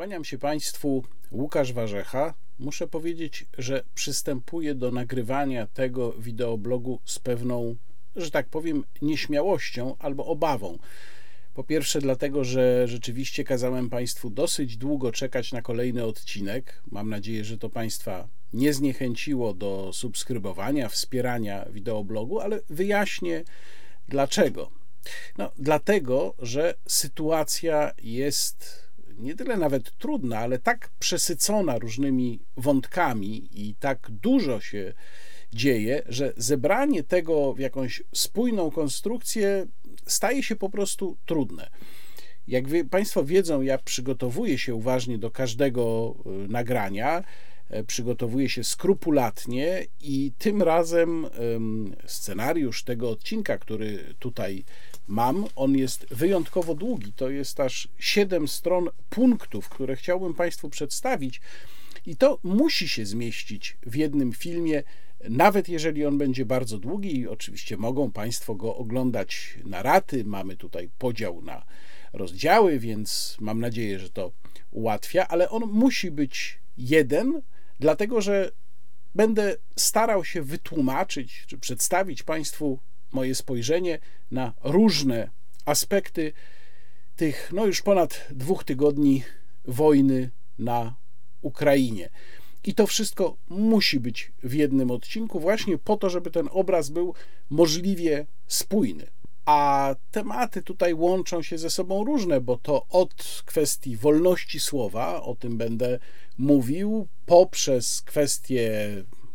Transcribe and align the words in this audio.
Kłaniam 0.00 0.24
się 0.24 0.38
Państwu, 0.38 1.04
Łukasz 1.30 1.72
Warzecha. 1.72 2.34
Muszę 2.58 2.86
powiedzieć, 2.86 3.46
że 3.58 3.82
przystępuję 3.94 4.74
do 4.74 4.90
nagrywania 4.90 5.66
tego 5.66 6.12
wideoblogu 6.12 7.00
z 7.04 7.18
pewną, 7.18 7.76
że 8.16 8.30
tak 8.30 8.48
powiem, 8.48 8.84
nieśmiałością 9.02 9.96
albo 9.98 10.26
obawą. 10.26 10.78
Po 11.54 11.64
pierwsze, 11.64 12.00
dlatego, 12.00 12.44
że 12.44 12.88
rzeczywiście 12.88 13.44
kazałem 13.44 13.90
Państwu 13.90 14.30
dosyć 14.30 14.76
długo 14.76 15.12
czekać 15.12 15.52
na 15.52 15.62
kolejny 15.62 16.04
odcinek. 16.04 16.82
Mam 16.90 17.08
nadzieję, 17.08 17.44
że 17.44 17.58
to 17.58 17.70
Państwa 17.70 18.28
nie 18.52 18.74
zniechęciło 18.74 19.54
do 19.54 19.90
subskrybowania, 19.92 20.88
wspierania 20.88 21.66
wideoblogu, 21.70 22.40
ale 22.40 22.60
wyjaśnię 22.70 23.44
dlaczego. 24.08 24.70
No, 25.38 25.50
dlatego, 25.58 26.34
że 26.38 26.74
sytuacja 26.86 27.92
jest 28.02 28.89
nie 29.20 29.34
tyle 29.34 29.56
nawet 29.56 29.98
trudna, 29.98 30.38
ale 30.38 30.58
tak 30.58 30.90
przesycona 30.98 31.78
różnymi 31.78 32.40
wątkami 32.56 33.48
i 33.52 33.74
tak 33.74 34.10
dużo 34.10 34.60
się 34.60 34.94
dzieje, 35.52 36.02
że 36.06 36.32
zebranie 36.36 37.02
tego 37.02 37.54
w 37.54 37.58
jakąś 37.58 38.02
spójną 38.14 38.70
konstrukcję 38.70 39.66
staje 40.06 40.42
się 40.42 40.56
po 40.56 40.70
prostu 40.70 41.16
trudne. 41.26 41.70
Jak 42.46 42.68
wy, 42.68 42.84
Państwo 42.84 43.24
wiedzą, 43.24 43.62
ja 43.62 43.78
przygotowuję 43.78 44.58
się 44.58 44.74
uważnie 44.74 45.18
do 45.18 45.30
każdego 45.30 46.14
y, 46.44 46.48
nagrania, 46.48 47.24
e, 47.68 47.84
przygotowuję 47.84 48.48
się 48.48 48.64
skrupulatnie 48.64 49.86
i 50.00 50.32
tym 50.38 50.62
razem 50.62 51.26
scenariusz 52.06 52.84
tego 52.84 53.10
odcinka, 53.10 53.58
który 53.58 54.14
tutaj 54.18 54.64
mam. 55.10 55.46
On 55.56 55.76
jest 55.76 56.06
wyjątkowo 56.10 56.74
długi. 56.74 57.12
To 57.12 57.30
jest 57.30 57.60
aż 57.60 57.88
7 57.98 58.48
stron 58.48 58.88
punktów, 59.10 59.68
które 59.68 59.96
chciałbym 59.96 60.34
Państwu 60.34 60.70
przedstawić. 60.70 61.40
I 62.06 62.16
to 62.16 62.38
musi 62.42 62.88
się 62.88 63.06
zmieścić 63.06 63.76
w 63.82 63.94
jednym 63.94 64.32
filmie, 64.32 64.82
nawet 65.28 65.68
jeżeli 65.68 66.06
on 66.06 66.18
będzie 66.18 66.46
bardzo 66.46 66.78
długi. 66.78 67.28
Oczywiście 67.28 67.76
mogą 67.76 68.12
Państwo 68.12 68.54
go 68.54 68.76
oglądać 68.76 69.58
na 69.64 69.82
raty. 69.82 70.24
Mamy 70.24 70.56
tutaj 70.56 70.90
podział 70.98 71.42
na 71.42 71.64
rozdziały, 72.12 72.78
więc 72.78 73.36
mam 73.40 73.60
nadzieję, 73.60 73.98
że 73.98 74.10
to 74.10 74.32
ułatwia, 74.70 75.28
ale 75.28 75.50
on 75.50 75.62
musi 75.62 76.10
być 76.10 76.58
jeden, 76.76 77.42
dlatego 77.80 78.20
że 78.20 78.50
będę 79.14 79.56
starał 79.76 80.24
się 80.24 80.42
wytłumaczyć 80.42 81.44
czy 81.46 81.58
przedstawić 81.58 82.22
Państwu 82.22 82.78
moje 83.12 83.34
spojrzenie 83.34 83.98
na 84.30 84.52
różne 84.64 85.30
aspekty 85.64 86.32
tych, 87.16 87.50
no 87.52 87.66
już 87.66 87.82
ponad 87.82 88.26
dwóch 88.30 88.64
tygodni 88.64 89.22
wojny 89.64 90.30
na 90.58 90.94
Ukrainie. 91.42 92.08
I 92.64 92.74
to 92.74 92.86
wszystko 92.86 93.36
musi 93.48 94.00
być 94.00 94.32
w 94.42 94.54
jednym 94.54 94.90
odcinku, 94.90 95.40
właśnie 95.40 95.78
po 95.78 95.96
to, 95.96 96.10
żeby 96.10 96.30
ten 96.30 96.48
obraz 96.52 96.90
był 96.90 97.14
możliwie 97.50 98.26
spójny. 98.46 99.06
A 99.44 99.94
tematy 100.10 100.62
tutaj 100.62 100.94
łączą 100.94 101.42
się 101.42 101.58
ze 101.58 101.70
sobą 101.70 102.04
różne, 102.04 102.40
bo 102.40 102.56
to 102.56 102.86
od 102.88 103.42
kwestii 103.46 103.96
wolności 103.96 104.60
słowa, 104.60 105.22
o 105.22 105.34
tym 105.34 105.56
będę 105.56 105.98
mówił, 106.38 107.08
poprzez 107.26 108.02
kwestie 108.02 108.72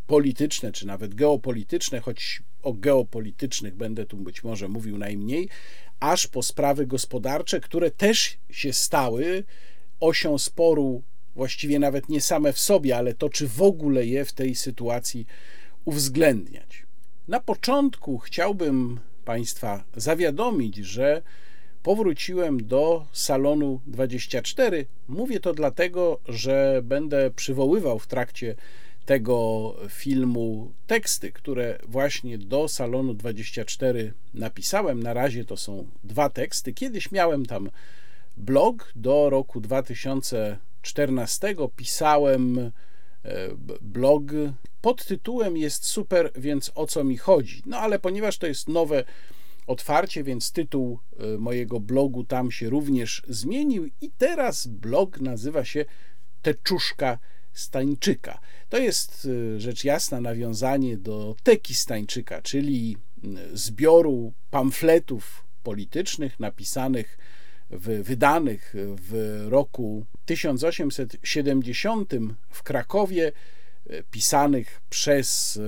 polityczne 0.08 0.72
czy 0.72 0.88
nawet 0.88 1.16
geopolityczne, 1.16 2.00
choć 2.00 2.42
o 2.66 2.74
geopolitycznych 2.74 3.76
będę 3.76 4.06
tu 4.06 4.18
być 4.18 4.44
może 4.44 4.68
mówił 4.68 4.98
najmniej, 4.98 5.50
aż 6.00 6.28
po 6.28 6.44
sprawy 6.44 6.88
gospodarcze, 6.88 7.60
które 7.60 7.92
też 7.92 8.38
się 8.50 8.74
stały 8.74 9.44
osią 10.00 10.38
sporu, 10.38 11.04
właściwie 11.36 11.80
nawet 11.80 12.10
nie 12.10 12.22
same 12.22 12.54
w 12.54 12.60
sobie, 12.60 12.98
ale 12.98 13.14
to, 13.14 13.30
czy 13.30 13.48
w 13.48 13.62
ogóle 13.62 14.06
je 14.06 14.26
w 14.26 14.34
tej 14.34 14.56
sytuacji 14.56 15.26
uwzględniać. 15.86 16.86
Na 17.28 17.40
początku 17.40 18.18
chciałbym 18.18 19.00
Państwa 19.26 19.84
zawiadomić, 19.96 20.76
że 20.76 21.22
powróciłem 21.84 22.68
do 22.68 23.06
salonu 23.12 23.82
24. 23.88 24.86
Mówię 25.08 25.40
to 25.40 25.54
dlatego, 25.54 26.20
że 26.28 26.82
będę 26.84 27.32
przywoływał 27.32 28.00
w 28.00 28.08
trakcie 28.08 28.56
tego 29.06 29.76
filmu 29.90 30.72
teksty, 30.88 31.32
które 31.32 31.80
właśnie 31.88 32.38
do 32.38 32.68
Salonu 32.68 33.14
24 33.14 34.14
napisałem. 34.34 35.04
Na 35.04 35.14
razie 35.14 35.46
to 35.46 35.58
są 35.58 35.88
dwa 36.04 36.30
teksty. 36.30 36.74
Kiedyś 36.74 37.12
miałem 37.12 37.46
tam 37.46 37.70
blog 38.38 38.92
do 38.96 39.30
roku 39.30 39.62
2014. 39.62 41.56
Pisałem 41.76 42.60
e, 42.60 42.72
blog 43.82 44.24
pod 44.82 45.06
tytułem 45.06 45.58
Jest 45.58 45.86
super, 45.86 46.32
więc 46.36 46.72
o 46.76 46.88
co 46.88 47.04
mi 47.04 47.18
chodzi? 47.18 47.62
No 47.66 47.78
ale 47.78 48.00
ponieważ 48.00 48.38
to 48.38 48.48
jest 48.48 48.70
nowe 48.70 49.04
otwarcie, 49.68 50.24
więc 50.24 50.52
tytuł 50.52 51.00
e, 51.20 51.38
mojego 51.38 51.80
blogu 51.80 52.24
tam 52.24 52.52
się 52.52 52.70
również 52.70 53.22
zmienił 53.28 53.90
i 54.02 54.12
teraz 54.18 54.68
blog 54.68 55.22
nazywa 55.22 55.66
się 55.66 55.86
Teczuszka 56.42 57.18
Stańczyka. 57.56 58.40
To 58.70 58.78
jest 58.78 59.26
y, 59.26 59.60
rzecz 59.60 59.84
jasna 59.84 60.22
nawiązanie 60.22 60.98
do 60.98 61.36
teki 61.44 61.76
Stańczyka, 61.76 62.42
czyli 62.42 62.98
y, 63.24 63.58
zbioru 63.58 64.34
pamfletów 64.50 65.46
politycznych 65.64 66.40
napisanych, 66.40 67.18
w, 67.70 68.04
wydanych 68.04 68.74
w 68.78 69.46
roku 69.50 70.06
1870 70.26 72.14
w 72.50 72.64
Krakowie, 72.64 73.32
y, 73.92 74.04
pisanych 74.12 74.82
przez 74.90 75.60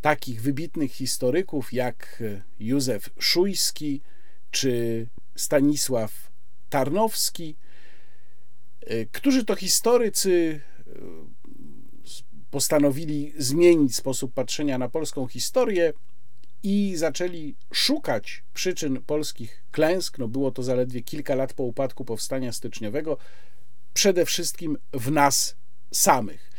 takich 0.00 0.42
wybitnych 0.42 0.92
historyków 0.92 1.72
jak 1.72 2.22
Józef 2.60 3.10
Szujski 3.18 4.00
czy 4.50 5.06
Stanisław 5.36 6.32
Tarnowski, 6.70 7.56
którzy 9.12 9.44
to 9.44 9.56
historycy 9.56 10.60
postanowili 12.50 13.32
zmienić 13.38 13.96
sposób 13.96 14.34
patrzenia 14.34 14.78
na 14.78 14.88
polską 14.88 15.26
historię 15.26 15.92
i 16.62 16.96
zaczęli 16.96 17.56
szukać 17.72 18.44
przyczyn 18.54 19.02
polskich 19.02 19.64
klęsk. 19.70 20.18
No 20.18 20.28
było 20.28 20.50
to 20.50 20.62
zaledwie 20.62 21.02
kilka 21.02 21.34
lat 21.34 21.52
po 21.52 21.62
upadku 21.62 22.04
powstania 22.04 22.52
styczniowego, 22.52 23.16
przede 23.94 24.26
wszystkim 24.26 24.78
w 24.92 25.10
nas 25.10 25.56
samych. 25.92 26.50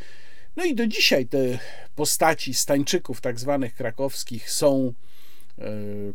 No 0.56 0.66
i 0.66 0.76
do 0.76 0.88
dzisiaj 0.88 1.28
te 1.28 1.60
postaci 1.96 2.54
stańczyków, 2.54 3.22
tak 3.22 3.40
zwanych 3.40 3.76
krakowskich, 3.76 4.52
są 4.52 4.94
e, 5.58 5.64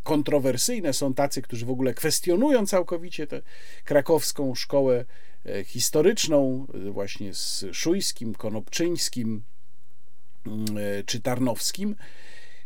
kontrowersyjne. 0.03 0.93
Są 0.93 1.15
tacy, 1.15 1.43
którzy 1.43 1.67
w 1.67 1.71
ogóle 1.71 1.95
kwestionują 1.95 2.67
całkowicie 2.67 3.27
tę 3.27 3.43
krakowską 3.85 4.55
szkołę 4.55 5.05
historyczną, 5.65 6.67
e, 6.75 6.91
właśnie 6.91 7.35
z 7.35 7.65
Szujskim, 7.73 8.35
Konopczyńskim, 8.35 9.43
Mm, 10.47 10.79
e, 10.79 11.05
czy 11.05 11.21
Tarnowskim. 11.21 11.97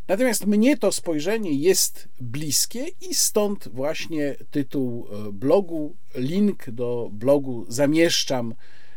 Natomiast 0.07 0.45
mnie 0.45 0.77
to 0.77 0.91
spojrzenie 0.91 1.51
jest 1.51 2.07
bliskie 2.21 2.85
i 3.01 3.15
stąd 3.15 3.67
właśnie 3.67 4.35
tytuł 4.51 5.07
e, 5.07 5.31
blogu. 5.31 5.95
Link 6.15 6.69
do 6.69 7.09
blogu 7.11 7.65
zamieszczam 7.67 8.55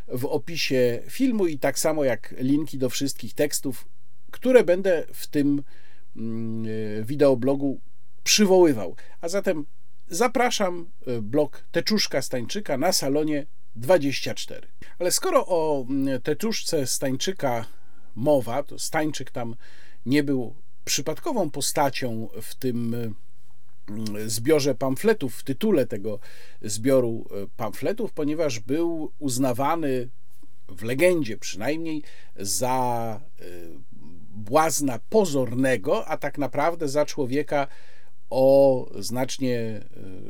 w 0.08 0.24
opisie 0.24 1.02
filmu 1.08 1.46
i 1.46 1.58
tak 1.58 1.78
samo 1.78 2.04
jak 2.04 2.34
linki 2.38 2.78
do 2.78 2.90
wszystkich 2.90 3.34
tekstów, 3.34 3.88
które 4.30 4.64
będę 4.64 5.04
w 5.12 5.26
tym 5.26 5.62
mm, 6.16 6.66
e, 7.00 7.04
wideoblogu 7.04 7.80
przywoływał. 8.24 8.96
A 9.20 9.28
zatem 9.28 9.66
zapraszam 10.08 10.90
blog 11.22 11.64
Teczuszka 11.70 12.22
Stańczyka 12.22 12.78
na 12.78 12.92
salonie 12.92 13.46
24. 13.78 14.68
Ale 14.98 15.10
skoro 15.10 15.46
o 15.46 15.86
mm, 15.88 16.22
Teczuszce 16.22 16.86
Stańczyka 16.86 17.66
mowa, 18.14 18.62
to 18.62 18.78
Stańczyk 18.78 19.30
tam 19.30 19.56
nie 20.06 20.22
był 20.22 20.54
przypadkową 20.84 21.50
postacią 21.50 22.28
w 22.42 22.54
tym 22.54 22.94
mm, 22.94 24.30
zbiorze 24.30 24.74
pamfletów, 24.74 25.36
w 25.36 25.42
tytule 25.42 25.86
tego 25.86 26.18
zbioru 26.62 27.26
e, 27.30 27.46
pamfletów, 27.56 28.12
ponieważ 28.12 28.60
był 28.60 29.12
uznawany 29.18 30.08
w 30.68 30.82
legendzie 30.82 31.36
przynajmniej 31.36 32.02
za 32.36 33.20
e, 33.40 33.44
błazna 34.30 34.98
pozornego, 35.08 36.06
a 36.06 36.16
tak 36.16 36.38
naprawdę 36.38 36.88
za 36.88 37.06
człowieka 37.06 37.66
o 38.30 38.86
znacznie 38.98 39.58
e, 39.58 39.82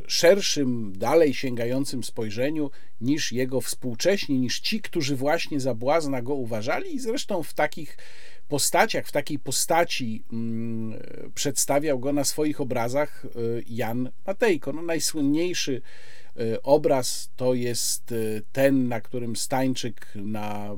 szerszym, 0.07 0.93
dalej 0.97 1.35
sięgającym 1.35 2.05
spojrzeniu 2.05 2.71
niż 3.01 3.33
jego 3.33 3.61
współcześni, 3.61 4.39
niż 4.39 4.61
ci, 4.61 4.81
którzy 4.81 5.17
właśnie 5.17 5.61
za 5.61 5.75
błazna 5.75 6.23
go 6.23 6.35
uważali 6.35 6.95
i 6.95 7.01
zresztą 7.01 7.43
w 7.43 7.55
takich 7.55 7.99
postaciach, 8.49 9.07
w 9.07 9.13
takiej 9.13 9.39
postaci 9.39 10.25
mm, 10.33 11.01
przedstawiał 11.35 11.99
go 11.99 12.13
na 12.13 12.25
swoich 12.25 12.61
obrazach 12.61 13.25
e, 13.25 13.29
Jan 13.67 14.11
Matejko. 14.27 14.73
No, 14.73 14.83
najsłynniejszy 14.83 15.83
obraz 16.63 17.31
to 17.37 17.55
jest 17.55 18.15
ten, 18.53 18.89
na 18.89 19.01
którym 19.01 19.37
Stańczyk 19.37 20.07
na 20.15 20.77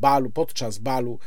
balu, 0.00 0.30
podczas 0.30 0.78
balu 0.78 1.18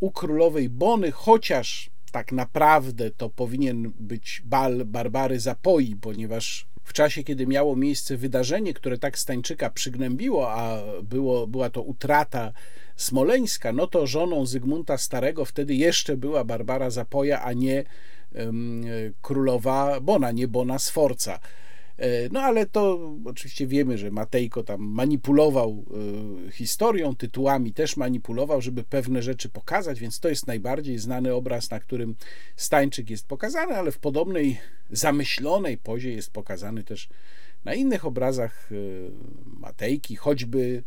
u 0.00 0.10
królowej 0.10 0.68
Bony, 0.68 1.10
chociaż 1.10 1.90
tak 2.10 2.32
naprawdę 2.32 3.10
to 3.10 3.28
powinien 3.28 3.92
być 3.98 4.42
bal 4.44 4.84
Barbary 4.84 5.40
Zapoi, 5.40 5.96
ponieważ 6.00 6.66
w 6.84 6.92
czasie, 6.92 7.24
kiedy 7.24 7.46
miało 7.46 7.76
miejsce 7.76 8.16
wydarzenie, 8.16 8.74
które 8.74 8.98
tak 8.98 9.18
Stańczyka 9.18 9.70
przygnębiło, 9.70 10.52
a 10.52 10.82
było, 11.02 11.46
była 11.46 11.70
to 11.70 11.82
utrata 11.82 12.52
Smoleńska, 12.96 13.72
no 13.72 13.86
to 13.86 14.06
żoną 14.06 14.46
Zygmunta 14.46 14.98
Starego 14.98 15.44
wtedy 15.44 15.74
jeszcze 15.74 16.16
była 16.16 16.44
Barbara 16.44 16.90
Zapoja, 16.90 17.42
a 17.42 17.52
nie 17.52 17.84
um, 18.34 18.82
królowa 19.22 20.00
Bona, 20.00 20.30
nie 20.30 20.48
Bona 20.48 20.78
Sforca. 20.78 21.40
E, 22.00 22.28
no 22.32 22.40
ale 22.40 22.66
to 22.66 23.12
oczywiście 23.24 23.66
wiemy, 23.66 23.98
że 23.98 24.10
Matejko 24.10 24.62
tam 24.62 24.80
manipulował 24.80 25.84
e, 26.48 26.52
historią, 26.52 27.16
tytułami 27.16 27.72
też 27.72 27.96
manipulował, 27.96 28.60
żeby 28.60 28.84
pewne 28.84 29.22
rzeczy 29.22 29.48
pokazać, 29.48 30.00
więc 30.00 30.20
to 30.20 30.28
jest 30.28 30.46
najbardziej 30.46 30.98
znany 30.98 31.34
obraz, 31.34 31.70
na 31.70 31.80
którym 31.80 32.14
Stańczyk 32.56 33.10
jest 33.10 33.26
pokazany, 33.26 33.76
ale 33.76 33.92
w 33.92 33.98
podobnej 33.98 34.58
zamyślonej 34.90 35.78
pozie 35.78 36.12
jest 36.12 36.30
pokazany 36.32 36.84
też 36.84 37.08
na 37.64 37.74
innych 37.74 38.04
obrazach 38.04 38.68
e, 38.72 38.74
Matejki, 39.44 40.16
choćby 40.16 40.82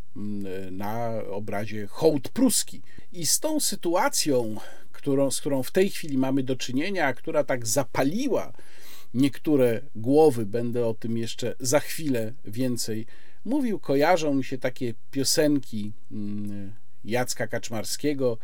na 0.72 1.24
obrazie 1.32 1.88
Hołd 1.88 2.30
Pruski. 2.30 2.82
I 3.12 3.26
z 3.26 3.40
tą 3.40 3.60
sytuacją, 3.60 4.56
którą, 4.92 5.32
z 5.32 5.40
którą 5.40 5.64
w 5.64 5.72
tej 5.72 5.90
chwili 5.90 6.18
mamy 6.18 6.44
do 6.44 6.56
czynienia, 6.56 7.14
która 7.14 7.44
tak 7.44 7.68
zapaliła 7.68 8.54
niektóre 9.14 9.82
głowy, 9.96 10.46
będę 10.46 10.86
o 10.86 10.94
tym 10.94 11.18
jeszcze 11.18 11.56
za 11.60 11.80
chwilę 11.80 12.34
więcej 12.46 13.06
mówił. 13.46 13.80
Kojarzą 13.80 14.34
mi 14.34 14.44
się 14.44 14.58
takie 14.58 14.94
piosenki 15.12 15.94
mm, 16.12 16.74
Jacka 17.04 17.48
Kaczmarskiego, 17.48 18.38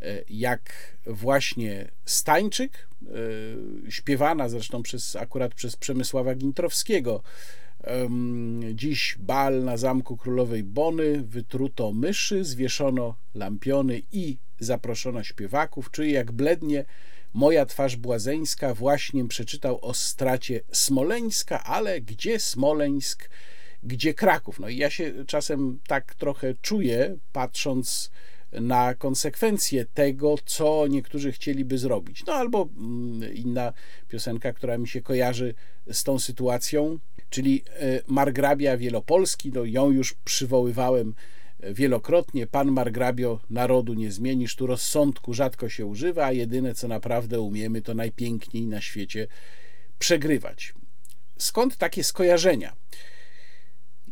e, 0.00 0.22
jak 0.28 0.72
właśnie 1.06 1.90
Stańczyk, 2.04 2.88
e, 3.02 3.90
śpiewana 3.90 4.48
zresztą 4.48 4.82
przez, 4.82 5.16
akurat 5.16 5.54
przez 5.54 5.76
Przemysława 5.76 6.34
Gintrowskiego. 6.34 7.22
Dziś 8.74 9.16
bal 9.18 9.64
na 9.64 9.76
zamku 9.76 10.16
królowej 10.16 10.62
Bony, 10.62 11.22
wytruto 11.22 11.92
myszy, 11.92 12.44
zwieszono 12.44 13.14
lampiony 13.34 14.02
i 14.12 14.38
zaproszono 14.60 15.22
śpiewaków, 15.24 15.90
czyli 15.90 16.12
jak 16.12 16.32
blednie 16.32 16.84
Moja 17.38 17.66
twarz 17.66 17.96
błazeńska 17.96 18.74
właśnie 18.74 19.28
przeczytał 19.28 19.78
o 19.82 19.94
stracie 19.94 20.60
Smoleńska, 20.72 21.64
ale 21.64 22.00
gdzie 22.00 22.40
Smoleńsk, 22.40 23.30
gdzie 23.82 24.14
Kraków? 24.14 24.60
No 24.60 24.68
i 24.68 24.76
ja 24.76 24.90
się 24.90 25.12
czasem 25.26 25.78
tak 25.86 26.14
trochę 26.14 26.54
czuję, 26.62 27.16
patrząc 27.32 28.10
na 28.52 28.94
konsekwencje 28.94 29.84
tego, 29.84 30.34
co 30.44 30.86
niektórzy 30.86 31.32
chcieliby 31.32 31.78
zrobić. 31.78 32.24
No 32.26 32.32
albo 32.32 32.68
mm, 32.76 33.34
inna 33.34 33.72
piosenka, 34.08 34.52
która 34.52 34.78
mi 34.78 34.88
się 34.88 35.02
kojarzy 35.02 35.54
z 35.92 36.04
tą 36.04 36.18
sytuacją, 36.18 36.98
czyli 37.30 37.62
e, 37.66 38.00
Margrabia 38.06 38.76
Wielopolski, 38.76 39.52
no 39.52 39.64
ją 39.64 39.90
już 39.90 40.14
przywoływałem 40.14 41.14
wielokrotnie. 41.60 42.46
Pan 42.46 42.72
margrabio 42.72 43.40
narodu 43.50 43.94
nie 43.94 44.12
zmienisz, 44.12 44.56
tu 44.56 44.66
rozsądku 44.66 45.34
rzadko 45.34 45.68
się 45.68 45.86
używa, 45.86 46.24
a 46.24 46.32
jedyne 46.32 46.74
co 46.74 46.88
naprawdę 46.88 47.40
umiemy, 47.40 47.82
to 47.82 47.94
najpiękniej 47.94 48.66
na 48.66 48.80
świecie 48.80 49.26
przegrywać. 49.98 50.74
Skąd 51.38 51.76
takie 51.76 52.04
skojarzenia? 52.04 52.76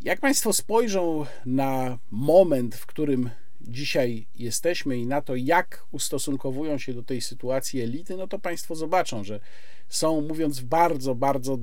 Jak 0.03 0.21
Państwo 0.21 0.53
spojrzą 0.53 1.27
na 1.47 1.99
moment, 2.11 2.75
w 2.75 2.87
którym 2.87 3.31
dzisiaj 3.61 4.27
jesteśmy 4.35 4.99
i 4.99 5.07
na 5.07 5.23
to, 5.23 5.37
jak 5.37 5.87
ustosunkowują 5.91 6.79
się 6.79 6.95
do 6.95 7.03
tej 7.03 7.21
sytuacji 7.21 7.81
elity, 7.81 8.17
no 8.17 8.29
to 8.29 8.39
Państwo 8.39 8.75
zobaczą, 8.75 9.25
że 9.25 9.41
są, 9.89 10.21
mówiąc 10.21 10.61
w 10.61 10.65
bardzo, 10.65 11.15
bardzo 11.15 11.59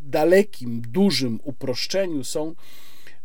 dalekim, 0.00 0.80
dużym 0.80 1.40
uproszczeniu, 1.42 2.24
są 2.24 2.54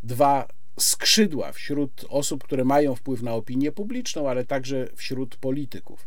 dwa 0.02 0.48
skrzydła 0.78 1.52
wśród 1.52 2.04
osób, 2.08 2.44
które 2.44 2.64
mają 2.64 2.94
wpływ 2.94 3.22
na 3.22 3.34
opinię 3.34 3.72
publiczną, 3.72 4.28
ale 4.28 4.44
także 4.44 4.88
wśród 4.96 5.36
polityków. 5.36 6.06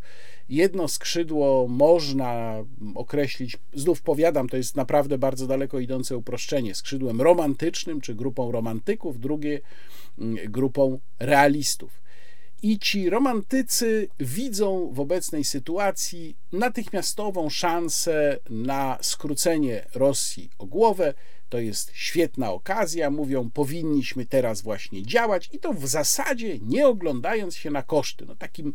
Jedno 0.50 0.88
skrzydło 0.88 1.68
można 1.68 2.56
określić, 2.96 3.58
znów 3.74 4.02
powiadam, 4.02 4.50
to 4.50 4.58
jest 4.58 4.76
naprawdę 4.76 5.18
bardzo 5.18 5.48
daleko 5.48 5.80
idące 5.80 6.18
uproszczenie, 6.18 6.76
skrzydłem 6.76 7.22
romantycznym 7.22 8.02
czy 8.02 8.16
grupą 8.16 8.52
romantyków, 8.52 9.20
drugie 9.20 9.62
mm, 10.20 10.52
grupą 10.52 11.00
realistów. 11.20 12.02
I 12.62 12.80
ci 12.80 13.10
romantycy 13.10 14.08
widzą 14.20 14.92
w 14.94 15.00
obecnej 15.00 15.44
sytuacji 15.44 16.38
natychmiastową 16.52 17.50
szansę 17.50 18.40
na 18.50 18.98
skrócenie 19.02 19.86
Rosji 19.96 20.50
o 20.58 20.66
głowę, 20.66 21.14
to 21.50 21.60
jest 21.60 21.92
świetna 21.94 22.52
okazja, 22.52 23.10
mówią, 23.10 23.50
powinniśmy 23.50 24.26
teraz 24.26 24.62
właśnie 24.62 25.04
działać 25.04 25.50
i 25.54 25.60
to 25.60 25.74
w 25.74 25.88
zasadzie 25.88 26.60
nie 26.60 26.88
oglądając 26.88 27.56
się 27.56 27.72
na 27.72 27.84
koszty. 27.84 28.26
No, 28.26 28.36
takim 28.36 28.74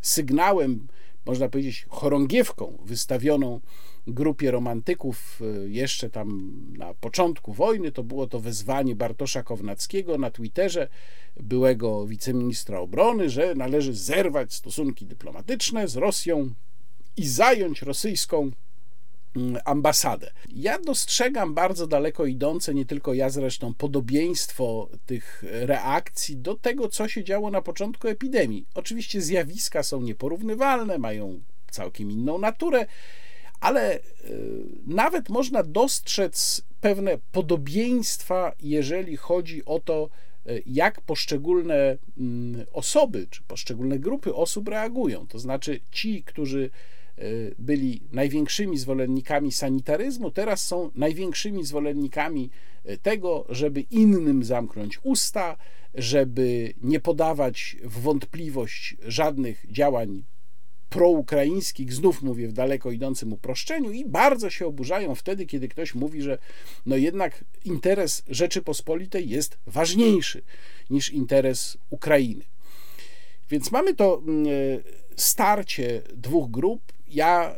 sygnałem, 0.00 0.86
można 1.26 1.48
powiedzieć, 1.48 1.86
chorągiewką 1.88 2.78
wystawioną 2.84 3.60
grupie 4.06 4.50
romantyków 4.50 5.40
e, 5.40 5.68
jeszcze 5.68 6.10
tam 6.10 6.52
na 6.78 6.94
początku 6.94 7.52
wojny, 7.52 7.92
to 7.92 8.02
było 8.02 8.26
to 8.26 8.40
wezwanie 8.40 8.96
Bartosza 8.96 9.42
Kownackiego 9.42 10.18
na 10.18 10.30
Twitterze, 10.30 10.88
byłego 11.36 12.06
wiceministra 12.06 12.78
obrony, 12.78 13.30
że 13.30 13.54
należy 13.54 13.94
zerwać 13.94 14.54
stosunki 14.54 15.06
dyplomatyczne 15.06 15.88
z 15.88 15.96
Rosją 15.96 16.50
i 17.16 17.28
zająć 17.28 17.82
rosyjską 17.82 18.50
ambasadę. 19.64 20.30
Ja 20.48 20.78
dostrzegam 20.78 21.54
bardzo 21.54 21.86
daleko 21.86 22.26
idące, 22.26 22.74
nie 22.74 22.86
tylko 22.86 23.14
ja 23.14 23.30
zresztą, 23.30 23.74
podobieństwo 23.74 24.88
tych 25.06 25.44
reakcji 25.50 26.36
do 26.36 26.54
tego, 26.54 26.88
co 26.88 27.08
się 27.08 27.24
działo 27.24 27.50
na 27.50 27.62
początku 27.62 28.08
epidemii. 28.08 28.66
Oczywiście 28.74 29.20
zjawiska 29.20 29.82
są 29.82 30.00
nieporównywalne, 30.00 30.98
mają 30.98 31.40
całkiem 31.70 32.10
inną 32.10 32.38
naturę, 32.38 32.86
ale 33.60 33.98
y, 33.98 34.02
nawet 34.86 35.28
można 35.28 35.62
dostrzec 35.62 36.62
pewne 36.80 37.18
podobieństwa, 37.32 38.52
jeżeli 38.60 39.16
chodzi 39.16 39.64
o 39.64 39.80
to, 39.80 40.08
y, 40.48 40.62
jak 40.66 41.00
poszczególne 41.00 41.96
mm, 42.18 42.66
osoby 42.72 43.26
czy 43.30 43.42
poszczególne 43.42 43.98
grupy 43.98 44.34
osób 44.34 44.68
reagują. 44.68 45.26
To 45.26 45.38
znaczy 45.38 45.80
ci, 45.90 46.24
którzy 46.24 46.70
byli 47.58 48.02
największymi 48.12 48.78
zwolennikami 48.78 49.52
sanitaryzmu, 49.52 50.30
teraz 50.30 50.66
są 50.66 50.90
największymi 50.94 51.64
zwolennikami 51.64 52.50
y, 52.90 52.98
tego, 52.98 53.46
żeby 53.48 53.80
innym 53.80 54.44
zamknąć 54.44 54.98
usta, 55.02 55.56
żeby 55.94 56.74
nie 56.82 57.00
podawać 57.00 57.76
w 57.82 58.00
wątpliwość 58.00 58.96
żadnych 59.06 59.66
działań 59.70 60.24
proukraińskich, 60.88 61.92
znów 61.92 62.22
mówię 62.22 62.48
w 62.48 62.52
daleko 62.52 62.90
idącym 62.90 63.32
uproszczeniu, 63.32 63.92
i 63.92 64.04
bardzo 64.04 64.50
się 64.50 64.66
oburzają 64.66 65.14
wtedy, 65.14 65.46
kiedy 65.46 65.68
ktoś 65.68 65.94
mówi, 65.94 66.22
że 66.22 66.38
no 66.86 66.96
jednak 66.96 67.44
interes 67.64 68.22
Rzeczypospolitej 68.28 69.28
jest 69.28 69.58
ważniejszy 69.66 70.42
niż 70.90 71.10
interes 71.10 71.78
Ukrainy. 71.90 72.44
Więc 73.50 73.70
mamy 73.70 73.94
to 73.94 74.22
mm, 74.26 74.46
y, 74.46 74.82
starcie 75.16 76.02
dwóch 76.14 76.50
grup, 76.50 76.93
ja 77.08 77.50
e, 77.50 77.56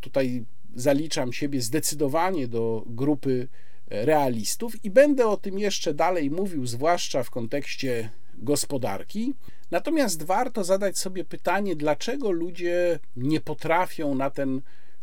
tutaj 0.00 0.44
zaliczam 0.74 1.32
siebie 1.32 1.60
zdecydowanie 1.60 2.48
do 2.48 2.84
grupy 2.86 3.48
e, 3.90 4.04
realistów 4.04 4.84
i 4.84 4.90
będę 4.90 5.26
o 5.26 5.36
tym 5.36 5.58
jeszcze 5.58 5.94
dalej 5.94 6.30
mówił, 6.30 6.66
zwłaszcza 6.66 7.22
w 7.22 7.30
kontekście 7.30 8.10
gospodarki. 8.34 9.34
Natomiast 9.70 10.22
warto 10.22 10.64
zadać 10.64 10.98
sobie 10.98 11.24
pytanie, 11.24 11.76
dlaczego 11.76 12.30
ludzie 12.30 12.98
nie 13.16 13.40
potrafią 13.40 14.14
na 14.14 14.30
ten 14.30 14.60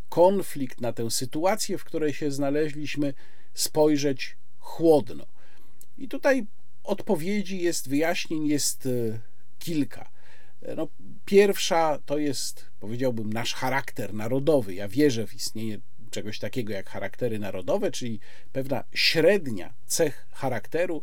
konflikt, 0.09 0.81
na 0.81 0.93
tę 0.93 1.11
sytuację, 1.11 1.77
w 1.77 1.83
której 1.83 2.13
się 2.13 2.31
znaleźliśmy, 2.31 3.13
spojrzeć 3.53 4.37
chłodno. 4.59 5.25
I 5.97 6.07
tutaj 6.07 6.45
odpowiedzi 6.83 7.61
jest, 7.61 7.89
wyjaśnień 7.89 8.47
jest 8.47 8.85
e, 8.85 9.19
kilka. 9.59 10.09
No, 10.77 10.87
pierwsza 11.29 11.99
to 12.05 12.17
jest, 12.17 12.65
powiedziałbym, 12.79 13.33
nasz 13.33 13.53
charakter 13.53 14.13
narodowy. 14.13 14.73
Ja 14.73 14.87
wierzę 14.87 15.27
w 15.27 15.33
istnienie 15.33 15.79
czegoś 16.11 16.39
takiego 16.39 16.73
jak 16.73 16.89
charaktery 16.89 17.39
narodowe, 17.39 17.91
czyli 17.91 18.19
pewna 18.51 18.83
średnia 18.93 19.73
cech 19.85 20.27
charakteru 20.31 21.01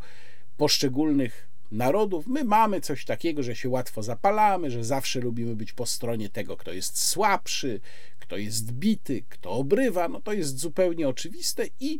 poszczególnych 0.56 1.49
narodów. 1.73 2.26
My 2.26 2.45
mamy 2.45 2.80
coś 2.80 3.04
takiego, 3.04 3.42
że 3.42 3.56
się 3.56 3.68
łatwo 3.68 4.02
zapalamy, 4.02 4.71
że 4.71 4.85
zawsze 4.85 5.21
lubimy 5.21 5.56
być 5.56 5.73
po 5.73 5.87
stronie 5.87 6.28
tego, 6.28 6.56
kto 6.56 6.73
jest 6.73 7.02
słabszy, 7.02 7.80
kto 8.18 8.37
jest 8.37 8.73
bity, 8.73 9.23
kto 9.28 9.50
obrywa. 9.50 10.09
No 10.09 10.21
to 10.21 10.33
jest 10.33 10.59
zupełnie 10.59 11.09
oczywiste 11.09 11.64
i 11.80 11.99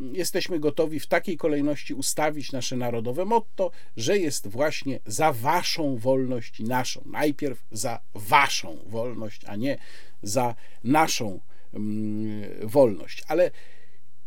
jesteśmy 0.00 0.60
gotowi 0.60 1.00
w 1.00 1.06
takiej 1.06 1.36
kolejności 1.36 1.94
ustawić 1.94 2.52
nasze 2.52 2.76
narodowe 2.76 3.24
motto, 3.24 3.70
że 3.96 4.18
jest 4.18 4.48
właśnie 4.48 5.00
za 5.06 5.32
waszą 5.32 5.96
wolność 5.96 6.60
i 6.60 6.64
naszą. 6.64 7.02
Najpierw 7.06 7.64
za 7.70 8.00
waszą 8.14 8.78
wolność, 8.86 9.44
a 9.44 9.56
nie 9.56 9.78
za 10.22 10.54
naszą 10.84 11.40
mm, 11.74 12.68
wolność. 12.68 13.22
Ale 13.28 13.50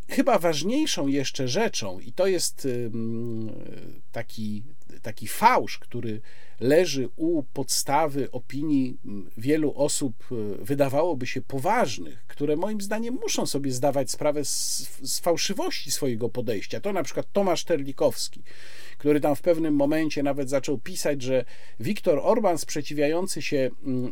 chyba 0.10 0.40
ważniejszą 0.40 1.08
jeszcze 1.08 1.48
rzeczą, 1.48 2.00
i 2.00 2.14
to 2.14 2.28
jest 2.28 2.68
taki, 4.12 4.64
taki 5.02 5.28
fałsz, 5.28 5.80
który 5.80 6.22
leży 6.60 7.10
u 7.16 7.44
podstawy 7.44 8.32
opinii 8.32 8.98
wielu 9.38 9.74
osób, 9.76 10.14
e, 10.32 10.66
wydawałoby 10.66 11.28
się 11.28 11.42
poważnych, 11.42 12.24
które 12.28 12.56
moim 12.56 12.82
zdaniem 12.82 13.18
muszą 13.22 13.46
sobie 13.46 13.72
zdawać 13.72 14.12
sprawę 14.12 14.46
z, 14.46 14.88
z 15.02 15.20
fałszywości 15.20 15.92
swojego 15.92 16.30
podejścia. 16.30 16.80
To 16.80 16.94
na 16.94 17.04
przykład 17.04 17.32
Tomasz 17.34 17.64
Terlikowski, 17.64 18.44
który 18.98 19.20
tam 19.20 19.36
w 19.36 19.42
pewnym 19.42 19.76
momencie 19.76 20.24
nawet 20.24 20.50
zaczął 20.50 20.78
pisać, 20.78 21.22
że 21.22 21.46
Viktor 21.80 22.20
Orban 22.24 22.58
sprzeciwiający 22.58 23.42
się 23.42 23.70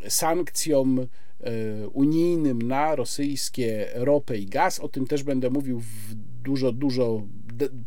sankcjom 0.08 1.00
e, 1.00 1.88
unijnym 1.88 2.62
na 2.62 2.96
rosyjskie 2.96 3.88
ropę 3.94 4.38
i 4.38 4.46
gaz, 4.46 4.80
o 4.80 4.90
tym 4.90 5.08
też 5.08 5.24
będę 5.24 5.50
mówił 5.50 5.82
dużo, 6.44 6.72
dużo 6.72 7.22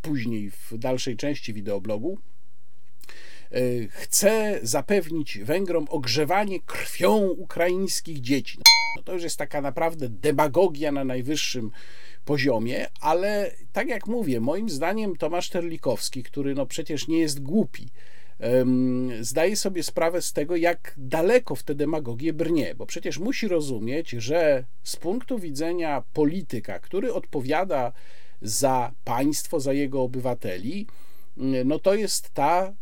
później 0.03 0.51
w 0.51 0.79
dalszej 0.79 1.17
części 1.17 1.53
wideoblogu, 1.55 2.19
chce 3.91 4.61
zapewnić 4.63 5.39
Węgrom 5.39 5.87
ogrzewanie 5.91 6.61
krwią 6.61 7.17
ukraińskich 7.29 8.21
dzieci. 8.21 8.59
No 8.97 9.03
to 9.03 9.13
już 9.13 9.23
jest 9.23 9.37
taka 9.37 9.61
naprawdę 9.61 10.09
demagogia 10.09 10.93
na 10.93 11.05
najwyższym 11.05 11.71
poziomie, 12.25 12.87
ale 13.01 13.51
tak 13.73 13.89
jak 13.89 14.07
mówię, 14.07 14.41
moim 14.41 14.71
zdaniem 14.71 15.17
Tomasz 15.17 15.49
Terlikowski, 15.49 16.23
który 16.23 16.55
no 16.55 16.67
przecież 16.67 17.09
nie 17.09 17.19
jest 17.19 17.43
głupi, 17.43 17.89
zdaje 19.21 19.57
sobie 19.57 19.83
sprawę 19.83 20.23
z 20.23 20.33
tego, 20.33 20.57
jak 20.57 20.95
daleko 20.97 21.55
w 21.55 21.63
tę 21.63 21.75
demagogię 21.75 22.33
brnie, 22.33 22.75
bo 22.75 22.87
przecież 22.87 23.19
musi 23.19 23.49
rozumieć, 23.49 24.11
że 24.11 24.65
z 24.83 24.97
punktu 24.97 25.39
widzenia 25.39 26.03
polityka, 26.13 26.79
który 26.79 27.13
odpowiada 27.13 27.93
za 28.43 28.93
państwo, 29.05 29.61
za 29.61 29.73
jego 29.73 30.03
obywateli, 30.03 30.87
no 31.65 31.79
to 31.79 31.95
jest 31.95 32.31
ta 32.31 32.63
e, 32.63 32.73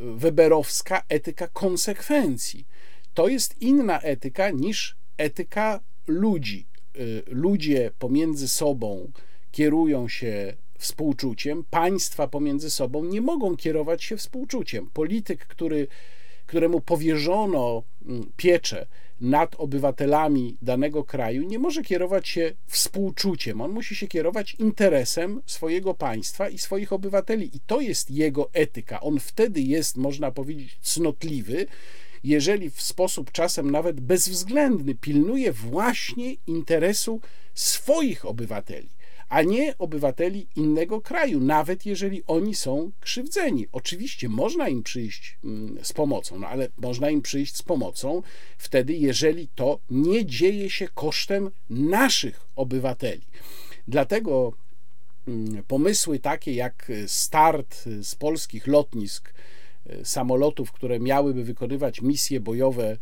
weberowska 0.00 1.02
etyka 1.08 1.48
konsekwencji. 1.48 2.66
To 3.14 3.28
jest 3.28 3.62
inna 3.62 4.00
etyka 4.00 4.50
niż 4.50 4.96
etyka 5.18 5.80
ludzi. 6.06 6.66
E, 6.94 6.98
ludzie 7.26 7.90
pomiędzy 7.98 8.48
sobą 8.48 9.10
kierują 9.52 10.08
się 10.08 10.56
współczuciem, 10.78 11.64
państwa 11.70 12.28
pomiędzy 12.28 12.70
sobą 12.70 13.04
nie 13.04 13.20
mogą 13.20 13.56
kierować 13.56 14.04
się 14.04 14.16
współczuciem. 14.16 14.90
Polityk, 14.92 15.46
który, 15.46 15.88
któremu 16.46 16.80
powierzono 16.80 17.82
pieczę 18.36 18.86
nad 19.20 19.54
obywatelami 19.58 20.56
danego 20.62 21.04
kraju 21.04 21.42
nie 21.42 21.58
może 21.58 21.82
kierować 21.82 22.28
się 22.28 22.52
współczuciem. 22.66 23.60
On 23.60 23.70
musi 23.70 23.94
się 23.94 24.06
kierować 24.06 24.54
interesem 24.54 25.42
swojego 25.46 25.94
państwa 25.94 26.48
i 26.48 26.58
swoich 26.58 26.92
obywateli. 26.92 27.56
I 27.56 27.60
to 27.66 27.80
jest 27.80 28.10
jego 28.10 28.50
etyka. 28.52 29.00
On 29.00 29.20
wtedy 29.20 29.60
jest, 29.60 29.96
można 29.96 30.30
powiedzieć, 30.30 30.78
cnotliwy, 30.82 31.66
jeżeli 32.24 32.70
w 32.70 32.82
sposób 32.82 33.32
czasem 33.32 33.70
nawet 33.70 34.00
bezwzględny 34.00 34.94
pilnuje 34.94 35.52
właśnie 35.52 36.36
interesu 36.46 37.20
swoich 37.54 38.26
obywateli 38.26 38.95
a 39.28 39.42
nie 39.42 39.78
obywateli 39.78 40.46
innego 40.56 41.00
kraju, 41.00 41.40
nawet 41.40 41.86
jeżeli 41.86 42.22
oni 42.26 42.54
są 42.54 42.90
krzywdzeni. 43.00 43.66
Oczywiście 43.72 44.28
można 44.28 44.68
im 44.68 44.82
przyjść 44.82 45.38
mm, 45.44 45.78
z 45.82 45.92
pomocą, 45.92 46.38
no 46.38 46.48
ale 46.48 46.68
można 46.76 47.10
im 47.10 47.22
przyjść 47.22 47.56
z 47.56 47.62
pomocą 47.62 48.22
wtedy, 48.58 48.92
jeżeli 48.94 49.48
to 49.48 49.78
nie 49.90 50.26
dzieje 50.26 50.70
się 50.70 50.88
kosztem 50.88 51.50
naszych 51.70 52.40
obywateli. 52.56 53.26
Dlatego 53.88 54.52
mm, 55.28 55.62
pomysły 55.64 56.18
takie 56.18 56.54
jak 56.54 56.92
start 57.06 57.84
z 58.02 58.14
polskich 58.14 58.66
lotnisk 58.66 59.34
e, 59.86 60.04
samolotów, 60.04 60.72
które 60.72 61.00
miałyby 61.00 61.44
wykonywać 61.44 62.02
misje 62.02 62.40
bojowe 62.40 62.96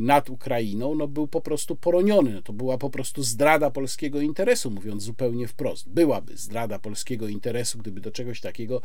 nad 0.00 0.30
Ukrainą, 0.30 0.94
no 0.94 1.08
był 1.08 1.28
po 1.28 1.40
prostu 1.40 1.76
poroniony. 1.76 2.32
No 2.32 2.42
to 2.42 2.52
była 2.52 2.78
po 2.78 2.90
prostu 2.90 3.22
zdrada 3.22 3.70
polskiego 3.70 4.20
interesu, 4.20 4.70
mówiąc 4.70 5.02
zupełnie 5.02 5.48
wprost. 5.48 5.88
Byłaby 5.88 6.36
zdrada 6.36 6.78
polskiego 6.78 7.28
interesu, 7.28 7.78
gdyby 7.78 8.00
do 8.00 8.10
czegoś 8.10 8.40
takiego 8.40 8.82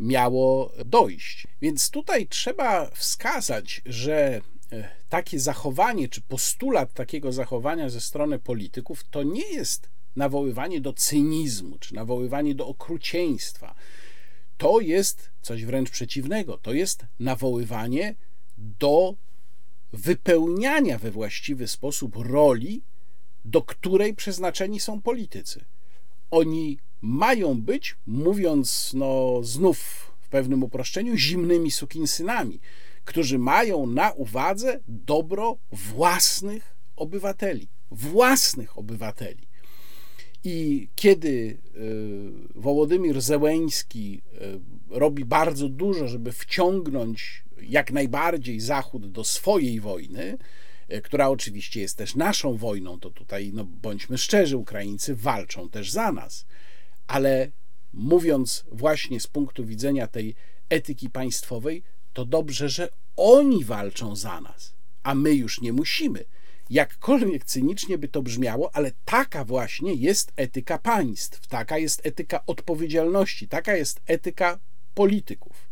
miało 0.00 0.72
dojść. 0.86 1.46
Więc 1.62 1.90
tutaj 1.90 2.26
trzeba 2.26 2.90
wskazać, 2.90 3.82
że 3.86 4.40
e, 4.72 4.88
takie 5.08 5.40
zachowanie, 5.40 6.08
czy 6.08 6.20
postulat 6.20 6.92
takiego 6.92 7.32
zachowania 7.32 7.88
ze 7.88 8.00
strony 8.00 8.38
polityków, 8.38 9.04
to 9.10 9.22
nie 9.22 9.52
jest 9.52 9.90
nawoływanie 10.16 10.80
do 10.80 10.92
cynizmu, 10.92 11.78
czy 11.78 11.94
nawoływanie 11.94 12.54
do 12.54 12.66
okrucieństwa. 12.66 13.74
To 14.56 14.80
jest 14.80 15.30
coś 15.42 15.64
wręcz 15.64 15.90
przeciwnego. 15.90 16.58
To 16.58 16.72
jest 16.72 17.06
nawoływanie 17.18 18.14
do 18.58 19.14
wypełniania 19.92 20.98
we 20.98 21.10
właściwy 21.10 21.68
sposób 21.68 22.16
roli, 22.16 22.82
do 23.44 23.62
której 23.62 24.14
przeznaczeni 24.14 24.80
są 24.80 25.02
politycy. 25.02 25.64
Oni 26.30 26.78
mają 27.00 27.62
być, 27.62 27.96
mówiąc 28.06 28.92
no, 28.94 29.40
znów 29.42 29.78
w 30.20 30.28
pewnym 30.28 30.62
uproszczeniu, 30.62 31.16
zimnymi 31.16 31.70
sukinsynami, 31.70 32.60
którzy 33.04 33.38
mają 33.38 33.86
na 33.86 34.12
uwadze 34.12 34.80
dobro 34.88 35.58
własnych 35.72 36.76
obywateli. 36.96 37.68
Własnych 37.90 38.78
obywateli. 38.78 39.50
I 40.44 40.88
kiedy 40.94 41.28
y, 41.28 41.58
Wołodymir 42.54 43.20
Zełeński 43.20 44.22
y, 44.90 44.98
robi 44.98 45.24
bardzo 45.24 45.68
dużo, 45.68 46.08
żeby 46.08 46.32
wciągnąć 46.32 47.44
jak 47.62 47.92
najbardziej 47.92 48.60
Zachód 48.60 49.10
do 49.10 49.24
swojej 49.24 49.80
wojny, 49.80 50.38
e, 50.88 51.00
która 51.00 51.28
oczywiście 51.28 51.80
jest 51.80 51.96
też 51.96 52.14
naszą 52.14 52.56
wojną, 52.56 53.00
to 53.00 53.10
tutaj, 53.10 53.50
no 53.54 53.64
bądźmy 53.64 54.18
szczerzy, 54.18 54.56
Ukraińcy 54.56 55.14
walczą 55.14 55.68
też 55.68 55.90
za 55.90 56.12
nas. 56.12 56.46
Ale 57.06 57.50
mówiąc 57.92 58.64
właśnie 58.72 59.20
z 59.20 59.26
punktu 59.26 59.64
widzenia 59.64 60.06
tej 60.06 60.34
etyki 60.68 61.10
państwowej, 61.10 61.82
to 62.12 62.24
dobrze, 62.24 62.68
że 62.68 62.88
oni 63.16 63.64
walczą 63.64 64.16
za 64.16 64.40
nas, 64.40 64.74
a 65.02 65.14
my 65.14 65.34
już 65.34 65.60
nie 65.60 65.72
musimy. 65.72 66.24
Jakkolwiek 66.70 67.44
cynicznie 67.44 67.98
by 67.98 68.08
to 68.08 68.22
brzmiało, 68.22 68.74
ale 68.74 68.92
taka 69.04 69.44
właśnie 69.44 69.94
jest 69.94 70.32
etyka 70.36 70.78
państw, 70.78 71.46
taka 71.46 71.78
jest 71.78 72.06
etyka 72.06 72.46
odpowiedzialności, 72.46 73.48
taka 73.48 73.76
jest 73.76 74.00
etyka 74.06 74.58
polityków. 74.94 75.69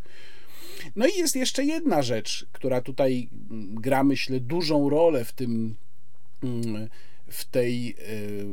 No 0.97 1.07
i 1.07 1.19
jest 1.19 1.37
jeszcze 1.37 1.65
jedna 1.65 2.03
rzecz, 2.03 2.47
która 2.53 2.81
tutaj 2.81 3.29
mm, 3.51 3.75
gra, 3.75 4.05
myślę, 4.05 4.41
dużą 4.41 4.91
rolę 4.91 5.25
w 5.25 5.33
tym, 5.33 5.77
mm, 6.43 6.89
w, 7.29 7.45
tej, 7.45 7.91
e, 7.91 7.95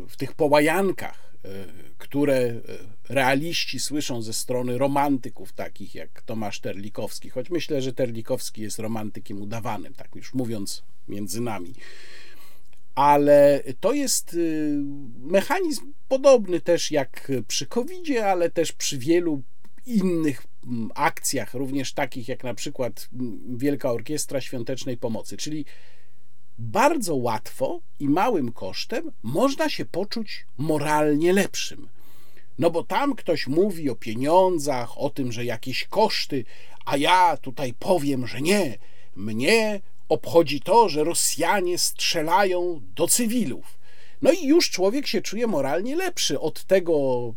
w 0.07 0.17
tych 0.17 0.33
połajankach, 0.33 1.33
e, 1.45 1.49
które 1.97 2.35
e, 2.35 2.61
realiści 3.09 3.79
słyszą 3.79 4.21
ze 4.21 4.33
strony 4.33 4.77
romantyków 4.77 5.53
takich 5.53 5.95
jak 5.95 6.21
Tomasz 6.21 6.59
Terlikowski, 6.59 7.29
choć 7.29 7.49
myślę, 7.49 7.81
że 7.81 7.93
Terlikowski 7.93 8.61
jest 8.61 8.79
romantykiem 8.79 9.41
udawanym, 9.41 9.93
tak 9.93 10.15
już 10.15 10.33
mówiąc 10.33 10.83
między 11.07 11.41
nami. 11.41 11.73
Ale 12.95 13.63
to 13.79 13.93
jest 13.93 14.37
mechanizm 15.17 15.93
podobny 16.07 16.61
też 16.61 16.91
jak 16.91 17.31
przy 17.47 17.65
covid 17.65 18.19
ale 18.23 18.49
też 18.49 18.71
przy 18.71 18.97
wielu 18.97 19.41
innych 19.85 20.43
akcjach, 20.95 21.53
również 21.53 21.93
takich 21.93 22.27
jak 22.27 22.43
na 22.43 22.53
przykład 22.53 23.09
Wielka 23.49 23.91
Orkiestra 23.91 24.41
Świątecznej 24.41 24.97
Pomocy, 24.97 25.37
czyli 25.37 25.65
bardzo 26.57 27.15
łatwo 27.15 27.81
i 27.99 28.09
małym 28.09 28.51
kosztem 28.51 29.11
można 29.23 29.69
się 29.69 29.85
poczuć 29.85 30.45
moralnie 30.57 31.33
lepszym. 31.33 31.89
No 32.59 32.71
bo 32.71 32.83
tam 32.83 33.15
ktoś 33.15 33.47
mówi 33.47 33.89
o 33.89 33.95
pieniądzach, 33.95 34.97
o 34.97 35.09
tym, 35.09 35.31
że 35.31 35.45
jakieś 35.45 35.83
koszty, 35.83 36.45
a 36.85 36.97
ja 36.97 37.37
tutaj 37.37 37.73
powiem, 37.73 38.27
że 38.27 38.41
nie. 38.41 38.77
Mnie 39.15 39.81
obchodzi 40.09 40.61
to, 40.61 40.89
że 40.89 41.03
Rosjanie 41.03 41.77
strzelają 41.77 42.81
do 42.95 43.07
cywilów. 43.07 43.79
No 44.21 44.31
i 44.31 44.47
już 44.47 44.69
człowiek 44.71 45.07
się 45.07 45.21
czuje 45.21 45.47
moralnie 45.47 45.95
lepszy 45.95 46.39
od 46.39 46.63
tego 46.63 47.33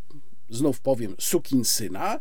znów 0.51 0.81
powiem, 0.81 1.15
sukinsyna, 1.19 2.19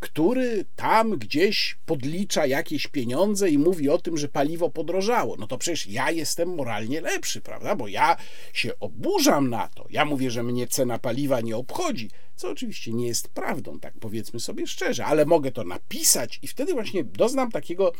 który 0.00 0.64
tam 0.76 1.18
gdzieś 1.18 1.78
podlicza 1.86 2.46
jakieś 2.46 2.86
pieniądze 2.86 3.50
i 3.50 3.58
mówi 3.58 3.88
o 3.88 3.98
tym, 3.98 4.16
że 4.16 4.28
paliwo 4.28 4.70
podrożało. 4.70 5.36
No 5.38 5.46
to 5.46 5.58
przecież 5.58 5.86
ja 5.86 6.10
jestem 6.10 6.54
moralnie 6.54 7.00
lepszy, 7.00 7.40
prawda? 7.40 7.76
Bo 7.76 7.88
ja 7.88 8.16
się 8.52 8.78
oburzam 8.80 9.50
na 9.50 9.68
to. 9.68 9.86
Ja 9.90 10.04
mówię, 10.04 10.30
że 10.30 10.42
mnie 10.42 10.66
cena 10.66 10.98
paliwa 10.98 11.40
nie 11.40 11.56
obchodzi, 11.56 12.10
co 12.36 12.50
oczywiście 12.50 12.92
nie 12.92 13.06
jest 13.06 13.28
prawdą, 13.28 13.80
tak 13.80 13.94
powiedzmy 14.00 14.40
sobie 14.40 14.66
szczerze, 14.66 15.04
ale 15.04 15.26
mogę 15.26 15.52
to 15.52 15.64
napisać 15.64 16.38
i 16.42 16.48
wtedy 16.48 16.72
właśnie 16.72 17.04
doznam 17.04 17.50
takiego 17.50 17.92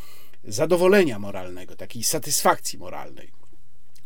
zadowolenia 0.43 1.19
moralnego, 1.19 1.75
takiej 1.75 2.03
satysfakcji 2.03 2.79
moralnej. 2.79 3.38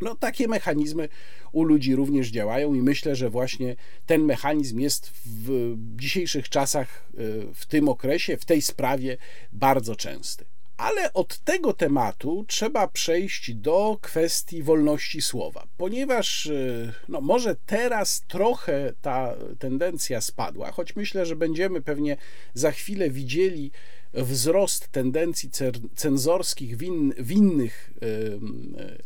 No, 0.03 0.15
takie 0.15 0.47
mechanizmy 0.47 1.09
u 1.51 1.63
ludzi 1.63 1.95
również 1.95 2.29
działają 2.29 2.73
i 2.73 2.81
myślę, 2.81 3.15
że 3.15 3.29
właśnie 3.29 3.75
ten 4.05 4.21
mechanizm 4.21 4.79
jest 4.79 5.11
w 5.25 5.75
dzisiejszych 5.95 6.49
czasach, 6.49 7.05
y, 7.19 7.47
w 7.53 7.65
tym 7.65 7.89
okresie, 7.89 8.37
w 8.37 8.45
tej 8.45 8.61
sprawie 8.61 9.17
bardzo 9.51 9.95
częsty. 9.95 10.45
Ale 10.77 11.13
od 11.13 11.39
tego 11.39 11.73
tematu 11.73 12.45
trzeba 12.47 12.87
przejść 12.87 13.53
do 13.53 13.97
kwestii 14.01 14.63
wolności 14.63 15.21
słowa, 15.21 15.67
ponieważ 15.77 16.45
y, 16.45 16.93
no, 17.09 17.21
może 17.21 17.55
teraz 17.65 18.21
trochę 18.27 18.93
ta 19.01 19.35
tendencja 19.59 20.21
spadła, 20.21 20.71
choć 20.71 20.95
myślę, 20.95 21.25
że 21.25 21.35
będziemy 21.35 21.81
pewnie 21.81 22.17
za 22.53 22.71
chwilę 22.71 23.09
widzieli 23.09 23.71
wzrost 24.13 24.87
tendencji 24.87 25.49
cenzorskich 25.95 26.77
w, 27.17 27.31
innych 27.31 27.93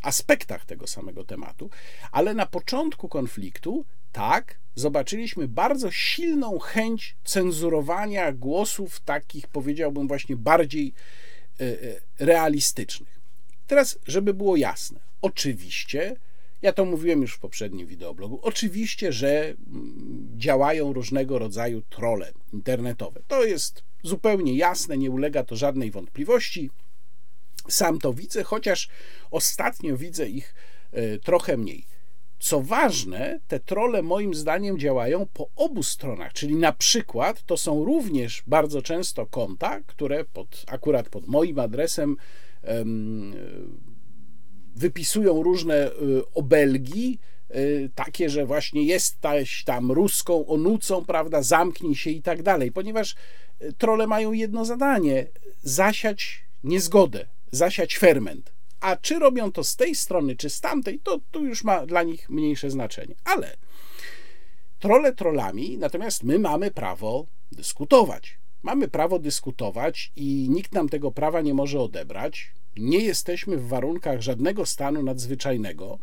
aspektach 0.01 0.65
tego 0.65 0.87
samego 0.87 1.23
tematu, 1.23 1.69
ale 2.11 2.33
na 2.33 2.45
początku 2.45 3.09
konfliktu, 3.09 3.85
tak, 4.11 4.59
zobaczyliśmy 4.75 5.47
bardzo 5.47 5.91
silną 5.91 6.59
chęć 6.59 7.15
cenzurowania 7.23 8.31
głosów 8.31 8.99
takich, 8.99 9.47
powiedziałbym, 9.47 10.07
właśnie 10.07 10.35
bardziej 10.35 10.93
e, 11.59 11.63
e, 11.63 11.75
realistycznych. 12.19 13.19
Teraz, 13.67 13.99
żeby 14.07 14.33
było 14.33 14.55
jasne, 14.55 14.99
oczywiście, 15.21 16.15
ja 16.61 16.73
to 16.73 16.85
mówiłem 16.85 17.21
już 17.21 17.33
w 17.33 17.39
poprzednim 17.39 17.87
wideoblogu, 17.87 18.39
oczywiście, 18.41 19.13
że 19.13 19.43
mm, 19.43 20.29
działają 20.35 20.93
różnego 20.93 21.39
rodzaju 21.39 21.81
trole 21.81 22.31
internetowe. 22.53 23.21
To 23.27 23.45
jest 23.45 23.83
zupełnie 24.03 24.57
jasne, 24.57 24.97
nie 24.97 25.11
ulega 25.11 25.43
to 25.43 25.55
żadnej 25.55 25.91
wątpliwości. 25.91 26.69
Sam 27.69 27.99
to 27.99 28.13
widzę, 28.13 28.43
chociaż 28.43 28.89
ostatnio 29.31 29.97
widzę 29.97 30.29
ich 30.29 30.55
e, 30.91 31.17
trochę 31.17 31.57
mniej. 31.57 31.85
Co 32.39 32.61
ważne, 32.61 33.39
te 33.47 33.59
trole 33.59 34.01
moim 34.01 34.35
zdaniem 34.35 34.79
działają 34.79 35.27
po 35.33 35.49
obu 35.55 35.83
stronach, 35.83 36.33
czyli 36.33 36.55
na 36.55 36.73
przykład 36.73 37.43
to 37.43 37.57
są 37.57 37.85
również 37.85 38.43
bardzo 38.47 38.81
często 38.81 39.25
konta, 39.25 39.81
które 39.85 40.25
pod, 40.25 40.63
akurat 40.67 41.09
pod 41.09 41.27
moim 41.27 41.59
adresem 41.59 42.17
um, 42.63 43.35
wypisują 44.77 45.43
różne 45.43 45.91
um, 45.91 46.22
obelgi, 46.34 47.19
um, 47.50 47.60
takie, 47.96 48.29
że 48.29 48.46
właśnie 48.46 48.84
jesteś 48.84 49.63
tam 49.63 49.91
ruską 49.91 50.48
onucą, 50.48 51.05
prawda, 51.05 51.41
zamknij 51.41 51.96
się 51.96 52.10
i 52.10 52.22
tak 52.22 52.43
dalej, 52.43 52.72
ponieważ 52.72 53.15
trole 53.77 54.07
mają 54.07 54.31
jedno 54.31 54.65
zadanie: 54.65 55.27
zasiać 55.63 56.43
niezgodę, 56.63 57.27
zasiać 57.51 57.98
ferment. 57.98 58.51
A 58.79 58.96
czy 58.96 59.19
robią 59.19 59.51
to 59.51 59.63
z 59.63 59.75
tej 59.75 59.96
strony, 59.96 60.36
czy 60.36 60.50
z 60.50 60.62
tamtej, 60.62 61.00
to 61.00 61.19
tu 61.31 61.46
już 61.46 61.63
ma 61.63 61.86
dla 61.86 62.03
nich 62.03 62.29
mniejsze 62.29 62.69
znaczenie. 62.69 63.15
Ale 63.24 63.57
trole 64.79 65.13
trolami, 65.13 65.77
natomiast 65.77 66.24
my 66.24 66.39
mamy 66.39 66.72
prawo 66.72 67.25
dyskutować. 67.51 68.38
Mamy 68.63 68.87
prawo 68.87 69.19
dyskutować 69.19 70.11
i 70.15 70.47
nikt 70.49 70.73
nam 70.73 70.89
tego 70.89 71.11
prawa 71.11 71.41
nie 71.41 71.53
może 71.53 71.79
odebrać. 71.79 72.51
Nie 72.77 72.99
jesteśmy 72.99 73.57
w 73.57 73.67
warunkach 73.67 74.21
żadnego 74.21 74.65
stanu 74.65 75.03
nadzwyczajnego. 75.03 75.99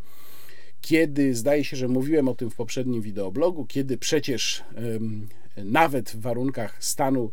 Kiedy, 0.81 1.35
zdaje 1.35 1.65
się, 1.65 1.77
że 1.77 1.89
mówiłem 1.89 2.29
o 2.29 2.35
tym 2.35 2.51
w 2.51 2.55
poprzednim 2.55 3.03
wideoblogu, 3.03 3.67
kiedy 3.67 3.99
przecież 3.99 4.65
nawet 5.57 6.11
w 6.11 6.21
warunkach 6.21 6.85
stanu 6.85 7.31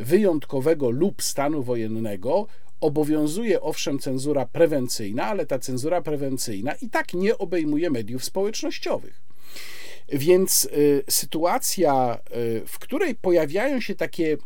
wyjątkowego 0.00 0.90
lub 0.90 1.22
stanu 1.22 1.62
wojennego 1.62 2.46
obowiązuje 2.80 3.60
owszem 3.60 3.98
cenzura 3.98 4.46
prewencyjna, 4.46 5.26
ale 5.26 5.46
ta 5.46 5.58
cenzura 5.58 6.02
prewencyjna 6.02 6.72
i 6.74 6.90
tak 6.90 7.14
nie 7.14 7.38
obejmuje 7.38 7.90
mediów 7.90 8.24
społecznościowych. 8.24 9.22
Więc 10.12 10.64
y, 10.64 11.04
sytuacja, 11.08 12.18
y, 12.36 12.62
w 12.66 12.78
której 12.78 13.14
pojawiają 13.14 13.80
się 13.80 13.94
takie 13.94 14.36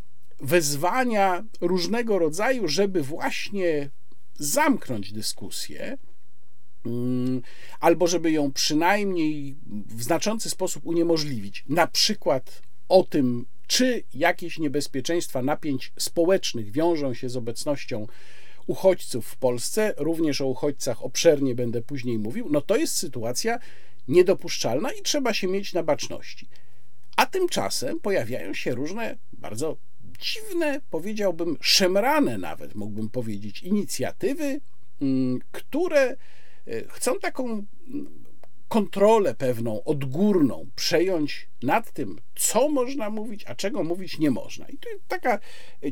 wezwania 0.40 1.44
różnego 1.60 2.18
rodzaju, 2.18 2.68
żeby 2.68 3.02
właśnie 3.02 3.90
zamknąć 4.34 5.12
dyskusję, 5.12 5.98
mm, 6.86 7.42
albo 7.80 8.06
żeby 8.06 8.32
ją 8.32 8.52
przynajmniej 8.52 9.56
w 9.86 10.02
znaczący 10.02 10.50
sposób 10.50 10.86
uniemożliwić. 10.86 11.64
Na 11.68 11.86
przykład 11.86 12.62
o 12.88 13.02
tym, 13.02 13.46
czy 13.66 14.02
jakieś 14.14 14.58
niebezpieczeństwa 14.58 15.42
napięć 15.42 15.92
społecznych 15.98 16.72
wiążą 16.72 17.14
się 17.14 17.28
z 17.28 17.36
obecnością 17.36 18.06
uchodźców 18.66 19.26
w 19.26 19.36
Polsce, 19.36 19.94
również 19.96 20.40
o 20.40 20.46
uchodźcach 20.46 21.04
obszernie 21.04 21.54
będę 21.54 21.82
później 21.82 22.18
mówił, 22.18 22.48
no 22.50 22.60
to 22.60 22.76
jest 22.76 22.96
sytuacja 22.96 23.58
niedopuszczalna 24.08 24.92
i 24.92 25.02
trzeba 25.02 25.34
się 25.34 25.48
mieć 25.48 25.72
na 25.72 25.82
baczności. 25.82 26.48
A 27.16 27.26
tymczasem 27.26 28.00
pojawiają 28.00 28.54
się 28.54 28.74
różne 28.74 29.18
bardzo 29.32 29.76
dziwne, 30.20 30.80
powiedziałbym, 30.90 31.56
szemrane 31.60 32.38
nawet, 32.38 32.74
mógłbym 32.74 33.08
powiedzieć, 33.08 33.62
inicjatywy, 33.62 34.60
mm, 35.02 35.40
które 35.52 36.00
e, 36.00 36.16
chcą 36.88 37.18
taką 37.18 37.66
kontrolę 38.68 39.34
pewną, 39.34 39.84
odgórną 39.84 40.66
przejąć 40.76 41.48
nad 41.62 41.92
tym, 41.92 42.20
co 42.34 42.68
można 42.68 43.10
mówić, 43.10 43.44
a 43.46 43.54
czego 43.54 43.84
mówić 43.84 44.18
nie 44.18 44.30
można. 44.30 44.68
I 44.68 44.78
tu 44.78 44.88
taka 45.08 45.38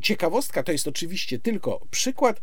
ciekawostka, 0.03 0.63
to 0.63 0.73
jest 0.73 0.89
oczywiście 0.89 1.39
tylko 1.39 1.87
przykład, 1.91 2.41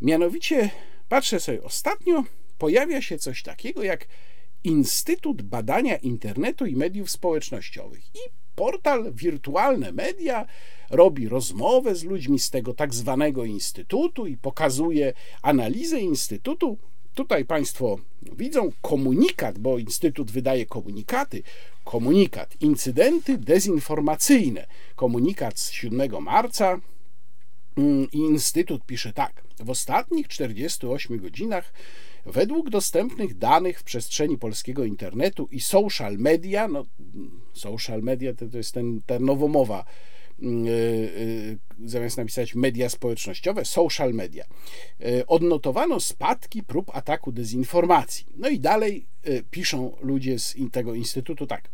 mianowicie 0.00 0.70
patrzę 1.08 1.40
sobie 1.40 1.62
ostatnio, 1.62 2.24
pojawia 2.58 3.02
się 3.02 3.18
coś 3.18 3.42
takiego 3.42 3.82
jak 3.82 4.06
Instytut 4.64 5.42
Badania 5.42 5.96
Internetu 5.96 6.66
i 6.66 6.76
Mediów 6.76 7.10
Społecznościowych 7.10 8.06
i 8.06 8.18
portal 8.54 9.12
Wirtualne 9.12 9.92
Media 9.92 10.46
robi 10.90 11.28
rozmowę 11.28 11.94
z 11.94 12.04
ludźmi 12.04 12.38
z 12.38 12.50
tego 12.50 12.74
tak 12.74 12.94
zwanego 12.94 13.44
instytutu 13.44 14.26
i 14.26 14.36
pokazuje 14.36 15.12
analizę 15.42 16.00
instytutu 16.00 16.78
Tutaj 17.14 17.44
Państwo 17.44 17.98
widzą 18.22 18.72
komunikat, 18.82 19.58
bo 19.58 19.78
Instytut 19.78 20.30
wydaje 20.30 20.66
komunikaty. 20.66 21.42
Komunikat 21.84 22.56
incydenty 22.60 23.38
dezinformacyjne. 23.38 24.66
Komunikat 24.96 25.60
z 25.60 25.70
7 25.70 26.22
marca. 26.22 26.80
Mm, 27.76 28.10
Instytut 28.12 28.84
pisze 28.86 29.12
tak. 29.12 29.42
W 29.58 29.70
ostatnich 29.70 30.28
48 30.28 31.18
godzinach 31.18 31.72
Według 32.26 32.70
dostępnych 32.70 33.38
danych 33.38 33.80
w 33.80 33.84
przestrzeni 33.84 34.38
polskiego 34.38 34.84
internetu 34.84 35.48
i 35.50 35.60
social 35.60 36.16
media, 36.18 36.68
no, 36.68 36.84
social 37.52 38.02
media 38.02 38.34
to, 38.34 38.48
to 38.48 38.56
jest 38.56 38.72
ten, 38.72 39.00
ta 39.06 39.18
nowomowa 39.18 39.84
Y, 40.42 40.68
y, 40.68 41.88
zamiast 41.88 42.16
napisać 42.16 42.54
media 42.54 42.88
społecznościowe, 42.88 43.64
social 43.64 44.14
media. 44.14 44.44
Y, 45.00 45.26
odnotowano 45.26 46.00
spadki 46.00 46.62
prób 46.62 46.90
ataku 46.96 47.32
dezinformacji. 47.32 48.26
No 48.36 48.48
i 48.48 48.60
dalej 48.60 49.06
piszą 49.50 49.96
ludzie 50.00 50.38
z 50.38 50.56
tego 50.72 50.94
instytutu 50.94 51.46
tak. 51.46 51.70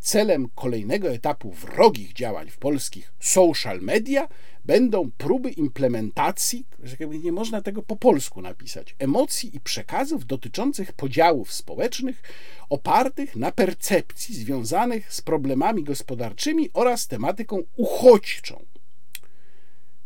Celem 0.00 0.48
kolejnego 0.54 1.08
etapu 1.08 1.52
wrogich 1.52 2.12
działań 2.12 2.50
w 2.50 2.58
polskich 2.58 3.12
social 3.20 3.80
media 3.80 4.28
będą 4.64 5.10
próby 5.10 5.50
implementacji, 5.50 6.66
że 6.82 6.96
nie 7.22 7.32
można 7.32 7.62
tego 7.62 7.82
po 7.82 7.96
polsku 7.96 8.42
napisać, 8.42 8.96
emocji 8.98 9.56
i 9.56 9.60
przekazów 9.60 10.26
dotyczących 10.26 10.92
podziałów 10.92 11.52
społecznych 11.52 12.22
opartych 12.68 13.36
na 13.36 13.52
percepcji 13.52 14.34
związanych 14.34 15.12
z 15.14 15.20
problemami 15.20 15.84
gospodarczymi 15.84 16.70
oraz 16.74 17.06
tematyką 17.06 17.62
uchodźczą. 17.76 18.64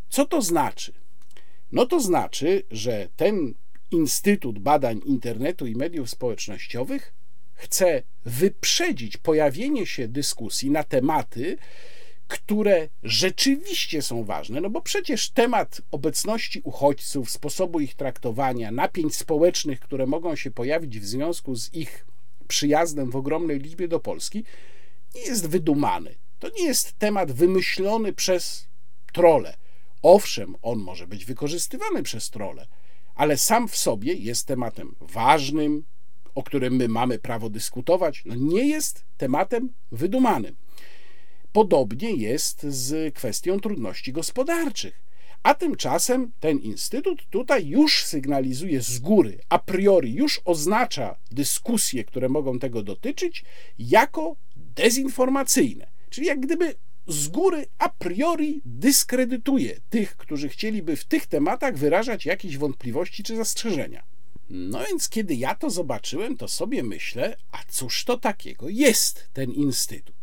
Co 0.09 0.25
to 0.25 0.41
znaczy? 0.41 0.93
No 1.71 1.85
to 1.85 1.99
znaczy, 1.99 2.63
że 2.71 3.09
ten 3.15 3.53
Instytut 3.91 4.59
Badań 4.59 5.01
Internetu 5.05 5.65
i 5.65 5.75
Mediów 5.75 6.09
Społecznościowych 6.09 7.13
chce 7.53 8.03
wyprzedzić 8.25 9.17
pojawienie 9.17 9.85
się 9.85 10.07
dyskusji 10.07 10.71
na 10.71 10.83
tematy, 10.83 11.57
które 12.27 12.89
rzeczywiście 13.03 14.01
są 14.01 14.23
ważne, 14.23 14.61
no 14.61 14.69
bo 14.69 14.81
przecież 14.81 15.29
temat 15.29 15.81
obecności 15.91 16.61
uchodźców, 16.63 17.31
sposobu 17.31 17.79
ich 17.79 17.95
traktowania, 17.95 18.71
napięć 18.71 19.15
społecznych, 19.15 19.79
które 19.79 20.05
mogą 20.05 20.35
się 20.35 20.51
pojawić 20.51 20.99
w 20.99 21.05
związku 21.05 21.55
z 21.55 21.73
ich 21.73 22.05
przyjazdem 22.47 23.11
w 23.11 23.15
ogromnej 23.15 23.59
liczbie 23.59 23.87
do 23.87 23.99
Polski, 23.99 24.43
nie 25.15 25.21
jest 25.21 25.49
wydumany. 25.49 26.15
To 26.39 26.49
nie 26.49 26.65
jest 26.65 26.99
temat 26.99 27.31
wymyślony 27.31 28.13
przez 28.13 28.67
trole. 29.13 29.57
Owszem, 30.01 30.55
on 30.61 30.79
może 30.79 31.07
być 31.07 31.25
wykorzystywany 31.25 32.03
przez 32.03 32.29
trole, 32.29 32.67
ale 33.15 33.37
sam 33.37 33.67
w 33.67 33.77
sobie 33.77 34.13
jest 34.13 34.47
tematem 34.47 34.95
ważnym, 35.01 35.85
o 36.35 36.43
którym 36.43 36.75
my 36.75 36.87
mamy 36.87 37.19
prawo 37.19 37.49
dyskutować. 37.49 38.23
No 38.25 38.35
nie 38.35 38.67
jest 38.67 39.05
tematem 39.17 39.69
wydumanym. 39.91 40.55
Podobnie 41.51 42.11
jest 42.15 42.63
z 42.63 43.15
kwestią 43.15 43.59
trudności 43.59 44.13
gospodarczych. 44.13 45.03
A 45.43 45.53
tymczasem 45.53 46.31
ten 46.39 46.59
instytut 46.59 47.25
tutaj 47.29 47.67
już 47.67 48.03
sygnalizuje 48.03 48.81
z 48.81 48.99
góry, 48.99 49.39
a 49.49 49.59
priori 49.59 50.13
już 50.13 50.41
oznacza 50.45 51.15
dyskusje, 51.31 52.03
które 52.03 52.29
mogą 52.29 52.59
tego 52.59 52.83
dotyczyć, 52.83 53.45
jako 53.79 54.35
dezinformacyjne. 54.55 55.87
Czyli 56.09 56.27
jak 56.27 56.39
gdyby 56.39 56.75
z 57.07 57.27
góry 57.27 57.65
a 57.77 57.89
priori 57.89 58.61
dyskredytuje 58.65 59.79
tych, 59.89 60.17
którzy 60.17 60.49
chcieliby 60.49 60.95
w 60.95 61.05
tych 61.05 61.27
tematach 61.27 61.77
wyrażać 61.77 62.25
jakieś 62.25 62.57
wątpliwości 62.57 63.23
czy 63.23 63.35
zastrzeżenia. 63.35 64.03
No 64.55 64.85
więc 64.85 65.09
kiedy 65.09 65.35
ja 65.35 65.55
to 65.55 65.69
zobaczyłem, 65.69 66.37
to 66.37 66.47
sobie 66.47 66.83
myślę, 66.83 67.37
a 67.51 67.63
cóż 67.67 68.03
to 68.03 68.17
takiego 68.17 68.69
jest 68.69 69.29
ten 69.33 69.51
instytut? 69.51 70.15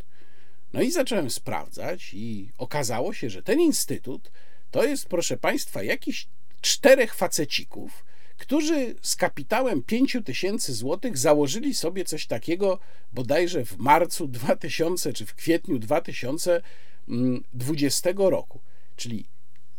No 0.72 0.82
i 0.82 0.90
zacząłem 0.90 1.30
sprawdzać 1.30 2.10
i 2.14 2.52
okazało 2.58 3.14
się, 3.14 3.30
że 3.30 3.42
ten 3.42 3.60
instytut 3.60 4.30
to 4.70 4.84
jest, 4.84 5.06
proszę 5.06 5.36
Państwa, 5.36 5.82
jakiś 5.82 6.28
czterech 6.60 7.14
facecików, 7.14 8.04
którzy 8.36 8.94
z 9.02 9.16
kapitałem 9.16 9.82
5 9.82 10.16
tysięcy 10.24 10.74
złotych 10.74 11.18
założyli 11.18 11.74
sobie 11.74 12.04
coś 12.04 12.26
takiego 12.26 12.78
bodajże 13.12 13.64
w 13.64 13.78
marcu 13.78 14.28
2000 14.28 15.12
czy 15.12 15.26
w 15.26 15.34
kwietniu 15.34 15.78
2020 15.78 18.10
roku. 18.16 18.60
Czyli 18.96 19.26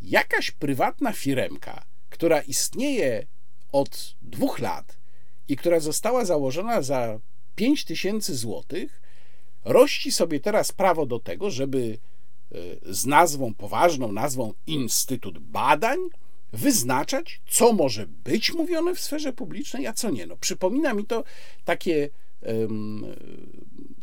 jakaś 0.02 0.52
prywatna 0.52 1.14
firemka, 1.14 1.86
która 2.10 2.42
istnieje 2.42 3.28
od 3.72 4.16
dwóch 4.22 4.60
lat 4.60 4.98
i 5.48 5.56
która 5.56 5.80
została 5.80 6.26
założona 6.26 6.82
za 6.82 7.20
5 7.56 7.86
tysięcy 7.86 8.36
złotych, 8.36 9.02
rości 9.66 10.12
sobie 10.12 10.40
teraz 10.40 10.72
prawo 10.72 11.06
do 11.06 11.20
tego, 11.20 11.50
żeby 11.50 11.98
e, 12.52 12.56
z 12.94 13.06
nazwą, 13.06 13.54
poważną 13.54 14.12
nazwą 14.12 14.54
Instytut 14.68 15.40
Badań, 15.40 16.00
wyznaczać, 16.54 17.42
co 17.50 17.74
może 17.74 18.08
być 18.08 18.54
mówione 18.54 18.96
w 18.96 19.00
sferze 19.00 19.34
publicznej, 19.34 19.88
a 19.88 19.94
co 19.94 20.10
nie. 20.10 20.26
No, 20.26 20.38
przypomina 20.38 20.94
mi 20.94 21.06
to 21.06 21.24
takie, 21.66 22.10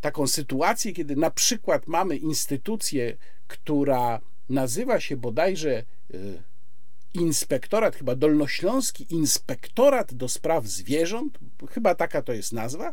taką 0.00 0.26
sytuację, 0.26 0.92
kiedy 0.92 1.16
na 1.16 1.31
przykład 1.31 1.87
mamy 1.87 2.16
instytucję, 2.16 3.16
która 3.46 4.20
nazywa 4.48 5.00
się 5.00 5.16
bodajże 5.16 5.85
y, 6.14 6.42
inspektorat, 7.14 7.97
chyba 7.97 8.14
Dolnośląski 8.14 9.07
Inspektorat 9.11 10.14
do 10.14 10.29
Spraw 10.29 10.66
Zwierząt, 10.66 11.38
chyba 11.71 11.94
taka 11.94 12.23
to 12.23 12.33
jest 12.33 12.53
nazwa, 12.53 12.92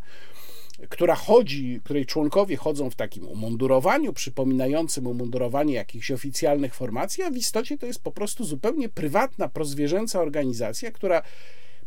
która 0.90 1.16
chodzi, 1.16 1.82
której 1.84 2.06
członkowie 2.06 2.58
chodzą 2.58 2.90
w 2.90 2.96
takim 2.96 3.28
umundurowaniu, 3.28 4.14
przypominającym 4.14 5.08
umundurowanie 5.08 5.74
jakichś 5.74 6.12
oficjalnych 6.12 6.76
formacji, 6.76 7.24
a 7.24 7.30
w 7.30 7.36
istocie 7.36 7.78
to 7.78 7.86
jest 7.86 8.04
po 8.04 8.12
prostu 8.12 8.44
zupełnie 8.44 8.90
prywatna, 8.90 9.50
prozwierzęca 9.50 10.22
organizacja, 10.22 10.92
która 10.92 11.22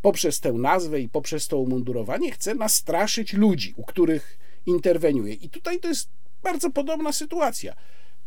poprzez 0.03 0.41
tę 0.41 0.53
nazwę 0.53 1.01
i 1.01 1.09
poprzez 1.09 1.49
to 1.49 1.59
umundurowanie 1.59 2.33
chce 2.33 2.55
nastraszyć 2.55 3.33
ludzi, 3.33 3.75
u 3.77 3.85
których 3.85 4.39
interweniuje. 4.67 5.35
I 5.35 5.51
tutaj 5.51 5.81
to 5.81 5.89
jest 5.89 6.09
bardzo 6.43 6.71
podobna 6.71 7.13
sytuacja 7.13 7.75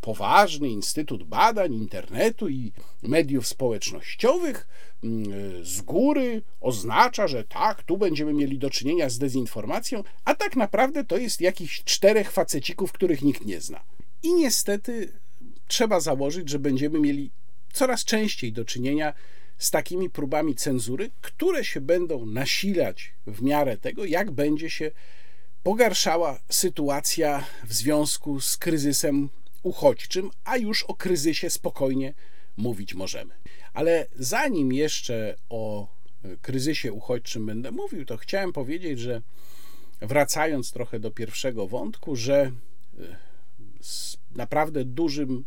poważny 0.02 0.68
Instytut 0.68 1.24
Badań 1.24 1.74
Internetu 1.74 2.48
i 2.48 2.72
Mediów 3.02 3.46
Społecznościowych 3.46 4.68
mm, 5.04 5.64
z 5.64 5.80
góry 5.80 6.42
oznacza, 6.60 7.28
że 7.28 7.44
tak, 7.44 7.82
tu 7.82 7.98
będziemy 7.98 8.32
mieli 8.32 8.58
do 8.58 8.70
czynienia 8.70 9.08
z 9.08 9.18
dezinformacją, 9.18 10.04
a 10.24 10.34
tak 10.34 10.56
naprawdę 10.56 11.04
to 11.04 11.16
jest 11.16 11.40
jakichś 11.40 11.84
czterech 11.84 12.32
facecików, 12.32 12.92
których 12.92 13.22
nikt 13.22 13.44
nie 13.46 13.60
zna. 13.60 13.80
I 14.22 14.34
niestety 14.34 15.12
trzeba 15.68 16.00
założyć, 16.00 16.48
że 16.48 16.58
będziemy 16.58 17.00
mieli 17.00 17.30
coraz 17.72 18.04
częściej 18.04 18.52
do 18.52 18.64
czynienia 18.64 19.12
z 19.58 19.70
takimi 19.70 20.10
próbami 20.10 20.54
cenzury, 20.54 21.10
które 21.20 21.64
się 21.64 21.80
będą 21.80 22.26
nasilać 22.26 23.12
w 23.26 23.42
miarę 23.42 23.76
tego, 23.76 24.04
jak 24.04 24.30
będzie 24.30 24.70
się 24.70 24.90
pogarszała 25.62 26.40
sytuacja 26.48 27.44
w 27.64 27.72
związku 27.72 28.40
z 28.40 28.56
kryzysem 28.56 29.28
uchodźczym, 29.62 30.30
a 30.44 30.56
już 30.56 30.82
o 30.82 30.94
kryzysie 30.94 31.50
spokojnie 31.50 32.14
mówić 32.56 32.94
możemy. 32.94 33.34
Ale 33.72 34.06
zanim 34.16 34.72
jeszcze 34.72 35.36
o 35.48 35.88
kryzysie 36.42 36.92
uchodźczym 36.92 37.46
będę 37.46 37.70
mówił, 37.70 38.04
to 38.04 38.16
chciałem 38.16 38.52
powiedzieć, 38.52 38.98
że 38.98 39.22
wracając 40.00 40.72
trochę 40.72 41.00
do 41.00 41.10
pierwszego 41.10 41.66
wątku, 41.66 42.16
że 42.16 42.40
e, 42.42 42.52
z 43.80 44.16
naprawdę 44.30 44.84
dużym 44.84 45.44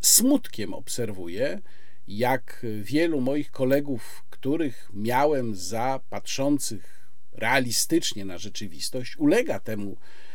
smutkiem 0.00 0.74
obserwuję, 0.74 1.60
jak 2.08 2.66
wielu 2.82 3.20
moich 3.20 3.50
kolegów, 3.50 4.24
których 4.30 4.90
miałem 4.94 5.54
za 5.54 6.00
patrzących 6.10 7.10
realistycznie 7.32 8.24
na 8.24 8.38
rzeczywistość, 8.38 9.16
ulega 9.16 9.60
temu 9.60 9.96
E, 9.96 10.27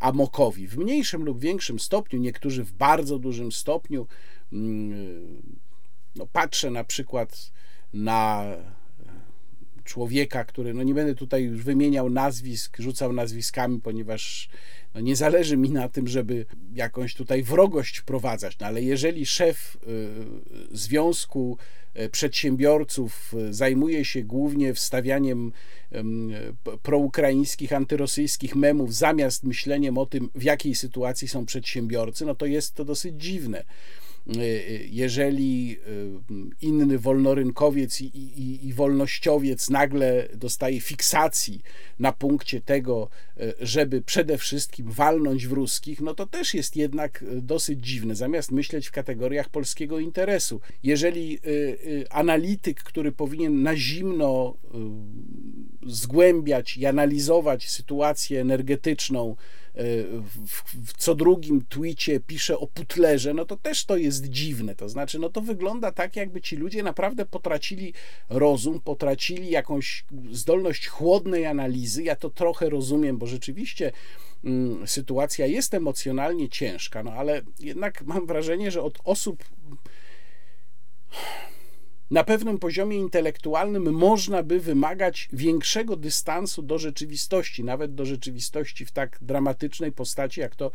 amokowi 0.00 0.68
w 0.68 0.76
mniejszym 0.76 1.24
lub 1.24 1.40
większym 1.40 1.80
stopniu, 1.80 2.18
niektórzy 2.18 2.64
w 2.64 2.72
bardzo 2.72 3.18
dużym 3.18 3.52
stopniu. 3.52 4.06
Mm, 4.52 5.42
no, 6.16 6.26
patrzę 6.26 6.70
na 6.70 6.84
przykład 6.84 7.52
na 7.92 8.44
człowieka, 9.86 10.44
który, 10.44 10.74
no 10.74 10.82
nie 10.82 10.94
będę 10.94 11.14
tutaj 11.14 11.44
już 11.44 11.62
wymieniał 11.62 12.10
nazwisk, 12.10 12.76
rzucał 12.78 13.12
nazwiskami, 13.12 13.80
ponieważ 13.80 14.48
no 14.94 15.00
nie 15.00 15.16
zależy 15.16 15.56
mi 15.56 15.70
na 15.70 15.88
tym, 15.88 16.08
żeby 16.08 16.46
jakąś 16.74 17.14
tutaj 17.14 17.42
wrogość 17.42 17.98
wprowadzać, 17.98 18.58
no 18.58 18.66
ale 18.66 18.82
jeżeli 18.82 19.26
szef 19.26 19.76
y, 20.72 20.76
Związku 20.76 21.58
Przedsiębiorców 22.12 23.34
y, 23.34 23.54
zajmuje 23.54 24.04
się 24.04 24.22
głównie 24.22 24.74
wstawianiem 24.74 25.52
proukraińskich, 26.82 27.72
antyrosyjskich 27.72 28.56
memów 28.56 28.94
zamiast 28.94 29.44
myśleniem 29.44 29.98
o 29.98 30.06
tym, 30.06 30.30
w 30.34 30.42
jakiej 30.42 30.74
sytuacji 30.74 31.28
są 31.28 31.46
przedsiębiorcy, 31.46 32.26
no 32.26 32.34
to 32.34 32.46
jest 32.46 32.74
to 32.74 32.84
dosyć 32.84 33.22
dziwne. 33.22 33.64
Y, 34.34 34.38
y, 34.40 34.88
jeżeli 34.90 35.78
y, 35.88 36.66
inny 36.66 36.98
wolnorynkowiec 36.98 38.00
i, 38.00 38.04
i, 38.04 38.66
i, 38.66 38.72
wolnościowiec 38.72 39.70
nagle 39.70 40.28
dostaje 40.34 40.80
fiksacji 40.80 41.60
na 41.98 42.12
punkcie 42.12 42.60
tego, 42.60 43.08
żeby 43.60 44.02
przede 44.02 44.38
wszystkim 44.38 44.90
walnąć 44.90 45.46
w 45.46 45.52
ruskich, 45.52 46.00
no 46.00 46.14
to 46.14 46.26
też 46.26 46.54
jest 46.54 46.76
jednak 46.76 47.24
dosyć 47.42 47.86
dziwne, 47.86 48.14
zamiast 48.14 48.52
myśleć 48.52 48.86
w 48.86 48.92
kategoriach 48.92 49.48
polskiego 49.48 49.98
interesu. 49.98 50.60
Jeżeli 50.82 51.38
analityk, 52.10 52.82
który 52.82 53.12
powinien 53.12 53.62
na 53.62 53.76
zimno 53.76 54.56
zgłębiać 55.86 56.76
i 56.76 56.86
analizować 56.86 57.70
sytuację 57.70 58.40
energetyczną, 58.40 59.36
w, 59.76 60.62
w 60.86 60.96
co 60.96 61.14
drugim 61.14 61.66
twicie 61.68 62.20
pisze 62.20 62.58
o 62.58 62.66
putlerze, 62.66 63.34
no 63.34 63.44
to 63.44 63.56
też 63.56 63.84
to 63.84 63.96
jest 63.96 64.26
dziwne. 64.28 64.74
To 64.74 64.88
znaczy, 64.88 65.18
no 65.18 65.28
to 65.28 65.40
wygląda 65.40 65.92
tak, 65.92 66.16
jakby 66.16 66.40
ci 66.40 66.56
ludzie 66.56 66.82
naprawdę 66.82 67.26
potracili 67.26 67.94
rozum, 68.28 68.80
potracili 68.80 69.50
jakąś 69.50 70.04
zdolność 70.32 70.86
chłodnej 70.86 71.46
analizy. 71.46 72.02
Ja 72.02 72.16
to 72.16 72.30
trochę 72.30 72.70
rozumiem, 72.70 73.18
bo 73.18 73.26
rzeczywiście 73.26 73.92
mm, 74.44 74.86
sytuacja 74.86 75.46
jest 75.46 75.74
emocjonalnie 75.74 76.48
ciężka, 76.48 77.02
no 77.02 77.12
ale 77.12 77.42
jednak 77.60 78.02
mam 78.02 78.26
wrażenie, 78.26 78.70
że 78.70 78.82
od 78.82 78.98
osób 79.04 79.44
na 82.10 82.24
pewnym 82.24 82.58
poziomie 82.58 82.98
intelektualnym 82.98 83.92
można 83.92 84.42
by 84.42 84.60
wymagać 84.60 85.28
większego 85.32 85.96
dystansu 85.96 86.62
do 86.62 86.78
rzeczywistości, 86.78 87.64
nawet 87.64 87.94
do 87.94 88.04
rzeczywistości 88.04 88.84
w 88.86 88.92
tak 88.92 89.18
dramatycznej 89.22 89.92
postaci, 89.92 90.40
jak 90.40 90.56
to, 90.56 90.70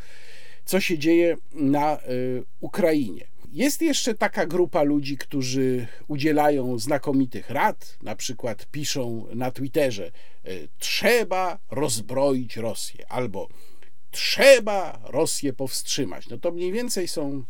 co 0.65 0.80
się 0.80 0.98
dzieje 0.98 1.38
na 1.54 1.98
y, 1.98 2.44
Ukrainie. 2.60 3.28
Jest 3.52 3.82
jeszcze 3.82 4.13
taka 4.13 4.46
grupa 4.46 4.84
ludzi, 4.84 5.17
którzy 5.17 5.88
udzielają 6.08 6.80
znakomitych 6.80 7.50
rad, 7.50 7.98
na 8.02 8.15
przykład 8.15 8.65
piszą 8.65 9.26
na 9.36 9.52
Twitterze: 9.52 10.12
y, 10.48 10.67
Trzeba 10.78 11.60
rozbroić 11.72 12.58
Rosję, 12.58 13.12
albo 13.12 13.48
trzeba 14.12 15.00
Rosję 15.04 15.54
powstrzymać. 15.54 16.30
No 16.30 16.38
to 16.38 16.52
mniej 16.52 16.72
więcej 16.72 17.08
są 17.08 17.44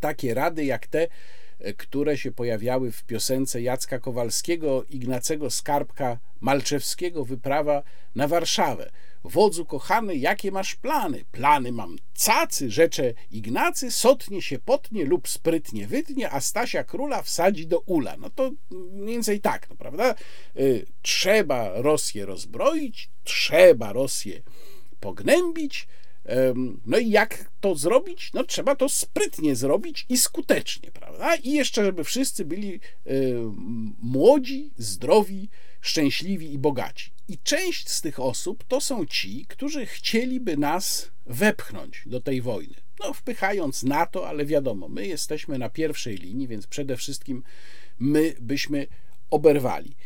takie 0.00 0.34
rady 0.34 0.64
jak 0.64 0.86
te, 0.86 1.08
które 1.76 2.18
się 2.18 2.32
pojawiały 2.32 2.92
w 2.92 3.04
piosence 3.04 3.62
Jacka 3.62 3.98
Kowalskiego, 3.98 4.84
Ignacego 4.88 5.50
Skarbka 5.50 6.18
Malczewskiego 6.40 7.24
wyprawa 7.24 7.82
na 8.14 8.28
Warszawę. 8.28 8.90
Wodzu 9.24 9.64
kochany, 9.64 10.16
jakie 10.16 10.50
masz 10.50 10.74
plany? 10.74 11.24
Plany 11.32 11.72
mam 11.72 11.96
cacy, 12.14 12.70
rzecze 12.70 13.14
Ignacy, 13.30 13.90
sotnie 13.90 14.42
się 14.42 14.58
potnie 14.58 15.04
lub 15.04 15.28
sprytnie 15.28 15.86
wytnie, 15.86 16.30
a 16.30 16.40
Stasia 16.40 16.84
króla 16.84 17.22
wsadzi 17.22 17.66
do 17.66 17.80
ula. 17.80 18.16
No 18.16 18.30
to 18.30 18.50
mniej 18.70 19.14
więcej 19.14 19.40
tak, 19.40 19.70
no 19.70 19.76
prawda? 19.76 20.14
Y, 20.56 20.86
trzeba 21.02 21.82
Rosję 21.82 22.26
rozbroić, 22.26 23.10
trzeba 23.24 23.92
Rosję 23.92 24.42
pognębić, 25.00 25.88
no 26.86 26.98
i 26.98 27.10
jak 27.10 27.50
to 27.60 27.74
zrobić? 27.74 28.30
No 28.34 28.44
trzeba 28.44 28.76
to 28.76 28.88
sprytnie 28.88 29.56
zrobić 29.56 30.06
i 30.08 30.18
skutecznie, 30.18 30.90
prawda? 30.90 31.36
I 31.36 31.52
jeszcze, 31.52 31.84
żeby 31.84 32.04
wszyscy 32.04 32.44
byli 32.44 32.80
młodzi, 34.02 34.70
zdrowi, 34.78 35.48
szczęśliwi 35.80 36.52
i 36.52 36.58
bogaci. 36.58 37.10
I 37.28 37.38
część 37.38 37.88
z 37.88 38.00
tych 38.00 38.20
osób 38.20 38.64
to 38.64 38.80
są 38.80 39.06
ci, 39.06 39.46
którzy 39.48 39.86
chcieliby 39.86 40.56
nas 40.56 41.10
wepchnąć 41.26 42.02
do 42.06 42.20
tej 42.20 42.42
wojny. 42.42 42.74
No, 43.00 43.12
wpychając 43.12 43.82
NATO, 43.82 44.28
ale 44.28 44.46
wiadomo, 44.46 44.88
my 44.88 45.06
jesteśmy 45.06 45.58
na 45.58 45.70
pierwszej 45.70 46.16
linii, 46.16 46.48
więc 46.48 46.66
przede 46.66 46.96
wszystkim 46.96 47.42
my 47.98 48.34
byśmy 48.40 48.86
oberwali. 49.30 49.96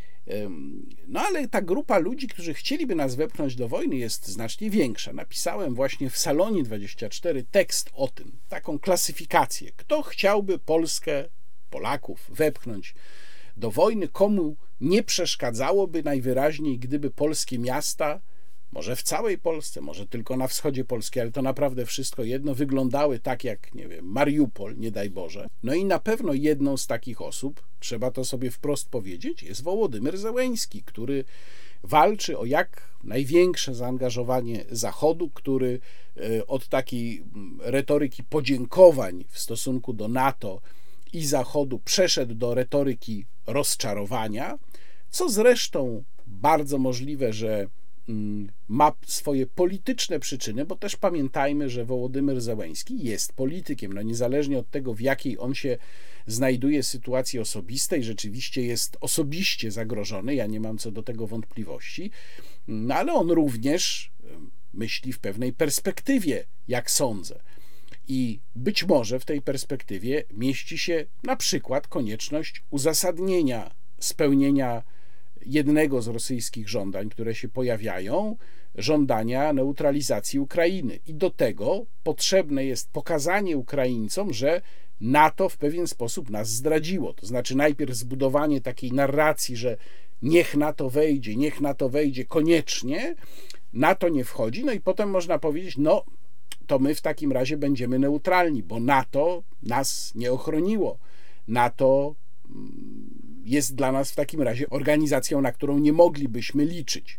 No 1.09 1.21
ale 1.21 1.49
ta 1.49 1.63
grupa 1.63 1.99
ludzi, 1.99 2.29
którzy 2.29 2.55
chcieliby 2.55 2.95
nas 2.95 3.15
wepchnąć 3.15 3.57
do 3.57 3.69
wojny, 3.69 3.97
jest 3.97 4.29
znacznie 4.29 4.71
większa. 4.71 5.13
Napisałem 5.13 5.75
właśnie 5.75 6.11
w 6.11 6.19
Salonie 6.19 6.63
24 6.63 7.45
tekst 7.51 7.91
o 7.95 8.09
tym, 8.09 8.39
taką 8.49 8.79
klasyfikację. 8.79 9.71
Kto 9.77 10.03
chciałby 10.03 10.59
Polskę, 10.59 11.25
Polaków 11.71 12.31
wepchnąć 12.35 12.95
do 13.57 13.71
wojny, 13.71 14.09
komu 14.09 14.57
nie 14.81 15.03
przeszkadzałoby 15.03 16.03
najwyraźniej, 16.03 16.79
gdyby 16.79 17.11
polskie 17.11 17.59
miasta 17.59 18.21
może 18.73 18.97
w 18.97 19.03
całej 19.03 19.39
Polsce, 19.39 19.81
może 19.81 20.07
tylko 20.07 20.37
na 20.37 20.49
wschodzie 20.49 20.85
Polski, 20.85 21.21
ale 21.21 21.33
to 21.33 21.43
naprawdę 21.43 21.87
wszystko 21.87 22.25
jedno, 22.25 22.55
wyglądały 22.55 23.19
tak 23.19 23.45
jak, 23.45 23.75
nie 23.75 23.89
wiem, 23.89 24.07
Mariupol, 24.07 24.77
nie 24.79 24.91
daj 24.91 25.11
Boże. 25.11 25.49
No 25.63 25.75
i 25.75 25.85
na 25.85 25.99
pewno 25.99 26.33
jedną 26.33 26.77
z 26.77 26.87
takich 26.87 27.21
osób, 27.21 27.67
trzeba 27.81 28.11
to 28.11 28.25
sobie 28.25 28.51
wprost 28.51 28.89
powiedzieć, 28.89 29.43
jest 29.43 29.63
Wołodymyr 29.63 30.19
Zełeński, 30.19 30.83
który 30.83 31.25
walczy 31.83 32.39
o 32.39 32.45
jak 32.45 32.91
największe 33.05 33.75
zaangażowanie 33.75 34.65
Zachodu, 34.71 35.31
który 35.31 35.81
e, 36.17 36.47
od 36.47 36.69
takiej 36.69 37.25
retoryki 37.61 38.25
podziękowań 38.25 39.25
w 39.29 39.39
stosunku 39.39 39.93
do 39.93 40.09
NATO 40.09 40.61
i 41.13 41.27
Zachodu 41.27 41.79
przeszedł 41.79 42.35
do 42.35 42.55
retoryki 42.55 43.25
rozczarowania, 43.47 44.59
co 45.11 45.29
zresztą 45.29 46.05
bardzo 46.27 46.79
możliwe, 46.79 47.33
że 47.33 47.67
Mm, 47.67 47.80
ma 48.69 48.93
swoje 49.07 49.47
polityczne 49.47 50.21
przyczyny, 50.21 50.65
bo 50.65 50.77
też 50.77 50.97
pamiętajmy, 50.97 51.71
że 51.71 51.85
Wołodymyr 51.85 52.41
Zełęński 52.41 53.05
jest 53.05 53.33
politykiem. 53.33 53.93
No 53.93 54.03
niezależnie 54.03 54.59
od 54.59 54.71
tego, 54.71 54.95
w 54.95 55.01
jakiej 55.01 55.39
on 55.39 55.55
się 55.55 55.79
znajduje 56.27 56.83
sytuacji 56.83 57.39
osobistej, 57.39 58.05
rzeczywiście 58.05 58.63
jest 58.63 58.97
osobiście 59.01 59.71
zagrożony, 59.71 60.35
ja 60.35 60.47
nie 60.47 60.61
mam 60.61 60.79
co 60.79 60.91
do 60.91 61.03
tego 61.03 61.27
wątpliwości, 61.27 62.11
no 62.69 62.95
ale 62.95 63.13
on 63.13 63.31
również 63.31 64.13
myśli 64.73 65.13
w 65.13 65.19
pewnej 65.19 65.53
perspektywie, 65.53 66.45
jak 66.69 66.91
sądzę. 66.91 67.41
I 68.09 68.41
być 68.55 68.85
może 68.85 69.21
w 69.21 69.25
tej 69.25 69.43
perspektywie 69.43 70.25
mieści 70.31 70.79
się 70.79 71.07
na 71.23 71.37
przykład 71.37 71.89
konieczność 71.89 72.63
uzasadnienia 72.71 73.71
spełnienia 74.01 74.83
jednego 75.47 76.03
z 76.03 76.09
rosyjskich 76.09 76.69
żądań, 76.69 77.09
które 77.09 77.35
się 77.35 77.49
pojawiają, 77.49 78.37
żądania 78.75 79.53
neutralizacji 79.53 80.39
Ukrainy. 80.39 80.99
I 81.07 81.15
do 81.15 81.31
tego 81.31 81.87
potrzebne 82.03 82.65
jest 82.65 82.91
pokazanie 82.91 83.57
Ukraińcom, 83.57 84.33
że 84.33 84.61
NATO 85.01 85.49
w 85.49 85.57
pewien 85.57 85.87
sposób 85.87 86.31
nas 86.31 86.49
zdradziło. 86.49 87.13
To 87.13 87.27
znaczy, 87.27 87.57
najpierw 87.57 87.95
zbudowanie 87.95 88.61
takiej 88.61 88.93
narracji, 88.93 89.57
że 89.57 89.77
niech 90.23 90.57
NATO 90.57 90.91
wejdzie, 90.91 91.37
niech 91.37 91.61
NATO 91.61 91.89
wejdzie 91.89 92.25
koniecznie, 92.25 93.15
NATO 93.73 94.09
nie 94.09 94.25
wchodzi, 94.25 94.65
no 94.65 94.73
i 94.73 94.81
potem 94.81 95.11
można 95.11 95.39
powiedzieć, 95.39 95.79
no 95.79 96.05
to 96.67 96.79
my 96.79 96.95
w 96.95 97.01
takim 97.01 97.33
razie 97.33 97.57
będziemy 97.57 97.99
neutralni, 97.99 98.63
bo 98.63 98.81
NATO 98.81 99.43
nas 99.63 100.13
nie 100.15 100.33
ochroniło. 100.33 100.99
NATO 101.49 102.15
mm, 102.51 103.20
jest 103.51 103.75
dla 103.75 103.93
nas 103.93 104.11
w 104.11 104.15
takim 104.15 104.43
razie 104.43 104.71
organizacją, 104.71 105.41
na 105.41 105.53
którą 105.53 105.79
nie 105.79 105.93
moglibyśmy 105.93 106.65
liczyć. 106.65 107.19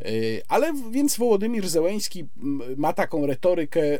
E, 0.00 0.10
ale 0.48 0.72
więc 0.90 1.16
Wołodymir 1.16 1.68
Zełęński 1.68 2.26
ma 2.76 2.92
taką 2.92 3.26
retorykę, 3.26 3.82
e, 3.82 3.98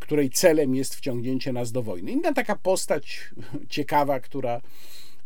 której 0.00 0.30
celem 0.30 0.74
jest 0.74 0.94
wciągnięcie 0.94 1.52
nas 1.52 1.72
do 1.72 1.82
wojny. 1.82 2.10
Inna 2.10 2.32
taka 2.32 2.56
postać 2.56 3.30
ciekawa, 3.68 4.20
która 4.20 4.60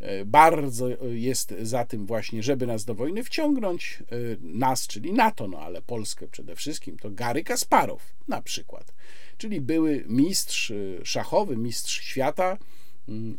e, 0.00 0.24
bardzo 0.24 0.88
jest 1.12 1.54
za 1.62 1.84
tym 1.84 2.06
właśnie, 2.06 2.42
żeby 2.42 2.66
nas 2.66 2.84
do 2.84 2.94
wojny 2.94 3.24
wciągnąć, 3.24 4.02
nas, 4.40 4.86
czyli 4.86 5.12
NATO, 5.12 5.48
no 5.48 5.58
ale 5.58 5.82
Polskę 5.82 6.28
przede 6.28 6.56
wszystkim, 6.56 6.98
to 6.98 7.10
Gary 7.10 7.44
Kasparow 7.44 8.14
na 8.28 8.42
przykład, 8.42 8.94
czyli 9.38 9.60
były 9.60 10.04
mistrz 10.08 10.72
szachowy, 11.04 11.56
mistrz 11.56 12.00
świata, 12.00 12.58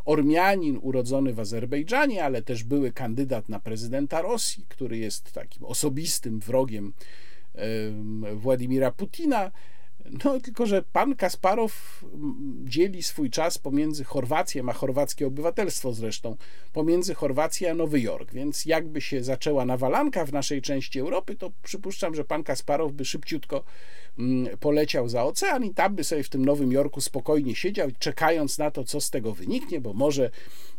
Ormianin 0.06 0.80
urodzony 0.82 1.34
w 1.34 1.40
Azerbejdżanie, 1.40 2.24
ale 2.24 2.42
też 2.42 2.64
były 2.64 2.92
kandydat 2.92 3.50
na 3.50 3.60
prezydenta 3.60 4.22
Rosji, 4.22 4.66
który 4.70 4.98
jest 4.98 5.32
takim 5.32 5.66
osobistym 5.66 6.40
wrogiem 6.40 6.94
Władimira 8.36 8.92
Putina. 8.92 9.52
No, 10.24 10.40
tylko 10.40 10.66
że 10.66 10.84
pan 10.84 11.16
Kasparow 11.16 12.04
mm, 12.14 12.66
dzieli 12.70 13.04
swój 13.04 13.30
czas 13.30 13.58
pomiędzy 13.58 14.04
Chorwację, 14.04 14.64
ma 14.64 14.74
chorwackie 14.74 15.28
obywatelstwo 15.28 15.94
zresztą, 15.94 16.38
pomiędzy 16.74 17.16
Chorwację 17.16 17.72
a 17.72 17.74
Nowy 17.74 18.02
Jork. 18.02 18.34
Więc 18.34 18.66
jakby 18.66 19.02
się 19.02 19.24
zaczęła 19.24 19.66
nawalanka 19.66 20.26
w 20.26 20.34
naszej 20.34 20.62
części 20.62 21.00
Europy, 21.00 21.36
to 21.36 21.52
przypuszczam, 21.64 22.16
że 22.16 22.26
pan 22.26 22.44
Kasparow 22.44 22.92
by 22.92 23.06
szybciutko 23.06 23.56
mm, 23.56 23.66
poleciał 24.60 25.10
za 25.10 25.24
ocean 25.24 25.66
i 25.66 25.74
tam 25.74 25.96
by 25.96 26.04
sobie 26.04 26.24
w 26.24 26.30
tym 26.30 26.46
Nowym 26.46 26.72
Jorku 26.72 27.02
spokojnie 27.02 27.56
siedział, 27.56 27.90
czekając 28.00 28.58
na 28.58 28.72
to, 28.72 28.84
co 28.84 29.02
z 29.02 29.10
tego 29.10 29.34
wyniknie, 29.34 29.82
bo 29.82 29.94
może 29.94 30.30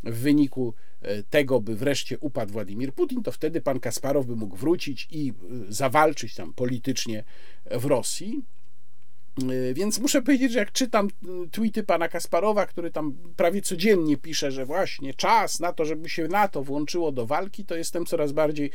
w 0.05 0.19
wyniku 0.19 0.75
e, 1.03 1.23
tego 1.23 1.61
by 1.61 1.77
wreszcie 1.77 2.19
upadł 2.19 2.53
Władimir 2.53 2.93
Putin, 2.93 3.23
to 3.23 3.33
wtedy 3.33 3.61
pan 3.61 3.81
Kasparow 3.81 4.27
by 4.27 4.37
mógł 4.37 4.57
wrócić 4.57 5.09
i 5.11 5.29
e, 5.29 5.33
zawalczyć 5.73 6.35
tam 6.35 6.53
politycznie 6.55 7.25
w 7.71 7.85
Rosji. 7.85 8.43
Y, 9.43 9.75
więc 9.75 9.99
muszę 9.99 10.23
powiedzieć, 10.23 10.53
że 10.53 10.59
jak 10.59 10.73
czytam 10.73 11.09
tweety 11.51 11.83
pana 11.83 12.09
Kasparowa, 12.09 12.67
który 12.67 12.91
tam 12.91 13.15
prawie 13.37 13.63
codziennie 13.63 14.17
pisze, 14.17 14.53
że 14.53 14.67
właśnie 14.67 15.15
czas 15.15 15.61
na 15.61 15.73
to, 15.73 15.85
żeby 15.85 16.09
się 16.09 16.29
NATO 16.29 16.63
włączyło 16.63 17.13
do 17.13 17.27
walki, 17.27 17.65
to 17.65 17.77
jestem 17.77 18.07
coraz 18.07 18.33
bardziej 18.33 18.71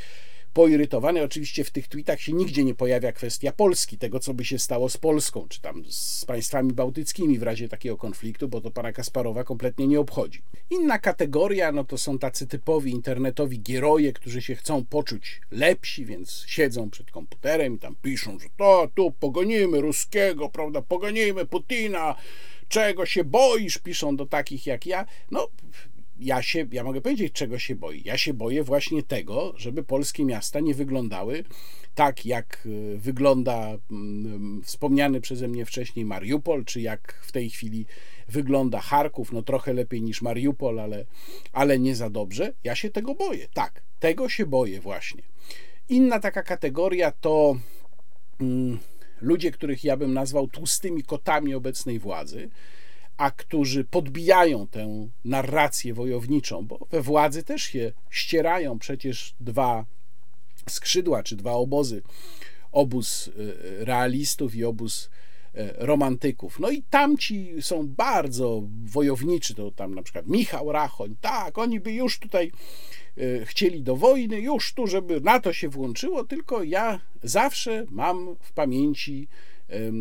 poirytowany. 0.53 1.23
Oczywiście 1.23 1.63
w 1.63 1.71
tych 1.71 1.87
tweetach 1.87 2.21
się 2.21 2.33
nigdzie 2.33 2.63
nie 2.63 2.75
pojawia 2.75 3.11
kwestia 3.11 3.51
Polski, 3.51 3.97
tego 3.97 4.19
co 4.19 4.33
by 4.33 4.45
się 4.45 4.59
stało 4.59 4.89
z 4.89 4.97
Polską, 4.97 5.47
czy 5.49 5.61
tam 5.61 5.83
z 5.89 6.25
państwami 6.25 6.73
bałtyckimi 6.73 7.39
w 7.39 7.43
razie 7.43 7.69
takiego 7.69 7.97
konfliktu, 7.97 8.47
bo 8.47 8.61
to 8.61 8.71
pana 8.71 8.91
Kasparowa 8.91 9.43
kompletnie 9.43 9.87
nie 9.87 9.99
obchodzi. 9.99 10.41
Inna 10.69 10.99
kategoria, 10.99 11.71
no 11.71 11.83
to 11.83 11.97
są 11.97 12.19
tacy 12.19 12.47
typowi 12.47 12.91
internetowi 12.91 13.61
gieroje, 13.61 14.13
którzy 14.13 14.41
się 14.41 14.55
chcą 14.55 14.85
poczuć 14.85 15.41
lepsi, 15.51 16.05
więc 16.05 16.43
siedzą 16.47 16.89
przed 16.89 17.11
komputerem 17.11 17.75
i 17.75 17.79
tam 17.79 17.95
piszą, 18.01 18.39
że 18.39 18.47
to 18.57 18.89
tu 18.95 19.11
pogonimy 19.11 19.81
ruskiego, 19.81 20.49
prawda, 20.49 20.81
pogonimy 20.81 21.45
Putina, 21.45 22.15
czego 22.71 23.05
się 23.05 23.23
boisz, 23.23 23.77
piszą 23.77 24.15
do 24.15 24.25
takich 24.25 24.65
jak 24.65 24.85
ja. 24.85 25.05
No, 25.31 25.47
ja 26.21 26.41
się, 26.41 26.67
ja 26.71 26.83
mogę 26.83 27.01
powiedzieć, 27.01 27.33
czego 27.33 27.59
się 27.59 27.75
boję. 27.75 28.01
Ja 28.05 28.17
się 28.17 28.33
boję 28.33 28.63
właśnie 28.63 29.03
tego, 29.03 29.53
żeby 29.57 29.83
polskie 29.83 30.25
miasta 30.25 30.59
nie 30.59 30.73
wyglądały 30.73 31.43
tak, 31.95 32.25
jak 32.25 32.63
y, 32.65 32.97
wygląda 32.97 33.77
mm, 33.91 34.61
wspomniany 34.63 35.21
przeze 35.21 35.47
mnie 35.47 35.65
wcześniej 35.65 36.05
Mariupol, 36.05 36.65
czy 36.65 36.81
jak 36.81 37.13
w 37.23 37.31
tej 37.31 37.49
chwili 37.49 37.85
wygląda 38.27 38.79
Charków, 38.79 39.31
no 39.31 39.41
trochę 39.41 39.73
lepiej 39.73 40.01
niż 40.01 40.21
Mariupol, 40.21 40.79
ale, 40.79 41.05
ale 41.53 41.79
nie 41.79 41.95
za 41.95 42.09
dobrze. 42.09 42.53
Ja 42.63 42.75
się 42.75 42.89
tego 42.89 43.15
boję, 43.15 43.47
tak, 43.53 43.83
tego 43.99 44.29
się 44.29 44.45
boję 44.45 44.81
właśnie. 44.81 45.23
Inna 45.89 46.19
taka 46.19 46.43
kategoria 46.43 47.11
to 47.11 47.55
mm, 48.41 48.79
ludzie, 49.21 49.51
których 49.51 49.83
ja 49.83 49.97
bym 49.97 50.13
nazwał 50.13 50.47
tłustymi 50.47 51.03
kotami 51.03 51.55
obecnej 51.55 51.99
władzy, 51.99 52.49
a 53.21 53.31
którzy 53.31 53.83
podbijają 53.83 54.67
tę 54.67 55.09
narrację 55.25 55.93
wojowniczą, 55.93 56.65
bo 56.65 56.87
we 56.91 57.01
władzy 57.01 57.43
też 57.43 57.63
się 57.63 57.91
ścierają 58.09 58.79
przecież 58.79 59.35
dwa 59.39 59.85
skrzydła 60.69 61.23
czy 61.23 61.35
dwa 61.35 61.51
obozy. 61.51 62.01
Obóz 62.71 63.27
y, 63.27 63.31
realistów 63.85 64.55
i 64.55 64.63
obóz 64.63 65.09
romantyków. 65.77 66.59
No 66.59 66.71
i 66.71 66.83
tamci 66.83 67.53
są 67.61 67.87
bardzo 67.87 68.63
wojowniczy, 68.85 69.55
to 69.55 69.71
tam 69.71 69.95
na 69.95 70.03
przykład 70.03 70.27
Michał 70.27 70.71
Rachoń, 70.71 71.15
tak, 71.21 71.57
oni 71.57 71.79
by 71.79 71.91
już 71.93 72.19
tutaj 72.19 72.51
chcieli 73.45 73.81
do 73.81 73.95
wojny, 73.95 74.41
już 74.41 74.73
tu, 74.73 74.87
żeby 74.87 75.21
NATO 75.21 75.53
się 75.53 75.69
włączyło, 75.69 76.23
tylko 76.23 76.63
ja 76.63 76.99
zawsze 77.23 77.85
mam 77.89 78.35
w 78.39 78.53
pamięci 78.53 79.27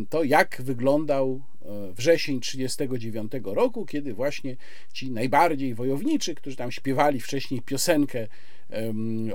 to, 0.09 0.25
jak 0.25 0.63
wyglądał 0.65 1.41
e, 1.63 1.93
wrzesień 1.93 2.41
1939 2.41 3.33
roku, 3.57 3.87
kiedy 3.87 4.15
właśnie 4.15 4.57
ci 4.93 5.11
najbardziej 5.11 5.75
wojowniczy, 5.75 6.35
którzy 6.35 6.57
tam 6.57 6.73
śpiewali 6.73 7.21
wcześniej 7.21 7.63
piosenkę 7.63 8.29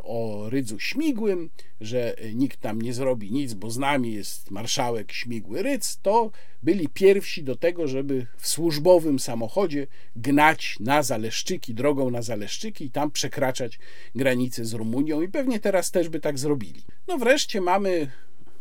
o 0.03 0.49
Rydzu 0.49 0.79
Śmigłym, 0.79 1.49
że 1.81 2.15
nikt 2.33 2.61
tam 2.61 2.81
nie 2.81 2.93
zrobi 2.93 3.31
nic, 3.31 3.53
bo 3.53 3.69
z 3.71 3.77
nami 3.77 4.13
jest 4.13 4.51
marszałek 4.51 5.11
Śmigły 5.11 5.61
Rydz, 5.61 5.99
to 6.01 6.31
byli 6.63 6.87
pierwsi 6.87 7.43
do 7.43 7.55
tego, 7.55 7.87
żeby 7.87 8.27
w 8.37 8.47
służbowym 8.47 9.19
samochodzie 9.19 9.87
gnać 10.15 10.77
na 10.79 11.03
Zaleszczyki, 11.03 11.73
drogą 11.73 12.11
na 12.11 12.21
Zaleszczyki 12.21 12.85
i 12.85 12.91
tam 12.91 13.11
przekraczać 13.11 13.79
granicę 14.15 14.65
z 14.65 14.73
Rumunią 14.73 15.21
i 15.21 15.27
pewnie 15.27 15.59
teraz 15.59 15.91
też 15.91 16.09
by 16.09 16.19
tak 16.19 16.39
zrobili. 16.39 16.81
No 17.07 17.17
wreszcie 17.17 17.61
mamy 17.61 18.11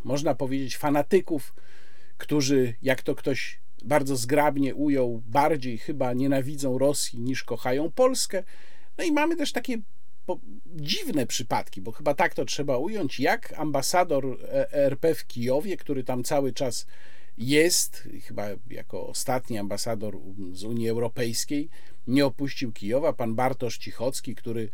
można 0.05 0.35
powiedzieć, 0.35 0.77
fanatyków, 0.77 1.55
którzy, 2.19 2.75
jak 2.83 3.03
to 3.03 3.15
ktoś 3.15 3.61
bardzo 3.85 4.17
zgrabnie 4.17 4.75
ujął, 4.75 5.23
bardziej 5.27 5.79
chyba 5.79 6.13
nienawidzą 6.13 6.79
Rosji 6.79 7.21
niż 7.21 7.45
kochają 7.45 7.91
Polskę. 7.91 8.43
No 8.99 9.05
i 9.05 9.13
mamy 9.13 9.37
też 9.37 9.53
takie 9.53 9.79
dziwne 10.67 11.27
przypadki, 11.27 11.81
bo 11.81 11.93
chyba 11.93 12.15
tak 12.15 12.35
to 12.35 12.45
trzeba 12.45 12.79
ująć, 12.79 13.21
jak 13.21 13.55
ambasador 13.57 14.39
RP 14.73 15.15
w 15.15 15.27
Kijowie, 15.27 15.77
który 15.77 16.05
tam 16.05 16.25
cały 16.25 16.53
czas 16.53 16.87
jest, 17.39 18.09
chyba 18.23 18.49
jako 18.71 19.07
ostatni 19.07 19.59
ambasador 19.59 20.19
z 20.53 20.65
Unii 20.65 20.89
Europejskiej, 20.89 21.69
nie 22.07 22.27
opuścił 22.27 22.73
Kijowa. 22.73 23.13
Pan 23.13 23.35
Bartosz 23.35 23.79
Cichocki, 23.79 24.35
który 24.35 24.63
e, 24.63 24.69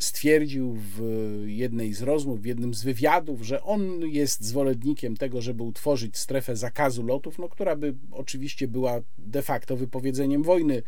stwierdził 0.00 0.76
w 0.76 1.02
jednej 1.46 1.94
z 1.94 2.02
rozmów, 2.02 2.42
w 2.42 2.44
jednym 2.44 2.74
z 2.74 2.84
wywiadów, 2.84 3.42
że 3.42 3.62
on 3.62 4.00
jest 4.00 4.44
zwolennikiem 4.44 5.16
tego, 5.16 5.40
żeby 5.40 5.62
utworzyć 5.62 6.16
strefę 6.16 6.56
zakazu 6.56 7.06
lotów, 7.06 7.38
no, 7.38 7.48
która 7.48 7.76
by 7.76 7.94
oczywiście 8.12 8.68
była 8.68 9.00
de 9.18 9.42
facto 9.42 9.76
wypowiedzeniem 9.76 10.42
wojny 10.42 10.82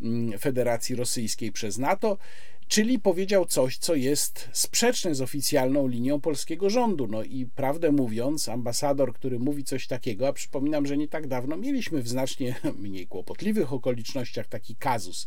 mm, 0.00 0.38
Federacji 0.38 0.96
Rosyjskiej 0.96 1.52
przez 1.52 1.78
NATO 1.78 2.18
czyli 2.68 2.98
powiedział 2.98 3.46
coś, 3.46 3.78
co 3.78 3.94
jest 3.94 4.48
sprzeczne 4.52 5.14
z 5.14 5.20
oficjalną 5.20 5.88
linią 5.88 6.20
polskiego 6.20 6.70
rządu. 6.70 7.06
No 7.06 7.22
i 7.22 7.46
prawdę 7.46 7.92
mówiąc, 7.92 8.48
ambasador, 8.48 9.14
który 9.14 9.38
mówi 9.38 9.64
coś 9.64 9.86
takiego, 9.86 10.28
a 10.28 10.32
przypominam, 10.32 10.86
że 10.86 10.96
nie 10.96 11.08
tak 11.08 11.26
dawno 11.26 11.56
mieliśmy 11.56 12.02
w 12.02 12.08
znacznie 12.08 12.54
mniej 12.78 13.06
kłopotliwych 13.06 13.72
okolicznościach 13.72 14.46
taki 14.46 14.76
kazus, 14.76 15.26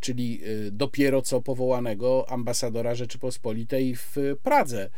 czyli 0.00 0.40
y, 0.44 0.70
dopiero 0.70 1.22
co 1.22 1.40
powołanego 1.40 2.26
ambasadora 2.28 2.94
Rzeczypospolitej 2.94 3.96
w 3.96 4.16
Pradze 4.42 4.90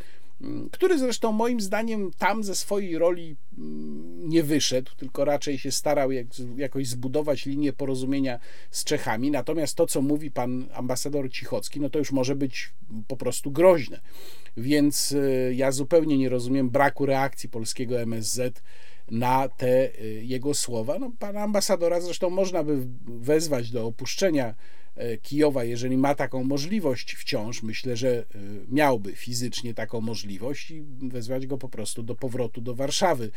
który 0.73 0.99
zresztą 0.99 1.33
moim 1.33 1.61
zdaniem 1.61 2.11
tam 2.19 2.45
ze 2.45 2.55
swojej 2.55 2.99
roli 2.99 3.37
mm, 3.59 4.29
nie 4.29 4.43
wyszedł, 4.43 4.91
tylko 4.97 5.25
raczej 5.25 5.59
się 5.59 5.73
starał 5.73 6.13
jak, 6.13 6.27
jakoś 6.57 6.89
zbudować 6.89 7.47
linię 7.47 7.73
porozumienia 7.73 8.39
z 8.71 8.85
Czechami. 8.85 9.31
Natomiast 9.31 9.75
to, 9.75 9.87
co 9.87 10.03
mówi 10.03 10.31
pan 10.31 10.69
ambasador 10.75 11.31
Cichocki, 11.31 11.81
no 11.81 11.91
to 11.91 11.99
już 11.99 12.13
może 12.13 12.37
być 12.37 12.73
po 13.09 13.17
prostu 13.17 13.51
groźne. 13.51 14.01
Więc 14.57 15.13
y, 15.13 15.53
ja 15.57 15.73
zupełnie 15.73 16.19
nie 16.19 16.29
rozumiem 16.29 16.71
braku 16.71 17.07
reakcji 17.07 17.49
polskiego 17.49 18.01
MSZ 18.01 18.63
na 19.11 19.49
te 19.49 20.01
y, 20.01 20.23
jego 20.25 20.55
słowa. 20.55 20.99
No, 20.99 21.13
pana 21.19 21.41
ambasadora 21.41 22.01
zresztą 22.01 22.31
można 22.31 22.65
by 22.65 22.87
wezwać 23.07 23.71
do 23.71 23.87
opuszczenia 23.87 24.55
Kijowa, 25.23 25.65
jeżeli 25.65 25.97
ma 25.97 26.15
taką 26.15 26.45
możliwość 26.45 27.15
wciąż, 27.15 27.63
myślę, 27.63 27.97
że 27.97 28.09
e, 28.19 28.25
miałby 28.69 29.17
fizycznie 29.17 29.75
taką 29.75 30.01
możliwość 30.01 30.71
i 30.71 30.83
wezwać 31.03 31.47
go 31.47 31.59
po 31.59 31.69
prostu 31.69 32.03
do 32.03 32.15
powrotu 32.15 32.61
do 32.61 32.75
Warszawy, 32.75 33.31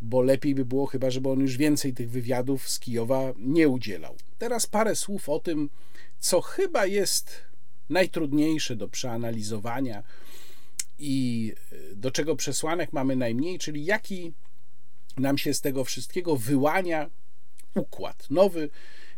bo 0.00 0.22
lepiej 0.22 0.54
by 0.54 0.64
było 0.64 0.86
chyba, 0.86 1.10
żeby 1.10 1.28
on 1.28 1.40
już 1.40 1.56
więcej 1.56 1.94
tych 1.94 2.10
wywiadów 2.10 2.68
z 2.68 2.78
Kijowa 2.78 3.32
nie 3.38 3.68
udzielał. 3.68 4.16
Teraz 4.38 4.66
parę 4.66 4.96
słów 4.96 5.28
o 5.28 5.38
tym, 5.38 5.70
co 6.18 6.40
chyba 6.40 6.86
jest 6.86 7.42
najtrudniejsze 7.90 8.76
do 8.76 8.88
przeanalizowania 8.88 10.02
i 10.98 11.52
e, 11.72 11.96
do 11.96 12.10
czego 12.10 12.36
przesłanek 12.36 12.92
mamy 12.92 13.16
najmniej, 13.16 13.58
czyli 13.58 13.84
jaki 13.84 14.32
nam 15.16 15.38
się 15.38 15.54
z 15.54 15.60
tego 15.60 15.84
wszystkiego 15.84 16.36
wyłania 16.36 17.10
układ, 17.74 18.26
nowy 18.30 18.68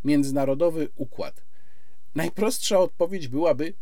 międzynarodowy 0.04 0.88
układ. 0.96 1.47
Najprostsza 2.14 2.78
odpowiedź 2.78 3.28
byłaby 3.28 3.74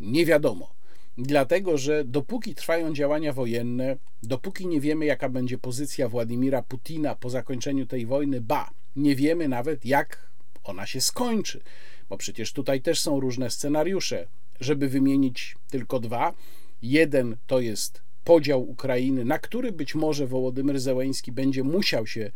nie 0.00 0.26
wiadomo. 0.26 0.74
Dlatego, 1.18 1.78
że 1.78 2.04
dopóki 2.04 2.54
trwają 2.54 2.94
działania 2.94 3.32
wojenne, 3.32 3.96
dopóki 4.22 4.66
nie 4.66 4.80
wiemy, 4.80 5.04
jaka 5.04 5.28
będzie 5.28 5.58
pozycja 5.58 6.08
Władimira 6.08 6.62
Putina 6.62 7.14
po 7.14 7.30
zakończeniu 7.30 7.86
tej 7.86 8.06
wojny, 8.06 8.40
ba, 8.40 8.70
nie 8.96 9.16
wiemy 9.16 9.48
nawet, 9.48 9.84
jak 9.84 10.30
ona 10.64 10.86
się 10.86 11.00
skończy, 11.00 11.60
bo 12.08 12.16
przecież 12.16 12.52
tutaj 12.52 12.80
też 12.80 13.00
są 13.00 13.20
różne 13.20 13.50
scenariusze. 13.50 14.26
Żeby 14.60 14.88
wymienić 14.88 15.56
tylko 15.70 16.00
dwa, 16.00 16.34
jeden 16.82 17.36
to 17.46 17.60
jest 17.60 18.02
podział 18.24 18.70
Ukrainy, 18.70 19.24
na 19.24 19.38
który 19.38 19.72
być 19.72 19.94
może 19.94 20.26
Wołodymyr 20.26 20.80
Zełeński 20.80 21.32
będzie 21.32 21.62
musiał 21.62 22.06
się 22.06 22.30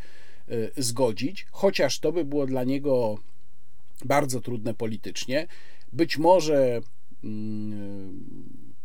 e, 0.49 0.83
zgodzić, 0.83 1.47
chociaż 1.51 1.99
to 1.99 2.13
by 2.13 2.25
było 2.25 2.47
dla 2.47 2.65
niego 2.65 3.19
bardzo 4.05 4.41
trudne 4.41 4.75
politycznie. 4.75 5.47
Być 5.93 6.19
może 6.19 6.81
mm, 7.25 8.25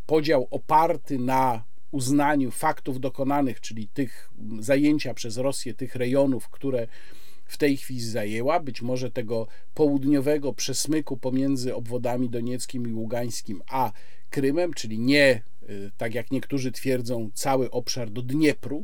podział 0.06 0.48
oparty 0.52 1.20
na 1.20 1.64
uznaniu 1.92 2.52
faktów 2.52 3.00
dokonanych, 3.00 3.62
czyli 3.62 3.88
tych 3.88 4.30
zajęcia 4.60 5.14
przez 5.14 5.38
Rosję 5.38 5.74
tych 5.74 5.96
rejonów, 5.96 6.50
które 6.50 6.88
w 7.46 7.58
tej 7.58 7.78
chwili 7.78 8.02
zajęła, 8.02 8.60
być 8.60 8.82
może 8.82 9.12
tego 9.12 9.48
południowego 9.74 10.54
przesmyku 10.54 11.18
pomiędzy 11.18 11.76
obwodami 11.76 12.30
donieckim 12.30 12.88
i 12.88 12.94
ługańskim 12.94 13.62
a 13.70 13.92
Krymem, 14.30 14.74
czyli 14.74 15.00
nie, 15.00 15.42
y, 15.70 15.92
tak 15.98 16.16
jak 16.16 16.32
niektórzy 16.32 16.72
twierdzą, 16.72 17.30
cały 17.34 17.72
obszar 17.72 18.10
do 18.10 18.22
Dniepru, 18.22 18.84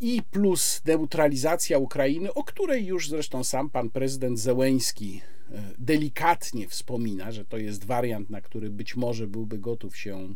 i 0.00 0.22
plus 0.30 0.82
neutralizacja 0.84 1.78
Ukrainy, 1.78 2.34
o 2.34 2.44
której 2.44 2.86
już 2.86 3.08
zresztą 3.08 3.44
sam 3.44 3.70
pan 3.70 3.90
prezydent 3.90 4.38
Zełeński 4.38 5.20
e, 5.52 5.62
delikatnie 5.78 6.68
wspomina, 6.68 7.32
że 7.32 7.44
to 7.44 7.58
jest 7.58 7.84
wariant, 7.84 8.30
na 8.30 8.40
który 8.40 8.70
być 8.70 8.96
może 8.96 9.26
byłby 9.26 9.58
gotów 9.58 9.96
się 9.96 10.34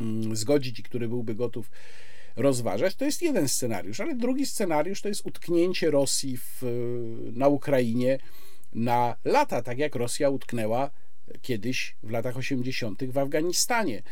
mm, 0.00 0.36
zgodzić 0.36 0.78
i 0.78 0.82
który 0.82 1.08
byłby 1.08 1.34
gotów 1.34 1.70
rozważać. 2.36 2.94
To 2.94 3.04
jest 3.04 3.22
jeden 3.22 3.48
scenariusz, 3.48 4.00
ale 4.00 4.14
drugi 4.14 4.46
scenariusz 4.46 5.02
to 5.02 5.08
jest 5.08 5.26
utknięcie 5.26 5.90
Rosji 5.90 6.36
w, 6.36 6.62
na 7.32 7.48
Ukrainie 7.48 8.18
na 8.72 9.16
lata, 9.24 9.62
tak 9.62 9.78
jak 9.78 9.94
Rosja 9.94 10.30
utknęła 10.30 10.90
kiedyś 11.42 11.96
w 12.02 12.10
latach 12.10 12.36
80. 12.36 13.04
w 13.04 13.18
Afganistanie. 13.18 14.02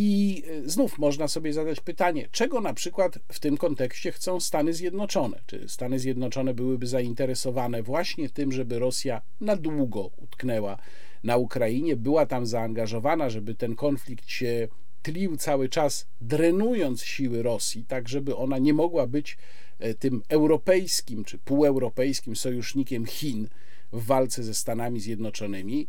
I 0.00 0.42
e, 0.46 0.68
znów 0.68 0.98
można 0.98 1.28
sobie 1.28 1.52
zadać 1.52 1.80
pytanie, 1.80 2.28
czego 2.32 2.60
na 2.60 2.74
przykład 2.74 3.18
w 3.32 3.40
tym 3.40 3.56
kontekście 3.56 4.12
chcą 4.12 4.40
Stany 4.40 4.72
Zjednoczone? 4.72 5.40
Czy 5.46 5.68
Stany 5.68 5.98
Zjednoczone 5.98 6.54
byłyby 6.54 6.86
zainteresowane 6.86 7.82
właśnie 7.82 8.30
tym, 8.30 8.52
żeby 8.52 8.78
Rosja 8.78 9.22
na 9.40 9.56
długo 9.56 10.10
utknęła 10.16 10.78
na 11.24 11.36
Ukrainie, 11.36 11.96
była 11.96 12.26
tam 12.26 12.46
zaangażowana, 12.46 13.30
żeby 13.30 13.54
ten 13.54 13.76
konflikt 13.76 14.30
się 14.30 14.68
tlił 15.02 15.36
cały 15.36 15.68
czas, 15.68 16.06
drenując 16.20 17.02
siły 17.02 17.42
Rosji, 17.42 17.84
tak 17.84 18.08
żeby 18.08 18.36
ona 18.36 18.58
nie 18.58 18.74
mogła 18.74 19.06
być 19.06 19.38
e, 19.78 19.94
tym 19.94 20.22
europejskim 20.28 21.24
czy 21.24 21.38
półeuropejskim 21.38 22.36
sojusznikiem 22.36 23.06
Chin 23.06 23.48
w 23.92 24.06
walce 24.06 24.42
ze 24.42 24.54
Stanami 24.54 25.00
Zjednoczonymi? 25.00 25.86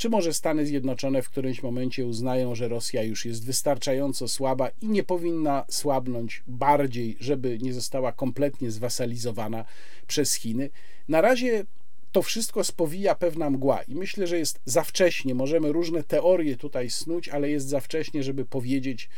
Czy 0.00 0.08
może 0.08 0.34
Stany 0.34 0.66
Zjednoczone 0.66 1.22
w 1.22 1.30
którymś 1.30 1.62
momencie 1.62 2.06
uznają, 2.06 2.54
że 2.54 2.68
Rosja 2.68 3.02
już 3.02 3.24
jest 3.24 3.46
wystarczająco 3.46 4.28
słaba 4.28 4.68
i 4.82 4.88
nie 4.88 5.02
powinna 5.02 5.64
słabnąć 5.68 6.42
bardziej, 6.46 7.16
żeby 7.20 7.58
nie 7.62 7.72
została 7.72 8.12
kompletnie 8.12 8.70
zwasalizowana 8.70 9.64
przez 10.06 10.34
Chiny? 10.34 10.70
Na 11.08 11.20
razie 11.20 11.64
to 12.12 12.22
wszystko 12.22 12.64
spowija 12.64 13.14
pewna 13.14 13.50
mgła 13.50 13.82
i 13.82 13.94
myślę, 13.94 14.26
że 14.26 14.38
jest 14.38 14.60
za 14.64 14.82
wcześnie. 14.82 15.34
Możemy 15.34 15.72
różne 15.72 16.02
teorie 16.02 16.56
tutaj 16.56 16.90
snuć, 16.90 17.28
ale 17.28 17.50
jest 17.50 17.68
za 17.68 17.80
wcześnie, 17.80 18.22
żeby 18.22 18.44
powiedzieć, 18.44 19.08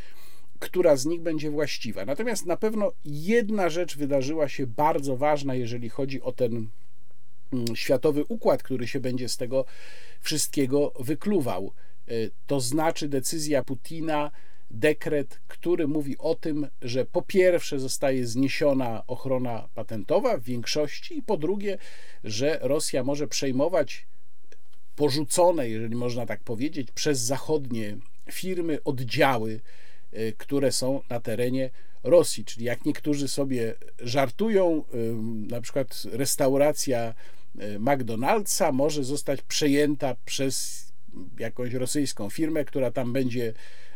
która 0.59 0.97
z 0.97 1.07
nich 1.07 1.21
będzie 1.21 1.51
właściwa. 1.51 2.05
Natomiast 2.05 2.47
na 2.47 2.57
pewno 2.57 2.93
jedna 3.05 3.69
rzecz 3.69 3.97
wydarzyła 3.97 4.49
się 4.49 4.67
bardzo 4.67 5.17
ważna, 5.17 5.55
jeżeli 5.55 5.89
chodzi 5.89 6.23
o 6.23 6.33
ten 6.33 6.69
światowy 7.75 8.25
układ, 8.25 8.63
który 8.63 8.87
się 8.87 9.01
będzie 9.01 9.29
z 9.29 9.37
tego 9.37 9.65
wszystkiego 10.21 10.93
wykluwał. 11.01 11.73
E, 12.09 12.13
to 12.47 12.61
znaczy 12.61 13.09
decyzja 13.09 13.65
Putina 13.65 14.31
dekret, 14.71 15.41
który 15.49 15.89
mówi 15.89 16.19
o 16.19 16.35
tym, 16.35 16.69
że 16.83 17.05
po 17.05 17.23
pierwsze 17.23 17.81
zostaje 17.81 18.27
zniesiona 18.27 19.03
ochrona 19.07 19.69
patentowa 19.75 20.39
w 20.39 20.43
większości, 20.43 21.19
i 21.19 21.23
po 21.23 21.37
drugie, 21.37 21.79
że 22.25 22.59
Rosja 22.63 23.05
może 23.05 23.29
przejmować 23.29 24.07
porzucone, 24.97 25.69
jeżeli 25.69 25.97
można 25.97 26.27
tak 26.27 26.41
powiedzieć, 26.41 26.91
przez 26.91 27.21
zachodnie 27.21 27.97
firmy 28.31 28.79
oddziały, 28.85 29.61
y, 30.15 30.35
które 30.39 30.73
są 30.73 31.01
na 31.09 31.21
terenie 31.21 31.71
Rosji. 32.03 32.45
Czyli 32.45 32.67
jak 32.67 32.85
niektórzy 32.85 33.29
sobie 33.29 33.75
żartują, 33.99 34.85
na 35.49 35.61
przykład 35.61 36.03
restauracja 36.13 37.15
McDonald'sa 37.59 38.73
może 38.73 39.05
zostać 39.05 39.43
przejęta 39.43 40.17
przez 40.25 40.87
jakąś 41.39 41.73
rosyjską 41.73 42.31
firmę, 42.31 42.65
która 42.65 42.91
tam 42.91 43.13
będzie 43.13 43.55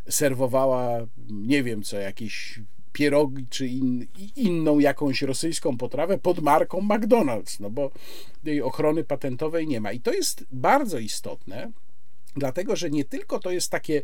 serwowała, 0.08 1.06
nie 1.30 1.62
wiem 1.62 1.82
co, 1.82 1.98
jakieś 1.98 2.60
pierogi 2.92 3.46
czy 3.50 3.66
in, 3.66 4.06
inną 4.36 4.78
jakąś 4.78 5.22
rosyjską 5.22 5.76
potrawę 5.76 6.18
pod 6.18 6.42
marką 6.42 6.80
McDonald's, 6.80 7.60
no 7.60 7.70
bo 7.70 7.90
tej 8.44 8.62
ochrony 8.62 9.04
patentowej 9.04 9.66
nie 9.66 9.80
ma. 9.80 9.92
I 9.92 10.00
to 10.00 10.12
jest 10.12 10.46
bardzo 10.52 10.98
istotne, 10.98 11.72
dlatego 12.36 12.76
że 12.76 12.90
nie 12.90 13.04
tylko 13.04 13.38
to 13.38 13.50
jest 13.50 13.70
takie 13.70 14.02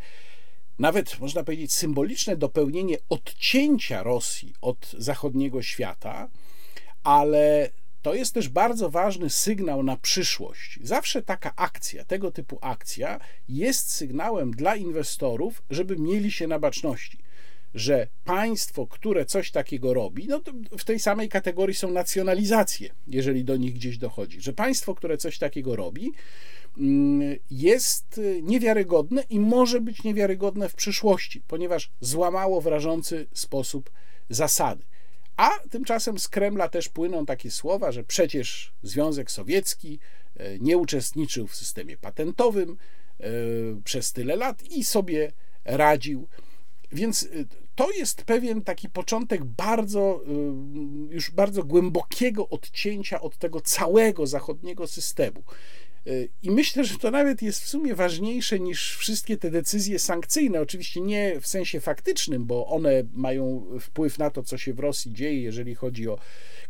nawet 0.79 1.21
można 1.21 1.45
powiedzieć 1.45 1.73
symboliczne 1.73 2.37
dopełnienie 2.37 2.97
odcięcia 3.09 4.03
Rosji 4.03 4.55
od 4.61 4.95
zachodniego 4.99 5.63
świata, 5.63 6.29
ale 7.05 7.71
to 8.03 8.15
jest 8.15 8.35
też 8.35 8.49
bardzo 8.49 8.91
ważny 8.91 9.31
sygnał 9.31 9.83
na 9.83 9.97
przyszłość. 9.97 10.79
Zawsze 10.83 11.23
taka 11.23 11.53
akcja, 11.57 12.05
tego 12.05 12.31
typu 12.31 12.59
akcja 12.61 13.21
jest 13.49 13.91
sygnałem 13.91 14.51
dla 14.51 14.77
inwestorów, 14.77 15.63
żeby 15.71 15.97
mieli 15.97 16.31
się 16.31 16.47
na 16.47 16.59
baczności. 16.59 17.19
Że 17.75 18.09
państwo, 18.25 18.87
które 18.87 19.25
coś 19.25 19.51
takiego 19.51 19.95
robi, 19.95 20.29
no 20.29 20.41
w 20.79 20.85
tej 20.85 21.01
samej 21.01 21.29
kategorii 21.29 21.75
są 21.75 21.91
nacjonalizacje, 21.91 22.91
jeżeli 23.07 23.45
do 23.45 23.57
nich 23.57 23.75
gdzieś 23.75 23.99
dochodzi, 23.99 24.41
że 24.41 24.53
państwo, 24.53 24.95
które 24.95 25.17
coś 25.17 25.39
takiego 25.39 25.77
robi, 25.77 26.13
mm, 26.79 27.37
jest 27.51 28.21
niewiarygodne 28.43 29.23
i 29.31 29.41
może 29.41 29.81
być 29.81 30.05
niewiarygodne 30.05 30.69
w 30.69 30.75
przyszłości, 30.75 31.43
ponieważ 31.47 31.91
złamało 32.01 32.61
w 32.61 32.67
rażący 32.67 33.27
sposób 33.33 33.91
zasady. 34.29 34.85
A 35.37 35.51
tymczasem 35.71 36.19
z 36.19 36.29
Kremla 36.29 36.69
też 36.69 36.89
płyną 36.89 37.27
takie 37.27 37.51
słowa, 37.51 37.93
że 37.93 38.05
przecież 38.05 38.73
Związek 38.83 39.31
Sowiecki 39.31 39.99
e, 40.37 40.59
nie 40.59 40.79
uczestniczył 40.79 41.47
w 41.47 41.57
systemie 41.57 41.97
patentowym 41.97 42.77
e, 43.21 43.27
przez 43.85 44.13
tyle 44.13 44.37
lat 44.37 44.63
i 44.63 44.85
sobie 44.85 45.33
radził. 45.65 46.29
Więc 46.93 47.23
e, 47.23 47.27
to 47.75 47.91
jest 47.91 48.25
pewien 48.25 48.63
taki 48.63 48.89
początek 48.89 49.45
bardzo, 49.45 50.21
już 51.11 51.31
bardzo 51.31 51.65
głębokiego 51.65 52.49
odcięcia 52.49 53.21
od 53.21 53.39
tego 53.39 53.61
całego 53.61 54.27
zachodniego 54.27 54.87
systemu. 54.87 55.43
I 56.43 56.51
myślę, 56.51 56.85
że 56.85 56.99
to 56.99 57.11
nawet 57.11 57.43
jest 57.43 57.61
w 57.61 57.69
sumie 57.69 57.95
ważniejsze 57.95 58.61
niż 58.61 58.97
wszystkie 58.97 59.37
te 59.37 59.51
decyzje 59.51 59.99
sankcyjne. 59.99 60.61
Oczywiście 60.61 61.01
nie 61.01 61.41
w 61.41 61.47
sensie 61.47 61.81
faktycznym, 61.81 62.45
bo 62.45 62.67
one 62.67 63.03
mają 63.13 63.67
wpływ 63.81 64.19
na 64.19 64.31
to, 64.31 64.43
co 64.43 64.59
się 64.59 64.75
w 64.75 64.79
Rosji 64.79 65.13
dzieje, 65.13 65.43
jeżeli 65.43 65.75
chodzi 65.75 66.09
o 66.09 66.19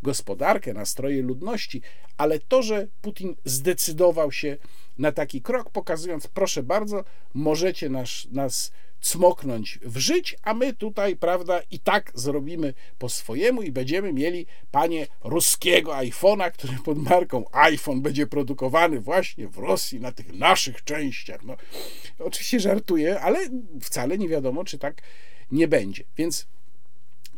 gospodarkę, 0.03 0.73
nastroje 0.73 1.23
ludności, 1.23 1.83
ale 2.17 2.39
to, 2.39 2.63
że 2.63 2.89
Putin 3.01 3.35
zdecydował 3.45 4.33
się 4.33 4.57
na 4.99 5.13
taki 5.13 5.43
krok, 5.43 5.71
pokazując, 5.71 6.27
proszę 6.27 6.63
bardzo, 6.63 7.05
możecie 7.35 7.89
nas, 7.89 8.27
nas 8.31 8.73
cmoknąć 9.03 9.79
w 9.83 9.99
żyć, 9.99 10.37
a 10.43 10.55
my 10.55 10.73
tutaj, 10.73 11.17
prawda, 11.17 11.61
i 11.71 11.79
tak 11.79 12.13
zrobimy 12.15 12.75
po 12.99 13.09
swojemu 13.09 13.63
i 13.63 13.73
będziemy 13.73 14.13
mieli, 14.13 14.47
panie, 14.71 15.07
ruskiego 15.25 15.93
iPhone'a, 15.93 16.51
który 16.51 16.73
pod 16.85 16.99
marką 16.99 17.45
iPhone 17.53 18.01
będzie 18.01 18.27
produkowany 18.27 19.01
właśnie 19.01 19.49
w 19.49 19.59
Rosji, 19.59 20.01
na 20.01 20.13
tych 20.13 20.33
naszych 20.33 20.85
częściach. 20.85 21.45
No, 21.45 21.57
oczywiście 22.19 22.61
żartuję, 22.61 23.21
ale 23.21 23.39
wcale 23.81 24.19
nie 24.19 24.29
wiadomo, 24.29 24.65
czy 24.65 24.79
tak 24.79 25.03
nie 25.53 25.69
będzie. 25.69 26.05
Więc 26.17 26.47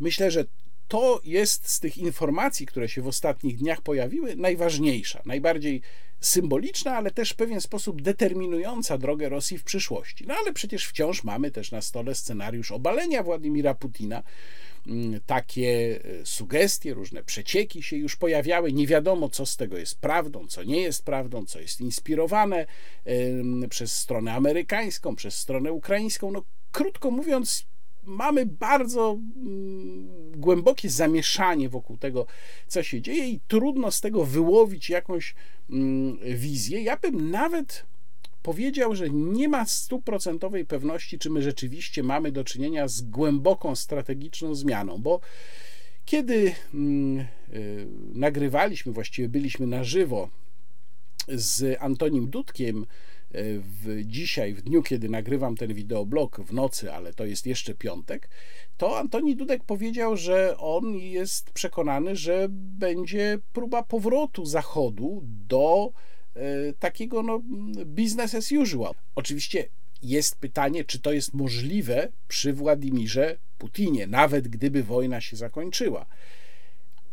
myślę, 0.01 0.31
że 0.31 0.45
to 0.89 1.21
jest 1.25 1.69
z 1.69 1.81
tych 1.81 1.99
informacji, 1.99 2.67
które 2.67 2.89
się 2.89 3.03
w 3.03 3.07
ostatnich 3.07 3.57
dniach 3.57 3.81
pojawiły, 3.81 4.37
najważniejsza, 4.37 5.23
najbardziej 5.25 5.83
symboliczna, 6.25 6.97
ale 6.97 7.11
też 7.11 7.31
w 7.31 7.37
pewien 7.37 7.61
sposób 7.61 8.03
determinująca 8.03 8.99
drogę 8.99 9.29
Rosji 9.29 9.59
w 9.59 9.65
przyszłości. 9.65 10.25
No 10.27 10.35
ale 10.35 10.53
przecież 10.53 10.87
wciąż 10.87 11.25
mamy 11.25 11.51
też 11.51 11.71
na 11.71 11.83
stole 11.83 12.15
scenariusz 12.15 12.73
obalenia 12.73 13.23
Władimira 13.23 13.75
Putina. 13.75 14.23
Mm, 14.87 15.21
takie 15.27 16.01
e, 16.05 16.27
sugestie, 16.27 16.95
różne 16.95 17.23
przecieki 17.23 17.83
się 17.83 17.97
już 17.97 18.17
pojawiały. 18.17 18.73
Nie 18.73 18.87
wiadomo, 18.87 19.29
co 19.29 19.47
z 19.47 19.57
tego 19.57 19.79
jest 19.79 20.01
prawdą, 20.01 20.47
co 20.47 20.63
nie 20.63 20.81
jest 20.81 21.05
prawdą, 21.05 21.47
co 21.47 21.61
jest 21.61 21.81
inspirowane 21.81 22.67
przez 23.71 23.97
stronę 23.97 24.33
amerykańską, 24.33 25.17
przez 25.17 25.39
stronę 25.39 25.73
ukraińską. 25.73 26.31
No, 26.31 26.45
krótko 26.73 27.11
mówiąc, 27.11 27.67
mamy 28.07 28.47
bardzo 28.47 29.19
mm, 29.37 30.33
głębokie 30.41 30.91
zamieszanie 30.91 31.69
wokół 31.69 31.97
tego, 31.97 32.27
co 32.67 32.83
się 32.83 33.01
dzieje, 33.01 33.29
i 33.29 33.41
trudno 33.49 33.91
z 33.91 34.01
tego 34.01 34.25
wyłowić 34.25 34.91
jakąś 34.91 35.35
mm, 35.71 36.19
wizję. 36.37 36.83
Ja 36.83 36.97
bym 36.97 37.31
nawet 37.31 37.87
powiedział, 38.43 38.95
że 38.95 39.11
nie 39.11 39.49
ma 39.49 39.67
stuprocentowej 39.67 40.65
pewności, 40.65 41.19
czy 41.19 41.31
my 41.31 41.43
rzeczywiście 41.43 42.03
mamy 42.03 42.33
do 42.33 42.45
czynienia 42.45 42.89
z 42.89 43.03
głęboką 43.03 43.77
strategiczną 43.77 44.55
zmianą, 44.55 44.99
bo 44.99 45.21
kiedy 46.05 46.55
mm, 46.75 47.27
y, 47.53 47.87
nagrywaliśmy, 48.15 48.93
właściwie 48.93 49.29
byliśmy 49.29 49.67
na 49.67 49.85
żywo 49.85 50.29
z 51.29 51.77
Antonim 51.81 52.31
Dudkiem, 52.31 52.87
w 53.35 54.01
dzisiaj, 54.05 54.55
w 54.55 54.63
dniu, 54.63 54.83
kiedy 54.83 55.09
nagrywam 55.09 55.57
ten 55.57 55.75
wideoblog 55.75 56.41
w 56.41 56.53
nocy, 56.53 56.93
ale 56.93 57.15
to 57.15 57.25
jest 57.25 57.47
jeszcze 57.47 57.75
piątek, 57.75 58.29
to 58.77 58.99
Antoni 58.99 59.37
Dudek 59.37 59.65
powiedział, 59.65 60.17
że 60.17 60.57
on 60.59 60.95
jest 60.95 61.51
przekonany, 61.51 62.17
że 62.17 62.47
będzie 62.51 63.39
próba 63.53 63.83
powrotu 63.83 64.47
Zachodu 64.47 65.23
do 65.25 65.93
e, 66.35 66.73
takiego 66.73 67.23
no, 67.23 67.43
business 67.87 68.35
as 68.35 68.53
usual. 68.53 68.95
Oczywiście 69.15 69.69
jest 70.03 70.37
pytanie, 70.37 70.85
czy 70.85 70.99
to 70.99 71.13
jest 71.13 71.35
możliwe 71.35 72.09
przy 72.29 72.53
Władimirze 72.53 73.39
Putinie, 73.59 74.07
nawet 74.07 74.49
gdyby 74.49 74.83
wojna 74.83 75.21
się 75.21 75.37
zakończyła. 75.37 76.07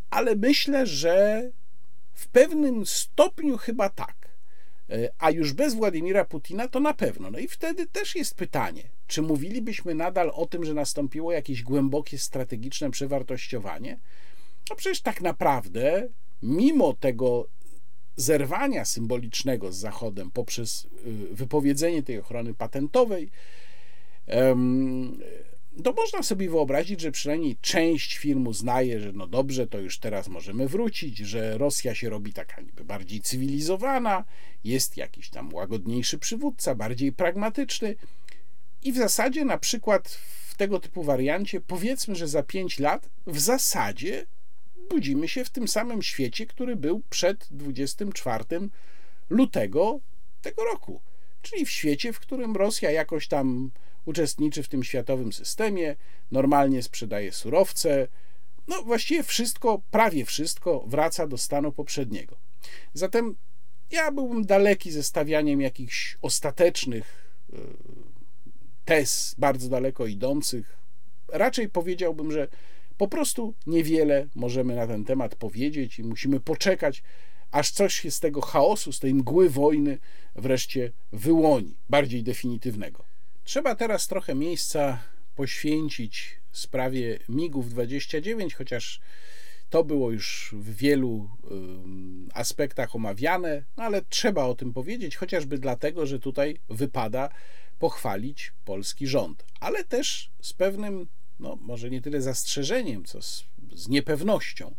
Ale 0.10 0.36
myślę, 0.36 0.86
że 0.86 1.50
w 2.14 2.28
pewnym 2.28 2.86
stopniu 2.86 3.58
chyba 3.58 3.90
tak. 3.90 4.21
E, 4.92 5.10
a 5.20 5.32
już 5.32 5.54
bez 5.54 5.74
Władimira 5.74 6.26
Putina 6.26 6.68
to 6.68 6.80
na 6.80 6.94
pewno. 6.94 7.32
No 7.32 7.40
i 7.40 7.48
wtedy 7.48 7.88
też 7.88 8.16
jest 8.16 8.36
pytanie, 8.36 8.84
czy 9.08 9.22
mówilibyśmy 9.22 9.96
nadal 9.96 10.32
o 10.36 10.46
tym, 10.46 10.66
że 10.66 10.74
nastąpiło 10.74 11.32
jakieś 11.32 11.64
głębokie 11.64 12.18
strategiczne 12.18 12.92
przewartościowanie? 12.92 14.00
No 14.70 14.76
przecież 14.76 15.02
tak 15.02 15.22
naprawdę, 15.22 16.08
mimo 16.44 16.94
tego 16.94 17.48
zerwania 18.16 18.86
symbolicznego 18.86 19.72
z 19.72 19.78
Zachodem 19.78 20.32
poprzez 20.32 20.86
y, 20.86 21.36
wypowiedzenie 21.36 22.04
tej 22.04 22.20
ochrony 22.20 22.54
patentowej, 22.54 23.32
to 25.84 25.94
można 25.94 26.24
sobie 26.24 26.50
wyobrazić, 26.50 27.02
że 27.02 27.12
przynajmniej 27.12 27.58
część 27.62 28.18
firm 28.18 28.48
uznaje, 28.48 29.00
że 29.00 29.12
no 29.14 29.28
dobrze, 29.28 29.68
to 29.68 29.80
już 29.80 30.00
teraz 30.00 30.28
możemy 30.28 30.68
wrócić, 30.68 31.18
że 31.18 31.58
Rosja 31.58 31.96
się 31.96 32.10
robi 32.10 32.34
taka 32.34 32.62
niby 32.62 32.84
bardziej 32.84 33.22
cywilizowana, 33.22 34.24
jest 34.64 34.98
jakiś 34.98 35.30
tam 35.30 35.54
łagodniejszy 35.54 36.18
przywódca, 36.18 36.76
bardziej 36.76 37.12
pragmatyczny 37.12 37.96
i 38.84 38.92
w 38.94 38.98
zasadzie 38.98 39.46
na 39.46 39.58
przykład 39.58 40.10
w 40.48 40.56
tego 40.58 40.80
typu 40.80 41.04
wariancie 41.04 41.62
powiedzmy, 41.62 42.16
że 42.16 42.28
za 42.28 42.44
5 42.44 42.80
lat 42.80 43.10
w 43.28 43.40
zasadzie 43.40 44.26
budzimy 44.90 45.28
się 45.28 45.46
w 45.46 45.50
tym 45.50 45.68
samym 45.68 46.02
świecie, 46.02 46.46
który 46.46 46.76
był 46.76 47.02
przed 47.10 47.48
24 47.52 48.44
lutego 49.30 50.00
tego 50.42 50.64
roku. 50.66 51.02
Czyli 51.42 51.66
w 51.66 51.70
świecie, 51.70 52.14
w 52.14 52.20
którym 52.20 52.56
Rosja 52.56 52.92
jakoś 52.92 53.28
tam 53.28 53.72
uczestniczy 54.06 54.64
w 54.64 54.68
tym 54.68 54.84
światowym 54.84 55.34
systemie, 55.34 55.96
normalnie 56.32 56.84
sprzedaje 56.84 57.32
surowce. 57.32 58.08
No, 58.68 58.84
właściwie 58.84 59.24
wszystko, 59.24 59.82
prawie 59.92 60.26
wszystko 60.26 60.84
wraca 60.88 61.28
do 61.28 61.38
stanu 61.38 61.72
poprzedniego. 61.72 62.36
Zatem 62.94 63.36
ja 63.92 64.12
byłbym 64.12 64.46
daleki 64.46 64.92
ze 64.92 65.04
stawianiem 65.04 65.62
jakichś 65.62 66.18
ostatecznych 66.22 67.34
e, 67.54 67.58
tez, 68.86 69.36
bardzo 69.38 69.70
daleko 69.70 70.08
idących. 70.08 70.78
Raczej 71.28 71.70
powiedziałbym, 71.70 72.32
że 72.32 72.48
po 72.98 73.08
prostu 73.08 73.54
niewiele 73.68 74.28
możemy 74.36 74.76
na 74.76 74.88
ten 74.88 75.06
temat 75.06 75.36
powiedzieć 75.36 76.00
i 76.00 76.04
musimy 76.04 76.40
poczekać, 76.40 77.04
aż 77.52 77.72
coś 77.72 77.94
się 77.94 78.12
z 78.12 78.20
tego 78.20 78.42
chaosu, 78.42 78.92
z 78.92 79.00
tej 79.00 79.14
mgły 79.14 79.50
wojny 79.50 79.98
wreszcie 80.36 80.92
wyłoni, 81.12 81.76
bardziej 81.90 82.24
definitywnego. 82.24 83.11
Trzeba 83.52 83.76
teraz 83.76 84.08
trochę 84.08 84.36
miejsca 84.36 85.04
poświęcić 85.36 86.40
sprawie 86.52 87.20
MIGów 87.30 87.70
29, 87.70 88.56
chociaż 88.56 89.00
to 89.70 89.84
było 89.84 90.12
już 90.12 90.56
w 90.58 90.76
wielu 90.76 91.30
aspektach 92.34 92.96
omawiane, 92.96 93.64
no 93.78 93.84
ale 93.84 94.02
trzeba 94.02 94.44
o 94.46 94.56
tym 94.56 94.74
powiedzieć, 94.74 95.16
chociażby 95.16 95.58
dlatego, 95.58 96.06
że 96.06 96.20
tutaj 96.20 96.60
wypada 96.70 97.30
pochwalić 97.80 98.54
polski 98.66 99.08
rząd, 99.08 99.46
ale 99.60 99.84
też 99.84 100.32
z 100.42 100.54
pewnym, 100.54 101.08
no 101.40 101.58
może 101.62 101.90
nie 101.90 102.02
tyle 102.02 102.22
zastrzeżeniem, 102.22 103.06
co 103.06 103.22
z, 103.22 103.44
z 103.74 103.88
niepewnością, 103.88 104.76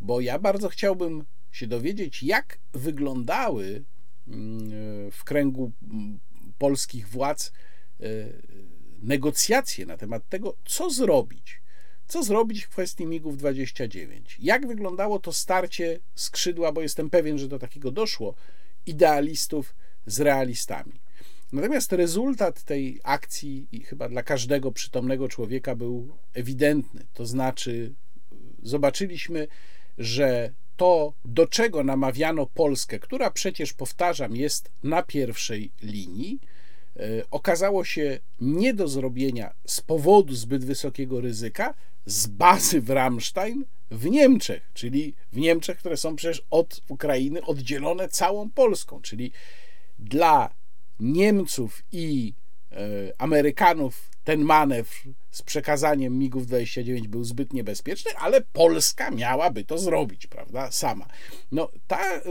bo 0.00 0.20
ja 0.20 0.38
bardzo 0.38 0.68
chciałbym 0.68 1.24
się 1.52 1.66
dowiedzieć, 1.66 2.22
jak 2.22 2.58
wyglądały 2.72 3.84
w 5.12 5.24
kręgu 5.24 5.72
polskich 6.58 7.08
władz 7.08 7.52
negocjacje 9.02 9.86
na 9.86 9.96
temat 9.96 10.28
tego, 10.28 10.56
co 10.64 10.90
zrobić. 10.90 11.60
Co 12.08 12.22
zrobić 12.22 12.64
w 12.64 12.68
kwestii 12.68 13.06
MIGów 13.06 13.36
29? 13.36 14.36
Jak 14.40 14.66
wyglądało 14.66 15.18
to 15.18 15.32
starcie 15.32 16.00
skrzydła, 16.14 16.72
bo 16.72 16.82
jestem 16.82 17.10
pewien, 17.10 17.38
że 17.38 17.48
do 17.48 17.58
takiego 17.58 17.90
doszło, 17.90 18.34
idealistów 18.86 19.74
z 20.06 20.20
realistami. 20.20 21.00
Natomiast 21.52 21.92
rezultat 21.92 22.62
tej 22.62 23.00
akcji, 23.04 23.68
chyba 23.86 24.08
dla 24.08 24.22
każdego 24.22 24.72
przytomnego 24.72 25.28
człowieka, 25.28 25.74
był 25.74 26.16
ewidentny. 26.34 27.06
To 27.12 27.26
znaczy, 27.26 27.94
zobaczyliśmy, 28.62 29.48
że 29.98 30.52
to, 30.76 31.12
do 31.24 31.46
czego 31.46 31.84
namawiano 31.84 32.46
Polskę, 32.46 32.98
która 32.98 33.30
przecież, 33.30 33.72
powtarzam, 33.72 34.36
jest 34.36 34.70
na 34.82 35.02
pierwszej 35.02 35.72
linii, 35.82 36.40
okazało 37.30 37.84
się 37.84 38.18
nie 38.40 38.74
do 38.74 38.88
zrobienia 38.88 39.54
z 39.66 39.80
powodu 39.80 40.34
zbyt 40.34 40.64
wysokiego 40.64 41.20
ryzyka 41.20 41.74
z 42.06 42.26
bazy 42.26 42.80
w 42.80 42.90
Ramstein 42.90 43.64
w 43.90 44.10
Niemczech, 44.10 44.70
czyli 44.74 45.14
w 45.32 45.36
Niemczech, 45.36 45.78
które 45.78 45.96
są 45.96 46.16
przecież 46.16 46.42
od 46.50 46.80
Ukrainy 46.88 47.42
oddzielone 47.42 48.08
całą 48.08 48.50
Polską, 48.50 49.00
czyli 49.00 49.32
dla 49.98 50.50
Niemców 51.00 51.82
i 51.92 52.34
e, 52.72 52.76
Amerykanów 53.18 54.10
ten 54.24 54.40
manewr 54.40 54.94
z 55.30 55.42
przekazaniem 55.42 56.18
MIGów 56.18 56.46
29 56.46 57.08
był 57.08 57.24
zbyt 57.24 57.52
niebezpieczny, 57.52 58.10
ale 58.16 58.40
Polska 58.40 59.10
miałaby 59.10 59.64
to 59.64 59.78
zrobić, 59.78 60.26
prawda, 60.26 60.70
sama. 60.70 61.06
No, 61.52 61.70
ta 61.86 62.16
y, 62.16 62.22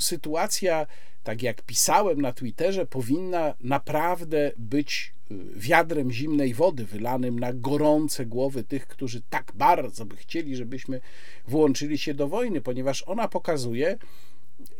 sytuacja, 0.00 0.86
tak 1.26 1.42
jak 1.42 1.62
pisałem 1.62 2.20
na 2.20 2.32
Twitterze, 2.32 2.86
powinna 2.86 3.54
naprawdę 3.60 4.52
być 4.56 5.14
y, 5.30 5.34
wiadrem 5.56 6.10
zimnej 6.10 6.54
wody 6.54 6.84
wylanym 6.84 7.38
na 7.38 7.52
gorące 7.52 8.26
głowy 8.26 8.64
tych, 8.64 8.86
którzy 8.86 9.22
tak 9.30 9.52
bardzo 9.54 10.04
by 10.04 10.16
chcieli, 10.16 10.56
żebyśmy 10.56 11.00
włączyli 11.48 11.98
się 11.98 12.14
do 12.14 12.28
wojny, 12.28 12.60
ponieważ 12.60 13.02
ona 13.06 13.28
pokazuje, 13.28 13.98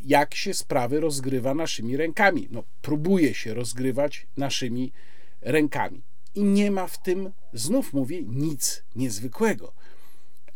jak 0.04 0.34
się 0.34 0.54
sprawy 0.54 1.00
rozgrywa 1.00 1.54
naszymi 1.54 1.96
rękami. 1.96 2.48
No, 2.50 2.62
próbuje 2.82 3.34
się 3.34 3.54
rozgrywać 3.54 4.26
naszymi 4.36 4.92
rękami. 5.40 6.02
I 6.34 6.44
nie 6.44 6.70
ma 6.70 6.86
w 6.86 7.02
tym, 7.02 7.32
znów 7.52 7.92
mówię, 7.92 8.22
nic 8.22 8.82
niezwykłego. 8.96 9.72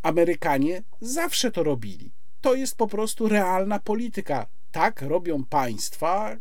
Amerykanie 0.03 0.83
zawsze 1.01 1.51
to 1.51 1.63
robili. 1.63 2.11
To 2.41 2.55
jest 2.55 2.77
po 2.77 2.87
prostu 2.87 3.29
realna 3.29 3.79
polityka. 3.79 4.47
Tak 4.73 5.03
robią 5.03 5.45
państwa, 5.45 6.37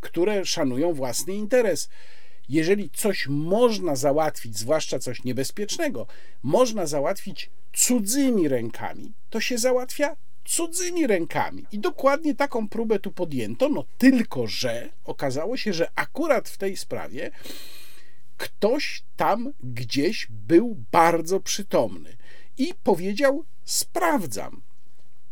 które 0.00 0.44
szanują 0.44 0.92
własny 0.92 1.34
interes. 1.34 1.88
Jeżeli 2.48 2.90
coś 2.90 3.26
można 3.28 3.96
załatwić, 3.96 4.58
zwłaszcza 4.58 4.98
coś 4.98 5.24
niebezpiecznego, 5.24 6.06
można 6.42 6.86
załatwić 6.86 7.50
cudzymi 7.72 8.48
rękami, 8.48 9.12
to 9.30 9.40
się 9.40 9.58
załatwia 9.58 10.16
cudzymi 10.44 11.06
rękami. 11.06 11.66
I 11.72 11.78
dokładnie 11.78 12.34
taką 12.34 12.68
próbę 12.68 12.98
tu 12.98 13.12
podjęto, 13.12 13.68
no 13.68 13.84
tylko 13.98 14.46
że 14.46 14.88
okazało 15.04 15.56
się, 15.56 15.72
że 15.72 15.90
akurat 15.94 16.48
w 16.48 16.58
tej 16.58 16.76
sprawie 16.76 17.30
ktoś 18.36 19.02
tam 19.16 19.52
gdzieś 19.62 20.26
był 20.30 20.76
bardzo 20.92 21.40
przytomny 21.40 22.16
i 22.58 22.74
powiedział: 22.82 23.44
Sprawdzam. 23.64 24.62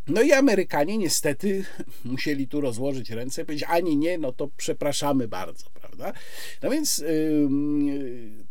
No 0.07 0.23
i 0.23 0.33
Amerykanie 0.33 0.99
niestety 0.99 1.65
musieli 2.05 2.49
tu 2.49 2.61
rozłożyć 2.61 3.11
ręce 3.11 3.45
powiedzieć: 3.45 3.69
Ani 3.69 3.97
nie, 3.97 4.19
no 4.19 4.33
to 4.33 4.49
przepraszamy 4.57 5.29
bardzo, 5.29 5.71
prawda? 5.71 6.13
No 6.63 6.71
więc 6.71 7.05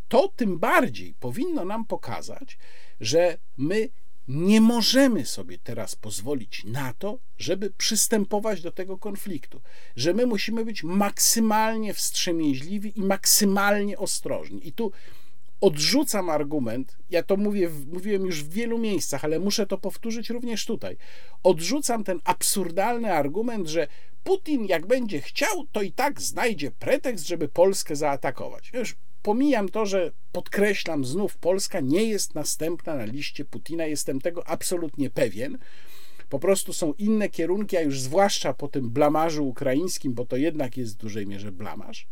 to 0.07 0.27
tym 0.35 0.59
bardziej 0.59 1.13
powinno 1.19 1.65
nam 1.65 1.85
pokazać, 1.85 2.57
że 2.99 3.37
my 3.57 3.89
nie 4.27 4.61
możemy 4.61 5.25
sobie 5.25 5.57
teraz 5.57 5.95
pozwolić 5.95 6.63
na 6.63 6.93
to, 6.93 7.19
żeby 7.37 7.69
przystępować 7.69 8.61
do 8.61 8.71
tego 8.71 8.97
konfliktu, 8.97 9.61
że 9.95 10.13
my 10.13 10.25
musimy 10.25 10.65
być 10.65 10.83
maksymalnie 10.83 11.93
wstrzemięźliwi 11.93 12.99
i 12.99 13.01
maksymalnie 13.01 13.97
ostrożni. 13.97 14.67
I 14.67 14.71
tu 14.71 14.91
odrzucam 15.61 16.29
argument, 16.29 16.97
ja 17.09 17.23
to 17.23 17.37
mówię, 17.37 17.69
mówiłem 17.93 18.25
już 18.25 18.43
w 18.43 18.49
wielu 18.49 18.77
miejscach, 18.77 19.25
ale 19.25 19.39
muszę 19.39 19.67
to 19.67 19.77
powtórzyć 19.77 20.29
również 20.29 20.65
tutaj. 20.65 20.97
Odrzucam 21.43 22.03
ten 22.03 22.19
absurdalny 22.23 23.13
argument, 23.13 23.67
że 23.67 23.87
Putin, 24.23 24.65
jak 24.65 24.85
będzie 24.85 25.21
chciał, 25.21 25.67
to 25.71 25.81
i 25.81 25.91
tak 25.91 26.21
znajdzie 26.21 26.71
pretekst, 26.71 27.27
żeby 27.27 27.47
Polskę 27.47 27.95
zaatakować. 27.95 28.71
Już 28.73 28.95
Pomijam 29.25 29.69
to, 29.69 29.85
że 29.85 30.11
podkreślam 30.31 31.05
znów, 31.05 31.37
Polska 31.37 31.79
nie 31.79 32.03
jest 32.03 32.35
następna 32.35 32.95
na 32.95 33.05
liście 33.05 33.45
Putina, 33.45 33.85
jestem 33.85 34.21
tego 34.21 34.47
absolutnie 34.47 35.09
pewien. 35.09 35.57
Po 36.29 36.39
prostu 36.39 36.73
są 36.73 36.93
inne 36.93 37.29
kierunki, 37.29 37.77
a 37.77 37.81
już 37.81 38.01
zwłaszcza 38.01 38.53
po 38.53 38.67
tym 38.67 38.89
blamarzu 38.89 39.47
ukraińskim, 39.47 40.13
bo 40.13 40.25
to 40.25 40.37
jednak 40.37 40.77
jest 40.77 40.93
w 40.93 40.97
dużej 40.97 41.27
mierze 41.27 41.51
blamarz. 41.51 42.07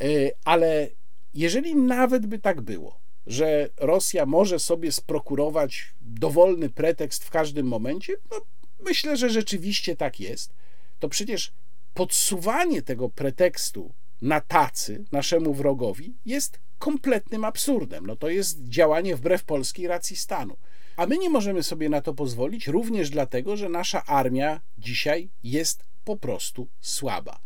E, 0.00 0.06
ale 0.44 0.88
jeżeli 1.34 1.76
nawet 1.76 2.26
by 2.26 2.38
tak 2.38 2.60
było, 2.60 3.00
że 3.26 3.68
Rosja 3.76 4.26
może 4.26 4.58
sobie 4.58 4.92
sprokurować 4.92 5.94
dowolny 6.00 6.70
pretekst 6.70 7.24
w 7.24 7.30
każdym 7.30 7.66
momencie, 7.66 8.16
no 8.30 8.40
myślę, 8.80 9.16
że 9.16 9.30
rzeczywiście 9.30 9.96
tak 9.96 10.20
jest, 10.20 10.54
to 10.98 11.08
przecież 11.08 11.52
podsuwanie 11.94 12.82
tego 12.82 13.08
pretekstu 13.08 13.92
na 14.22 14.40
tacy 14.40 15.04
naszemu 15.12 15.54
wrogowi 15.54 16.14
jest 16.26 16.60
kompletnym 16.78 17.44
absurdem. 17.44 18.06
No 18.06 18.16
to 18.16 18.28
jest 18.28 18.64
działanie 18.64 19.16
wbrew 19.16 19.44
polskiej 19.44 19.86
racji 19.86 20.16
stanu. 20.16 20.56
A 20.96 21.06
my 21.06 21.18
nie 21.18 21.30
możemy 21.30 21.62
sobie 21.62 21.88
na 21.88 22.00
to 22.00 22.14
pozwolić, 22.14 22.66
również 22.66 23.10
dlatego, 23.10 23.56
że 23.56 23.68
nasza 23.68 24.04
armia 24.06 24.60
dzisiaj 24.78 25.30
jest 25.42 25.84
po 26.04 26.16
prostu 26.16 26.68
słaba. 26.80 27.40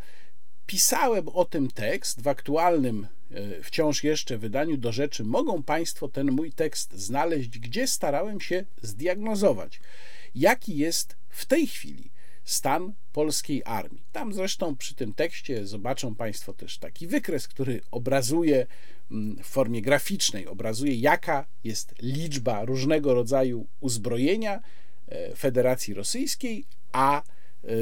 Pisałem 0.66 1.28
o 1.28 1.45
tym 1.45 1.70
tekst 1.70 2.22
w 2.22 2.28
aktualnym 2.28 3.07
wciąż 3.62 4.05
jeszcze 4.05 4.39
wydaniu 4.39 4.76
do 4.76 4.93
rzeczy. 4.93 5.24
Mogą 5.24 5.62
Państwo 5.62 6.09
ten 6.09 6.30
mój 6.30 6.53
tekst 6.53 6.93
znaleźć, 6.93 7.59
gdzie 7.59 7.87
starałem 7.87 8.41
się 8.41 8.64
zdiagnozować, 8.82 9.80
jaki 10.35 10.76
jest 10.76 11.16
w 11.28 11.47
tej 11.47 11.66
chwili 11.66 12.11
stan 12.45 12.93
polskiej 13.12 13.62
armii. 13.64 14.03
Tam 14.12 14.32
zresztą 14.32 14.76
przy 14.76 14.95
tym 14.95 15.14
tekście 15.14 15.66
zobaczą 15.66 16.14
Państwo 16.14 16.53
też 16.53 16.78
taki 16.78 17.07
wykres, 17.07 17.49
który 17.49 17.80
obrazuje 17.91 18.66
mm, 19.11 19.37
w 19.43 19.47
formie 19.47 19.82
graficznej, 19.82 20.47
obrazuje 20.47 20.95
jaka 20.95 21.47
jest 21.64 21.95
liczba 22.03 22.64
różnego 22.64 23.14
rodzaju 23.14 23.66
uzbrojenia 23.80 24.61
e, 25.09 25.37
Federacji 25.37 25.95
Rosyjskiej, 25.95 26.64
a 26.93 27.22
e, 27.22 27.68
e, 27.68 27.74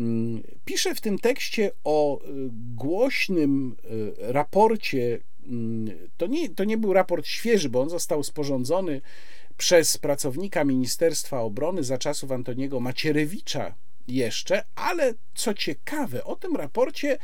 Mm, 0.00 0.42
piszę 0.64 0.94
w 0.94 1.00
tym 1.00 1.18
tekście 1.18 1.70
o 1.84 2.20
głośnym 2.74 3.76
raporcie. 4.18 5.18
Mm, 5.46 5.90
to 6.16 6.26
nie, 6.26 6.48
to 6.48 6.64
nie 6.64 6.78
był 6.78 6.92
raport 6.92 7.26
świeży, 7.26 7.68
bo 7.68 7.80
on 7.80 7.90
został 7.90 8.22
sporządzony 8.22 9.00
przez 9.56 9.98
pracownika 9.98 10.64
Ministerstwa 10.64 11.40
Obrony 11.40 11.84
za 11.84 11.98
czasów 11.98 12.32
Antoniego 12.32 12.80
Macierewicza 12.80 13.74
jeszcze, 14.08 14.64
ale 14.74 15.14
co 15.34 15.54
ciekawe, 15.54 16.24
o 16.24 16.36
tym 16.36 16.56
raporcie 16.56 17.12
e, 17.12 17.18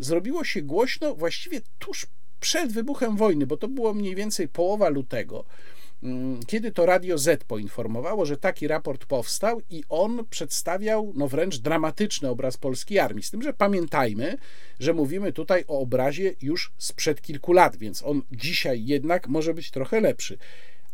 zrobiło 0.00 0.44
się 0.44 0.62
głośno 0.62 1.14
właściwie 1.14 1.60
tuż 1.78 2.06
przed 2.40 2.72
wybuchem 2.72 3.16
wojny, 3.16 3.46
bo 3.46 3.56
to 3.56 3.68
było 3.68 3.94
mniej 3.94 4.14
więcej 4.14 4.48
połowa 4.48 4.88
lutego, 4.88 5.44
kiedy 6.46 6.72
to 6.72 6.86
Radio 6.86 7.18
Z 7.18 7.44
poinformowało, 7.44 8.26
że 8.26 8.36
taki 8.36 8.68
raport 8.68 9.04
powstał 9.04 9.60
i 9.70 9.84
on 9.88 10.24
przedstawiał 10.30 11.12
no 11.16 11.28
wręcz 11.28 11.58
dramatyczny 11.58 12.28
obraz 12.28 12.56
polskiej 12.56 12.98
armii. 12.98 13.22
Z 13.22 13.30
tym, 13.30 13.42
że 13.42 13.52
pamiętajmy, 13.52 14.36
że 14.78 14.94
mówimy 14.94 15.32
tutaj 15.32 15.64
o 15.68 15.80
obrazie 15.80 16.34
już 16.42 16.72
sprzed 16.78 17.22
kilku 17.22 17.52
lat, 17.52 17.76
więc 17.76 18.02
on 18.02 18.22
dzisiaj 18.32 18.84
jednak 18.84 19.28
może 19.28 19.54
być 19.54 19.70
trochę 19.70 20.00
lepszy. 20.00 20.38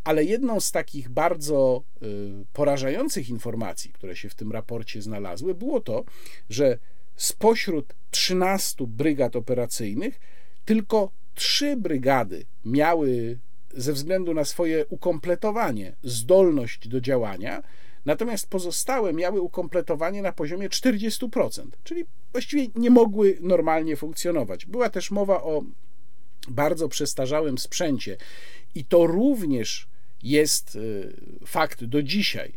Ale 0.05 0.25
jedną 0.25 0.61
z 0.61 0.73
takich 0.73 1.09
bardzo 1.09 1.83
y, 2.03 2.07
porażających 2.53 3.29
informacji, 3.29 3.93
które 3.93 4.17
się 4.17 4.29
w 4.29 4.35
tym 4.35 4.53
raporcie 4.53 5.03
znalazły, 5.03 5.55
było 5.55 5.81
to, 5.81 6.05
że 6.51 6.79
spośród 7.17 7.95
13 8.11 8.85
brygad 8.87 9.37
operacyjnych 9.37 10.21
tylko 10.65 11.11
trzy 11.35 11.77
brygady 11.77 12.47
miały 12.65 13.39
ze 13.77 13.93
względu 13.93 14.35
na 14.35 14.45
swoje 14.45 14.87
ukompletowanie 14.87 15.97
zdolność 16.03 16.89
do 16.89 17.01
działania, 17.01 17.63
natomiast 18.05 18.49
pozostałe 18.49 19.13
miały 19.13 19.41
ukompletowanie 19.41 20.23
na 20.23 20.33
poziomie 20.33 20.69
40%, 20.69 21.67
czyli 21.85 22.05
właściwie 22.33 22.67
nie 22.75 22.91
mogły 22.91 23.39
normalnie 23.41 23.97
funkcjonować. 23.97 24.67
Była 24.67 24.91
też 24.91 25.11
mowa 25.11 25.43
o 25.43 25.63
bardzo 26.49 26.89
przestarzałym 26.89 27.59
sprzęcie 27.59 28.17
i 28.75 28.85
to 28.85 29.07
również 29.07 29.89
jest 30.23 30.77
y, 30.77 31.17
fakt 31.47 31.85
do 31.85 32.03
dzisiaj. 32.03 32.53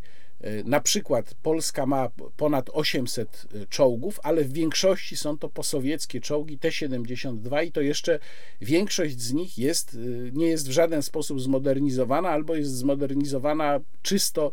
Y, 0.45 0.63
na 0.65 0.79
przykład 0.79 1.33
Polska 1.33 1.85
ma 1.85 2.09
ponad 2.37 2.69
800 2.73 3.47
y, 3.55 3.67
czołgów, 3.69 4.19
ale 4.23 4.43
w 4.43 4.53
większości 4.53 5.17
są 5.17 5.37
to 5.37 5.49
posowieckie 5.49 6.21
czołgi 6.21 6.57
T-72 6.57 7.65
i 7.65 7.71
to 7.71 7.81
jeszcze 7.81 8.19
większość 8.61 9.21
z 9.21 9.33
nich 9.33 9.57
jest, 9.57 9.97
nie 10.33 10.47
jest 10.47 10.67
w 10.67 10.71
żaden 10.71 11.01
sposób 11.03 11.41
zmodernizowana 11.41 12.29
albo 12.29 12.55
jest 12.55 12.71
zmodernizowana 12.71 13.79
czysto 14.01 14.51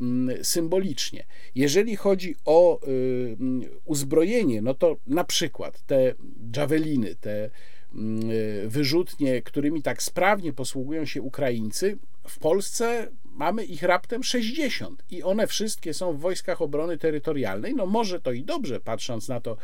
mm, 0.00 0.44
symbolicznie. 0.44 1.24
Jeżeli 1.54 1.96
chodzi 1.96 2.36
o 2.44 2.80
mm, 2.82 3.62
uzbrojenie, 3.84 4.62
no 4.62 4.74
to 4.74 4.96
na 5.06 5.24
przykład 5.24 5.82
te 5.86 6.14
javeliny, 6.56 7.14
te 7.14 7.50
mm, 7.94 8.20
wyrzutnie, 8.68 9.42
którymi 9.42 9.82
tak 9.82 10.02
sprawnie 10.02 10.52
posługują 10.52 11.04
się 11.04 11.22
Ukraińcy, 11.22 11.98
w 12.28 12.38
Polsce 12.38 13.08
mamy 13.38 13.64
ich 13.64 13.82
raptem 13.82 14.22
60 14.22 15.04
i 15.10 15.22
one 15.22 15.46
wszystkie 15.46 15.94
są 15.94 16.12
w 16.12 16.20
wojskach 16.20 16.62
obrony 16.62 16.98
terytorialnej. 16.98 17.74
No 17.74 17.86
może 17.86 18.20
to 18.20 18.32
i 18.32 18.44
dobrze, 18.44 18.80
patrząc 18.80 19.28
na 19.28 19.40
to, 19.40 19.56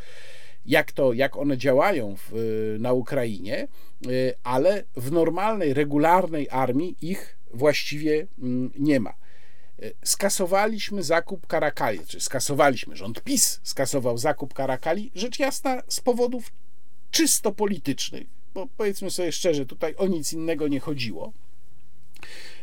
jak, 0.67 0.93
to, 0.93 1.13
jak 1.13 1.37
one 1.37 1.59
działają 1.59 2.17
w, 2.17 2.77
na 2.79 2.93
Ukrainie, 2.93 3.69
y, 4.07 4.35
ale 4.43 4.85
w 4.97 5.13
normalnej, 5.13 5.75
regularnej 5.75 6.49
armii 6.51 6.97
ich 7.01 7.39
właściwie 7.51 8.27
mm, 8.39 8.71
nie 8.79 9.01
ma. 9.01 9.15
Y, 9.83 9.95
skasowaliśmy 10.05 11.03
zakup 11.03 11.47
Karakali, 11.47 12.01
czy 12.07 12.21
skasowaliśmy, 12.21 12.97
rząd 12.97 13.23
PiS 13.23 13.61
skasował 13.63 14.19
zakup 14.19 14.55
Karakali, 14.55 15.11
rzecz 15.15 15.39
jasna 15.39 15.83
z 15.89 16.01
powodów 16.01 16.53
czysto 17.11 17.53
politycznych, 17.53 18.27
bo 18.55 18.67
powiedzmy 18.77 19.11
sobie 19.11 19.33
szczerze, 19.33 19.67
tutaj 19.67 19.95
o 19.97 20.07
nic 20.07 20.33
innego 20.33 20.69
nie 20.69 20.81
chodziło. 20.81 21.33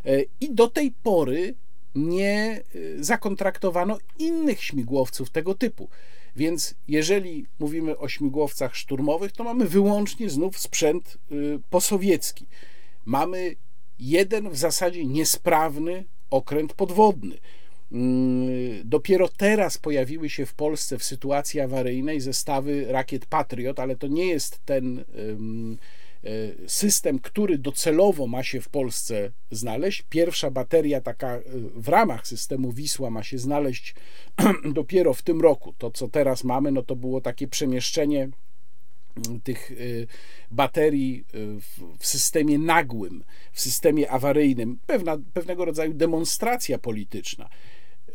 E, 0.05 0.21
I 0.41 0.53
do 0.53 0.67
tej 0.67 0.91
pory 1.03 1.53
nie 1.95 2.61
e, 2.99 3.03
zakontraktowano 3.03 3.97
innych 4.19 4.63
śmigłowców 4.63 5.29
tego 5.29 5.55
typu. 5.55 5.89
Więc 6.35 6.75
jeżeli 6.87 7.45
mówimy 7.59 7.97
o 7.97 8.09
śmigłowcach 8.09 8.75
szturmowych, 8.75 9.31
to 9.31 9.43
mamy 9.43 9.67
wyłącznie 9.67 10.29
znów 10.29 10.59
sprzęt 10.59 11.17
e, 11.31 11.35
posowiecki. 11.69 12.45
Mamy 13.05 13.55
jeden 13.99 14.49
w 14.49 14.57
zasadzie 14.57 15.05
niesprawny 15.05 16.03
okręt 16.29 16.73
podwodny. 16.73 17.37
Mm, 17.91 18.49
dopiero 18.85 19.27
teraz 19.27 19.77
pojawiły 19.77 20.29
się 20.29 20.45
w 20.45 20.53
Polsce 20.53 20.97
w 20.97 21.03
sytuacji 21.03 21.59
awaryjnej 21.59 22.21
zestawy 22.21 22.85
rakiet 22.91 23.25
Patriot, 23.25 23.79
ale 23.79 23.95
to 23.95 24.07
nie 24.07 24.25
jest 24.25 24.59
ten 24.65 25.03
system, 26.67 27.19
który 27.19 27.57
docelowo 27.57 28.27
ma 28.27 28.43
się 28.43 28.61
w 28.61 28.69
Polsce 28.69 29.31
znaleźć. 29.51 30.03
Pierwsza 30.09 30.51
bateria 30.51 31.01
taka 31.01 31.35
e, 31.35 31.41
w 31.75 31.87
ramach 31.87 32.27
systemu 32.27 32.71
Wisła 32.71 33.09
ma 33.09 33.23
się 33.23 33.37
znaleźć 33.37 33.95
dopiero 34.73 35.13
w 35.13 35.21
tym 35.21 35.41
roku. 35.41 35.73
To, 35.77 35.91
co 35.91 36.07
teraz 36.07 36.43
mamy, 36.43 36.71
no 36.71 36.83
to 36.83 36.95
było 36.95 37.21
takie 37.21 37.47
przemieszczenie 37.47 38.29
mm, 39.27 39.41
tych 39.41 39.71
e, 39.71 39.75
baterii 40.51 41.25
w 41.99 42.07
systemie 42.07 42.59
nagłym, 42.59 43.23
w 43.51 43.61
systemie 43.61 44.11
awaryjnym, 44.11 44.79
pewna, 44.87 45.17
pewnego 45.33 45.65
rodzaju 45.65 45.93
demonstracja 45.93 46.77
polityczna. 46.77 47.49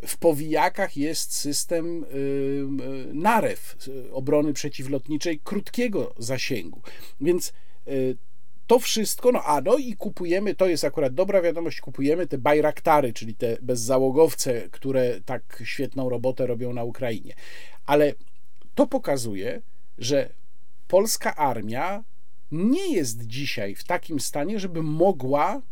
W 0.06 0.16
powijakach 0.16 0.96
jest 0.96 1.34
system 1.34 2.04
NAREW, 3.12 3.76
obrony 4.12 4.52
przeciwlotniczej 4.52 5.40
krótkiego 5.44 6.14
zasięgu. 6.18 6.82
Więc 7.20 7.52
to 8.66 8.78
wszystko, 8.78 9.32
no 9.32 9.42
a 9.42 9.60
no 9.60 9.76
i 9.76 9.96
kupujemy, 9.96 10.54
to 10.54 10.66
jest 10.66 10.84
akurat 10.84 11.14
dobra 11.14 11.42
wiadomość, 11.42 11.80
kupujemy 11.80 12.26
te 12.26 12.38
bajraktary, 12.38 13.12
czyli 13.12 13.34
te 13.34 13.56
bezzałogowce, 13.62 14.68
które 14.70 15.20
tak 15.20 15.62
świetną 15.64 16.08
robotę 16.08 16.46
robią 16.46 16.72
na 16.72 16.84
Ukrainie. 16.84 17.34
Ale 17.86 18.14
to 18.74 18.86
pokazuje, 18.86 19.62
że 19.98 20.32
polska 20.88 21.36
armia 21.36 22.04
nie 22.52 22.92
jest 22.92 23.26
dzisiaj 23.26 23.74
w 23.74 23.84
takim 23.84 24.20
stanie, 24.20 24.60
żeby 24.60 24.82
mogła 24.82 25.62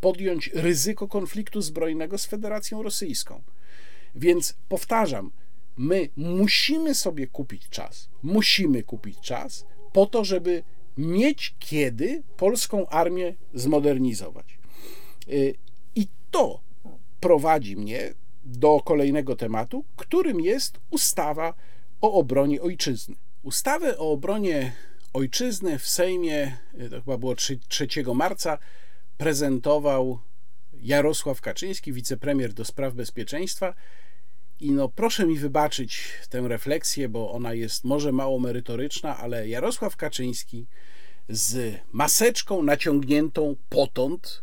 podjąć 0.00 0.50
ryzyko 0.54 1.08
konfliktu 1.08 1.60
zbrojnego 1.60 2.18
z 2.18 2.26
Federacją 2.26 2.82
Rosyjską. 2.82 3.42
Więc 4.14 4.54
powtarzam, 4.68 5.30
my 5.76 6.08
musimy 6.16 6.94
sobie 6.94 7.26
kupić 7.26 7.68
czas. 7.68 8.08
Musimy 8.22 8.82
kupić 8.82 9.20
czas 9.20 9.66
po 9.92 10.06
to, 10.06 10.24
żeby 10.24 10.62
mieć 10.96 11.54
kiedy 11.58 12.22
polską 12.36 12.88
armię 12.88 13.34
zmodernizować. 13.54 14.58
Y, 15.28 15.54
I 15.94 16.06
to 16.30 16.60
prowadzi 17.20 17.76
mnie 17.76 18.14
do 18.44 18.80
kolejnego 18.80 19.36
tematu, 19.36 19.84
którym 19.96 20.40
jest 20.40 20.80
ustawa 20.90 21.54
o 22.00 22.12
obronie 22.12 22.62
ojczyzny. 22.62 23.14
Ustawę 23.42 23.98
o 23.98 24.12
obronie 24.12 24.72
ojczyzny 25.12 25.78
w 25.78 25.88
Sejmie, 25.88 26.56
y, 26.80 26.90
to 26.90 26.96
chyba 27.00 27.18
było 27.18 27.34
3, 27.34 27.58
3 27.68 27.86
marca, 28.14 28.58
prezentował 29.16 30.18
Jarosław 30.72 31.40
Kaczyński, 31.40 31.92
wicepremier 31.92 32.52
do 32.52 32.64
spraw 32.64 32.94
bezpieczeństwa. 32.94 33.74
I 34.62 34.70
no 34.72 34.88
proszę 34.88 35.26
mi 35.26 35.38
wybaczyć 35.38 36.08
tę 36.28 36.40
refleksję, 36.48 37.08
bo 37.08 37.32
ona 37.32 37.54
jest 37.54 37.84
może 37.84 38.12
mało 38.12 38.38
merytoryczna, 38.38 39.16
ale 39.16 39.48
Jarosław 39.48 39.96
Kaczyński 39.96 40.66
z 41.28 41.78
maseczką 41.92 42.62
naciągniętą 42.62 43.56
potąd, 43.68 44.42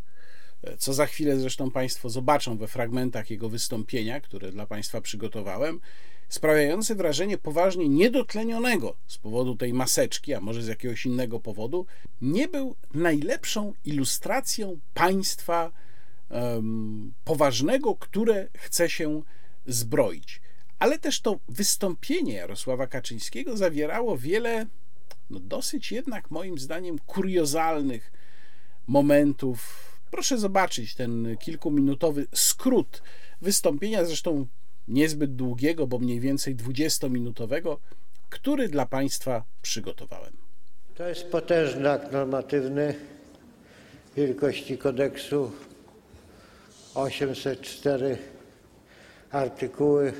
co 0.77 0.93
za 0.93 1.05
chwilę 1.05 1.39
zresztą 1.39 1.71
Państwo 1.71 2.09
zobaczą 2.09 2.57
we 2.57 2.67
fragmentach 2.67 3.29
jego 3.29 3.49
wystąpienia, 3.49 4.21
które 4.21 4.51
dla 4.51 4.65
Państwa 4.65 5.01
przygotowałem, 5.01 5.79
sprawiający 6.29 6.95
wrażenie 6.95 7.37
poważnie 7.37 7.89
niedotlenionego 7.89 8.95
z 9.07 9.17
powodu 9.17 9.55
tej 9.55 9.73
maseczki, 9.73 10.33
a 10.33 10.41
może 10.41 10.61
z 10.63 10.67
jakiegoś 10.67 11.05
innego 11.05 11.39
powodu, 11.39 11.85
nie 12.21 12.47
był 12.47 12.75
najlepszą 12.93 13.73
ilustracją 13.85 14.79
państwa 14.93 15.71
um, 16.29 17.13
poważnego, 17.23 17.95
które 17.95 18.47
chce 18.57 18.89
się 18.89 19.21
zbroić. 19.65 20.41
Ale 20.79 20.99
też 20.99 21.21
to 21.21 21.39
wystąpienie 21.49 22.33
Jarosława 22.33 22.87
Kaczyńskiego 22.87 23.57
zawierało 23.57 24.17
wiele 24.17 24.65
no 25.29 25.39
dosyć 25.39 25.91
jednak 25.91 26.31
moim 26.31 26.57
zdaniem 26.57 26.99
kuriozalnych 26.99 28.11
momentów. 28.87 29.89
Proszę 30.11 30.37
zobaczyć 30.37 30.95
ten 30.95 31.37
kilkuminutowy 31.39 32.27
skrót 32.35 33.03
wystąpienia, 33.41 34.05
zresztą 34.05 34.47
niezbyt 34.87 35.35
długiego, 35.35 35.87
bo 35.87 35.99
mniej 35.99 36.19
więcej 36.19 36.55
20-minutowego, 36.55 37.77
który 38.29 38.69
dla 38.69 38.85
Państwa 38.85 39.43
przygotowałem. 39.61 40.37
To 40.95 41.09
jest 41.09 41.23
potężny 41.27 41.91
akt 41.91 42.11
normatywny 42.11 42.95
wielkości 44.17 44.77
kodeksu 44.77 45.51
804 46.95 48.17
artykuły, 49.31 50.13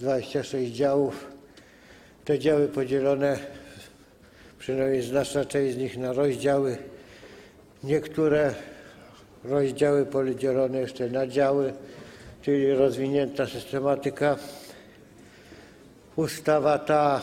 26 0.00 0.72
działów. 0.72 1.26
Te 2.24 2.38
działy 2.38 2.68
podzielone 2.68 3.38
przynajmniej 4.58 5.02
znaczna 5.02 5.44
część 5.44 5.74
z 5.74 5.78
nich 5.78 5.98
na 5.98 6.12
rozdziały. 6.12 6.78
Niektóre 7.84 8.54
rozdziały 9.44 10.06
podzielone 10.06 10.78
jeszcze 10.78 11.08
na 11.10 11.26
działy, 11.26 11.72
czyli 12.42 12.72
rozwinięta 12.72 13.46
systematyka. 13.46 14.36
Ustawa 16.16 16.78
ta 16.78 17.22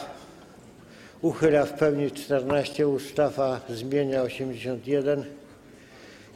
uchyla 1.22 1.66
w 1.66 1.74
pełni 1.74 2.12
14 2.12 2.88
ustaw, 2.88 3.40
a 3.40 3.60
zmienia 3.70 4.22
81. 4.22 5.26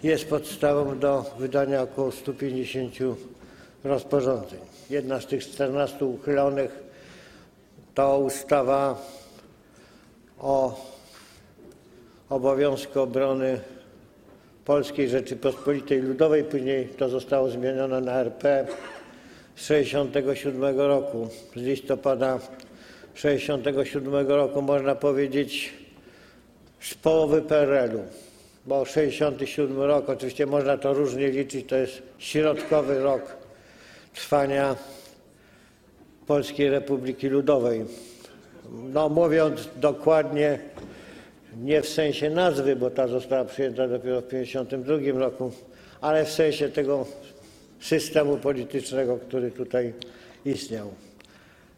Jest 0.04 0.30
podstawą 0.30 1.00
do 1.00 1.36
wydania 1.40 1.82
około 1.82 2.12
150 2.12 2.96
rozporządzeń. 3.84 4.75
Jedna 4.90 5.22
z 5.22 5.26
tych 5.26 5.44
14 5.44 6.06
uchylonych 6.06 6.84
to 7.96 8.20
ustawa 8.20 9.02
o 10.40 10.86
obowiązku 12.30 13.02
obrony 13.02 13.60
Polskiej 14.66 15.10
Rzeczypospolitej 15.10 16.02
Ludowej, 16.02 16.44
później 16.44 16.88
to 16.88 17.10
zostało 17.10 17.50
zmienione 17.50 18.02
na 18.02 18.12
RP 18.12 18.68
z 19.56 19.68
1967 19.68 20.78
roku. 20.78 21.28
Z 21.56 21.62
listopada 21.62 22.40
1967 23.14 24.28
roku 24.28 24.62
można 24.62 24.96
powiedzieć 24.96 25.74
z 26.80 26.94
połowy 26.94 27.42
PRL-u, 27.42 28.04
bo 28.66 28.86
67 28.86 29.82
rok, 29.82 30.10
oczywiście 30.10 30.46
można 30.46 30.78
to 30.78 30.94
różnie 30.94 31.30
liczyć, 31.30 31.70
to 31.70 31.76
jest 31.76 32.02
środkowy 32.18 33.00
rok 33.00 33.45
trwania 34.16 34.76
Polskiej 36.28 36.70
Republiki 36.70 37.28
Ludowej. 37.28 37.86
No 38.72 39.10
mówiąc 39.10 39.70
dokładnie, 39.76 40.60
nie 41.64 41.82
w 41.82 41.90
sensie 41.90 42.30
nazwy, 42.30 42.76
bo 42.76 42.90
ta 42.90 43.08
została 43.08 43.46
przyjęta 43.46 43.88
dopiero 43.88 44.22
w 44.22 44.26
1952 44.26 45.20
roku, 45.20 45.52
ale 46.02 46.26
w 46.26 46.32
sensie 46.32 46.70
tego 46.70 47.06
systemu 47.80 48.38
politycznego, 48.38 49.18
który 49.18 49.52
tutaj 49.52 49.94
istniał. 50.46 50.94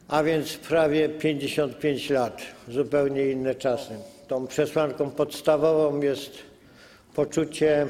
A 0.08 0.22
więc 0.22 0.56
prawie 0.56 1.08
55 1.08 2.10
lat, 2.10 2.42
zupełnie 2.68 3.30
inne 3.30 3.54
czasy. 3.54 3.94
Tą 4.28 4.46
przesłanką 4.46 5.10
podstawową 5.10 6.00
jest 6.00 6.30
poczucie, 7.14 7.86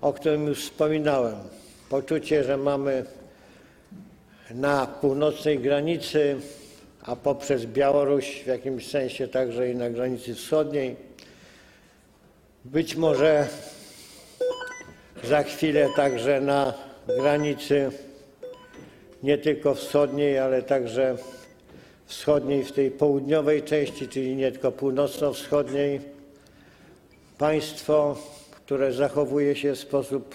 o 0.00 0.12
którym 0.12 0.46
już 0.46 0.64
wspominałem. 0.64 1.36
Poczucie, 1.90 2.44
że 2.44 2.56
mamy 2.56 3.04
na 4.50 4.86
północnej 4.86 5.58
granicy, 5.58 6.36
a 7.02 7.16
poprzez 7.16 7.66
Białoruś 7.66 8.42
w 8.42 8.46
jakimś 8.46 8.90
sensie 8.90 9.28
także 9.28 9.70
i 9.70 9.76
na 9.76 9.90
granicy 9.90 10.34
wschodniej, 10.34 10.96
być 12.64 12.96
może 12.96 13.48
za 15.24 15.42
chwilę 15.42 15.88
także 15.96 16.40
na 16.40 16.74
granicy 17.06 17.90
nie 19.22 19.38
tylko 19.38 19.74
wschodniej, 19.74 20.38
ale 20.38 20.62
także 20.62 21.16
wschodniej 22.06 22.64
w 22.64 22.72
tej 22.72 22.90
południowej 22.90 23.62
części, 23.62 24.08
czyli 24.08 24.36
nie 24.36 24.52
tylko 24.52 24.72
północno-wschodniej, 24.72 26.00
państwo, 27.38 28.16
które 28.50 28.92
zachowuje 28.92 29.56
się 29.56 29.72
w 29.72 29.78
sposób, 29.78 30.34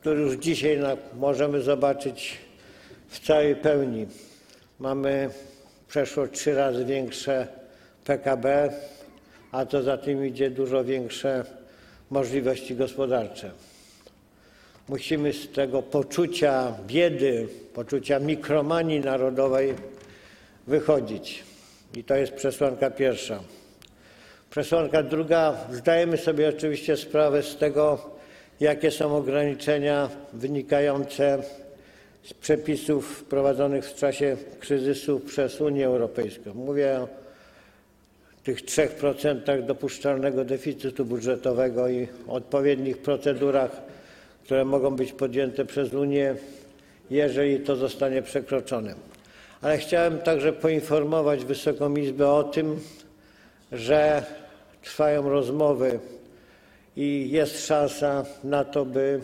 który 0.00 0.20
już 0.20 0.34
dzisiaj 0.34 0.80
możemy 1.18 1.62
zobaczyć 1.62 2.38
w 3.10 3.20
całej 3.26 3.56
pełni. 3.56 4.06
Mamy 4.78 5.30
przeszło 5.88 6.26
trzy 6.26 6.54
razy 6.54 6.84
większe 6.84 7.46
PKB, 8.04 8.72
a 9.52 9.66
co 9.66 9.82
za 9.82 9.98
tym 9.98 10.26
idzie 10.26 10.50
dużo 10.50 10.84
większe 10.84 11.44
możliwości 12.10 12.76
gospodarcze. 12.76 13.50
Musimy 14.88 15.32
z 15.32 15.52
tego 15.52 15.82
poczucia 15.82 16.74
biedy, 16.86 17.48
poczucia 17.74 18.18
mikromanii 18.18 19.00
narodowej 19.00 19.74
wychodzić. 20.66 21.44
I 21.96 22.04
to 22.04 22.16
jest 22.16 22.32
przesłanka 22.32 22.90
pierwsza. 22.90 23.40
Przesłanka 24.50 25.02
druga. 25.02 25.56
Zdajemy 25.72 26.16
sobie 26.16 26.48
oczywiście 26.48 26.96
sprawę 26.96 27.42
z 27.42 27.56
tego, 27.56 28.10
jakie 28.60 28.90
są 28.90 29.16
ograniczenia 29.16 30.08
wynikające 30.32 31.42
z 32.22 32.34
przepisów 32.34 33.18
wprowadzonych 33.18 33.84
w 33.84 33.94
czasie 33.94 34.36
kryzysu 34.60 35.20
przez 35.20 35.60
Unię 35.60 35.86
Europejską. 35.86 36.54
Mówię 36.54 37.00
o 37.00 37.08
tych 38.44 38.64
3% 38.64 39.66
dopuszczalnego 39.66 40.44
deficytu 40.44 41.04
budżetowego 41.04 41.88
i 41.88 42.08
odpowiednich 42.28 42.98
procedurach, 42.98 43.70
które 44.44 44.64
mogą 44.64 44.96
być 44.96 45.12
podjęte 45.12 45.64
przez 45.64 45.94
Unię, 45.94 46.34
jeżeli 47.10 47.60
to 47.60 47.76
zostanie 47.76 48.22
przekroczone. 48.22 48.94
Ale 49.62 49.78
chciałem 49.78 50.18
także 50.18 50.52
poinformować 50.52 51.44
Wysoką 51.44 51.96
Izbę 51.96 52.28
o 52.28 52.44
tym, 52.44 52.80
że 53.72 54.24
trwają 54.82 55.30
rozmowy 55.30 55.98
i 56.96 57.28
jest 57.30 57.66
szansa 57.66 58.24
na 58.44 58.64
to, 58.64 58.84
by 58.84 59.20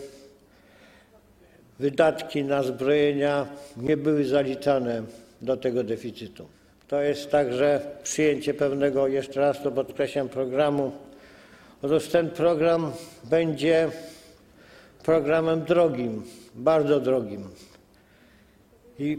wydatki 1.79 2.43
na 2.43 2.63
zbrojenia 2.63 3.47
nie 3.77 3.97
były 3.97 4.25
zaliczane 4.25 5.03
do 5.41 5.57
tego 5.57 5.83
deficytu. 5.83 6.47
To 6.87 7.01
jest 7.01 7.31
także 7.31 7.81
przyjęcie 8.03 8.53
pewnego, 8.53 9.07
jeszcze 9.07 9.39
raz 9.39 9.63
to 9.63 9.71
podkreślam, 9.71 10.29
programu. 10.29 10.91
Otóż 11.81 12.07
ten 12.07 12.29
program 12.29 12.91
będzie 13.23 13.89
programem 15.03 15.61
drogim, 15.61 16.23
bardzo 16.55 16.99
drogim. 16.99 17.49
I 18.99 19.17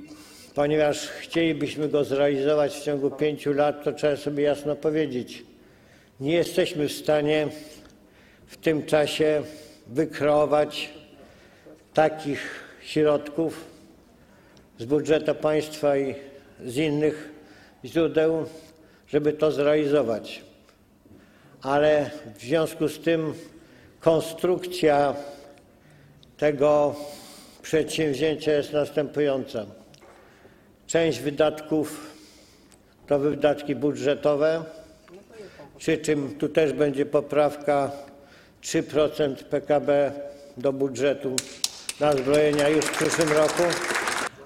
ponieważ 0.55 1.09
chcielibyśmy 1.09 1.89
go 1.89 2.05
zrealizować 2.05 2.75
w 2.75 2.85
ciągu 2.85 3.11
pięciu 3.11 3.53
lat, 3.53 3.85
to 3.85 3.93
trzeba 3.93 4.17
sobie 4.17 4.43
jasno 4.43 4.77
powiedzieć, 4.77 5.45
nie 6.21 6.35
jesteśmy 6.35 6.89
w 6.89 6.93
stanie 6.93 7.49
w 8.47 8.57
tym 8.57 8.87
czasie 8.87 9.43
wykreować 9.87 10.91
takich 11.99 12.41
środków 12.83 13.65
z 14.79 14.85
budżetu 14.85 15.35
państwa 15.35 15.97
i 15.97 16.15
z 16.65 16.77
innych 16.77 17.33
źródeł, 17.85 18.47
żeby 19.09 19.33
to 19.33 19.53
zrealizować. 19.53 20.43
Ale 21.63 22.11
w 22.37 22.41
związku 22.41 22.89
z 22.89 22.99
tym 22.99 23.35
konstrukcja 24.01 25.15
tego 26.37 26.95
przedsięwzięcia 27.63 28.53
jest 28.53 28.73
następująca. 28.73 29.67
Część 30.87 31.21
wydatków 31.21 32.15
to 33.07 33.19
wydatki 33.19 33.75
budżetowe, 33.75 34.65
przy 35.79 35.99
czym 35.99 36.35
tu 36.39 36.49
też 36.49 36.73
będzie 36.73 37.07
poprawka 37.07 37.91
3% 38.63 39.35
PKB 39.45 40.13
do 40.57 40.73
budżetu 40.73 41.37
na 42.01 42.13
zbrojenia 42.13 42.69
już 42.69 42.85
w 42.85 42.97
przyszłym 42.97 43.29
roku, 43.29 43.63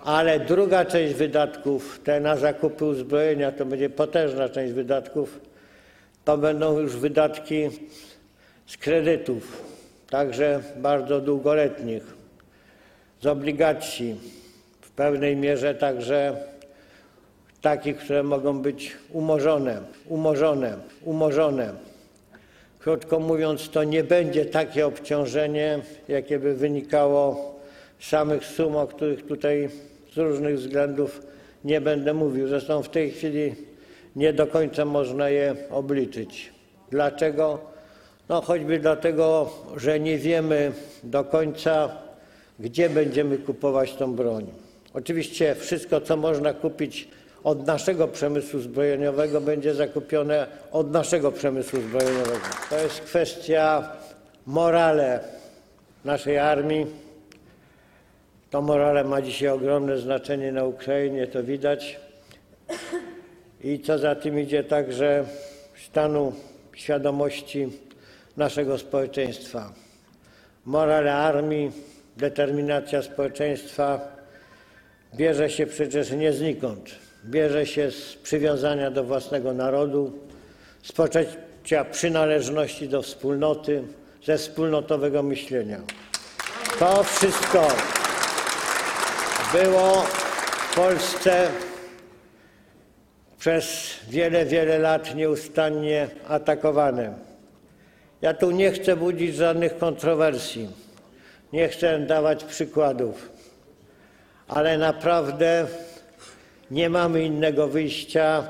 ale 0.04 0.40
druga 0.40 0.84
część 0.84 1.14
wydatków, 1.14 2.00
te 2.04 2.20
na 2.20 2.36
zakupy 2.36 2.84
uzbrojenia, 2.84 3.52
to 3.52 3.64
będzie 3.64 3.90
potężna 3.90 4.48
część 4.48 4.72
wydatków, 4.72 5.40
to 6.24 6.38
będą 6.38 6.78
już 6.78 6.96
wydatki 6.96 7.70
z 8.66 8.76
kredytów, 8.76 9.62
także 10.10 10.60
bardzo 10.76 11.20
długoletnich, 11.20 12.02
z 13.20 13.26
obligacji, 13.26 14.16
w 14.80 14.90
pewnej 14.90 15.36
mierze 15.36 15.74
także 15.74 16.36
takich, 17.60 17.96
które 17.96 18.22
mogą 18.22 18.62
być 18.62 18.96
umorzone, 19.10 19.80
umorzone, 20.08 20.76
umorzone. 21.04 21.91
Krótko 22.82 23.20
mówiąc, 23.20 23.70
to 23.70 23.84
nie 23.84 24.04
będzie 24.04 24.44
takie 24.44 24.86
obciążenie, 24.86 25.78
jakie 26.08 26.38
by 26.38 26.54
wynikało 26.54 27.54
z 28.00 28.08
samych 28.08 28.44
sum, 28.44 28.76
o 28.76 28.86
których 28.86 29.26
tutaj 29.26 29.68
z 30.14 30.16
różnych 30.16 30.58
względów 30.58 31.22
nie 31.64 31.80
będę 31.80 32.14
mówił. 32.14 32.48
Zresztą 32.48 32.82
w 32.82 32.88
tej 32.88 33.10
chwili 33.10 33.54
nie 34.16 34.32
do 34.32 34.46
końca 34.46 34.84
można 34.84 35.28
je 35.28 35.54
obliczyć. 35.70 36.52
Dlaczego? 36.90 37.58
No 38.28 38.40
choćby 38.40 38.78
dlatego, 38.78 39.50
że 39.76 40.00
nie 40.00 40.18
wiemy 40.18 40.72
do 41.04 41.24
końca, 41.24 41.96
gdzie 42.60 42.90
będziemy 42.90 43.38
kupować 43.38 43.94
tą 43.94 44.14
broń. 44.14 44.46
Oczywiście 44.94 45.54
wszystko, 45.54 46.00
co 46.00 46.16
można 46.16 46.54
kupić 46.54 47.08
od 47.44 47.66
naszego 47.66 48.08
przemysłu 48.08 48.60
zbrojeniowego 48.60 49.40
będzie 49.40 49.74
zakupione 49.74 50.46
od 50.72 50.90
naszego 50.90 51.32
przemysłu 51.32 51.80
zbrojeniowego. 51.80 52.46
To 52.70 52.78
jest 52.78 53.00
kwestia 53.00 53.92
morale 54.46 55.20
naszej 56.04 56.38
armii. 56.38 56.86
To 58.50 58.62
morale 58.62 59.04
ma 59.04 59.22
dzisiaj 59.22 59.48
ogromne 59.48 59.98
znaczenie 59.98 60.52
na 60.52 60.64
Ukrainie, 60.64 61.26
to 61.26 61.42
widać. 61.42 62.00
I 63.64 63.80
co 63.80 63.98
za 63.98 64.14
tym 64.14 64.38
idzie 64.38 64.64
także 64.64 65.24
stanu 65.86 66.32
świadomości 66.72 67.68
naszego 68.36 68.78
społeczeństwa. 68.78 69.72
Morale 70.64 71.14
armii, 71.14 71.72
determinacja 72.16 73.02
społeczeństwa 73.02 74.00
bierze 75.16 75.50
się 75.50 75.66
przecież 75.66 76.10
nie 76.10 76.32
znikąd 76.32 77.01
bierze 77.24 77.66
się 77.66 77.90
z 77.90 78.14
przywiązania 78.14 78.90
do 78.90 79.04
własnego 79.04 79.52
narodu, 79.54 80.12
z 80.82 80.92
poczucia 80.92 81.84
przynależności 81.84 82.88
do 82.88 83.02
wspólnoty, 83.02 83.82
ze 84.24 84.38
wspólnotowego 84.38 85.22
myślenia. 85.22 85.80
To 86.78 87.04
wszystko 87.04 87.68
było 89.52 90.02
w 90.70 90.74
Polsce 90.74 91.48
przez 93.38 93.96
wiele, 94.08 94.44
wiele 94.44 94.78
lat 94.78 95.14
nieustannie 95.14 96.08
atakowane. 96.28 97.14
Ja 98.22 98.34
tu 98.34 98.50
nie 98.50 98.70
chcę 98.70 98.96
budzić 98.96 99.34
żadnych 99.34 99.78
kontrowersji, 99.78 100.68
nie 101.52 101.68
chcę 101.68 101.98
dawać 101.98 102.44
przykładów, 102.44 103.30
ale 104.48 104.78
naprawdę 104.78 105.66
nie 106.72 106.90
mamy 106.90 107.24
innego 107.24 107.68
wyjścia 107.68 108.44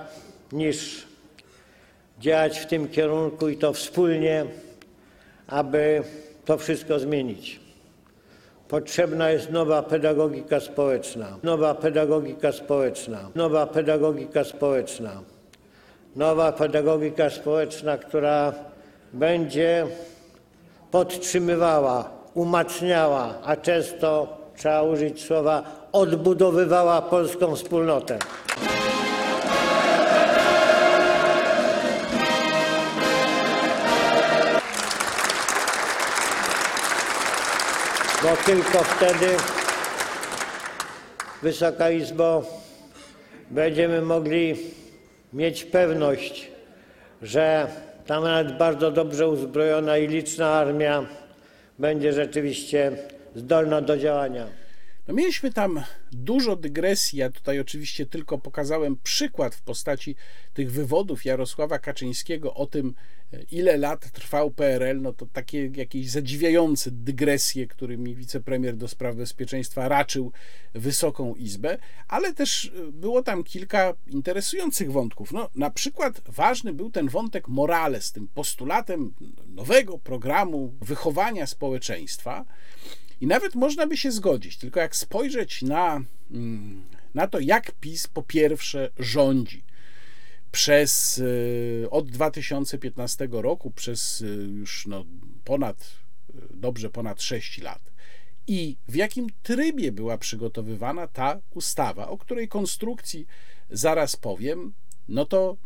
niż 0.52 1.06
działać 2.18 2.58
w 2.58 2.66
tym 2.66 2.88
kierunku 2.88 3.48
i 3.48 3.56
to 3.56 3.72
wspólnie, 3.72 4.44
aby 5.46 6.02
to 6.44 6.58
wszystko 6.58 6.98
zmienić. 6.98 7.60
Potrzebna 8.68 9.30
jest 9.30 9.50
nowa 9.50 9.82
pedagogika 9.82 10.60
społeczna, 10.60 11.38
nowa 11.42 11.74
pedagogika 11.74 12.52
społeczna, 12.52 13.30
nowa 13.34 13.66
pedagogika 13.66 14.44
społeczna, 14.44 15.22
nowa 16.16 16.52
pedagogika 16.52 17.30
społeczna, 17.30 17.98
która 17.98 18.52
będzie 19.12 19.86
podtrzymywała, 20.90 22.10
umacniała, 22.34 23.38
a 23.44 23.56
często 23.56 24.36
trzeba 24.56 24.82
użyć 24.82 25.24
słowa 25.24 25.81
odbudowywała 25.92 27.02
polską 27.02 27.56
wspólnotę. 27.56 28.18
Bo 38.22 38.36
tylko 38.46 38.84
wtedy, 38.84 39.36
Wysoka 41.42 41.90
Izbo, 41.90 42.44
będziemy 43.50 44.02
mogli 44.02 44.56
mieć 45.32 45.64
pewność, 45.64 46.50
że 47.22 47.66
ta 48.06 48.20
nawet 48.20 48.58
bardzo 48.58 48.90
dobrze 48.90 49.28
uzbrojona 49.28 49.98
i 49.98 50.08
liczna 50.08 50.50
armia 50.50 51.06
będzie 51.78 52.12
rzeczywiście 52.12 52.92
zdolna 53.34 53.80
do 53.80 53.98
działania. 53.98 54.61
No 55.08 55.14
mieliśmy 55.14 55.52
tam 55.52 55.82
dużo 56.12 56.56
dygresji. 56.56 57.18
Ja 57.18 57.30
tutaj 57.30 57.60
oczywiście 57.60 58.06
tylko 58.06 58.38
pokazałem 58.38 58.96
przykład 59.02 59.54
w 59.54 59.62
postaci 59.62 60.16
tych 60.54 60.72
wywodów 60.72 61.24
Jarosława 61.24 61.78
Kaczyńskiego 61.78 62.54
o 62.54 62.66
tym, 62.66 62.94
ile 63.50 63.76
lat 63.76 64.10
trwał 64.10 64.50
PRL. 64.50 65.00
No 65.00 65.12
to 65.12 65.26
takie 65.26 65.66
jakieś 65.66 66.10
zadziwiające 66.10 66.90
dygresje, 66.90 67.66
którymi 67.66 68.14
wicepremier 68.14 68.76
do 68.76 68.88
spraw 68.88 69.16
bezpieczeństwa 69.16 69.88
raczył 69.88 70.32
Wysoką 70.74 71.34
Izbę, 71.34 71.78
ale 72.08 72.34
też 72.34 72.72
było 72.92 73.22
tam 73.22 73.44
kilka 73.44 73.94
interesujących 74.06 74.92
wątków. 74.92 75.32
No, 75.32 75.50
na 75.54 75.70
przykład 75.70 76.20
ważny 76.28 76.72
był 76.72 76.90
ten 76.90 77.08
wątek 77.08 77.48
Morales, 77.48 78.12
tym 78.12 78.28
postulatem 78.28 79.14
nowego 79.46 79.98
programu 79.98 80.74
wychowania 80.80 81.46
społeczeństwa 81.46 82.44
i 83.22 83.26
nawet 83.26 83.54
można 83.54 83.86
by 83.86 83.96
się 83.96 84.12
zgodzić, 84.12 84.56
tylko 84.56 84.80
jak 84.80 84.96
spojrzeć 84.96 85.62
na, 85.62 86.00
mm, 86.30 86.82
na 87.14 87.26
to, 87.26 87.40
jak 87.40 87.72
PiS 87.72 88.06
po 88.06 88.22
pierwsze 88.22 88.90
rządzi 88.98 89.64
przez 90.52 91.18
y, 91.18 91.86
od 91.90 92.10
2015 92.10 93.28
roku, 93.30 93.70
przez 93.70 94.20
y, 94.20 94.26
już 94.26 94.86
no, 94.86 95.04
ponad, 95.44 95.96
y, 96.30 96.34
dobrze 96.50 96.90
ponad 96.90 97.22
6 97.22 97.58
lat, 97.58 97.92
i 98.46 98.76
w 98.88 98.94
jakim 98.94 99.26
trybie 99.42 99.92
była 99.92 100.18
przygotowywana 100.18 101.06
ta 101.06 101.40
ustawa, 101.50 102.08
o 102.08 102.18
której 102.18 102.48
konstrukcji 102.48 103.26
zaraz 103.70 104.16
powiem, 104.16 104.72
no 105.08 105.24
to 105.24 105.56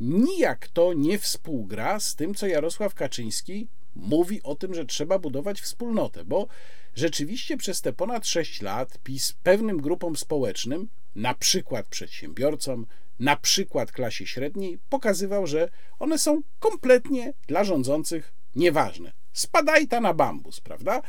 nijak 0.00 0.68
to 0.68 0.92
nie 0.94 1.18
współgra 1.18 2.00
z 2.00 2.14
tym, 2.14 2.34
co 2.34 2.46
Jarosław 2.46 2.94
Kaczyński 2.94 3.68
mówi 3.96 4.42
o 4.42 4.54
tym, 4.54 4.74
że 4.74 4.84
trzeba 4.84 5.18
budować 5.18 5.60
wspólnotę, 5.60 6.24
bo 6.24 6.46
rzeczywiście 6.94 7.56
przez 7.56 7.80
te 7.80 7.92
ponad 7.92 8.26
6 8.26 8.62
lat 8.62 8.98
PiS 8.98 9.34
pewnym 9.42 9.80
grupom 9.80 10.16
społecznym, 10.16 10.88
na 11.14 11.34
przykład 11.34 11.86
przedsiębiorcom, 11.86 12.86
na 13.18 13.36
przykład 13.36 13.92
klasie 13.92 14.26
średniej, 14.26 14.78
pokazywał, 14.88 15.46
że 15.46 15.68
one 15.98 16.18
są 16.18 16.42
kompletnie 16.58 17.32
dla 17.46 17.64
rządzących 17.64 18.34
nieważne. 18.56 19.12
Spadaj 19.32 19.88
ta 19.88 20.00
na 20.00 20.14
bambus, 20.14 20.60
prawda? 20.60 21.02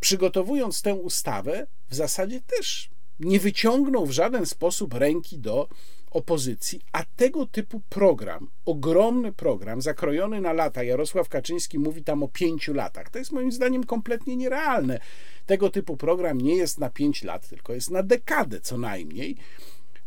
Przygotowując 0.00 0.82
tę 0.82 0.94
ustawę, 0.94 1.66
w 1.88 1.94
zasadzie 1.94 2.40
też 2.40 2.90
nie 3.20 3.40
wyciągnął 3.40 4.06
w 4.06 4.12
żaden 4.12 4.46
sposób 4.46 4.94
ręki 4.94 5.38
do 5.38 5.68
opozycji, 6.12 6.80
a 6.92 7.04
tego 7.16 7.46
typu 7.46 7.80
program, 7.88 8.50
ogromny 8.64 9.32
program, 9.32 9.82
zakrojony 9.82 10.40
na 10.40 10.52
lata, 10.52 10.82
Jarosław 10.82 11.28
Kaczyński 11.28 11.78
mówi 11.78 12.04
tam 12.04 12.22
o 12.22 12.28
pięciu 12.28 12.74
latach, 12.74 13.10
to 13.10 13.18
jest 13.18 13.32
moim 13.32 13.52
zdaniem 13.52 13.84
kompletnie 13.84 14.36
nierealne. 14.36 15.00
Tego 15.46 15.70
typu 15.70 15.96
program 15.96 16.40
nie 16.40 16.56
jest 16.56 16.78
na 16.78 16.90
pięć 16.90 17.22
lat, 17.22 17.48
tylko 17.48 17.72
jest 17.72 17.90
na 17.90 18.02
dekadę 18.02 18.60
co 18.60 18.78
najmniej. 18.78 19.36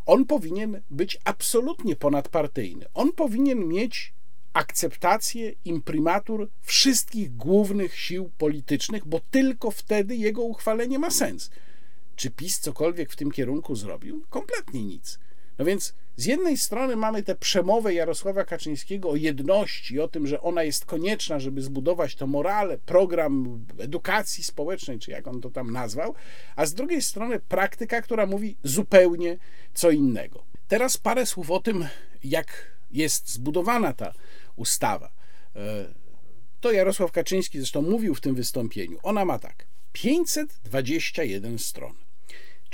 On 0.05 0.25
powinien 0.25 0.81
być 0.89 1.17
absolutnie 1.23 1.95
ponadpartyjny. 1.95 2.85
On 2.93 3.11
powinien 3.11 3.67
mieć 3.67 4.13
akceptację, 4.53 5.53
imprimatur 5.65 6.49
wszystkich 6.61 7.35
głównych 7.35 7.99
sił 7.99 8.31
politycznych, 8.37 9.07
bo 9.07 9.21
tylko 9.31 9.71
wtedy 9.71 10.15
jego 10.15 10.41
uchwalenie 10.41 10.99
ma 10.99 11.11
sens. 11.11 11.49
Czy 12.15 12.31
PiS 12.31 12.59
cokolwiek 12.59 13.11
w 13.11 13.15
tym 13.15 13.31
kierunku 13.31 13.75
zrobił? 13.75 14.25
Kompletnie 14.29 14.83
nic. 14.83 15.19
No 15.57 15.65
więc 15.65 15.93
z 16.17 16.25
jednej 16.25 16.57
strony 16.57 16.95
mamy 16.95 17.23
tę 17.23 17.35
przemowę 17.35 17.93
Jarosława 17.93 18.45
Kaczyńskiego 18.45 19.09
o 19.09 19.15
jedności, 19.15 19.99
o 19.99 20.07
tym, 20.07 20.27
że 20.27 20.41
ona 20.41 20.63
jest 20.63 20.85
konieczna, 20.85 21.39
żeby 21.39 21.61
zbudować 21.61 22.15
to 22.15 22.27
morale, 22.27 22.77
program 22.77 23.65
edukacji 23.79 24.43
społecznej, 24.43 24.99
czy 24.99 25.11
jak 25.11 25.27
on 25.27 25.41
to 25.41 25.49
tam 25.49 25.71
nazwał, 25.71 26.15
a 26.55 26.65
z 26.65 26.73
drugiej 26.73 27.01
strony 27.01 27.39
praktyka, 27.39 28.01
która 28.01 28.25
mówi 28.25 28.57
zupełnie 28.63 29.37
co 29.73 29.91
innego. 29.91 30.43
Teraz 30.67 30.97
parę 30.97 31.25
słów 31.25 31.51
o 31.51 31.59
tym, 31.59 31.87
jak 32.23 32.75
jest 32.91 33.33
zbudowana 33.33 33.93
ta 33.93 34.13
ustawa. 34.55 35.11
E, 35.55 35.85
to 36.61 36.71
Jarosław 36.71 37.11
Kaczyński 37.11 37.59
zresztą 37.59 37.81
mówił 37.81 38.15
w 38.15 38.21
tym 38.21 38.35
wystąpieniu. 38.35 38.99
Ona 39.03 39.25
ma 39.25 39.39
tak: 39.39 39.67
521 39.91 41.59
stron. 41.59 41.93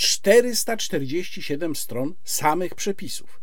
447 0.01 1.75
stron 1.75 2.13
samych 2.23 2.75
przepisów, 2.75 3.41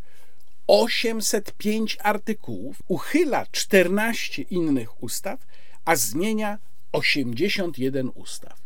805 0.67 1.97
artykułów, 2.03 2.81
uchyla 2.87 3.45
14 3.51 4.41
innych 4.41 5.03
ustaw, 5.03 5.47
a 5.85 5.95
zmienia 5.95 6.59
81 6.91 8.11
ustaw. 8.15 8.59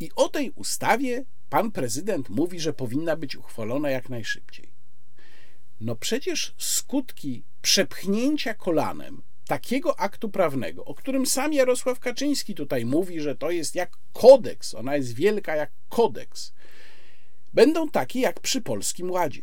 I 0.00 0.10
o 0.16 0.28
tej 0.28 0.50
ustawie 0.50 1.24
pan 1.50 1.70
prezydent 1.70 2.28
mówi, 2.28 2.60
że 2.60 2.72
powinna 2.72 3.16
być 3.16 3.36
uchwalona 3.36 3.90
jak 3.90 4.08
najszybciej. 4.08 4.68
No 5.80 5.96
przecież 5.96 6.54
skutki 6.58 7.42
przepchnięcia 7.62 8.54
kolanem 8.54 9.22
takiego 9.46 10.00
aktu 10.00 10.28
prawnego, 10.28 10.84
o 10.84 10.94
którym 10.94 11.26
sam 11.26 11.52
Jarosław 11.52 12.00
Kaczyński 12.00 12.54
tutaj 12.54 12.84
mówi, 12.84 13.20
że 13.20 13.36
to 13.36 13.50
jest 13.50 13.74
jak 13.74 13.90
kodeks, 14.12 14.74
ona 14.74 14.96
jest 14.96 15.14
wielka 15.14 15.56
jak 15.56 15.70
kodeks, 15.88 16.52
będą 17.54 17.88
takie 17.88 18.20
jak 18.20 18.40
przy 18.40 18.60
Polskim 18.60 19.10
Ładzie. 19.10 19.42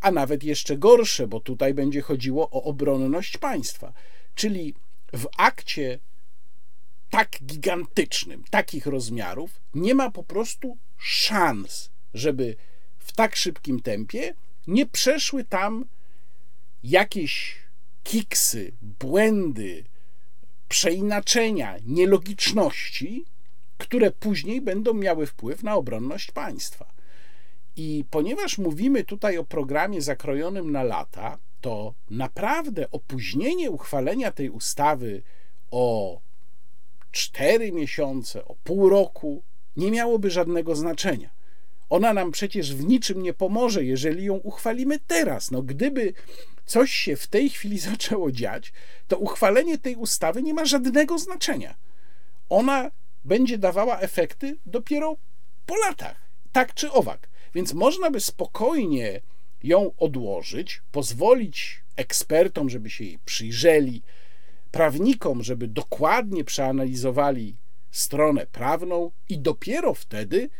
A 0.00 0.10
nawet 0.10 0.44
jeszcze 0.44 0.76
gorsze, 0.76 1.26
bo 1.26 1.40
tutaj 1.40 1.74
będzie 1.74 2.00
chodziło 2.00 2.50
o 2.50 2.62
obronność 2.62 3.38
państwa. 3.38 3.92
Czyli 4.34 4.74
w 5.12 5.26
akcie 5.36 5.98
tak 7.10 7.30
gigantycznym, 7.42 8.44
takich 8.50 8.86
rozmiarów, 8.86 9.60
nie 9.74 9.94
ma 9.94 10.10
po 10.10 10.24
prostu 10.24 10.76
szans, 10.98 11.90
żeby 12.14 12.56
w 12.98 13.12
tak 13.12 13.36
szybkim 13.36 13.80
tempie 13.80 14.34
nie 14.66 14.86
przeszły 14.86 15.44
tam 15.44 15.84
jakieś 16.82 17.56
kiksy, 18.02 18.72
błędy, 18.82 19.84
przeinaczenia, 20.68 21.76
nielogiczności, 21.86 23.24
które 23.78 24.10
później 24.10 24.60
będą 24.60 24.94
miały 24.94 25.26
wpływ 25.26 25.62
na 25.62 25.74
obronność 25.74 26.30
państwa. 26.30 26.93
I 27.76 28.04
ponieważ 28.10 28.58
mówimy 28.58 29.04
tutaj 29.04 29.38
o 29.38 29.44
programie 29.44 30.02
zakrojonym 30.02 30.72
na 30.72 30.82
lata, 30.82 31.38
to 31.60 31.94
naprawdę 32.10 32.90
opóźnienie 32.90 33.70
uchwalenia 33.70 34.32
tej 34.32 34.50
ustawy 34.50 35.22
o 35.70 36.20
cztery 37.12 37.72
miesiące, 37.72 38.44
o 38.44 38.54
pół 38.64 38.88
roku 38.88 39.42
nie 39.76 39.90
miałoby 39.90 40.30
żadnego 40.30 40.76
znaczenia. 40.76 41.30
Ona 41.90 42.12
nam 42.12 42.30
przecież 42.32 42.74
w 42.74 42.84
niczym 42.84 43.22
nie 43.22 43.34
pomoże, 43.34 43.84
jeżeli 43.84 44.24
ją 44.24 44.34
uchwalimy 44.34 44.98
teraz. 45.06 45.50
No, 45.50 45.62
gdyby 45.62 46.12
coś 46.66 46.90
się 46.94 47.16
w 47.16 47.26
tej 47.26 47.50
chwili 47.50 47.78
zaczęło 47.90 48.32
dziać, 48.32 48.72
to 49.08 49.18
uchwalenie 49.18 49.78
tej 49.78 49.96
ustawy 49.96 50.42
nie 50.42 50.54
ma 50.54 50.64
żadnego 50.64 51.18
znaczenia. 51.18 51.74
Ona 52.48 52.90
będzie 53.24 53.58
dawała 53.58 54.00
efekty 54.00 54.56
dopiero 54.66 55.16
po 55.66 55.76
latach, 55.76 56.16
tak 56.52 56.74
czy 56.74 56.92
owak. 56.92 57.28
Więc 57.54 57.74
można 57.74 58.10
by 58.10 58.20
spokojnie 58.20 59.20
ją 59.62 59.92
odłożyć, 59.96 60.82
pozwolić 60.92 61.82
ekspertom, 61.96 62.70
żeby 62.70 62.90
się 62.90 63.04
jej 63.04 63.18
przyjrzeli, 63.24 64.02
prawnikom, 64.70 65.42
żeby 65.42 65.68
dokładnie 65.68 66.44
przeanalizowali 66.44 67.56
stronę 67.90 68.46
prawną 68.46 69.10
i 69.28 69.38
dopiero 69.38 69.94
wtedy 69.94 70.50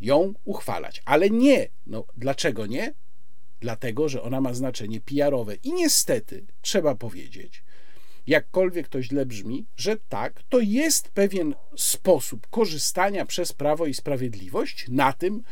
ją 0.00 0.34
uchwalać. 0.44 1.02
Ale 1.04 1.30
nie. 1.30 1.68
No, 1.86 2.04
dlaczego 2.16 2.66
nie? 2.66 2.94
Dlatego, 3.60 4.08
że 4.08 4.22
ona 4.22 4.40
ma 4.40 4.54
znaczenie 4.54 5.00
PR-owe. 5.00 5.54
I 5.54 5.72
niestety 5.72 6.44
trzeba 6.62 6.94
powiedzieć, 6.94 7.62
jakkolwiek 8.26 8.88
to 8.88 9.02
źle 9.02 9.26
brzmi, 9.26 9.66
że 9.76 9.96
tak, 10.08 10.42
to 10.48 10.60
jest 10.60 11.08
pewien 11.08 11.54
sposób 11.76 12.46
korzystania 12.50 13.26
przez 13.26 13.52
Prawo 13.52 13.86
i 13.86 13.94
Sprawiedliwość 13.94 14.86
na 14.88 15.12
tym, 15.12 15.42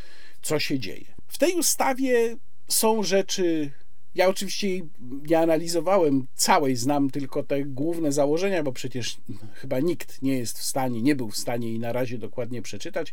co 0.44 0.58
się 0.58 0.78
dzieje. 0.78 1.04
W 1.26 1.38
tej 1.38 1.54
ustawie 1.54 2.36
są 2.68 3.02
rzeczy 3.02 3.70
ja 4.14 4.28
oczywiście 4.28 4.68
nie 5.00 5.38
analizowałem 5.38 6.26
całej, 6.34 6.76
znam 6.76 7.10
tylko 7.10 7.42
te 7.42 7.64
główne 7.64 8.12
założenia, 8.12 8.62
bo 8.62 8.72
przecież 8.72 9.16
chyba 9.54 9.80
nikt 9.80 10.22
nie 10.22 10.38
jest 10.38 10.58
w 10.58 10.62
stanie, 10.62 11.02
nie 11.02 11.16
był 11.16 11.30
w 11.30 11.36
stanie 11.36 11.72
i 11.72 11.78
na 11.78 11.92
razie 11.92 12.18
dokładnie 12.18 12.62
przeczytać. 12.62 13.12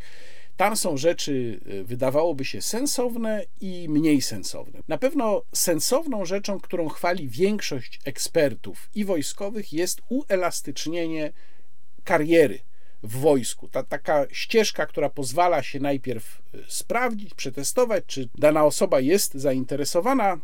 Tam 0.57 0.77
są 0.77 0.97
rzeczy, 0.97 1.59
y, 1.67 1.83
wydawałoby 1.83 2.45
się, 2.45 2.61
sensowne 2.61 3.45
i 3.61 3.89
mniej 3.89 4.21
sensowne. 4.21 4.79
Na 4.87 4.97
pewno 4.97 5.41
sensowną 5.55 6.25
rzeczą, 6.25 6.59
którą 6.59 6.89
chwali 6.89 7.29
większość 7.29 7.99
ekspertów 8.05 8.89
i 8.95 9.05
wojskowych, 9.05 9.73
jest 9.73 10.01
uelastycznienie 10.09 11.33
kariery 12.03 12.59
w 13.03 13.17
wojsku. 13.17 13.67
Ta 13.67 13.83
taka 13.83 14.25
ścieżka, 14.31 14.85
która 14.85 15.09
pozwala 15.09 15.63
się 15.63 15.79
najpierw 15.79 16.41
y, 16.55 16.63
sprawdzić, 16.67 17.33
przetestować, 17.33 18.03
czy 18.07 18.29
dana 18.35 18.65
osoba 18.65 18.99
jest 18.99 19.33
zainteresowana 19.33 20.39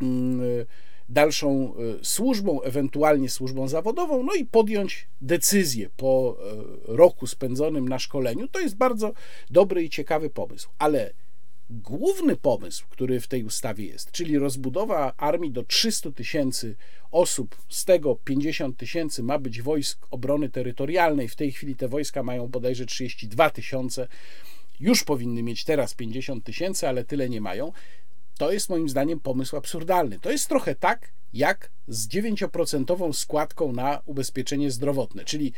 Mm, 0.00 0.42
y, 0.42 0.66
dalszą 1.08 1.74
y, 2.00 2.04
służbą, 2.04 2.62
ewentualnie 2.62 3.30
służbą 3.30 3.68
zawodową, 3.68 4.22
no 4.22 4.34
i 4.34 4.44
podjąć 4.44 5.08
decyzję 5.20 5.90
po 5.96 6.36
roku 6.84 7.26
spędzonym 7.26 7.88
na 7.88 7.98
szkoleniu. 7.98 8.48
To 8.48 8.60
jest 8.60 8.76
bardzo 8.76 9.12
dobry 9.50 9.84
i 9.84 9.90
ciekawy 9.90 10.30
pomysł, 10.30 10.68
ale 10.78 11.12
główny 11.70 12.36
pomysł, 12.36 12.86
który 12.88 13.20
w 13.20 13.28
tej 13.28 13.44
ustawie 13.44 13.86
jest, 13.86 14.10
czyli 14.10 14.38
rozbudowa 14.38 15.12
armii 15.16 15.50
do 15.50 15.62
300 15.62 16.10
tysięcy 16.10 16.76
osób, 17.10 17.56
z 17.68 17.84
tego 17.84 18.16
50 18.24 18.76
tysięcy 18.76 19.22
ma 19.22 19.38
być 19.38 19.62
wojsk 19.62 20.06
obrony 20.10 20.48
terytorialnej. 20.48 21.28
W 21.28 21.36
tej 21.36 21.52
chwili 21.52 21.76
te 21.76 21.88
wojska 21.88 22.22
mają 22.22 22.48
bodajże 22.48 22.86
32 22.86 23.50
tysiące. 23.50 24.08
Już 24.80 25.04
powinny 25.04 25.42
mieć 25.42 25.64
teraz 25.64 25.94
50 25.94 26.44
tysięcy, 26.44 26.88
ale 26.88 27.04
tyle 27.04 27.28
nie 27.28 27.40
mają. 27.40 27.72
To 28.38 28.52
jest 28.52 28.68
moim 28.68 28.88
zdaniem 28.88 29.20
pomysł 29.20 29.56
absurdalny. 29.56 30.18
To 30.20 30.30
jest 30.30 30.48
trochę 30.48 30.74
tak, 30.74 31.12
jak 31.32 31.70
z 31.88 32.08
9% 32.08 33.12
składką 33.12 33.72
na 33.72 34.02
ubezpieczenie 34.04 34.70
zdrowotne, 34.70 35.24
czyli 35.24 35.52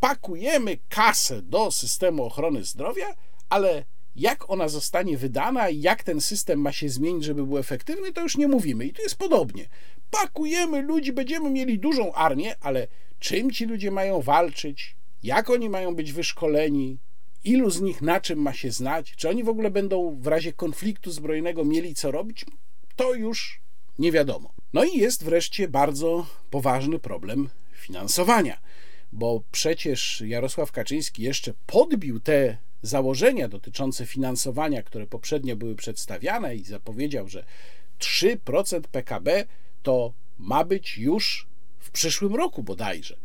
pakujemy 0.00 0.78
kasę 0.88 1.42
do 1.42 1.70
systemu 1.70 2.24
ochrony 2.24 2.64
zdrowia, 2.64 3.14
ale 3.48 3.84
jak 4.18 4.50
ona 4.50 4.68
zostanie 4.68 5.18
wydana 5.18 5.70
jak 5.70 6.02
ten 6.02 6.20
system 6.20 6.60
ma 6.60 6.72
się 6.72 6.88
zmienić, 6.88 7.24
żeby 7.24 7.46
był 7.46 7.58
efektywny, 7.58 8.12
to 8.12 8.22
już 8.22 8.36
nie 8.36 8.48
mówimy. 8.48 8.86
I 8.86 8.92
tu 8.92 9.02
jest 9.02 9.16
podobnie. 9.16 9.68
Pakujemy 10.10 10.82
ludzi, 10.82 11.12
będziemy 11.12 11.50
mieli 11.50 11.78
dużą 11.78 12.12
armię, 12.12 12.54
ale 12.60 12.86
czym 13.18 13.50
ci 13.50 13.66
ludzie 13.66 13.90
mają 13.90 14.22
walczyć, 14.22 14.96
jak 15.22 15.50
oni 15.50 15.68
mają 15.68 15.94
być 15.94 16.12
wyszkoleni, 16.12 16.98
ilu 17.44 17.70
z 17.70 17.80
nich 17.80 18.02
na 18.02 18.20
czym 18.20 18.38
ma 18.38 18.52
się 18.52 18.70
znać, 18.70 19.14
czy 19.16 19.28
oni 19.28 19.44
w 19.44 19.48
ogóle 19.48 19.70
będą 19.70 20.18
w 20.20 20.26
razie 20.26 20.52
konfliktu 20.52 21.10
zbrojnego 21.10 21.64
mieli 21.64 21.94
co 21.94 22.10
robić, 22.10 22.44
to 22.96 23.14
już 23.14 23.60
nie 23.98 24.12
wiadomo. 24.12 24.54
No 24.72 24.84
i 24.84 24.98
jest 24.98 25.24
wreszcie 25.24 25.68
bardzo 25.68 26.26
poważny 26.50 26.98
problem 26.98 27.48
finansowania, 27.72 28.60
bo 29.12 29.42
przecież 29.52 30.22
Jarosław 30.26 30.72
Kaczyński 30.72 31.22
jeszcze 31.22 31.54
podbił 31.66 32.20
te 32.20 32.58
założenia 32.82 33.48
dotyczące 33.48 34.06
finansowania, 34.06 34.82
które 34.82 35.06
poprzednio 35.06 35.56
były 35.56 35.74
przedstawiane 35.74 36.56
i 36.56 36.64
zapowiedział, 36.64 37.28
że 37.28 37.44
3% 37.98 38.80
PKB 38.80 39.46
to 39.82 40.12
ma 40.38 40.64
być 40.64 40.98
już 40.98 41.46
w 41.78 41.90
przyszłym 41.90 42.34
roku 42.34 42.62
bodajże. 42.62 43.16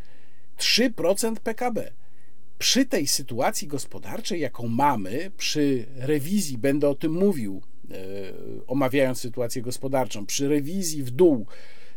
3% 0.58 1.36
PKB 1.36 1.92
przy 2.60 2.86
tej 2.86 3.08
sytuacji 3.08 3.68
gospodarczej, 3.68 4.40
jaką 4.40 4.68
mamy, 4.68 5.32
przy 5.38 5.86
rewizji, 5.96 6.58
będę 6.58 6.90
o 6.90 6.96
tym 6.96 7.12
mówił, 7.12 7.62
e, 7.92 7.96
omawiając 8.68 9.20
sytuację 9.20 9.62
gospodarczą, 9.62 10.26
przy 10.26 10.48
rewizji 10.48 11.04
w 11.04 11.12
dół 11.12 11.46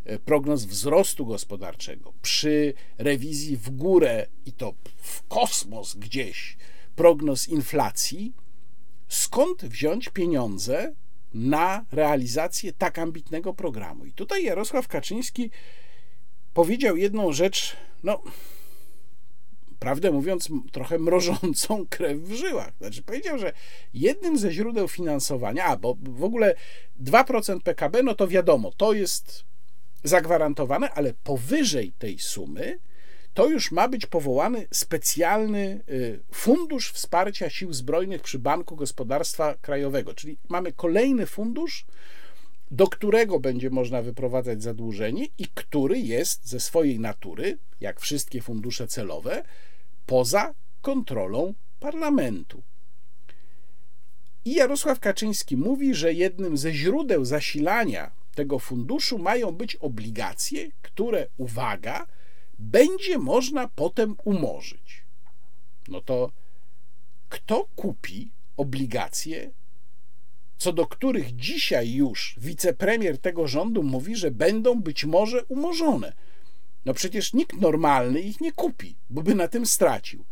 e, 0.04 0.18
prognoz 0.18 0.64
wzrostu 0.64 1.26
gospodarczego, 1.26 2.12
przy 2.22 2.74
rewizji 2.98 3.56
w 3.56 3.70
górę 3.70 4.26
i 4.46 4.52
to 4.52 4.74
w 4.96 5.26
kosmos 5.26 5.94
gdzieś 5.94 6.56
prognoz 6.96 7.48
inflacji, 7.48 8.32
skąd 9.08 9.64
wziąć 9.64 10.08
pieniądze 10.08 10.94
na 11.34 11.84
realizację 11.92 12.72
tak 12.72 12.98
ambitnego 12.98 13.54
programu? 13.54 14.04
I 14.04 14.12
tutaj 14.12 14.44
Jarosław 14.44 14.88
Kaczyński 14.88 15.50
powiedział 16.54 16.96
jedną 16.96 17.32
rzecz, 17.32 17.76
no 18.02 18.22
prawdę 19.78 20.10
mówiąc, 20.10 20.48
trochę 20.72 20.98
mrożącą 20.98 21.86
krew 21.90 22.18
w 22.18 22.32
żyłach. 22.32 22.72
Znaczy, 22.78 23.02
powiedział, 23.02 23.38
że 23.38 23.52
jednym 23.94 24.38
ze 24.38 24.52
źródeł 24.52 24.88
finansowania, 24.88 25.64
a 25.64 25.76
bo 25.76 25.96
w 26.02 26.24
ogóle 26.24 26.54
2% 27.02 27.60
PKB, 27.60 28.02
no 28.02 28.14
to 28.14 28.28
wiadomo, 28.28 28.72
to 28.76 28.92
jest 28.92 29.44
zagwarantowane, 30.04 30.90
ale 30.90 31.14
powyżej 31.24 31.92
tej 31.98 32.18
sumy 32.18 32.78
to 33.36 33.48
już 33.48 33.72
ma 33.72 33.88
być 33.88 34.06
powołany 34.06 34.66
specjalny 34.70 35.80
y, 35.88 36.20
fundusz 36.32 36.92
wsparcia 36.92 37.50
sił 37.50 37.72
zbrojnych 37.72 38.22
przy 38.22 38.38
Banku 38.38 38.76
Gospodarstwa 38.76 39.54
Krajowego. 39.54 40.14
Czyli 40.14 40.38
mamy 40.48 40.72
kolejny 40.72 41.26
fundusz, 41.26 41.86
do 42.70 42.86
którego 42.86 43.40
będzie 43.40 43.70
można 43.70 44.02
wyprowadzać 44.02 44.62
zadłużenie 44.62 45.26
i 45.38 45.46
który 45.54 45.98
jest 45.98 46.48
ze 46.48 46.60
swojej 46.60 47.00
natury, 47.00 47.58
jak 47.80 48.00
wszystkie 48.00 48.42
fundusze 48.42 48.86
celowe, 48.86 49.42
poza 50.06 50.54
kontrolą 50.82 51.54
parlamentu. 51.80 52.62
I 54.44 54.54
Jarosław 54.54 55.00
Kaczyński 55.00 55.56
mówi, 55.56 55.94
że 55.94 56.12
jednym 56.12 56.56
ze 56.56 56.72
źródeł 56.72 57.24
zasilania 57.24 58.10
tego 58.34 58.58
funduszu 58.58 59.18
mają 59.18 59.52
być 59.52 59.76
obligacje, 59.76 60.70
które, 60.82 61.26
uwaga, 61.36 62.06
będzie 62.58 63.18
można 63.18 63.68
potem 63.68 64.16
umorzyć. 64.24 65.04
No 65.88 66.00
to 66.00 66.30
kto 67.28 67.68
kupi 67.76 68.30
obligacje 68.56 69.50
co 70.58 70.72
do 70.72 70.86
których 70.86 71.36
dzisiaj 71.36 71.92
już 71.92 72.34
wicepremier 72.38 73.18
tego 73.18 73.48
rządu 73.48 73.82
mówi, 73.82 74.16
że 74.16 74.30
będą 74.30 74.80
być 74.80 75.04
może 75.04 75.44
umorzone. 75.44 76.12
No 76.84 76.94
przecież 76.94 77.32
nikt 77.32 77.60
normalny 77.60 78.20
ich 78.20 78.40
nie 78.40 78.52
kupi, 78.52 78.96
bo 79.10 79.22
by 79.22 79.34
na 79.34 79.48
tym 79.48 79.66
stracił. 79.66 80.24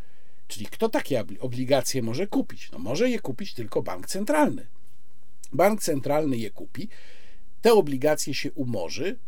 Czyli 0.48 0.66
kto 0.66 0.88
takie 0.88 1.24
obligacje 1.40 2.02
może 2.02 2.26
kupić? 2.26 2.70
No 2.72 2.78
może 2.78 3.10
je 3.10 3.20
kupić 3.20 3.54
tylko 3.54 3.82
bank 3.82 4.06
centralny. 4.06 4.66
Bank 5.52 5.82
centralny 5.82 6.36
je 6.36 6.50
kupi, 6.50 6.88
te 7.62 7.72
obligacje 7.72 8.34
się 8.34 8.52
umorzy, 8.52 9.18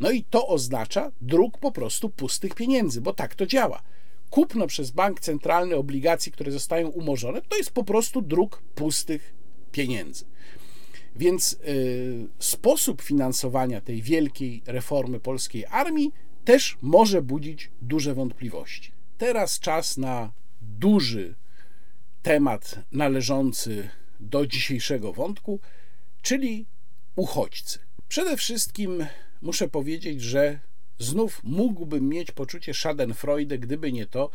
no 0.00 0.10
i 0.10 0.24
to 0.24 0.48
oznacza 0.48 1.12
druk 1.20 1.58
po 1.58 1.72
prostu 1.72 2.10
pustych 2.10 2.54
pieniędzy, 2.54 3.00
bo 3.00 3.12
tak 3.12 3.34
to 3.34 3.46
działa. 3.46 3.82
Kupno 4.30 4.66
przez 4.66 4.90
bank 4.90 5.20
centralny 5.20 5.76
obligacji, 5.76 6.32
które 6.32 6.52
zostają 6.52 6.88
umorzone, 6.88 7.42
to 7.42 7.56
jest 7.56 7.70
po 7.70 7.84
prostu 7.84 8.22
druk 8.22 8.62
pustych 8.74 9.34
pieniędzy. 9.72 10.24
Więc 11.16 11.52
y, 11.52 12.28
sposób 12.38 13.02
finansowania 13.02 13.80
tej 13.80 14.02
wielkiej 14.02 14.62
reformy 14.66 15.20
polskiej 15.20 15.66
armii 15.66 16.12
też 16.44 16.76
może 16.82 17.22
budzić 17.22 17.70
duże 17.82 18.14
wątpliwości. 18.14 18.92
Teraz 19.18 19.60
czas 19.60 19.96
na 19.96 20.32
duży 20.60 21.34
temat 22.22 22.78
należący 22.92 23.88
do 24.20 24.46
dzisiejszego 24.46 25.12
wątku, 25.12 25.60
czyli 26.22 26.66
uchodźcy. 27.16 27.78
Przede 28.08 28.36
wszystkim 28.36 29.06
muszę 29.42 29.68
powiedzieć, 29.68 30.22
że 30.22 30.58
znów 30.98 31.40
mógłbym 31.44 32.08
mieć 32.08 32.32
poczucie 32.32 32.74
Schadenfreude, 32.74 33.58
gdyby 33.58 33.92
nie 33.92 34.06
to, 34.06 34.30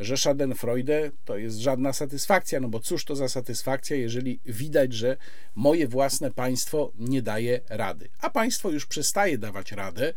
że 0.00 0.16
Schadenfreude 0.16 1.10
to 1.24 1.36
jest 1.36 1.58
żadna 1.58 1.92
satysfakcja, 1.92 2.60
no 2.60 2.68
bo 2.68 2.80
cóż 2.80 3.04
to 3.04 3.16
za 3.16 3.28
satysfakcja, 3.28 3.96
jeżeli 3.96 4.40
widać, 4.46 4.92
że 4.92 5.16
moje 5.54 5.88
własne 5.88 6.30
państwo 6.30 6.92
nie 6.98 7.22
daje 7.22 7.60
rady, 7.68 8.08
a 8.20 8.30
państwo 8.30 8.70
już 8.70 8.86
przestaje 8.86 9.38
dawać 9.38 9.72
radę. 9.72 10.14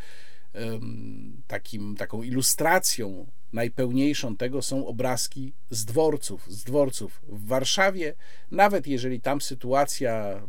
Takim, 1.48 1.96
taką 1.96 2.24
ilustracją 2.24 3.28
najpełniejszą 3.54 4.38
tego 4.38 4.62
są 4.62 4.88
obrazki 4.88 5.54
z 5.70 5.86
dworców, 5.86 6.46
z 6.48 6.64
dworców 6.64 7.22
w 7.28 7.48
Warszawie. 7.48 8.14
Nawet 8.52 8.88
jeżeli 8.88 9.22
tam 9.22 9.42
sytuacja 9.42 10.42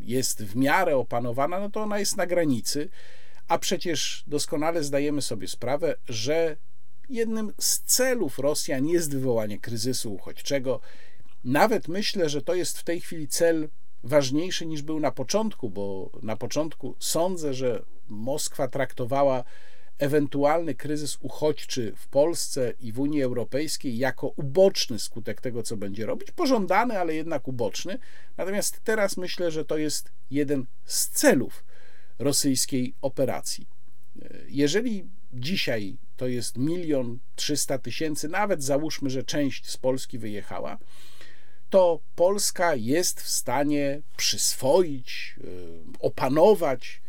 jest 0.00 0.44
w 0.44 0.56
miarę 0.56 0.96
opanowana, 0.96 1.60
no 1.60 1.70
to 1.70 1.82
ona 1.82 1.98
jest 1.98 2.16
na 2.16 2.26
granicy, 2.26 2.88
a 3.50 3.58
przecież 3.58 4.24
doskonale 4.26 4.84
zdajemy 4.84 5.22
sobie 5.22 5.48
sprawę, 5.48 5.94
że 6.08 6.56
jednym 7.08 7.52
z 7.58 7.80
celów 7.80 8.38
Rosjan 8.38 8.86
jest 8.86 9.12
wywołanie 9.12 9.58
kryzysu 9.58 10.14
uchodźczego. 10.14 10.80
Nawet 11.44 11.88
myślę, 11.88 12.28
że 12.28 12.42
to 12.42 12.54
jest 12.54 12.78
w 12.78 12.84
tej 12.84 13.00
chwili 13.00 13.28
cel 13.28 13.68
ważniejszy 14.04 14.66
niż 14.66 14.82
był 14.82 15.00
na 15.00 15.10
początku, 15.10 15.70
bo 15.70 16.10
na 16.22 16.36
początku 16.36 16.96
sądzę, 16.98 17.54
że 17.54 17.82
Moskwa 18.08 18.68
traktowała 18.68 19.44
ewentualny 19.98 20.74
kryzys 20.74 21.18
uchodźczy 21.20 21.92
w 21.96 22.08
Polsce 22.08 22.72
i 22.80 22.92
w 22.92 23.00
Unii 23.00 23.22
Europejskiej 23.22 23.98
jako 23.98 24.28
uboczny 24.28 24.98
skutek 24.98 25.40
tego, 25.40 25.62
co 25.62 25.76
będzie 25.76 26.06
robić, 26.06 26.30
pożądany, 26.30 26.98
ale 26.98 27.14
jednak 27.14 27.48
uboczny. 27.48 27.98
Natomiast 28.36 28.80
teraz 28.84 29.16
myślę, 29.16 29.50
że 29.50 29.64
to 29.64 29.78
jest 29.78 30.12
jeden 30.30 30.66
z 30.84 31.08
celów 31.08 31.64
rosyjskiej 32.20 32.94
operacji. 33.02 33.66
Jeżeli 34.48 35.04
dzisiaj 35.32 35.98
to 36.16 36.26
jest 36.26 36.58
milion 36.58 37.18
trzysta 37.36 37.78
tysięcy, 37.78 38.28
nawet 38.28 38.62
załóżmy, 38.62 39.10
że 39.10 39.22
część 39.22 39.70
z 39.70 39.76
Polski 39.76 40.18
wyjechała, 40.18 40.78
to 41.70 42.00
Polska 42.14 42.74
jest 42.74 43.20
w 43.20 43.28
stanie 43.28 44.02
przyswoić, 44.16 45.34
y, 45.38 45.98
opanować 46.00 47.02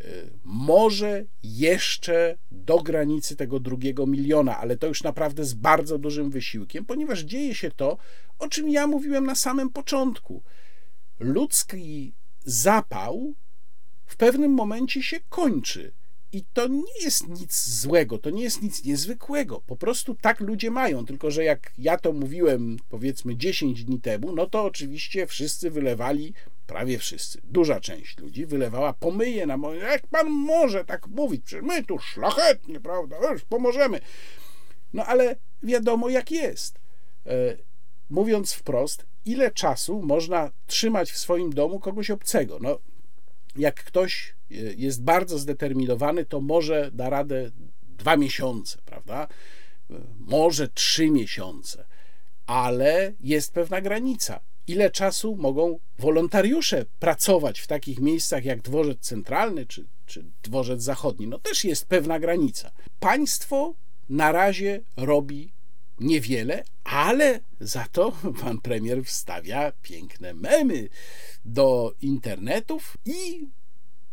y, 0.00 0.30
może 0.44 1.24
jeszcze 1.42 2.38
do 2.50 2.78
granicy 2.82 3.36
tego 3.36 3.60
drugiego 3.60 4.06
miliona, 4.06 4.58
ale 4.58 4.76
to 4.76 4.86
już 4.86 5.02
naprawdę 5.02 5.44
z 5.44 5.54
bardzo 5.54 5.98
dużym 5.98 6.30
wysiłkiem, 6.30 6.84
ponieważ 6.84 7.20
dzieje 7.20 7.54
się 7.54 7.70
to, 7.70 7.98
o 8.38 8.48
czym 8.48 8.68
ja 8.68 8.86
mówiłem 8.86 9.26
na 9.26 9.34
samym 9.34 9.70
początku. 9.70 10.42
Ludzki 11.20 12.12
zapał 12.44 13.34
w 14.08 14.16
pewnym 14.16 14.52
momencie 14.52 15.02
się 15.02 15.20
kończy. 15.28 15.92
I 16.32 16.44
to 16.52 16.68
nie 16.68 17.04
jest 17.04 17.28
nic 17.28 17.68
złego, 17.68 18.18
to 18.18 18.30
nie 18.30 18.42
jest 18.42 18.62
nic 18.62 18.84
niezwykłego. 18.84 19.62
Po 19.66 19.76
prostu 19.76 20.14
tak 20.14 20.40
ludzie 20.40 20.70
mają. 20.70 21.06
Tylko, 21.06 21.30
że 21.30 21.44
jak 21.44 21.72
ja 21.78 21.98
to 21.98 22.12
mówiłem 22.12 22.76
powiedzmy 22.88 23.36
10 23.36 23.84
dni 23.84 24.00
temu, 24.00 24.32
no 24.32 24.46
to 24.46 24.64
oczywiście 24.64 25.26
wszyscy 25.26 25.70
wylewali, 25.70 26.32
prawie 26.66 26.98
wszyscy, 26.98 27.40
duża 27.44 27.80
część 27.80 28.18
ludzi 28.18 28.46
wylewała 28.46 28.92
pomyje 28.92 29.46
na 29.46 29.56
moje. 29.56 29.80
Jak 29.80 30.06
pan 30.06 30.30
może 30.30 30.84
tak 30.84 31.06
mówić? 31.06 31.44
Przecież 31.44 31.64
my 31.64 31.84
tu 31.84 31.98
szlachetnie, 31.98 32.80
prawda? 32.80 33.16
Już 33.32 33.44
pomożemy. 33.44 34.00
No 34.92 35.06
ale 35.06 35.36
wiadomo, 35.62 36.08
jak 36.08 36.30
jest. 36.30 36.78
E, 37.26 37.56
mówiąc 38.10 38.52
wprost, 38.52 39.06
ile 39.24 39.50
czasu 39.50 40.02
można 40.02 40.50
trzymać 40.66 41.12
w 41.12 41.18
swoim 41.18 41.52
domu 41.52 41.80
kogoś 41.80 42.10
obcego? 42.10 42.58
No, 42.60 42.78
jak 43.58 43.84
ktoś 43.84 44.34
e, 44.50 44.54
jest 44.54 45.02
bardzo 45.02 45.38
zdeterminowany, 45.38 46.24
to 46.24 46.40
może 46.40 46.90
da 46.92 47.10
radę 47.10 47.50
dwa 47.82 48.16
miesiące, 48.16 48.78
prawda? 48.84 49.28
E, 49.90 49.94
może 50.18 50.68
trzy 50.68 51.10
miesiące, 51.10 51.84
ale 52.46 53.12
jest 53.20 53.52
pewna 53.52 53.80
granica. 53.80 54.40
Ile 54.66 54.90
czasu 54.90 55.36
mogą 55.36 55.78
wolontariusze 55.98 56.84
pracować 56.98 57.60
w 57.60 57.66
takich 57.66 58.00
miejscach 58.00 58.44
jak 58.44 58.62
dworzec 58.62 58.98
centralny 59.00 59.66
czy, 59.66 59.86
czy 60.06 60.24
dworzec 60.42 60.82
zachodni? 60.82 61.26
No 61.26 61.38
też 61.38 61.64
jest 61.64 61.86
pewna 61.86 62.18
granica. 62.18 62.70
Państwo 63.00 63.74
na 64.08 64.32
razie 64.32 64.80
robi 64.96 65.52
niewiele, 66.00 66.64
ale 66.84 67.40
za 67.60 67.86
to 67.92 68.12
pan 68.40 68.60
premier 68.60 69.04
wstawia 69.04 69.72
piękne 69.82 70.34
memy 70.34 70.88
do 71.44 71.94
internetów 72.00 72.96
i 73.04 73.48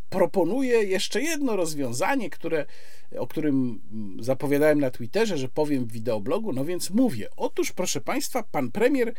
proponuje 0.10 0.84
jeszcze 0.84 1.22
jedno 1.22 1.56
rozwiązanie, 1.56 2.30
które, 2.30 2.66
o 3.18 3.28
którym 3.28 3.82
zapowiadałem 4.20 4.80
na 4.80 4.92
Twitterze, 4.92 5.38
że 5.38 5.50
powiem 5.50 5.86
w 5.86 5.92
wideoblogu, 5.92 6.54
no 6.54 6.66
więc 6.66 6.90
mówię. 6.90 7.28
Otóż, 7.36 7.72
proszę 7.72 8.02
Państwa, 8.02 8.44
pan 8.44 8.72
premier 8.72 9.14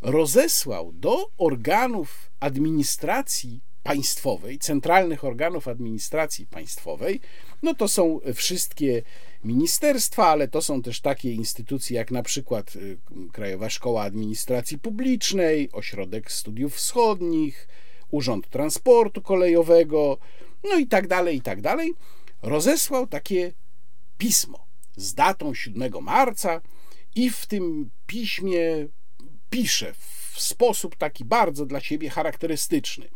rozesłał 0.00 0.92
do 0.92 1.30
organów 1.38 2.30
administracji 2.40 3.60
państwowej, 3.82 4.58
centralnych 4.58 5.24
organów 5.24 5.68
administracji 5.68 6.46
państwowej, 6.46 7.20
no 7.62 7.74
to 7.74 7.88
są 7.88 8.20
wszystkie 8.34 9.02
ministerstwa, 9.44 10.26
ale 10.26 10.48
to 10.48 10.62
są 10.62 10.82
też 10.82 11.00
takie 11.00 11.32
instytucje 11.32 11.96
jak 11.96 12.10
na 12.10 12.22
przykład 12.22 12.76
y, 12.76 12.98
Krajowa 13.32 13.70
Szkoła 13.70 14.02
Administracji 14.02 14.78
Publicznej, 14.78 15.68
Ośrodek 15.72 16.32
Studiów 16.32 16.74
Wschodnich, 16.74 17.68
Urząd 18.10 18.48
Transportu 18.48 19.22
Kolejowego, 19.22 20.18
no 20.64 20.78
i 20.78 20.86
tak 20.86 21.08
dalej, 21.08 21.36
i 21.36 21.40
tak 21.40 21.60
dalej. 21.60 21.94
Rozesłał 22.42 23.06
takie 23.06 23.52
pismo 24.18 24.66
z 24.96 25.14
datą 25.14 25.54
7 25.54 25.92
marca 26.02 26.60
i 27.14 27.30
w 27.30 27.46
tym 27.46 27.90
piśmie 28.06 28.88
pisze 29.50 29.92
w 30.32 30.40
sposób 30.40 30.96
taki 30.96 31.24
bardzo 31.24 31.66
dla 31.66 31.80
siebie 31.80 32.10
charakterystyczny. 32.10 33.08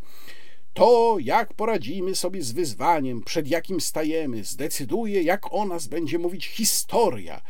To, 0.76 1.16
jak 1.20 1.54
poradzimy 1.54 2.14
sobie 2.14 2.42
z 2.42 2.52
wyzwaniem, 2.52 3.22
przed 3.22 3.48
jakim 3.48 3.80
stajemy, 3.80 4.44
zdecyduje, 4.44 5.22
jak 5.22 5.52
o 5.52 5.64
nas 5.64 5.86
będzie 5.86 6.18
mówić 6.18 6.46
historia. 6.46 7.40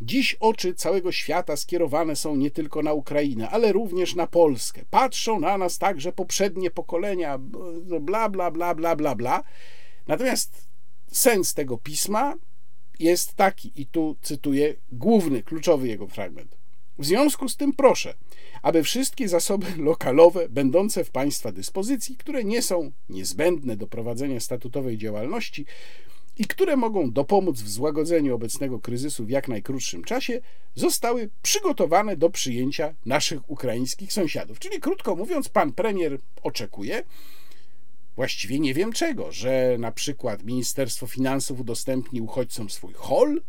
Dziś 0.00 0.36
oczy 0.40 0.74
całego 0.74 1.12
świata 1.12 1.56
skierowane 1.56 2.16
są 2.16 2.36
nie 2.36 2.50
tylko 2.50 2.82
na 2.82 2.92
Ukrainę, 2.92 3.50
ale 3.50 3.72
również 3.72 4.14
na 4.14 4.26
Polskę. 4.26 4.84
Patrzą 4.90 5.40
na 5.40 5.58
nas 5.58 5.78
także 5.78 6.12
poprzednie 6.12 6.70
pokolenia, 6.70 7.38
bla, 8.00 8.28
bla, 8.28 8.50
bla, 8.50 8.74
bla, 8.74 8.96
bla, 8.96 9.14
bla. 9.14 9.44
Natomiast 10.06 10.68
sens 11.10 11.54
tego 11.54 11.78
pisma 11.78 12.34
jest 12.98 13.34
taki, 13.34 13.72
i 13.76 13.86
tu 13.86 14.16
cytuję 14.22 14.74
główny, 14.92 15.42
kluczowy 15.42 15.88
jego 15.88 16.06
fragment. 16.06 16.61
W 16.98 17.04
związku 17.04 17.48
z 17.48 17.56
tym 17.56 17.72
proszę, 17.72 18.14
aby 18.62 18.82
wszystkie 18.82 19.28
zasoby 19.28 19.66
lokalowe 19.90 20.48
będące 20.48 21.04
w 21.04 21.10
Państwa 21.10 21.52
dyspozycji, 21.52 22.16
które 22.16 22.44
nie 22.44 22.62
są 22.62 22.92
niezbędne 23.08 23.76
do 23.76 23.86
prowadzenia 23.86 24.40
statutowej 24.40 24.98
działalności 24.98 25.66
i 26.38 26.44
które 26.44 26.76
mogą 26.76 27.10
dopomóc 27.10 27.60
w 27.60 27.68
złagodzeniu 27.68 28.34
obecnego 28.34 28.78
kryzysu 28.78 29.26
w 29.26 29.30
jak 29.30 29.48
najkrótszym 29.48 30.04
czasie, 30.04 30.40
zostały 30.74 31.30
przygotowane 31.42 32.16
do 32.16 32.30
przyjęcia 32.30 32.94
naszych 33.06 33.50
ukraińskich 33.50 34.12
sąsiadów. 34.12 34.58
Czyli 34.58 34.80
krótko 34.80 35.16
mówiąc, 35.16 35.48
pan 35.48 35.72
premier 35.72 36.18
oczekuje, 36.42 37.02
właściwie 38.16 38.60
nie 38.60 38.74
wiem 38.74 38.92
czego, 38.92 39.32
że 39.32 39.76
na 39.78 39.92
przykład 39.92 40.44
Ministerstwo 40.44 41.06
Finansów 41.06 41.60
udostępni 41.60 42.20
uchodźcom 42.20 42.70
swój 42.70 42.92
hol, 42.92 43.40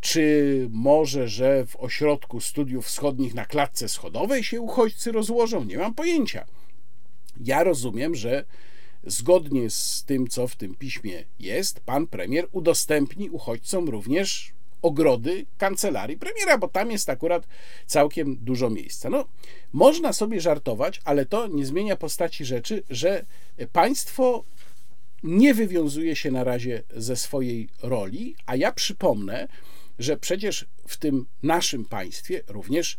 czy 0.00 0.68
może, 0.70 1.28
że 1.28 1.66
w 1.66 1.76
ośrodku 1.76 2.40
studiów 2.40 2.86
wschodnich 2.86 3.34
na 3.34 3.44
klatce 3.44 3.88
schodowej 3.88 4.44
się 4.44 4.60
uchodźcy 4.60 5.12
rozłożą? 5.12 5.64
Nie 5.64 5.78
mam 5.78 5.94
pojęcia. 5.94 6.46
Ja 7.44 7.64
rozumiem, 7.64 8.14
że 8.14 8.44
zgodnie 9.06 9.70
z 9.70 10.04
tym, 10.06 10.28
co 10.28 10.48
w 10.48 10.56
tym 10.56 10.74
piśmie 10.74 11.24
jest, 11.38 11.80
pan 11.80 12.06
premier 12.06 12.48
udostępni 12.52 13.30
uchodźcom 13.30 13.88
również 13.88 14.52
ogrody 14.82 15.46
kancelarii 15.58 16.16
premiera, 16.16 16.58
bo 16.58 16.68
tam 16.68 16.90
jest 16.90 17.08
akurat 17.08 17.46
całkiem 17.86 18.36
dużo 18.36 18.70
miejsca. 18.70 19.10
No, 19.10 19.24
można 19.72 20.12
sobie 20.12 20.40
żartować, 20.40 21.00
ale 21.04 21.26
to 21.26 21.46
nie 21.46 21.66
zmienia 21.66 21.96
postaci 21.96 22.44
rzeczy, 22.44 22.82
że 22.90 23.24
państwo 23.72 24.44
nie 25.22 25.54
wywiązuje 25.54 26.16
się 26.16 26.30
na 26.30 26.44
razie 26.44 26.82
ze 26.96 27.16
swojej 27.16 27.68
roli, 27.82 28.36
a 28.46 28.56
ja 28.56 28.72
przypomnę, 28.72 29.48
że 29.98 30.16
przecież 30.16 30.66
w 30.86 30.96
tym 30.96 31.26
naszym 31.42 31.84
państwie 31.84 32.42
również 32.48 32.98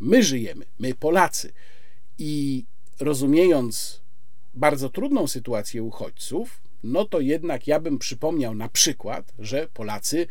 my 0.00 0.22
żyjemy, 0.22 0.64
my 0.78 0.94
Polacy. 0.94 1.52
I 2.18 2.64
rozumiejąc 3.00 4.00
bardzo 4.54 4.88
trudną 4.88 5.26
sytuację 5.26 5.82
uchodźców, 5.82 6.60
no 6.82 7.04
to 7.04 7.20
jednak 7.20 7.66
ja 7.66 7.80
bym 7.80 7.98
przypomniał 7.98 8.54
na 8.54 8.68
przykład, 8.68 9.32
że 9.38 9.68
Polacy 9.74 10.26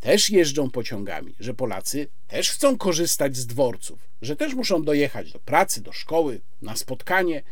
też 0.00 0.30
jeżdżą 0.30 0.70
pociągami, 0.70 1.34
że 1.40 1.54
Polacy 1.54 2.08
też 2.28 2.50
chcą 2.50 2.78
korzystać 2.78 3.36
z 3.36 3.46
dworców, 3.46 4.10
że 4.22 4.36
też 4.36 4.54
muszą 4.54 4.82
dojechać 4.82 5.32
do 5.32 5.38
pracy, 5.38 5.80
do 5.80 5.92
szkoły, 5.92 6.40
na 6.62 6.76
spotkanie. 6.76 7.42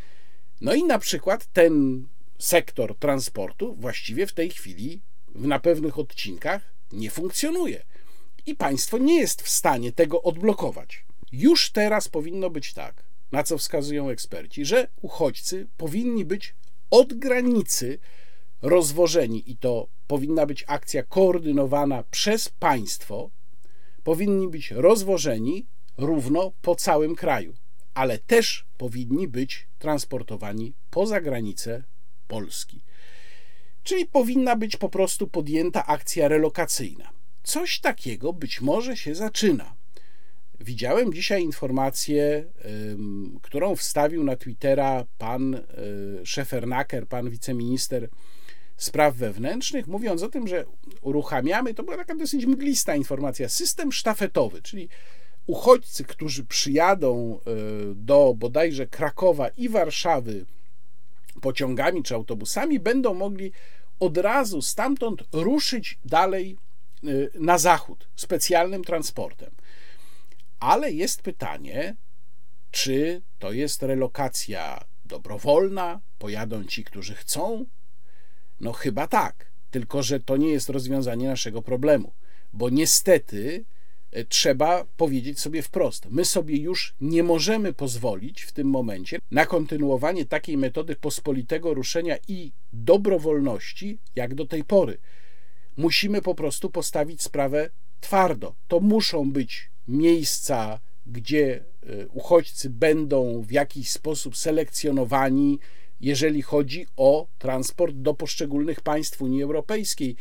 No 0.61 0.75
i 0.75 0.85
na 0.85 0.99
przykład 0.99 1.47
ten 1.53 2.07
sektor 2.39 2.99
transportu 2.99 3.75
właściwie 3.75 4.27
w 4.27 4.33
tej 4.33 4.51
chwili 4.51 5.01
na 5.35 5.59
pewnych 5.59 5.99
odcinkach 5.99 6.74
nie 6.93 7.11
funkcjonuje. 7.11 7.85
I 8.47 8.55
państwo 8.55 8.99
nie 8.99 9.21
jest 9.21 9.43
w 9.43 9.49
stanie 9.49 9.93
tego 9.93 10.23
odblokować. 10.23 11.05
Już 11.33 11.71
teraz 11.71 12.09
powinno 12.09 12.51
być 12.51 12.73
tak, 12.73 13.05
na 13.33 13.43
co 13.43 13.59
wskazują 13.59 14.09
eksperci, 14.09 14.65
że 14.65 14.89
uchodźcy 15.03 15.67
powinni 15.77 16.25
być 16.25 16.55
od 16.91 17.15
granicy 17.15 17.99
rozwożeni 18.63 19.51
i 19.51 19.57
to 19.57 19.89
powinna 20.07 20.47
być 20.47 20.65
akcja 20.67 21.03
koordynowana 21.03 22.05
przez 22.11 22.49
państwo, 22.49 23.31
powinni 24.03 24.49
być 24.49 24.71
rozwożeni 24.71 25.67
równo 25.97 26.53
po 26.63 26.75
całym 26.75 27.17
kraju, 27.17 27.55
ale 27.95 28.19
też 28.19 28.67
powinni 28.79 29.29
być 29.29 29.69
transportowani 29.79 30.75
poza 30.91 31.21
granice 31.21 31.85
Polski. 32.29 32.83
Czyli 33.85 34.07
powinna 34.07 34.57
być 34.57 34.77
po 34.77 34.89
prostu 34.89 35.27
podjęta 35.27 35.87
akcja 35.87 36.29
relokacyjna. 36.29 37.11
Coś 37.43 37.81
takiego 37.81 38.33
być 38.33 38.61
może 38.61 38.97
się 38.97 39.15
zaczyna. 39.15 39.75
Widziałem 40.61 41.13
dzisiaj 41.13 41.43
informację, 41.43 42.45
którą 43.43 43.77
wstawił 43.77 44.25
na 44.25 44.37
Twittera 44.37 45.05
pan 45.19 45.55
e, 45.55 45.61
Szefernaker, 46.25 47.07
pan 47.09 47.31
wiceminister 47.31 48.09
Spraw 48.77 49.17
Wewnętrznych, 49.17 49.87
mówiąc 49.87 50.23
o 50.23 50.29
tym, 50.29 50.49
że 50.49 50.65
uruchamiamy, 51.01 51.75
to 51.75 51.83
była 51.83 51.97
taka 51.97 52.15
dosyć 52.15 52.47
mglista 52.47 52.97
informacja, 52.97 53.49
system 53.49 53.93
sztafetowy, 53.93 54.63
czyli 54.63 54.89
uchodźcy, 55.47 56.05
którzy 56.05 56.45
przyjadą 56.45 57.39
e, 57.39 57.51
do 57.95 58.35
bodajże 58.37 58.87
Krakowa 58.87 59.49
i 59.49 59.69
Warszawy 59.69 60.47
pociągami 61.43 62.03
czy 62.03 62.15
autobusami, 62.15 62.81
będą 62.81 63.15
mogli 63.15 63.53
od 64.01 64.19
razu 64.19 64.63
stamtąd 64.63 65.23
ruszyć 65.33 65.99
dalej 66.05 66.57
e, 67.05 67.07
na 67.35 67.59
zachód 67.59 68.09
specjalnym 68.17 68.85
transportem. 68.85 69.51
Ale 70.61 70.93
jest 70.93 71.23
pytanie, 71.23 71.97
czy 72.71 73.23
to 73.39 73.53
jest 73.53 73.83
relokacja 73.83 74.85
dobrowolna, 75.05 76.01
pojadą 76.19 76.65
ci, 76.65 76.85
którzy 76.85 77.15
chcą? 77.15 77.67
No 78.61 78.73
chyba 78.73 79.07
tak, 79.07 79.53
tylko 79.71 80.03
że 80.03 80.21
to 80.21 80.37
nie 80.37 80.49
jest 80.49 80.69
rozwiązanie 80.69 81.29
naszego 81.29 81.63
problemu, 81.63 82.13
bo 82.53 82.71
niestety 82.71 83.65
trzeba 84.29 84.85
powiedzieć 84.97 85.41
sobie 85.41 85.63
wprost: 85.63 86.07
my 86.11 86.25
sobie 86.25 86.57
już 86.57 86.95
nie 87.01 87.23
możemy 87.23 87.73
pozwolić 87.73 88.43
w 88.43 88.53
tym 88.53 88.69
momencie 88.69 89.19
na 89.31 89.47
kontynuowanie 89.47 90.25
takiej 90.25 90.57
metody 90.57 90.97
pospolitego 90.97 91.75
ruszenia 91.75 92.17
i 92.29 92.53
dobrowolności, 92.73 93.99
jak 94.15 94.35
do 94.35 94.47
tej 94.47 94.65
pory. 94.65 94.99
Musimy 95.77 96.23
po 96.23 96.35
prostu 96.35 96.71
postawić 96.71 97.23
sprawę 97.23 97.71
twardo. 98.01 98.55
To 98.69 98.81
muszą 98.81 99.33
być 99.33 99.71
miejsca, 99.89 100.81
gdzie 101.07 101.65
e, 101.83 102.09
uchodźcy 102.09 102.71
będą 102.71 103.43
w 103.43 103.51
jakiś 103.51 103.91
sposób 103.91 104.37
selekcjonowani, 104.37 105.59
jeżeli 106.01 106.43
chodzi 106.43 106.87
o 106.97 107.27
transport 107.39 107.95
do 107.95 108.15
poszczególnych 108.15 108.81
państw 108.81 109.23
Unii 109.23 109.43
Europejskiej. 109.43 110.17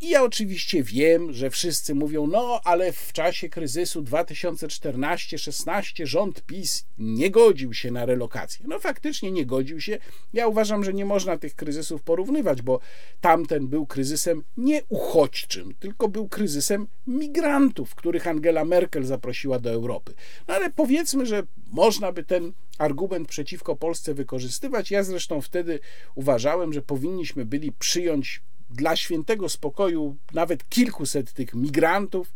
I 0.00 0.08
ja 0.08 0.22
oczywiście 0.22 0.82
wiem, 0.82 1.32
że 1.32 1.50
wszyscy 1.50 1.94
mówią, 1.94 2.26
no 2.26 2.60
ale 2.64 2.92
w 2.92 3.12
czasie 3.12 3.48
kryzysu 3.48 4.02
2014-16 4.02 6.06
rząd 6.06 6.42
PiS 6.42 6.86
nie 6.98 7.30
godził 7.30 7.74
się 7.74 7.90
na 7.90 8.06
relokację. 8.06 8.66
No 8.68 8.78
faktycznie 8.78 9.30
nie 9.30 9.46
godził 9.46 9.80
się. 9.80 9.98
Ja 10.32 10.46
uważam, 10.46 10.84
że 10.84 10.94
nie 10.94 11.04
można 11.04 11.38
tych 11.38 11.54
kryzysów 11.54 12.02
porównywać, 12.02 12.62
bo 12.62 12.80
tamten 13.20 13.68
był 13.68 13.86
kryzysem 13.86 14.44
nie 14.56 14.82
uchodźczym, 14.88 15.74
tylko 15.78 16.08
był 16.08 16.28
kryzysem 16.28 16.86
migrantów, 17.06 17.94
których 17.94 18.26
Angela 18.26 18.64
Merkel 18.64 19.04
zaprosiła 19.04 19.58
do 19.58 19.70
Europy. 19.70 20.14
No 20.48 20.54
ale 20.54 20.70
powiedzmy, 20.70 21.26
że 21.26 21.42
można 21.72 22.12
by 22.12 22.24
ten 22.24 22.52
argument 22.78 23.28
przeciwko 23.28 23.76
Polsce 23.76 24.14
wykorzystywać. 24.14 24.90
Ja 24.90 25.02
zresztą 25.02 25.40
wtedy 25.40 25.80
uważałem, 26.14 26.72
że 26.72 26.82
powinniśmy 26.82 27.44
byli 27.44 27.72
przyjąć 27.72 28.42
dla 28.70 28.96
świętego 28.96 29.48
spokoju 29.48 30.16
nawet 30.32 30.68
kilkuset 30.68 31.32
tych 31.32 31.54
migrantów, 31.54 32.32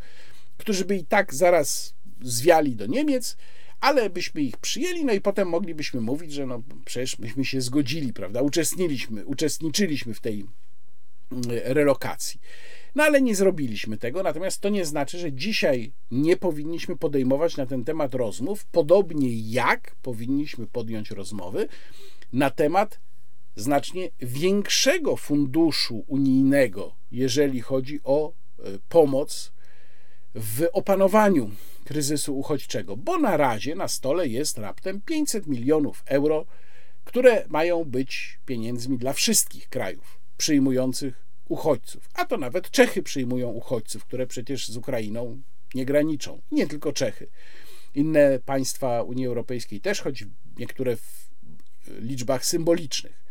którzy 0.59 0.85
by 0.85 0.97
i 0.97 1.05
tak 1.05 1.35
zaraz 1.35 1.95
zwiali 2.21 2.77
do 2.77 2.87
Niemiec, 2.87 3.37
ale 3.81 4.11
byśmy 4.11 4.43
ich 4.43 4.57
przyjęli, 4.57 5.05
no 5.05 5.13
i 5.13 5.21
potem 5.21 5.49
moglibyśmy 5.49 6.01
mówić, 6.01 6.33
że 6.33 6.47
no 6.47 6.63
przecież 6.85 7.19
myśmy 7.19 7.45
się 7.45 7.61
zgodzili, 7.61 8.13
prawda, 8.13 8.43
uczestniczyliśmy, 8.43 9.27
uczestniczyliśmy 9.27 10.15
w 10.15 10.21
tej 10.21 10.45
mm, 11.33 11.45
relokacji. 11.65 12.41
No 12.95 13.05
ale 13.05 13.23
nie 13.23 13.35
zrobiliśmy 13.35 13.99
tego, 13.99 14.23
natomiast 14.23 14.61
to 14.61 14.69
nie 14.69 14.85
znaczy, 14.85 15.19
że 15.19 15.33
dzisiaj 15.33 15.93
nie 16.11 16.37
powinniśmy 16.37 16.97
podejmować 16.97 17.57
na 17.57 17.67
ten 17.67 17.85
temat 17.85 18.15
rozmów, 18.15 18.65
podobnie 18.65 19.29
jak 19.51 19.97
powinniśmy 20.03 20.67
podjąć 20.67 21.11
rozmowy 21.11 21.69
na 22.33 22.51
temat 22.51 23.01
znacznie 23.57 24.11
większego 24.21 25.17
funduszu 25.17 26.05
unijnego, 26.07 26.95
jeżeli 27.11 27.61
chodzi 27.61 28.01
o 28.05 28.33
e, 28.33 28.63
pomoc 28.89 29.53
w 30.35 30.67
opanowaniu 30.73 31.51
kryzysu 31.85 32.39
uchodźczego, 32.39 32.97
bo 32.97 33.19
na 33.19 33.37
razie 33.37 33.75
na 33.75 33.89
stole 33.89 34.29
jest 34.29 34.59
raptem 34.59 35.01
500 35.01 35.47
milionów 35.47 36.03
euro, 36.07 36.47
które 37.05 37.45
mają 37.49 37.85
być 37.85 38.41
pieniędzmi 38.47 38.99
dla 38.99 39.13
wszystkich 39.13 39.69
krajów 39.69 40.21
przyjmujących 40.37 41.27
uchodźców. 41.49 42.09
A 42.15 42.25
to 42.25 42.37
nawet 42.37 42.71
Czechy 42.71 43.03
przyjmują 43.03 43.49
uchodźców, 43.49 44.05
które 44.05 44.27
przecież 44.27 44.69
z 44.69 44.77
Ukrainą 44.77 45.43
nie 45.75 45.87
graniczą. 45.87 46.41
Nie 46.51 46.67
tylko 46.67 46.93
Czechy. 46.93 47.29
Inne 47.95 48.39
państwa 48.45 49.03
Unii 49.03 49.27
Europejskiej 49.27 49.81
też, 49.81 50.01
choć 50.01 50.25
niektóre 50.59 50.97
w 50.97 51.31
liczbach 51.87 52.47
symbolicznych. 52.47 53.22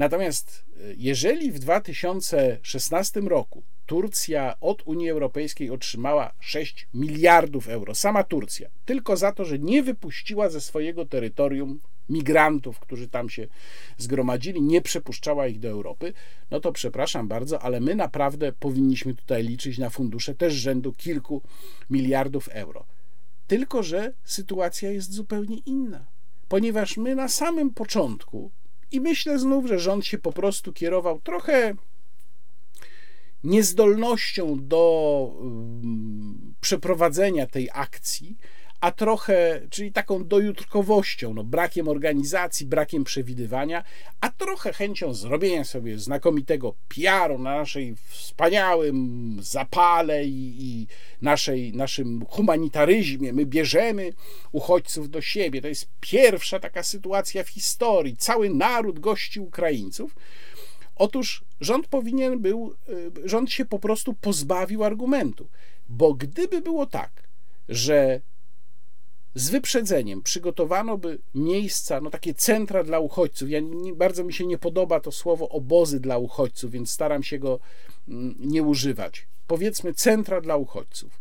Natomiast 0.00 0.64
e, 0.76 0.94
jeżeli 0.96 1.52
w 1.52 1.58
2016 1.58 3.20
roku 3.20 3.62
Turcja 3.86 4.60
od 4.60 4.82
Unii 4.86 5.10
Europejskiej 5.10 5.70
otrzymała 5.70 6.32
6 6.40 6.88
miliardów 6.94 7.68
euro, 7.68 7.94
sama 7.94 8.24
Turcja, 8.24 8.68
tylko 8.84 9.16
za 9.16 9.32
to, 9.32 9.44
że 9.44 9.58
nie 9.58 9.82
wypuściła 9.82 10.48
ze 10.48 10.60
swojego 10.60 11.06
terytorium 11.06 11.80
migrantów, 12.08 12.80
którzy 12.80 13.08
tam 13.08 13.30
się 13.30 13.46
zgromadzili, 13.98 14.62
nie 14.62 14.80
przepuszczała 14.80 15.46
ich 15.46 15.58
do 15.58 15.68
Europy, 15.68 16.12
no 16.50 16.60
to 16.60 16.72
przepraszam 16.72 17.28
bardzo, 17.28 17.62
ale 17.62 17.80
my 17.80 17.94
naprawdę 17.94 18.52
powinniśmy 18.52 19.14
tutaj 19.14 19.42
liczyć 19.42 19.78
na 19.78 19.90
fundusze 19.90 20.34
też 20.34 20.54
rzędu 20.54 20.92
kilku 20.92 21.42
miliardów 21.90 22.48
euro. 22.48 22.86
Tylko, 23.46 23.82
że 23.82 24.12
sytuacja 24.24 24.90
jest 24.90 25.12
zupełnie 25.12 25.56
inna, 25.66 26.06
ponieważ 26.48 26.96
my 26.96 27.14
na 27.14 27.28
samym 27.28 27.70
początku 27.74 28.50
i 28.92 29.00
myślę 29.00 29.38
znów, 29.38 29.66
że 29.66 29.78
rząd 29.78 30.06
się 30.06 30.18
po 30.18 30.32
prostu 30.32 30.72
kierował 30.72 31.20
trochę 31.20 31.74
niezdolnością 33.44 34.56
do 34.68 35.34
um, 35.40 36.54
przeprowadzenia 36.60 37.46
tej 37.46 37.68
akcji, 37.72 38.36
a 38.80 38.92
trochę, 38.92 39.60
czyli 39.70 39.92
taką 39.92 40.24
dojutrkowością, 40.24 41.34
no, 41.34 41.44
brakiem 41.44 41.88
organizacji, 41.88 42.66
brakiem 42.66 43.04
przewidywania, 43.04 43.84
a 44.20 44.30
trochę 44.30 44.72
chęcią 44.72 45.14
zrobienia 45.14 45.64
sobie 45.64 45.98
znakomitego 45.98 46.74
PR-u 46.88 47.38
na 47.38 47.56
naszej 47.56 47.96
wspaniałym 48.08 49.36
zapale 49.42 50.24
i, 50.24 50.56
i 50.58 50.86
naszej, 51.22 51.72
naszym 51.72 52.24
humanitaryzmie. 52.28 53.32
My 53.32 53.46
bierzemy 53.46 54.12
uchodźców 54.52 55.10
do 55.10 55.20
siebie. 55.20 55.62
To 55.62 55.68
jest 55.68 55.88
pierwsza 56.00 56.60
taka 56.60 56.82
sytuacja 56.82 57.44
w 57.44 57.48
historii. 57.48 58.16
Cały 58.16 58.50
naród 58.50 58.98
gości 58.98 59.40
Ukraińców. 59.40 60.16
Otóż 60.96 61.44
rząd 61.60 61.86
powinien 61.86 62.38
był, 62.38 62.74
y, 62.88 63.28
rząd 63.28 63.52
się 63.52 63.64
po 63.64 63.78
prostu 63.78 64.14
pozbawił 64.14 64.84
argumentu, 64.84 65.48
bo 65.88 66.14
gdyby 66.14 66.60
było 66.60 66.86
tak, 66.86 67.22
że 67.68 68.20
z 69.34 69.50
wyprzedzeniem 69.50 70.22
przygotowano 70.22 70.98
by 70.98 71.18
miejsca, 71.34 72.00
no 72.00 72.10
takie 72.10 72.34
centra 72.34 72.84
dla 72.84 72.98
uchodźców. 72.98 73.50
Ja 73.50 73.60
nie, 73.60 73.94
bardzo 73.94 74.24
mi 74.24 74.32
się 74.32 74.46
nie 74.46 74.58
podoba 74.58 75.00
to 75.00 75.12
słowo 75.12 75.48
obozy 75.48 76.00
dla 76.00 76.18
uchodźców, 76.18 76.70
więc 76.70 76.90
staram 76.90 77.22
się 77.22 77.38
go 77.38 77.60
mm, 78.08 78.34
nie 78.38 78.62
używać. 78.62 79.26
Powiedzmy 79.46 79.94
centra 79.94 80.40
dla 80.40 80.56
uchodźców. 80.56 81.20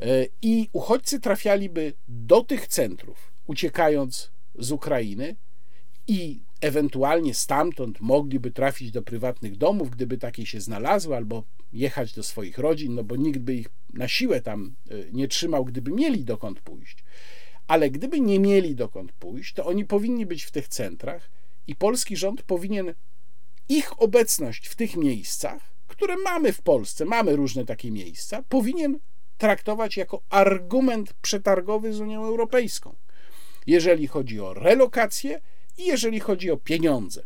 E, 0.00 0.26
I 0.42 0.68
uchodźcy 0.72 1.20
trafialiby 1.20 1.92
do 2.08 2.44
tych 2.44 2.68
centrów, 2.68 3.32
uciekając 3.46 4.30
z 4.54 4.72
Ukrainy, 4.72 5.36
i 6.06 6.40
ewentualnie 6.60 7.34
stamtąd 7.34 8.00
mogliby 8.00 8.50
trafić 8.50 8.90
do 8.90 9.02
prywatnych 9.02 9.56
domów, 9.56 9.90
gdyby 9.90 10.18
takie 10.18 10.46
się 10.46 10.60
znalazły, 10.60 11.16
albo 11.16 11.44
jechać 11.72 12.12
do 12.12 12.22
swoich 12.22 12.58
rodzin, 12.58 12.94
no 12.94 13.04
bo 13.04 13.16
nikt 13.16 13.38
by 13.38 13.54
ich 13.54 13.68
na 13.92 14.08
siłę 14.08 14.40
tam 14.40 14.74
y, 14.90 15.10
nie 15.12 15.28
trzymał, 15.28 15.64
gdyby 15.64 15.90
mieli 15.90 16.24
dokąd 16.24 16.60
pójść. 16.60 17.04
Ale 17.66 17.90
gdyby 17.90 18.20
nie 18.20 18.40
mieli 18.40 18.74
dokąd 18.74 19.12
pójść, 19.12 19.54
to 19.54 19.66
oni 19.66 19.84
powinni 19.84 20.26
być 20.26 20.42
w 20.42 20.50
tych 20.50 20.68
centrach 20.68 21.30
i 21.66 21.74
polski 21.74 22.16
rząd 22.16 22.42
powinien 22.42 22.94
ich 23.68 24.02
obecność 24.02 24.66
w 24.66 24.74
tych 24.74 24.96
miejscach, 24.96 25.62
które 25.86 26.16
mamy 26.16 26.52
w 26.52 26.62
Polsce, 26.62 27.04
mamy 27.04 27.36
różne 27.36 27.64
takie 27.64 27.90
miejsca, 27.90 28.42
powinien 28.48 28.98
traktować 29.38 29.96
jako 29.96 30.22
argument 30.30 31.12
przetargowy 31.12 31.92
z 31.92 32.00
Unią 32.00 32.24
Europejską, 32.24 32.94
jeżeli 33.66 34.06
chodzi 34.06 34.40
o 34.40 34.54
relokację 34.54 35.40
i 35.78 35.84
jeżeli 35.86 36.20
chodzi 36.20 36.50
o 36.50 36.56
pieniądze. 36.56 37.22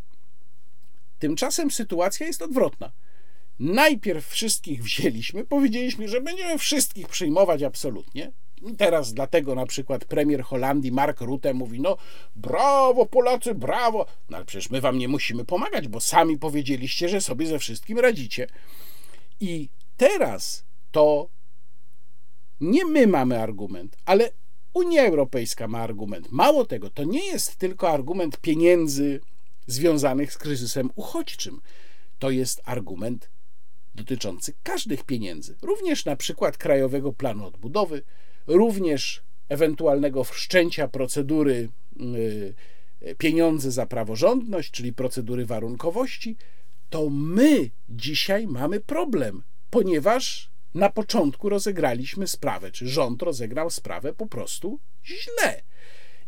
Tymczasem 1.19 1.71
sytuacja 1.71 2.27
jest 2.27 2.43
odwrotna. 2.43 2.93
Najpierw 3.59 4.29
wszystkich 4.29 4.83
wzięliśmy, 4.83 5.45
powiedzieliśmy, 5.45 6.09
że 6.09 6.21
będziemy 6.21 6.59
wszystkich 6.59 7.09
przyjmować 7.09 7.63
absolutnie. 7.63 8.33
I 8.63 8.77
teraz 8.77 9.15
dlatego 9.15 9.55
na 9.55 9.67
przykład 9.67 10.05
premier 10.05 10.43
Holandii 10.43 10.93
Mark 10.93 11.21
Rutte 11.21 11.55
mówi: 11.55 11.81
No, 11.81 11.97
brawo 12.37 13.07
Polacy, 13.07 13.55
brawo. 13.55 14.07
No 14.29 14.37
ale 14.37 14.47
przecież 14.47 14.71
my 14.71 14.81
wam 14.81 14.99
nie 14.99 15.09
musimy 15.09 15.45
pomagać, 15.45 15.89
bo 15.89 16.01
sami 16.01 16.39
powiedzieliście, 16.39 17.09
że 17.09 17.21
sobie 17.21 17.47
ze 17.47 17.59
wszystkim 17.59 17.99
radzicie. 17.99 18.47
I 19.41 19.69
teraz 19.97 20.65
to 20.91 21.29
nie 22.61 22.85
my 22.85 23.07
mamy 23.07 23.41
argument, 23.41 23.97
ale 24.05 24.31
Unia 24.75 25.03
Europejska 25.03 25.69
ma 25.69 25.79
argument. 25.79 26.33
Mało 26.33 26.65
tego, 26.65 26.91
to 26.91 27.05
nie 27.05 27.27
jest 27.27 27.57
tylko 27.57 27.91
argument 27.91 28.41
pieniędzy 28.41 29.21
związanych 29.67 30.33
z 30.33 30.39
kryzysem 30.39 30.91
uchodźczym. 30.95 31.61
To 32.19 32.31
jest 32.31 32.63
argument 32.65 33.31
dotyczący 33.95 34.55
każdych 34.63 35.05
pieniędzy, 35.05 35.57
również 35.63 36.05
na 36.05 36.17
przykład 36.17 36.59
Krajowego 36.59 37.13
Planu 37.13 37.47
Odbudowy, 37.47 38.03
również 38.47 39.23
ewentualnego 39.49 40.25
wszczęcia 40.25 40.89
procedury 40.89 41.69
y, 42.01 42.55
pieniądze 43.19 43.71
za 43.71 43.87
praworządność, 43.87 44.71
czyli 44.71 44.93
procedury 44.93 45.47
warunkowości, 45.47 46.37
to 46.91 47.11
my 47.11 47.71
dzisiaj 47.89 48.47
mamy 48.47 48.81
problem, 48.81 49.43
ponieważ 49.71 50.50
na 50.75 50.91
początku 50.91 51.49
rozegraliśmy 51.49 52.27
sprawę, 52.27 52.71
czy 52.71 52.89
rząd 52.89 53.23
rozegrał 53.23 53.71
sprawę 53.71 54.13
po 54.13 54.27
prostu 54.27 54.79
źle. 55.05 55.63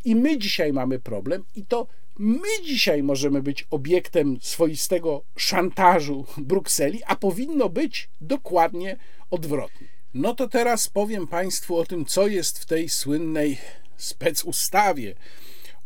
I 0.05 0.16
my 0.16 0.39
dzisiaj 0.39 0.73
mamy 0.73 0.98
problem, 0.98 1.44
i 1.55 1.66
to 1.66 1.86
my 2.19 2.48
dzisiaj 2.64 3.02
możemy 3.02 3.43
być 3.43 3.66
obiektem 3.70 4.39
swoistego 4.40 5.24
szantażu 5.36 6.27
Brukseli, 6.36 7.01
a 7.06 7.16
powinno 7.16 7.69
być 7.69 8.09
dokładnie 8.20 8.97
odwrotnie. 9.31 9.89
No 10.14 10.35
to 10.35 10.48
teraz 10.48 10.89
powiem 10.89 11.27
Państwu 11.27 11.77
o 11.77 11.86
tym, 11.86 12.05
co 12.05 12.27
jest 12.27 12.59
w 12.59 12.66
tej 12.66 12.89
słynnej 12.89 13.59
specustawie 13.97 15.14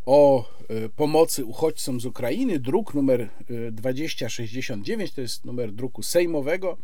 o 0.05 0.49
e, 0.69 0.89
pomocy 0.89 1.45
uchodźcom 1.45 1.99
z 1.99 2.05
Ukrainy, 2.05 2.59
druk 2.59 2.93
numer 2.93 3.29
2069, 3.71 5.11
e, 5.11 5.15
to 5.15 5.21
jest 5.21 5.45
numer 5.45 5.71
druku 5.71 6.03
sejmowego, 6.03 6.77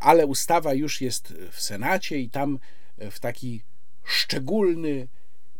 ale 0.00 0.26
ustawa 0.26 0.74
już 0.74 1.00
jest 1.00 1.34
w 1.50 1.60
Senacie 1.60 2.18
i 2.18 2.30
tam 2.30 2.58
w 2.98 3.20
taki 3.20 3.62
szczególny, 4.04 5.08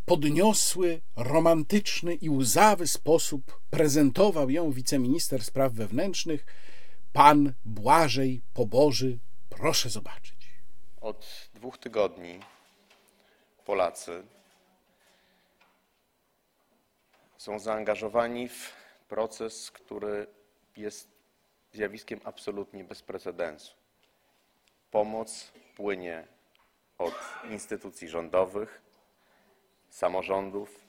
podniosły, 0.07 1.01
romantyczny 1.17 2.15
i 2.15 2.31
łzawy 2.31 2.87
sposób 2.87 3.61
prezentował 3.71 4.51
ją 4.51 4.73
wiceminister 4.73 5.45
spraw 5.45 5.73
wewnętrznych, 5.73 6.47
pan 7.13 7.53
Błażej 7.65 8.43
Poboży. 8.55 9.19
Proszę 9.49 9.91
zobaczyć. 9.91 10.51
Od 11.01 11.51
dwóch 11.55 11.79
tygodni 11.79 12.41
Polacy 13.65 14.23
są 17.39 17.59
zaangażowani 17.59 18.49
w 18.49 18.73
proces, 19.09 19.71
który 19.71 20.27
jest 20.77 21.09
zjawiskiem 21.73 22.21
absolutnie 22.25 22.85
bez 22.85 23.03
precedensu. 23.03 23.80
Pomoc 24.91 25.53
płynie 25.77 26.27
od 26.99 27.15
instytucji 27.51 28.09
rządowych, 28.09 28.83
samorządów, 29.91 30.81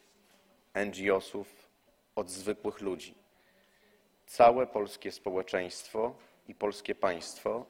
NGO-sów, 0.76 1.70
od 2.16 2.30
zwykłych 2.30 2.82
ludzi. 2.82 3.16
Całe 4.28 4.68
polskie 4.68 5.12
społeczeństwo 5.12 6.16
i 6.48 6.56
polskie 6.56 6.96
państwo 6.96 7.66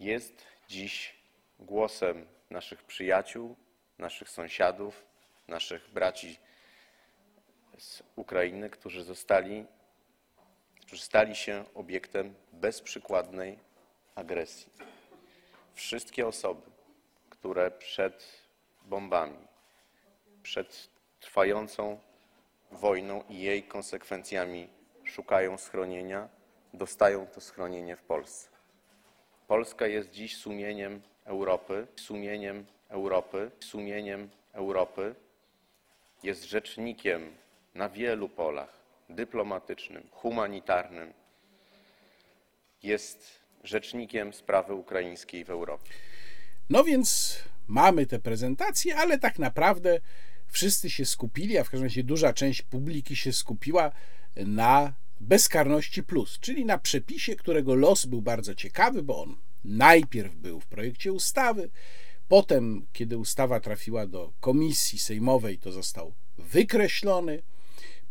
jest 0.00 0.46
dziś 0.68 1.16
głosem 1.58 2.26
naszych 2.50 2.84
przyjaciół, 2.84 3.56
naszych 3.98 4.30
sąsiadów, 4.30 5.04
naszych 5.48 5.90
braci 5.90 6.38
z 7.78 8.02
Ukrainy, 8.16 8.70
którzy 8.70 9.02
zostali, 9.04 9.64
którzy 10.80 11.02
stali 11.02 11.36
się 11.36 11.64
obiektem 11.74 12.34
bezprzykładnej 12.52 13.58
agresji. 14.14 14.97
Wszystkie 15.78 16.26
osoby, 16.26 16.70
które 17.30 17.70
przed 17.70 18.42
bombami, 18.82 19.38
przed 20.42 20.90
trwającą 21.20 22.00
wojną 22.70 23.24
i 23.28 23.38
jej 23.38 23.62
konsekwencjami 23.62 24.68
szukają 25.04 25.58
schronienia, 25.58 26.28
dostają 26.74 27.26
to 27.26 27.40
schronienie 27.40 27.96
w 27.96 28.02
Polsce. 28.02 28.48
Polska 29.46 29.86
jest 29.86 30.10
dziś 30.10 30.36
sumieniem 30.36 31.02
Europy, 31.24 31.86
sumieniem 31.96 32.66
Europy, 32.88 33.50
sumieniem 33.60 34.30
Europy. 34.52 35.14
Jest 36.22 36.44
rzecznikiem 36.44 37.36
na 37.74 37.88
wielu 37.88 38.28
polach 38.28 38.80
dyplomatycznym, 39.08 40.08
humanitarnym. 40.12 41.12
Jest 42.82 43.47
rzecznikiem 43.64 44.32
sprawy 44.32 44.74
ukraińskiej 44.74 45.44
w 45.44 45.50
Europie. 45.50 45.90
No 46.70 46.84
więc 46.84 47.38
mamy 47.66 48.06
te 48.06 48.18
prezentacje, 48.18 48.96
ale 48.96 49.18
tak 49.18 49.38
naprawdę 49.38 50.00
wszyscy 50.46 50.90
się 50.90 51.04
skupili, 51.04 51.58
a 51.58 51.64
w 51.64 51.70
każdym 51.70 51.86
razie 51.86 52.04
duża 52.04 52.32
część 52.32 52.62
publiki 52.62 53.16
się 53.16 53.32
skupiła 53.32 53.92
na 54.36 54.94
bezkarności 55.20 56.02
plus, 56.02 56.38
czyli 56.40 56.64
na 56.64 56.78
przepisie, 56.78 57.36
którego 57.36 57.74
los 57.74 58.06
był 58.06 58.22
bardzo 58.22 58.54
ciekawy, 58.54 59.02
bo 59.02 59.22
on 59.22 59.36
najpierw 59.64 60.34
był 60.34 60.60
w 60.60 60.66
projekcie 60.66 61.12
ustawy, 61.12 61.70
potem, 62.28 62.86
kiedy 62.92 63.18
ustawa 63.18 63.60
trafiła 63.60 64.06
do 64.06 64.32
komisji 64.40 64.98
sejmowej, 64.98 65.58
to 65.58 65.72
został 65.72 66.12
wykreślony. 66.38 67.42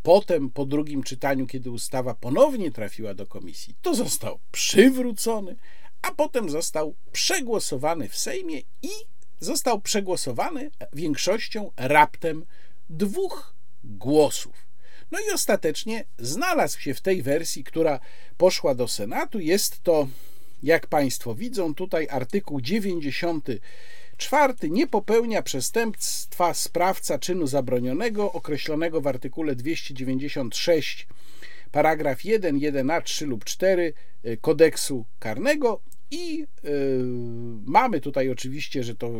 Potem, 0.07 0.49
po 0.49 0.65
drugim 0.65 1.03
czytaniu, 1.03 1.47
kiedy 1.47 1.71
ustawa 1.71 2.13
ponownie 2.13 2.71
trafiła 2.71 3.13
do 3.13 3.25
komisji, 3.25 3.75
to 3.81 3.95
został 3.95 4.39
przywrócony, 4.51 5.55
a 6.01 6.11
potem 6.11 6.49
został 6.49 6.95
przegłosowany 7.11 8.09
w 8.09 8.17
Sejmie 8.17 8.59
i 8.59 8.89
został 9.39 9.81
przegłosowany 9.81 10.71
większością 10.93 11.71
raptem 11.77 12.45
dwóch 12.89 13.55
głosów. 13.83 14.67
No 15.11 15.19
i 15.19 15.33
ostatecznie 15.33 16.05
znalazł 16.19 16.79
się 16.79 16.93
w 16.93 17.01
tej 17.01 17.21
wersji, 17.21 17.63
która 17.63 17.99
poszła 18.37 18.75
do 18.75 18.87
Senatu. 18.87 19.39
Jest 19.39 19.83
to, 19.83 20.07
jak 20.63 20.87
Państwo 20.87 21.35
widzą, 21.35 21.75
tutaj 21.75 22.07
artykuł 22.09 22.61
94 24.17 24.69
nie 24.69 24.87
popełnia 24.87 25.41
przestępstwa 25.41 26.53
sprawca 26.53 27.19
czynu 27.19 27.47
zabronionego 27.47 28.31
określonego 28.31 29.01
w 29.01 29.07
artykule 29.07 29.55
296 29.55 31.07
paragraf 31.71 32.25
1, 32.25 32.59
1a, 32.59 33.01
3 33.03 33.25
lub 33.25 33.45
4 33.45 33.93
y, 34.25 34.37
kodeksu 34.41 35.05
karnego 35.19 35.81
i 36.11 36.37
yy, 36.37 36.69
mamy 37.65 38.01
tutaj 38.01 38.29
oczywiście, 38.29 38.83
że 38.83 38.95
to 38.95 39.11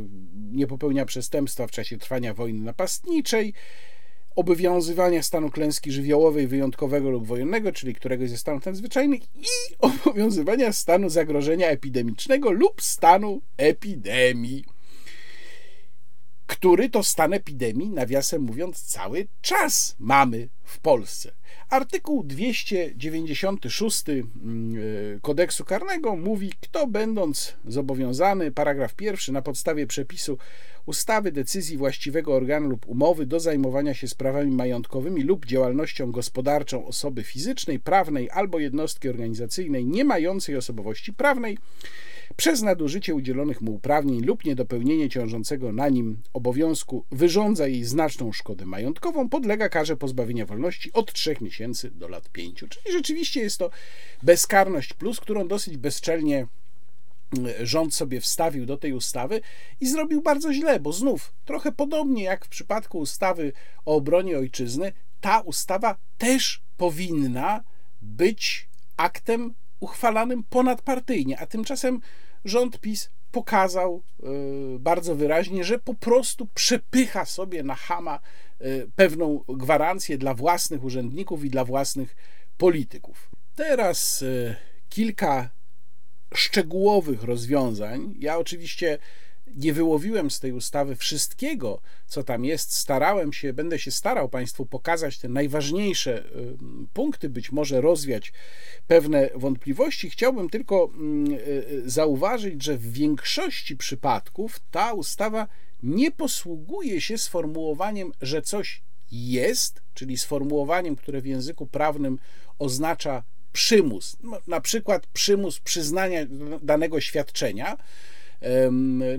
nie 0.51 0.67
popełnia 0.67 1.05
przestępstwa 1.05 1.67
w 1.67 1.71
czasie 1.71 1.97
trwania 1.97 2.33
wojny 2.33 2.61
napastniczej, 2.61 3.53
obowiązywania 4.35 5.23
stanu 5.23 5.49
klęski 5.49 5.91
żywiołowej 5.91 6.47
wyjątkowego 6.47 7.09
lub 7.09 7.27
wojennego, 7.27 7.71
czyli 7.71 7.95
któregoś 7.95 8.29
ze 8.29 8.37
stanów 8.37 8.65
nadzwyczajnych 8.65 9.21
i 9.23 9.45
obowiązywania 9.79 10.73
stanu 10.73 11.09
zagrożenia 11.09 11.67
epidemicznego 11.67 12.51
lub 12.51 12.81
stanu 12.81 13.41
epidemii 13.57 14.76
który 16.47 16.89
to 16.89 17.03
stan 17.03 17.33
epidemii, 17.33 17.89
nawiasem 17.89 18.41
mówiąc, 18.41 18.81
cały 18.81 19.27
czas 19.41 19.95
mamy 19.99 20.49
w 20.63 20.79
Polsce. 20.79 21.31
Artykuł 21.69 22.23
296 22.23 24.03
mm, 24.09 24.25
e, 25.15 25.19
kodeksu 25.21 25.65
karnego 25.65 26.15
mówi, 26.15 26.53
kto 26.61 26.87
będąc 26.87 27.53
zobowiązany, 27.65 28.51
paragraf 28.51 28.95
pierwszy, 28.95 29.31
na 29.31 29.41
podstawie 29.41 29.87
przepisu 29.87 30.37
ustawy, 30.85 31.31
decyzji 31.31 31.77
właściwego 31.77 32.35
organu 32.35 32.69
lub 32.69 32.87
umowy 32.87 33.25
do 33.25 33.39
zajmowania 33.39 33.93
się 33.93 34.07
sprawami 34.07 34.51
majątkowymi 34.51 35.23
lub 35.23 35.45
działalnością 35.45 36.11
gospodarczą 36.11 36.85
osoby 36.85 37.23
fizycznej, 37.23 37.79
prawnej 37.79 38.29
albo 38.29 38.59
jednostki 38.59 39.09
organizacyjnej 39.09 39.85
nie 39.85 40.05
mającej 40.05 40.55
osobowości 40.55 41.13
prawnej, 41.13 41.57
przez 42.35 42.61
nadużycie 42.61 43.15
udzielonych 43.15 43.61
mu 43.61 43.73
uprawnień 43.73 44.21
lub 44.21 44.45
niedopełnienie 44.45 45.09
ciążącego 45.09 45.71
na 45.71 45.89
nim 45.89 46.21
obowiązku 46.33 47.05
wyrządza 47.11 47.67
jej 47.67 47.83
znaczną 47.83 48.31
szkodę 48.31 48.65
majątkową, 48.65 49.29
podlega 49.29 49.69
karze 49.69 49.97
pozbawienia 49.97 50.45
wolności 50.45 50.93
od 50.93 51.13
3 51.13 51.35
miesięcy 51.41 51.91
do 51.91 52.07
lat 52.07 52.29
5. 52.29 52.59
Czyli 52.59 52.91
rzeczywiście 52.91 53.41
jest 53.41 53.57
to 53.57 53.69
bezkarność 54.23 54.93
plus, 54.93 55.19
którą 55.19 55.47
dosyć 55.47 55.77
bezczelnie 55.77 56.47
mm, 57.37 57.53
rząd 57.61 57.95
sobie 57.95 58.21
wstawił 58.21 58.65
do 58.65 58.77
tej 58.77 58.93
ustawy 58.93 59.41
i 59.81 59.87
zrobił 59.87 60.21
bardzo 60.21 60.53
źle, 60.53 60.79
bo 60.79 60.93
znów 60.93 61.33
trochę 61.45 61.71
podobnie 61.71 62.23
jak 62.23 62.45
w 62.45 62.49
przypadku 62.49 62.99
ustawy 62.99 63.53
o 63.85 63.95
obronie 63.95 64.37
ojczyzny, 64.37 64.93
ta 65.21 65.39
ustawa 65.39 65.97
też 66.17 66.61
powinna 66.77 67.63
być 68.01 68.69
aktem 68.97 69.53
uchwalanym 69.79 70.43
ponadpartyjnie, 70.43 71.39
a 71.39 71.45
tymczasem 71.45 71.99
rząd 72.45 72.79
PiS 72.79 73.09
pokazał 73.31 74.03
y, 74.75 74.79
bardzo 74.79 75.15
wyraźnie, 75.15 75.63
że 75.63 75.79
po 75.79 75.93
prostu 75.93 76.47
przepycha 76.53 77.25
sobie 77.25 77.63
na 77.63 77.75
hama 77.75 78.19
y, 78.61 78.89
pewną 78.95 79.43
gwarancję 79.47 80.17
dla 80.17 80.33
własnych 80.33 80.83
urzędników 80.83 81.45
i 81.45 81.49
dla 81.49 81.65
własnych 81.65 82.15
polityków. 82.57 83.29
Teraz 83.55 84.21
y, 84.21 84.55
kilka 84.89 85.49
szczegółowych 86.33 87.23
rozwiązań. 87.23 88.15
Ja 88.19 88.37
oczywiście 88.37 88.97
nie 89.55 89.73
wyłowiłem 89.73 90.31
z 90.31 90.39
tej 90.39 90.51
ustawy 90.51 90.95
wszystkiego, 90.95 91.81
co 92.07 92.23
tam 92.23 92.45
jest. 92.45 92.73
Starałem 92.73 93.33
się, 93.33 93.53
będę 93.53 93.79
się 93.79 93.91
starał 93.91 94.29
Państwu 94.29 94.65
pokazać 94.65 95.17
te 95.17 95.29
najważniejsze 95.29 96.23
y, 96.25 96.57
punkty, 96.93 97.29
być 97.29 97.51
może 97.51 97.81
rozwiać 97.81 98.33
pewne 98.87 99.29
wątpliwości. 99.35 100.09
Chciałbym 100.09 100.49
tylko 100.49 100.89
mm, 100.93 101.31
y, 101.31 101.83
zauważyć, 101.85 102.63
że 102.63 102.77
w 102.77 102.91
większości 102.91 103.77
przypadków 103.77 104.59
ta 104.71 104.93
ustawa 104.93 105.47
nie 105.83 106.11
posługuje 106.11 107.01
się 107.01 107.17
sformułowaniem, 107.17 108.11
że 108.21 108.41
coś 108.41 108.81
jest, 109.11 109.81
czyli 109.93 110.17
sformułowaniem, 110.17 110.95
które 110.95 111.21
w 111.21 111.25
języku 111.25 111.67
prawnym 111.67 112.19
oznacza 112.59 113.23
przymus, 113.53 114.17
no, 114.23 114.39
na 114.47 114.61
przykład 114.61 115.07
przymus 115.07 115.59
przyznania 115.59 116.19
danego 116.61 117.01
świadczenia, 117.01 117.77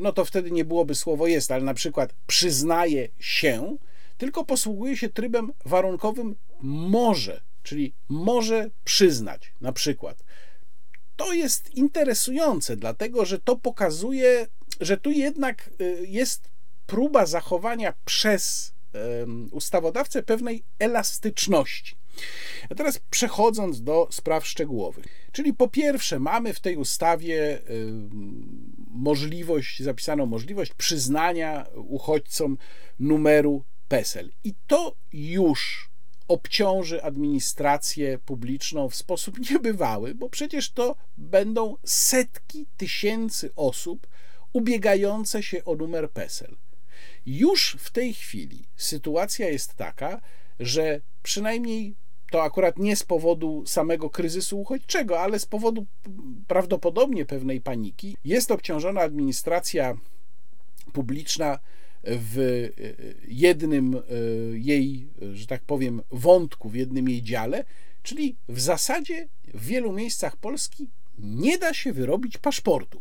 no 0.01 0.13
to 0.13 0.25
wtedy 0.25 0.51
nie 0.51 0.65
byłoby 0.65 0.95
słowo 0.95 1.27
jest, 1.27 1.53
ale 1.53 1.65
na 1.65 1.75
przykład 1.75 2.15
przyznaje 2.27 3.09
się, 3.19 3.77
tylko 4.19 4.45
posługuje 4.45 4.97
się 4.97 5.09
trybem 5.09 5.53
warunkowym 5.65 6.37
może, 6.61 7.41
czyli 7.63 7.95
może 8.09 8.71
przyznać, 8.85 9.53
na 9.61 9.73
przykład. 9.73 10.25
To 11.17 11.33
jest 11.33 11.75
interesujące, 11.75 12.77
dlatego 12.77 13.25
że 13.25 13.39
to 13.39 13.57
pokazuje, 13.57 14.47
że 14.81 14.97
tu 14.97 15.11
jednak 15.11 15.71
y, 15.81 16.07
jest 16.07 16.51
próba 16.87 17.27
zachowania 17.27 17.95
przez 18.05 18.73
ustawodawcę 19.51 20.23
pewnej 20.23 20.63
elastyczności. 20.79 21.97
A 22.71 22.75
teraz 22.75 23.01
przechodząc 23.11 23.83
do 23.83 24.09
spraw 24.11 24.47
szczegółowych. 24.47 25.05
Czyli 25.33 25.55
po 25.55 25.69
pierwsze, 25.69 26.19
mamy 26.19 26.55
w 26.55 26.61
tej 26.61 26.77
ustawie 26.77 27.59
możliwość, 28.91 29.83
zapisaną 29.83 30.27
możliwość 30.27 30.75
przyznania 30.75 31.67
uchodźcom 31.75 32.59
numeru 32.99 33.65
PESEL. 33.89 34.31
I 34.45 34.55
to 34.67 34.97
już 35.13 35.89
obciąży 36.29 37.03
administrację 37.03 38.19
publiczną 38.19 38.89
w 38.89 38.95
sposób 38.95 39.39
niebywały, 39.51 40.15
bo 40.15 40.31
przecież 40.31 40.71
to 40.71 40.97
będą 41.17 41.77
setki 41.85 42.67
tysięcy 42.77 43.51
osób 43.57 44.07
ubiegające 44.53 45.43
się 45.43 45.65
o 45.65 45.75
numer 45.75 46.11
PESEL. 46.11 46.57
Już 47.27 47.77
w 47.81 47.91
tej 47.91 48.15
chwili 48.15 48.65
sytuacja 48.77 49.49
jest 49.49 49.75
taka, 49.75 50.21
że 50.61 51.01
przynajmniej 51.23 51.97
to 52.31 52.43
akurat 52.43 52.79
nie 52.79 52.97
z 52.97 53.03
powodu 53.03 53.63
samego 53.67 54.11
kryzysu 54.11 54.61
uchodźczego, 54.61 55.21
ale 55.21 55.39
z 55.39 55.47
powodu 55.47 55.87
prawdopodobnie 56.49 57.25
pewnej 57.25 57.61
paniki, 57.61 58.17
jest 58.25 58.51
obciążona 58.51 59.01
administracja 59.01 59.97
publiczna 60.93 61.59
w 62.05 62.69
jednym 63.29 63.95
e, 63.95 64.01
jej, 64.59 65.09
że 65.33 65.47
tak 65.47 65.63
powiem, 65.63 66.03
wątku, 66.11 66.69
w 66.69 66.75
jednym 66.75 67.09
jej 67.09 67.23
dziale, 67.23 67.65
czyli 68.03 68.37
w 68.49 68.61
zasadzie 68.61 69.29
w 69.55 69.65
wielu 69.65 69.93
miejscach 69.93 70.37
Polski 70.37 70.89
nie 71.19 71.59
da 71.59 71.75
się 71.75 71.93
wyrobić 71.93 72.39
paszportu. 72.39 73.01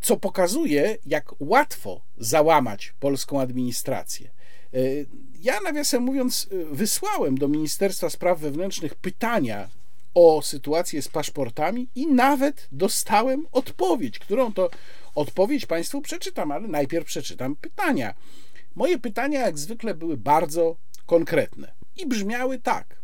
Co 0.00 0.16
pokazuje, 0.16 0.98
jak 1.06 1.34
łatwo 1.40 2.00
załamać 2.18 2.94
polską 3.00 3.40
administrację. 3.40 4.30
E, 4.76 4.80
ja, 5.42 5.60
nawiasem 5.60 6.02
mówiąc, 6.02 6.48
e, 6.52 6.74
wysłałem 6.74 7.38
do 7.38 7.48
Ministerstwa 7.48 8.10
Spraw 8.10 8.40
Wewnętrznych 8.40 8.94
pytania 8.94 9.68
o 10.14 10.42
sytuację 10.42 11.02
z 11.02 11.08
paszportami 11.08 11.88
i 11.94 12.06
nawet 12.06 12.68
dostałem 12.72 13.46
odpowiedź, 13.52 14.18
którą 14.18 14.52
to 14.52 14.70
odpowiedź 15.14 15.66
Państwu 15.66 16.00
przeczytam, 16.00 16.52
ale 16.52 16.68
najpierw 16.68 17.06
przeczytam 17.06 17.56
pytania. 17.56 18.14
Moje 18.74 18.98
pytania, 18.98 19.40
jak 19.40 19.58
zwykle, 19.58 19.94
były 19.94 20.16
bardzo 20.16 20.76
konkretne 21.06 21.72
i 21.96 22.06
brzmiały 22.06 22.58
tak. 22.58 22.96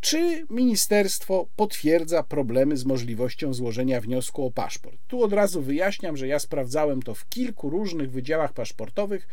Czy 0.00 0.46
ministerstwo 0.50 1.46
potwierdza 1.56 2.22
problemy 2.22 2.76
z 2.76 2.84
możliwością 2.84 3.54
złożenia 3.54 4.00
wniosku 4.00 4.46
o 4.46 4.50
paszport? 4.50 4.96
Tu 5.08 5.22
od 5.22 5.32
razu 5.32 5.62
wyjaśniam, 5.62 6.16
że 6.16 6.28
ja 6.28 6.38
sprawdzałem 6.38 7.02
to 7.02 7.14
w 7.14 7.28
kilku 7.28 7.70
różnych 7.70 8.10
wydziałach 8.10 8.52
paszportowych 8.52 9.28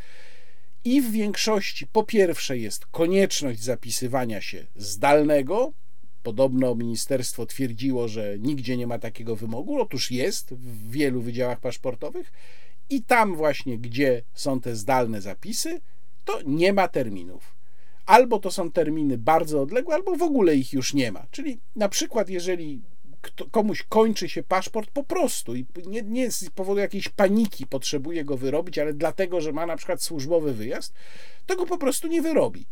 i 0.86 1.02
w 1.02 1.12
większości 1.12 1.88
po 1.88 2.04
pierwsze 2.04 2.58
jest 2.58 2.86
konieczność 2.86 3.64
zapisywania 3.64 4.42
się 4.42 4.66
zdalnego. 4.76 5.72
Podobno 6.24 6.76
ministerstwo 6.76 7.46
twierdziło, 7.46 8.08
że 8.08 8.40
nigdzie 8.40 8.78
nie 8.78 8.88
ma 8.88 9.00
takiego 9.00 9.36
wymogu. 9.36 9.82
Otóż 9.82 10.12
jest 10.12 10.54
w 10.54 10.92
wielu 10.92 11.22
wydziałach 11.22 11.60
paszportowych 11.60 12.32
i 12.90 13.02
tam 13.02 13.36
właśnie, 13.36 13.78
gdzie 13.78 14.24
są 14.34 14.62
te 14.62 14.76
zdalne 14.76 15.22
zapisy, 15.22 15.82
to 16.26 16.40
nie 16.46 16.74
ma 16.74 16.88
terminów. 16.88 17.56
Albo 18.06 18.40
to 18.40 18.52
są 18.52 18.72
terminy 18.72 19.18
bardzo 19.18 19.62
odległe, 19.62 19.96
albo 19.96 20.16
w 20.16 20.22
ogóle 20.22 20.56
ich 20.56 20.74
już 20.74 20.94
nie 20.94 21.12
ma. 21.12 21.26
Czyli 21.32 21.60
na 21.76 21.90
przykład, 21.90 22.30
jeżeli 22.30 22.82
komuś 23.52 23.84
kończy 23.84 24.30
się 24.30 24.44
paszport 24.44 24.92
po 24.92 25.04
prostu 25.04 25.56
i 25.56 25.66
nie, 25.86 26.02
nie 26.02 26.32
z 26.32 26.50
powodu 26.50 26.80
jakiejś 26.80 27.10
paniki 27.10 27.68
potrzebuje 27.68 28.26
go 28.26 28.38
wyrobić, 28.38 28.80
ale 28.80 28.94
dlatego, 28.94 29.42
że 29.42 29.52
ma 29.52 29.66
na 29.66 29.78
przykład 29.78 30.04
służbowy 30.04 30.54
wyjazd, 30.54 30.94
to 31.46 31.56
go 31.56 31.66
po 31.66 31.78
prostu 31.78 32.08
nie 32.08 32.22
wyrobi. 32.22 32.66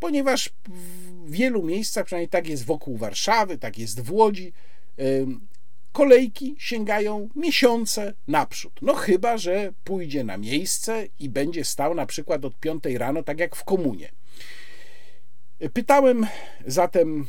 Ponieważ 0.00 0.50
w 0.68 1.30
wielu 1.30 1.62
miejscach, 1.62 2.06
przynajmniej 2.06 2.28
tak 2.28 2.48
jest 2.48 2.64
wokół 2.64 2.96
Warszawy, 2.96 3.58
tak 3.58 3.78
jest 3.78 4.00
w 4.00 4.12
Łodzi, 4.12 4.52
kolejki 5.92 6.56
sięgają 6.58 7.28
miesiące 7.36 8.14
naprzód. 8.28 8.72
No 8.82 8.94
chyba, 8.94 9.38
że 9.38 9.72
pójdzie 9.84 10.24
na 10.24 10.36
miejsce 10.36 11.06
i 11.18 11.28
będzie 11.28 11.64
stał 11.64 11.94
na 11.94 12.06
przykład 12.06 12.44
od 12.44 12.58
5 12.60 12.84
rano, 12.84 13.22
tak 13.22 13.40
jak 13.40 13.56
w 13.56 13.64
komunie. 13.64 14.10
Pytałem 15.72 16.26
zatem 16.66 17.26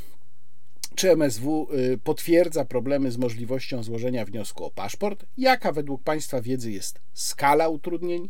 czy 0.99 1.11
MSW 1.11 1.67
y, 1.73 1.97
potwierdza 1.97 2.65
problemy 2.65 3.11
z 3.11 3.17
możliwością 3.17 3.84
złożenia 3.84 4.26
wniosku 4.26 4.65
o 4.65 4.71
paszport? 4.71 5.26
Jaka 5.38 5.71
według 5.71 6.03
Państwa 6.03 6.41
wiedzy 6.41 6.71
jest 6.71 6.99
skala 7.13 7.69
utrudnień? 7.69 8.30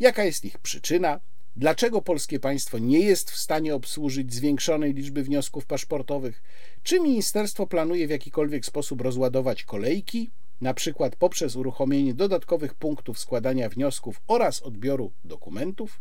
Jaka 0.00 0.24
jest 0.24 0.44
ich 0.44 0.58
przyczyna? 0.58 1.20
Dlaczego 1.56 2.02
polskie 2.02 2.40
państwo 2.40 2.78
nie 2.78 3.00
jest 3.00 3.30
w 3.30 3.36
stanie 3.36 3.74
obsłużyć 3.74 4.34
zwiększonej 4.34 4.94
liczby 4.94 5.22
wniosków 5.22 5.66
paszportowych? 5.66 6.42
Czy 6.82 7.00
ministerstwo 7.00 7.66
planuje 7.66 8.06
w 8.06 8.10
jakikolwiek 8.10 8.66
sposób 8.66 9.00
rozładować 9.00 9.64
kolejki, 9.64 10.30
na 10.60 10.74
przykład 10.74 11.16
poprzez 11.16 11.56
uruchomienie 11.56 12.14
dodatkowych 12.14 12.74
punktów 12.74 13.18
składania 13.18 13.68
wniosków 13.68 14.20
oraz 14.26 14.62
odbioru 14.62 15.12
dokumentów? 15.24 16.00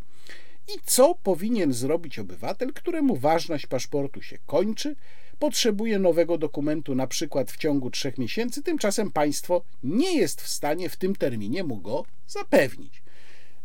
I 0.68 0.80
co 0.86 1.16
powinien 1.24 1.74
zrobić 1.74 2.20
obywatel, 2.20 2.74
któremu 2.74 3.16
ważność 3.16 3.68
paszportu 3.68 4.22
się 4.22 4.38
kończy, 4.46 4.96
potrzebuje 5.40 6.00
nowego 6.00 6.38
dokumentu 6.38 6.96
na 6.96 7.08
przykład 7.08 7.52
w 7.52 7.58
ciągu 7.58 7.92
trzech 7.92 8.18
miesięcy, 8.18 8.64
tymczasem 8.64 9.12
państwo 9.12 9.62
nie 9.84 10.18
jest 10.18 10.42
w 10.42 10.48
stanie 10.48 10.90
w 10.90 10.96
tym 10.96 11.16
terminie 11.16 11.64
mu 11.64 11.78
go 11.78 12.06
zapewnić. 12.28 13.04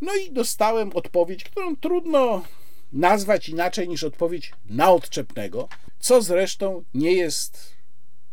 No 0.00 0.14
i 0.14 0.32
dostałem 0.32 0.90
odpowiedź, 0.94 1.44
którą 1.44 1.76
trudno 1.76 2.42
nazwać 2.92 3.48
inaczej 3.48 3.88
niż 3.88 4.04
odpowiedź 4.04 4.52
na 4.70 4.90
odczepnego, 4.90 5.68
co 5.98 6.22
zresztą 6.22 6.84
nie 6.94 7.12
jest 7.12 7.80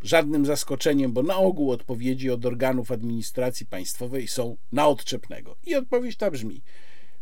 żadnym 0.02 0.46
zaskoczeniem, 0.46 1.12
bo 1.12 1.24
na 1.24 1.38
ogół 1.38 1.72
odpowiedzi 1.72 2.30
od 2.30 2.46
organów 2.46 2.92
administracji 2.92 3.66
państwowej 3.66 4.28
są 4.28 4.58
na 4.72 4.88
odczepnego. 4.88 5.56
I 5.66 5.76
odpowiedź 5.76 6.18
ta 6.18 6.32
brzmi: 6.32 6.62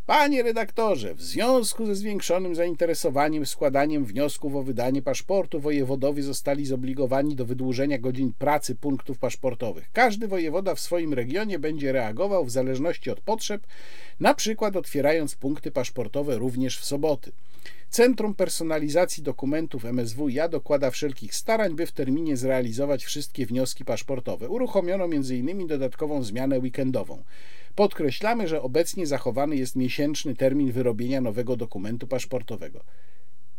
Panie 0.05 0.43
redaktorze, 0.43 1.15
w 1.15 1.21
związku 1.21 1.85
ze 1.85 1.95
zwiększonym 1.95 2.55
zainteresowaniem 2.55 3.45
składaniem 3.45 4.05
wniosków 4.05 4.55
o 4.55 4.63
wydanie 4.63 5.01
paszportu 5.01 5.59
wojewodowie 5.59 6.23
zostali 6.23 6.65
zobligowani 6.65 7.35
do 7.35 7.45
wydłużenia 7.45 7.97
godzin 7.97 8.33
pracy 8.37 8.75
punktów 8.75 9.19
paszportowych. 9.19 9.89
Każdy 9.93 10.27
wojewoda 10.27 10.75
w 10.75 10.79
swoim 10.79 11.13
regionie 11.13 11.59
będzie 11.59 11.91
reagował 11.91 12.45
w 12.45 12.51
zależności 12.51 13.09
od 13.09 13.21
potrzeb, 13.21 13.67
na 14.19 14.33
przykład 14.33 14.75
otwierając 14.75 15.35
punkty 15.35 15.71
paszportowe 15.71 16.37
również 16.37 16.79
w 16.79 16.85
soboty. 16.85 17.31
Centrum 17.89 18.35
Personalizacji 18.35 19.23
Dokumentów 19.23 19.85
MSWiA 19.85 20.49
dokłada 20.49 20.91
wszelkich 20.91 21.35
starań, 21.35 21.75
by 21.75 21.85
w 21.85 21.91
terminie 21.91 22.37
zrealizować 22.37 23.05
wszystkie 23.05 23.45
wnioski 23.45 23.85
paszportowe. 23.85 24.49
Uruchomiono 24.49 25.03
m.in. 25.03 25.67
dodatkową 25.67 26.23
zmianę 26.23 26.59
weekendową. 26.59 27.23
Podkreślamy, 27.75 28.47
że 28.47 28.61
obecnie 28.61 29.07
zachowany 29.07 29.55
jest 29.55 29.75
miesięczny 29.75 30.35
termin 30.35 30.71
wyrobienia 30.71 31.21
nowego 31.21 31.55
dokumentu 31.55 32.07
paszportowego. 32.07 32.83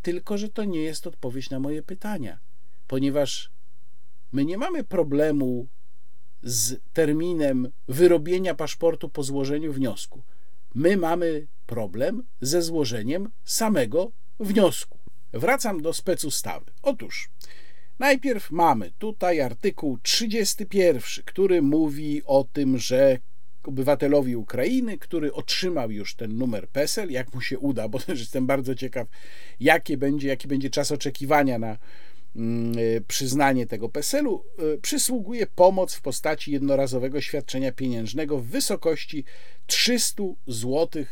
Tylko, 0.02 0.38
że 0.38 0.48
to 0.48 0.64
nie 0.64 0.82
jest 0.82 1.06
odpowiedź 1.06 1.50
na 1.50 1.60
moje 1.60 1.82
pytania, 1.82 2.38
ponieważ 2.86 3.50
my 4.32 4.44
nie 4.44 4.58
mamy 4.58 4.84
problemu 4.84 5.66
z 6.42 6.80
terminem 6.92 7.68
wyrobienia 7.88 8.54
paszportu 8.54 9.08
po 9.08 9.22
złożeniu 9.22 9.72
wniosku. 9.72 10.22
My 10.74 10.96
mamy 10.96 11.46
problem 11.66 12.22
ze 12.40 12.62
złożeniem 12.62 13.30
samego 13.44 14.12
wniosku. 14.40 14.98
Wracam 15.32 15.82
do 15.82 15.92
specustawy. 15.92 16.72
Otóż 16.82 17.30
najpierw 17.98 18.50
mamy 18.50 18.90
tutaj 18.98 19.40
artykuł 19.40 19.98
31, 20.02 21.02
który 21.24 21.62
mówi 21.62 22.22
o 22.24 22.44
tym, 22.52 22.78
że 22.78 23.18
obywatelowi 23.68 24.36
Ukrainy, 24.36 24.98
który 24.98 25.32
otrzymał 25.32 25.90
już 25.90 26.14
ten 26.14 26.38
numer 26.38 26.68
PESEL, 26.68 27.10
jak 27.10 27.34
mu 27.34 27.40
się 27.40 27.58
uda, 27.58 27.88
bo 27.88 27.98
też 28.06 28.20
jestem 28.20 28.46
bardzo 28.46 28.74
ciekaw, 28.74 29.08
jakie 29.60 29.96
będzie, 29.96 30.28
jaki 30.28 30.48
będzie 30.48 30.70
czas 30.70 30.92
oczekiwania 30.92 31.58
na 31.58 31.78
mm, 32.36 32.74
przyznanie 33.08 33.66
tego 33.66 33.88
PESEL-u, 33.88 34.44
przysługuje 34.82 35.46
pomoc 35.46 35.94
w 35.94 36.00
postaci 36.00 36.52
jednorazowego 36.52 37.20
świadczenia 37.20 37.72
pieniężnego 37.72 38.38
w 38.38 38.46
wysokości 38.46 39.24
300 39.66 40.22
zł 40.46 41.04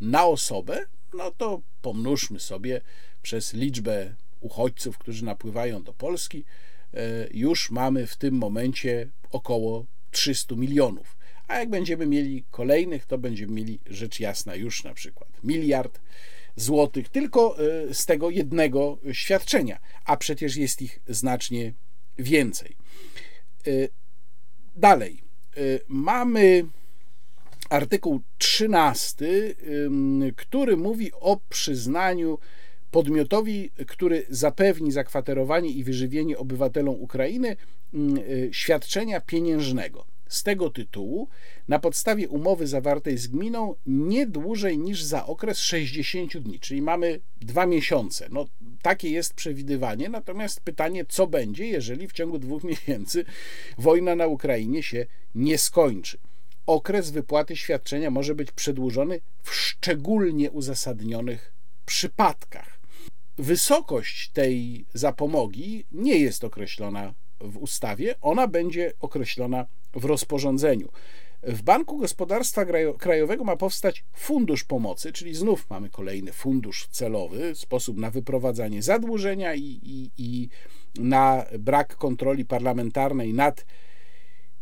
na 0.00 0.26
osobę. 0.26 0.86
No 1.14 1.30
to 1.30 1.62
pomnóżmy 1.82 2.40
sobie 2.40 2.80
przez 3.22 3.54
liczbę 3.54 4.14
uchodźców, 4.40 4.98
którzy 4.98 5.24
napływają 5.24 5.82
do 5.82 5.92
Polski, 5.92 6.44
e, 6.94 7.28
już 7.30 7.70
mamy 7.70 8.06
w 8.06 8.16
tym 8.16 8.34
momencie 8.34 9.10
około 9.30 9.86
300 10.10 10.56
milionów. 10.56 11.16
A 11.50 11.58
jak 11.58 11.70
będziemy 11.70 12.06
mieli 12.06 12.44
kolejnych, 12.50 13.06
to 13.06 13.18
będziemy 13.18 13.52
mieli 13.52 13.78
rzecz 13.86 14.20
jasna 14.20 14.54
już 14.54 14.84
na 14.84 14.94
przykład 14.94 15.28
miliard 15.44 16.00
złotych 16.56 17.08
tylko 17.08 17.56
e, 17.58 17.94
z 17.94 18.06
tego 18.06 18.30
jednego 18.30 18.98
świadczenia, 19.12 19.78
a 20.04 20.16
przecież 20.16 20.56
jest 20.56 20.82
ich 20.82 21.00
znacznie 21.08 21.72
więcej. 22.18 22.76
E, 23.66 23.70
dalej, 24.76 25.22
mamy 25.88 26.64
artykuł 27.70 28.20
13, 28.38 29.26
który 30.36 30.76
mówi 30.76 31.12
o 31.12 31.40
przyznaniu 31.48 32.38
podmiotowi, 32.90 33.70
który 33.86 34.26
zapewni 34.28 34.92
zakwaterowanie 34.92 35.70
i 35.70 35.84
wyżywienie 35.84 36.38
obywatelom 36.38 36.94
Ukrainy 36.94 37.56
świadczenia 38.50 39.20
pieniężnego. 39.20 40.06
Z 40.30 40.42
tego 40.42 40.70
tytułu, 40.70 41.28
na 41.68 41.78
podstawie 41.78 42.28
umowy 42.28 42.66
zawartej 42.66 43.18
z 43.18 43.26
gminą, 43.26 43.74
nie 43.86 44.26
dłużej 44.26 44.78
niż 44.78 45.02
za 45.02 45.26
okres 45.26 45.58
60 45.58 46.36
dni, 46.36 46.60
czyli 46.60 46.82
mamy 46.82 47.20
dwa 47.40 47.66
miesiące. 47.66 48.28
No, 48.30 48.46
takie 48.82 49.10
jest 49.10 49.34
przewidywanie, 49.34 50.08
natomiast 50.08 50.60
pytanie, 50.60 51.04
co 51.08 51.26
będzie, 51.26 51.66
jeżeli 51.66 52.08
w 52.08 52.12
ciągu 52.12 52.38
dwóch 52.38 52.64
miesięcy 52.64 53.24
wojna 53.78 54.14
na 54.14 54.26
Ukrainie 54.26 54.82
się 54.82 55.06
nie 55.34 55.58
skończy. 55.58 56.18
Okres 56.66 57.10
wypłaty 57.10 57.56
świadczenia 57.56 58.10
może 58.10 58.34
być 58.34 58.52
przedłużony 58.52 59.20
w 59.42 59.54
szczególnie 59.54 60.50
uzasadnionych 60.50 61.52
przypadkach. 61.86 62.80
Wysokość 63.38 64.30
tej 64.30 64.84
zapomogi 64.94 65.84
nie 65.92 66.18
jest 66.18 66.44
określona 66.44 67.14
w 67.40 67.56
ustawie, 67.56 68.14
ona 68.20 68.48
będzie 68.48 68.92
określona 69.00 69.66
w 69.94 70.04
rozporządzeniu. 70.04 70.88
W 71.42 71.62
Banku 71.62 71.98
Gospodarstwa 71.98 72.66
Krajowego 72.98 73.44
ma 73.44 73.56
powstać 73.56 74.04
fundusz 74.12 74.64
pomocy, 74.64 75.12
czyli 75.12 75.34
znów 75.34 75.70
mamy 75.70 75.90
kolejny 75.90 76.32
fundusz 76.32 76.88
celowy, 76.90 77.54
sposób 77.54 77.98
na 77.98 78.10
wyprowadzanie 78.10 78.82
zadłużenia 78.82 79.54
i, 79.54 79.80
i, 79.82 80.10
i 80.18 80.48
na 80.98 81.44
brak 81.58 81.96
kontroli 81.96 82.44
parlamentarnej 82.44 83.34
nad 83.34 83.64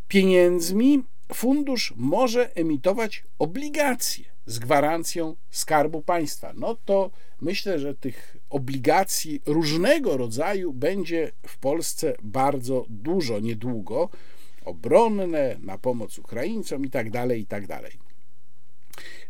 pieniędzmi. 0.09 1.02
Fundusz 1.34 1.94
może 1.96 2.55
emitować 2.55 3.24
obligacje 3.38 4.24
z 4.46 4.59
gwarancją 4.59 5.36
Skarbu 5.50 6.02
Państwa. 6.02 6.52
No 6.56 6.76
to 6.84 7.10
myślę, 7.40 7.78
że 7.78 7.94
tych 7.94 8.36
obligacji 8.50 9.42
różnego 9.46 10.16
rodzaju 10.16 10.72
będzie 10.72 11.32
w 11.46 11.59
Polsce 11.59 12.14
bardzo 12.22 12.86
dużo 12.88 13.40
niedługo. 13.40 14.09
Obronne, 14.68 15.56
na 15.60 15.78
pomoc 15.78 16.18
Ukraińcom 16.18 16.84
i 16.84 16.90
tak 16.90 17.10
dalej, 17.10 17.40
i 17.40 17.46
tak. 17.46 17.66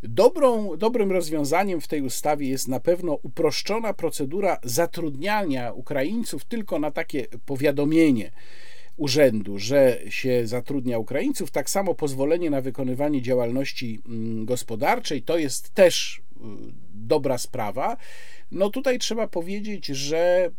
Dobrą, 0.03 0.77
dobrym 0.77 1.13
rozwiązaniem 1.13 1.81
w 1.81 1.89
tej 1.89 2.03
ustawie 2.03 2.49
jest 2.49 2.69
na 2.69 2.81
pewno 2.81 3.19
uproszczona 3.23 3.95
procedura 3.95 4.59
zatrudniania 4.63 5.73
Ukraińców 5.73 6.45
tylko 6.45 6.79
na 6.79 6.91
takie 6.91 7.27
powiadomienie 7.47 8.31
urzędu, 8.97 9.59
że 9.59 10.01
się 10.09 10.47
zatrudnia 10.47 10.99
Ukraińców. 10.99 11.51
Tak 11.51 11.71
samo 11.71 11.95
pozwolenie 11.95 12.51
na 12.51 12.61
wykonywanie 12.61 13.23
działalności 13.23 14.01
mm, 14.07 14.45
gospodarczej 14.45 15.23
to 15.23 15.39
jest 15.39 15.71
też 15.71 16.23
dobra 16.95 17.39
sprawa. 17.39 17.97
No 18.51 18.71
tutaj 18.71 18.99
trzeba 18.99 19.29
powiedzieć, 19.29 19.87
że 19.87 20.51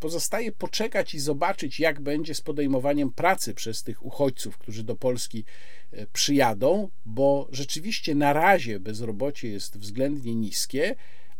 pozostaje 0.00 0.52
poczekać 0.52 1.14
i 1.14 1.20
zobaczyć, 1.20 1.80
jak 1.80 2.00
będzie 2.00 2.34
z 2.34 2.40
podejmowaniem 2.40 3.12
pracy 3.12 3.54
przez 3.54 3.82
tych 3.82 4.06
uchodźców, 4.06 4.58
którzy 4.58 4.84
do 4.84 4.96
Polski 4.96 5.44
e, 5.92 6.06
przyjadą, 6.06 6.88
bo 7.04 7.48
rzeczywiście 7.52 8.14
na 8.14 8.32
razie 8.32 8.80
bezrobocie 8.80 9.48
jest 9.48 9.78
względnie 9.78 10.34
niskie, 10.34 10.94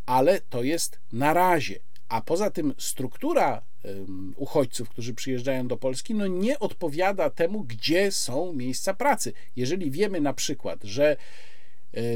ale 0.07 0.41
to 0.41 0.63
jest 0.63 1.01
na 1.13 1.35
razie. 1.35 1.79
A 2.09 2.21
poza 2.21 2.51
tym 2.51 2.75
struktura 2.79 3.63
uchodźców, 4.37 4.89
którzy 4.89 5.15
przyjeżdżają 5.15 5.69
do 5.69 5.77
Polski, 5.77 6.15
no 6.15 6.27
nie 6.27 6.59
odpowiada 6.59 7.31
temu, 7.31 7.65
gdzie 7.65 8.13
są 8.13 8.53
miejsca 8.53 8.95
pracy. 8.95 9.33
Jeżeli 9.57 9.91
wiemy 9.91 10.21
na 10.21 10.33
przykład, 10.33 10.85
że 10.85 11.17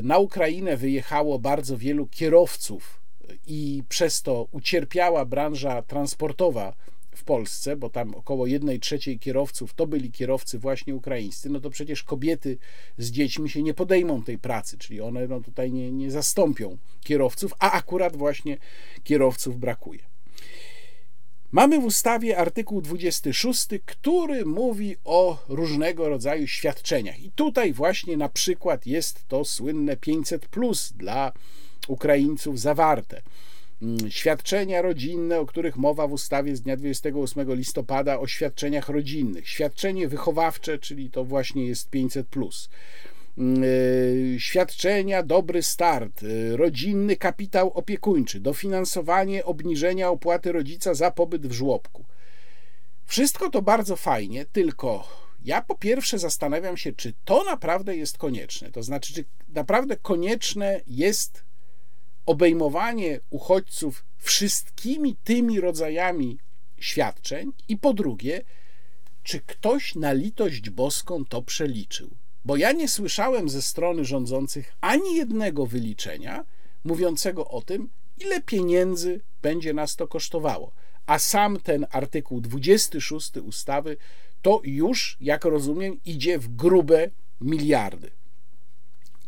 na 0.02 0.18
Ukrainę 0.18 0.76
wyjechało 0.76 1.38
bardzo 1.38 1.78
wielu 1.78 2.06
kierowców 2.06 3.00
i 3.46 3.82
przez 3.88 4.22
to 4.22 4.48
ucierpiała 4.50 5.24
branża 5.24 5.82
transportowa 5.82 6.74
w 7.10 7.24
Polsce, 7.24 7.76
bo 7.76 7.90
tam 7.90 8.14
około 8.14 8.46
1 8.46 8.80
trzeciej 8.80 9.18
kierowców 9.18 9.74
to 9.74 9.86
byli 9.86 10.12
kierowcy 10.12 10.58
właśnie 10.58 10.94
ukraińscy, 10.94 11.50
no 11.50 11.60
to 11.60 11.70
przecież 11.70 12.02
kobiety 12.02 12.58
z 12.98 13.10
dziećmi 13.10 13.50
się 13.50 13.62
nie 13.62 13.74
podejmą 13.74 14.22
tej 14.22 14.38
pracy, 14.38 14.78
czyli 14.78 15.00
one 15.00 15.28
no 15.28 15.40
tutaj 15.40 15.72
nie, 15.72 15.92
nie 15.92 16.10
zastąpią 16.10 16.78
kierowców, 17.04 17.54
a 17.58 17.70
akurat 17.72 18.16
właśnie 18.16 18.56
kierowców 19.04 19.58
brakuje. 19.58 20.00
Mamy 21.52 21.80
w 21.80 21.84
ustawie 21.84 22.38
artykuł 22.38 22.80
26, 22.80 23.66
który 23.86 24.44
mówi 24.44 24.96
o 25.04 25.38
różnego 25.48 26.08
rodzaju 26.08 26.46
świadczeniach. 26.46 27.20
I 27.20 27.30
tutaj 27.30 27.72
właśnie 27.72 28.16
na 28.16 28.28
przykład 28.28 28.86
jest 28.86 29.28
to 29.28 29.44
słynne 29.44 29.96
500 29.96 30.46
plus 30.46 30.92
dla 30.92 31.32
Ukraińców 31.88 32.60
zawarte. 32.60 33.22
Mm, 33.82 34.10
świadczenia 34.10 34.82
rodzinne, 34.82 35.40
o 35.40 35.46
których 35.46 35.76
mowa 35.76 36.06
w 36.06 36.12
ustawie 36.12 36.56
z 36.56 36.62
dnia 36.62 36.76
28 36.76 37.54
listopada 37.54 38.18
o 38.18 38.26
świadczeniach 38.26 38.88
rodzinnych. 38.88 39.48
Świadczenie 39.48 40.08
wychowawcze, 40.08 40.78
czyli 40.78 41.10
to 41.10 41.24
właśnie 41.24 41.66
jest 41.66 41.90
500 41.90 42.28
plus 42.28 42.68
świadczenia, 44.38 45.22
dobry 45.22 45.62
start, 45.62 46.22
e, 46.22 46.56
rodzinny 46.56 47.16
kapitał 47.16 47.72
opiekuńczy, 47.72 48.40
dofinansowanie 48.40 49.44
obniżenia 49.44 50.08
opłaty 50.08 50.52
rodzica 50.52 50.94
za 50.94 51.10
pobyt 51.10 51.46
w 51.46 51.52
żłobku. 51.52 52.04
Wszystko 53.04 53.50
to 53.50 53.62
bardzo 53.62 53.96
fajnie, 53.96 54.46
tylko 54.46 55.08
ja 55.44 55.62
po 55.62 55.74
pierwsze 55.74 56.18
zastanawiam 56.18 56.76
się, 56.76 56.92
czy 56.92 57.12
to 57.24 57.44
naprawdę 57.44 57.96
jest 57.96 58.18
konieczne. 58.18 58.70
To 58.70 58.82
znaczy, 58.82 59.14
czy 59.14 59.24
naprawdę 59.48 59.96
konieczne 59.96 60.80
jest 60.86 61.44
obejmowanie 62.26 63.20
uchodźców 63.30 64.04
wszystkimi 64.18 65.16
tymi 65.24 65.60
rodzajami 65.60 66.38
świadczeń 66.78 67.52
i 67.68 67.76
po 67.76 67.94
drugie, 67.94 68.42
czy 69.22 69.40
ktoś 69.40 69.94
na 69.94 70.12
litość 70.12 70.70
boską 70.70 71.24
to 71.24 71.42
przeliczył? 71.42 72.10
Bo 72.44 72.56
ja 72.56 72.72
nie 72.72 72.88
słyszałem 72.88 73.48
ze 73.48 73.62
strony 73.62 74.04
rządzących 74.04 74.72
ani 74.80 75.16
jednego 75.16 75.66
wyliczenia 75.66 76.44
mówiącego 76.84 77.48
o 77.48 77.62
tym, 77.62 77.88
ile 78.18 78.40
pieniędzy 78.40 79.20
będzie 79.42 79.74
nas 79.74 79.96
to 79.96 80.08
kosztowało. 80.08 80.72
A 81.06 81.18
sam 81.18 81.60
ten 81.60 81.86
artykuł 81.90 82.40
26 82.40 83.36
ustawy 83.36 83.96
to 84.42 84.60
już, 84.64 85.16
jak 85.20 85.44
rozumiem, 85.44 86.00
idzie 86.04 86.38
w 86.38 86.48
grube 86.48 87.10
miliardy. 87.40 88.10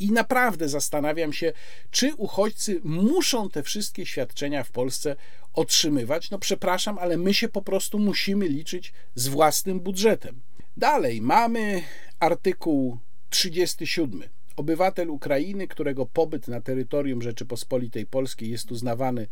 I 0.01 0.13
naprawdę 0.13 0.69
zastanawiam 0.69 1.33
się, 1.33 1.53
czy 1.91 2.15
uchodźcy 2.15 2.81
muszą 2.85 3.51
te 3.51 3.63
wszystkie 3.63 4.07
świadczenia 4.07 4.65
w 4.65 4.71
Polsce 4.71 5.17
otrzymywać. 5.55 6.31
No 6.31 6.39
przepraszam, 6.39 6.99
ale 6.99 7.17
my 7.17 7.35
się 7.35 7.49
po 7.49 7.63
prostu 7.63 7.99
musimy 7.99 8.49
liczyć 8.49 8.93
z 9.15 9.29
własnym 9.29 9.81
budżetem. 9.81 10.41
Dalej 10.81 11.23
mamy 11.23 11.83
artykuł 12.21 12.99
37. 13.29 14.23
Obywatel 14.57 15.11
Ukrainy, 15.11 15.69
którego 15.69 16.07
pobyt 16.07 16.49
na 16.49 16.61
terytorium 16.61 17.23
Rzeczypospolitej 17.23 18.07
Polskiej 18.07 18.51
jest 18.51 18.73
uznawany 18.73 19.27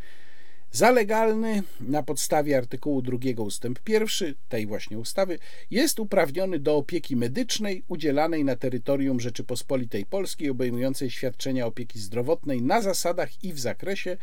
za 0.73 0.91
legalny 0.91 1.63
na 1.81 2.03
podstawie 2.03 2.57
artykułu 2.57 3.03
2 3.03 3.19
ustęp 3.43 3.89
1 3.89 4.35
tej 4.49 4.67
właśnie 4.67 4.99
ustawy 4.99 5.39
jest 5.71 6.01
uprawniony 6.01 6.59
do 6.59 6.77
opieki 6.77 7.17
medycznej 7.17 7.83
udzielanej 7.89 8.45
na 8.45 8.57
terytorium 8.57 9.21
Rzeczypospolitej 9.21 10.07
Polskiej 10.07 10.51
obejmującej 10.51 11.11
świadczenia 11.11 11.67
opieki 11.67 12.01
zdrowotnej 12.01 12.63
na 12.63 12.81
zasadach 12.81 13.45
i 13.45 13.53
w 13.53 13.61
zakresie, 13.61 14.17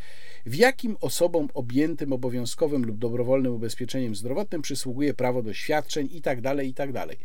w 0.46 0.56
jakim 0.56 0.98
osobom 1.02 1.50
objętym 1.54 2.14
obowiązkowym 2.14 2.86
lub 2.86 2.98
dobrowolnym 2.98 3.54
ubezpieczeniem 3.54 4.16
zdrowotnym 4.16 4.62
przysługuje 4.62 5.14
prawo 5.14 5.44
do 5.44 5.54
świadczeń 5.54 6.10
itd. 6.12 6.42
Tak 6.42 6.66
itd. 6.66 6.94
Tak 6.94 7.18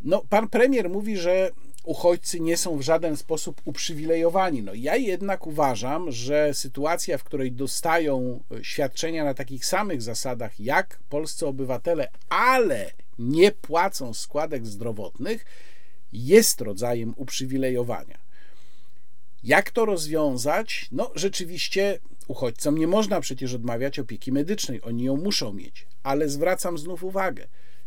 no, 0.00 0.22
pan 0.28 0.48
premier 0.48 0.90
mówi, 0.90 1.16
że 1.16 1.50
uchodźcy 1.84 2.40
nie 2.40 2.56
są 2.56 2.76
w 2.76 2.82
żaden 2.82 3.16
sposób 3.16 3.60
uprzywilejowani. 3.64 4.62
No, 4.62 4.74
ja 4.74 4.96
jednak 4.96 5.46
uważam, 5.46 6.12
że 6.12 6.54
sytuacja, 6.54 7.18
w 7.18 7.24
której 7.24 7.52
dostają 7.52 8.40
świadczenia 8.62 9.24
na 9.24 9.34
takich 9.34 9.66
samych 9.66 10.02
zasadach 10.02 10.60
jak 10.60 11.00
polscy 11.08 11.46
obywatele, 11.46 12.08
ale 12.28 12.90
nie 13.18 13.52
płacą 13.52 14.14
składek 14.14 14.66
zdrowotnych, 14.66 15.44
jest 16.12 16.60
rodzajem 16.60 17.14
uprzywilejowania. 17.16 18.18
Jak 19.42 19.70
to 19.70 19.84
rozwiązać? 19.84 20.88
No, 20.92 21.10
rzeczywiście 21.14 21.98
uchodźcom 22.28 22.78
nie 22.78 22.86
można 22.86 23.20
przecież 23.20 23.54
odmawiać 23.54 23.98
opieki 23.98 24.32
medycznej, 24.32 24.82
oni 24.82 25.04
ją 25.04 25.16
muszą 25.16 25.52
mieć, 25.52 25.86
ale 26.02 26.28
zwracam 26.28 26.78
znów 26.78 27.04
uwagę, 27.04 27.46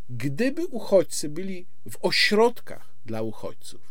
gdyby 0.10 0.68
uchodźcy 0.68 1.30
byli 1.30 1.66
w 1.90 1.98
ośrodkach 2.02 2.97
dla 3.08 3.22
uchodźców, 3.22 3.82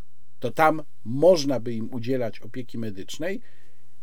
to 0.40 0.50
tam 0.50 0.82
można 1.04 1.60
by 1.60 1.72
im 1.72 1.94
udzielać 1.94 2.40
opieki 2.40 2.78
medycznej, 2.78 3.40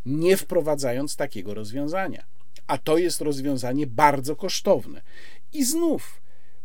nie 0.05 0.37
wprowadzając 0.37 1.15
takiego 1.15 1.53
rozwiązania. 1.53 2.23
A 2.67 2.77
to 2.77 2.97
jest 2.97 3.21
rozwiązanie 3.21 3.87
bardzo 3.87 4.35
kosztowne. 4.35 5.01
I 5.53 5.65
znów, 5.65 6.21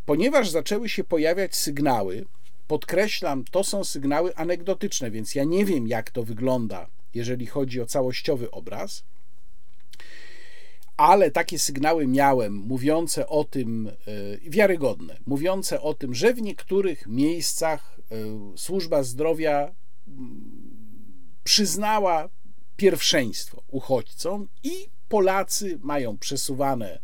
ponieważ 0.07 0.51
zaczęły 0.51 0.89
się 0.89 1.05
pojawiać 1.05 1.57
sygnały, 1.57 2.25
podkreślam, 2.67 3.45
to 3.51 3.65
są 3.65 3.85
sygnały 3.85 4.37
anegdotyczne, 4.37 5.11
więc 5.11 5.35
ja 5.35 5.45
nie 5.45 5.65
wiem, 5.65 5.89
jak 5.89 6.11
to 6.11 6.23
wygląda, 6.23 6.87
jeżeli 7.15 7.47
chodzi 7.47 7.81
o 7.81 7.87
całościowy 7.87 8.51
obraz 8.51 9.05
ale 10.99 11.31
takie 11.31 11.59
sygnały 11.59 12.07
miałem, 12.07 12.55
mówiące 12.55 13.29
o 13.29 13.45
tym, 13.45 13.89
e, 13.89 14.51
wiarygodne, 14.51 15.19
mówiące 15.27 15.81
o 15.81 15.95
tym, 15.95 16.15
że 16.15 16.35
w 16.35 16.43
niektórych 16.43 17.07
miejscach 17.07 17.98
służba 18.57 19.03
zdrowia 19.03 19.75
przyznała 21.45 22.29
pierwszeństwo 22.77 23.63
uchodźcom 23.69 24.49
i 24.65 24.71
Polacy 25.09 25.79
mają 25.83 26.19
przesuwane 26.19 26.99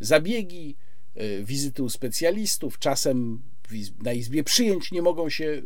zabiegi, 0.00 0.76
e, 1.14 1.42
wizyty 1.42 1.82
u 1.82 1.88
specjalistów, 1.88 2.78
czasem 2.78 3.42
na 4.02 4.12
izbie 4.12 4.44
przyjęć 4.44 4.92
nie 4.92 5.02
mogą 5.02 5.28
się 5.30 5.62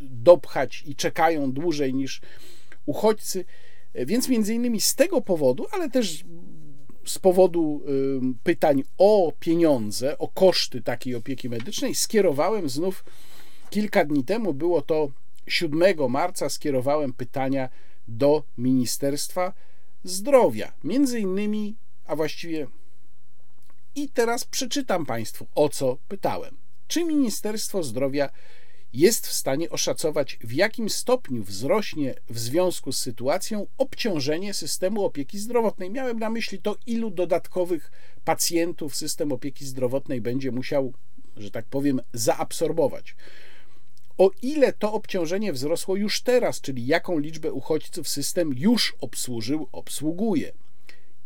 dopchać 0.00 0.82
i 0.86 0.96
czekają 0.96 1.52
dłużej 1.52 1.94
niż 1.94 2.20
uchodźcy. 2.86 3.44
Więc 3.94 4.28
między 4.28 4.54
innymi 4.54 4.80
z 4.80 4.94
tego 4.94 5.20
powodu, 5.20 5.66
ale 5.72 5.90
też 5.90 6.24
z 7.06 7.18
powodu 7.18 7.82
pytań 8.42 8.82
o 8.98 9.32
pieniądze, 9.40 10.18
o 10.18 10.28
koszty 10.28 10.82
takiej 10.82 11.14
opieki 11.14 11.48
medycznej, 11.48 11.94
skierowałem 11.94 12.68
znów 12.68 13.04
kilka 13.72 14.04
dni 14.04 14.24
temu, 14.24 14.54
było 14.54 14.82
to 14.82 15.08
7 15.46 16.10
marca, 16.10 16.48
skierowałem 16.48 17.12
pytania 17.12 17.68
do 18.08 18.42
Ministerstwa 18.58 19.52
Zdrowia. 20.04 20.72
Między 20.84 21.20
innymi, 21.20 21.76
a 22.04 22.16
właściwie 22.16 22.66
i 23.94 24.08
teraz 24.08 24.44
przeczytam 24.44 25.06
Państwu, 25.06 25.46
o 25.54 25.68
co 25.68 25.98
pytałem. 26.08 26.56
Czy 26.88 27.04
Ministerstwo 27.04 27.82
Zdrowia 27.82 28.28
jest 28.92 29.26
w 29.26 29.32
stanie 29.32 29.70
oszacować, 29.70 30.38
w 30.40 30.52
jakim 30.52 30.90
stopniu 30.90 31.44
wzrośnie 31.44 32.14
w 32.30 32.38
związku 32.38 32.92
z 32.92 32.98
sytuacją 32.98 33.66
obciążenie 33.78 34.54
systemu 34.54 35.04
opieki 35.04 35.38
zdrowotnej. 35.38 35.90
Miałem 35.90 36.18
na 36.18 36.30
myśli 36.30 36.58
to, 36.58 36.76
ilu 36.86 37.10
dodatkowych 37.10 37.90
pacjentów 38.24 38.96
system 38.96 39.32
opieki 39.32 39.66
zdrowotnej 39.66 40.20
będzie 40.20 40.52
musiał, 40.52 40.92
że 41.36 41.50
tak 41.50 41.64
powiem, 41.64 42.00
zaabsorbować. 42.12 43.16
O 44.22 44.30
ile 44.42 44.72
to 44.72 44.92
obciążenie 44.92 45.52
wzrosło 45.52 45.96
już 45.96 46.22
teraz, 46.22 46.60
czyli 46.60 46.86
jaką 46.86 47.18
liczbę 47.18 47.52
uchodźców 47.52 48.08
system 48.08 48.52
już 48.56 48.94
obsłużył, 49.00 49.68
obsługuje. 49.72 50.52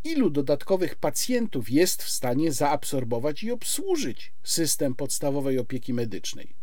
Ilu 0.04 0.30
dodatkowych 0.30 0.94
pacjentów 0.94 1.70
jest 1.70 2.02
w 2.02 2.10
stanie 2.10 2.52
zaabsorbować 2.52 3.42
i 3.42 3.50
obsłużyć 3.50 4.32
system 4.42 4.94
podstawowej 4.94 5.58
opieki 5.58 5.94
medycznej 5.94 6.54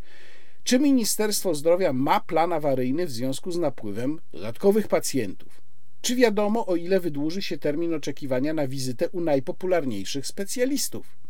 czy 0.64 0.78
Ministerstwo 0.78 1.54
Zdrowia 1.54 1.92
ma 1.92 2.20
plan 2.20 2.52
awaryjny 2.52 3.06
w 3.06 3.10
związku 3.10 3.50
z 3.50 3.58
napływem 3.58 4.20
dodatkowych 4.32 4.88
pacjentów? 4.88 5.60
Czy 6.00 6.16
wiadomo, 6.16 6.66
o 6.66 6.76
ile 6.76 7.00
wydłuży 7.00 7.42
się 7.42 7.58
termin 7.58 7.94
oczekiwania 7.94 8.54
na 8.54 8.68
wizytę 8.68 9.08
u 9.08 9.20
najpopularniejszych 9.20 10.26
specjalistów? 10.26 11.23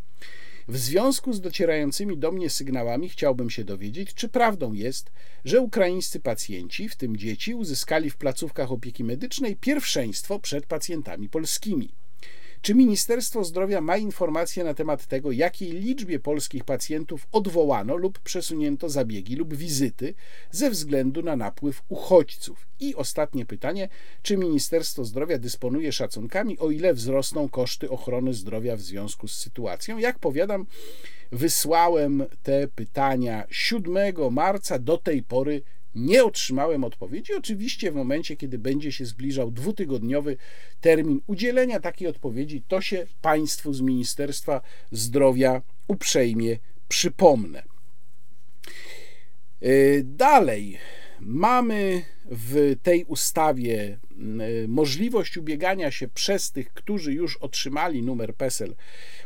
W 0.69 0.77
związku 0.77 1.33
z 1.33 1.41
docierającymi 1.41 2.19
do 2.19 2.33
mnie 2.33 2.51
sygnałami 2.51 3.09
chciałbym 3.09 3.51
się 3.51 3.65
dowiedzieć, 3.65 4.15
czy 4.15 4.29
prawdą 4.29 4.73
jest, 4.73 5.13
że 5.45 5.61
ukraińscy 5.61 6.21
pacjenci, 6.21 6.89
w 6.89 6.97
tym 6.97 7.17
dzieci, 7.17 7.55
uzyskali 7.55 8.11
w 8.11 8.17
placówkach 8.17 8.73
opieki 8.73 9.05
medycznej 9.05 9.57
pierwszeństwo 9.57 10.39
przed 10.39 10.67
pacjentami 10.67 11.29
polskimi. 11.29 11.95
Czy 12.65 12.75
Ministerstwo 12.75 13.45
Zdrowia 13.45 13.81
ma 13.81 13.97
informacje 13.97 14.65
na 14.65 14.75
temat 14.75 15.07
tego, 15.07 15.33
jakiej 15.33 15.73
liczbie 15.73 16.19
polskich 16.19 16.65
pacjentów 16.65 17.27
odwołano 17.33 17.97
lub 17.97 18.19
przesunięto 18.19 18.89
zabiegi 18.89 19.37
lub 19.37 19.55
wizyty 19.55 20.15
ze 20.51 20.71
względu 20.71 21.23
na 21.23 21.37
napływ 21.37 21.83
uchodźców? 21.89 22.67
I 22.81 22.95
ostatnie 22.95 23.47
pytanie: 23.47 23.89
czy 24.23 24.37
Ministerstwo 24.37 25.05
Zdrowia 25.05 25.39
dysponuje 25.39 25.93
szacunkami, 25.93 26.59
o 26.59 26.71
ile 26.71 26.95
wzrosną 26.95 27.49
koszty 27.49 27.91
ochrony 27.91 28.35
zdrowia 28.35 28.77
w 28.77 28.81
związku 28.81 29.29
z 29.29 29.37
sytuacją? 29.37 29.99
Jak 29.99 30.19
powiadam, 30.19 30.67
wysłałem 31.33 32.25
te 32.43 32.69
pytania 32.69 33.47
7 33.51 33.95
marca. 34.31 34.79
Do 34.79 34.99
tej 34.99 35.23
pory 35.23 35.63
nie 35.95 36.25
otrzymałem 36.25 36.85
odpowiedzi. 36.85 37.35
Oczywiście, 37.35 37.93
w 37.93 37.95
momencie, 37.95 38.37
kiedy 38.37 38.59
będzie 38.59 38.93
się 38.93 39.05
zbliżał 39.07 39.51
dwutygodniowy 39.51 40.37
termin 40.81 41.21
udzielenia 41.27 41.81
takiej 41.81 42.09
odpowiedzi, 42.09 42.63
to 42.69 42.81
się 42.81 43.07
Państwu 43.23 43.75
z 43.75 43.81
Ministerstwa 43.81 44.61
Zdrowia 44.93 45.63
uprzejmie 45.89 46.59
przypomnę. 46.89 47.63
E, 49.61 49.69
dalej 50.03 50.79
mamy 51.21 52.03
w 52.31 52.77
tej 52.83 53.05
ustawie 53.05 53.99
możliwość 54.69 55.37
ubiegania 55.37 55.91
się 55.91 56.09
przez 56.09 56.53
tych, 56.53 56.73
którzy 56.73 57.13
już 57.13 57.37
otrzymali 57.37 58.03
numer 58.03 58.35
PESEL, 58.35 58.75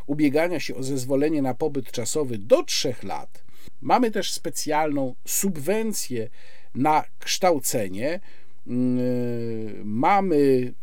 ubiegania 0.07 0.61
się 0.61 0.75
o 0.75 0.83
zezwolenie 0.83 1.43
na 1.43 1.55
pobyt 1.55 1.93
czasowy 1.93 2.39
do 2.39 2.63
trzech 2.63 3.03
lat. 3.03 3.45
Mamy 3.81 4.11
też 4.11 4.33
specjalną 4.33 5.15
subwencję 5.27 6.29
na 6.75 7.05
kształcenie. 7.19 8.21
Mm, 8.67 9.89
mamy, 9.89 10.37
y, 10.37 10.75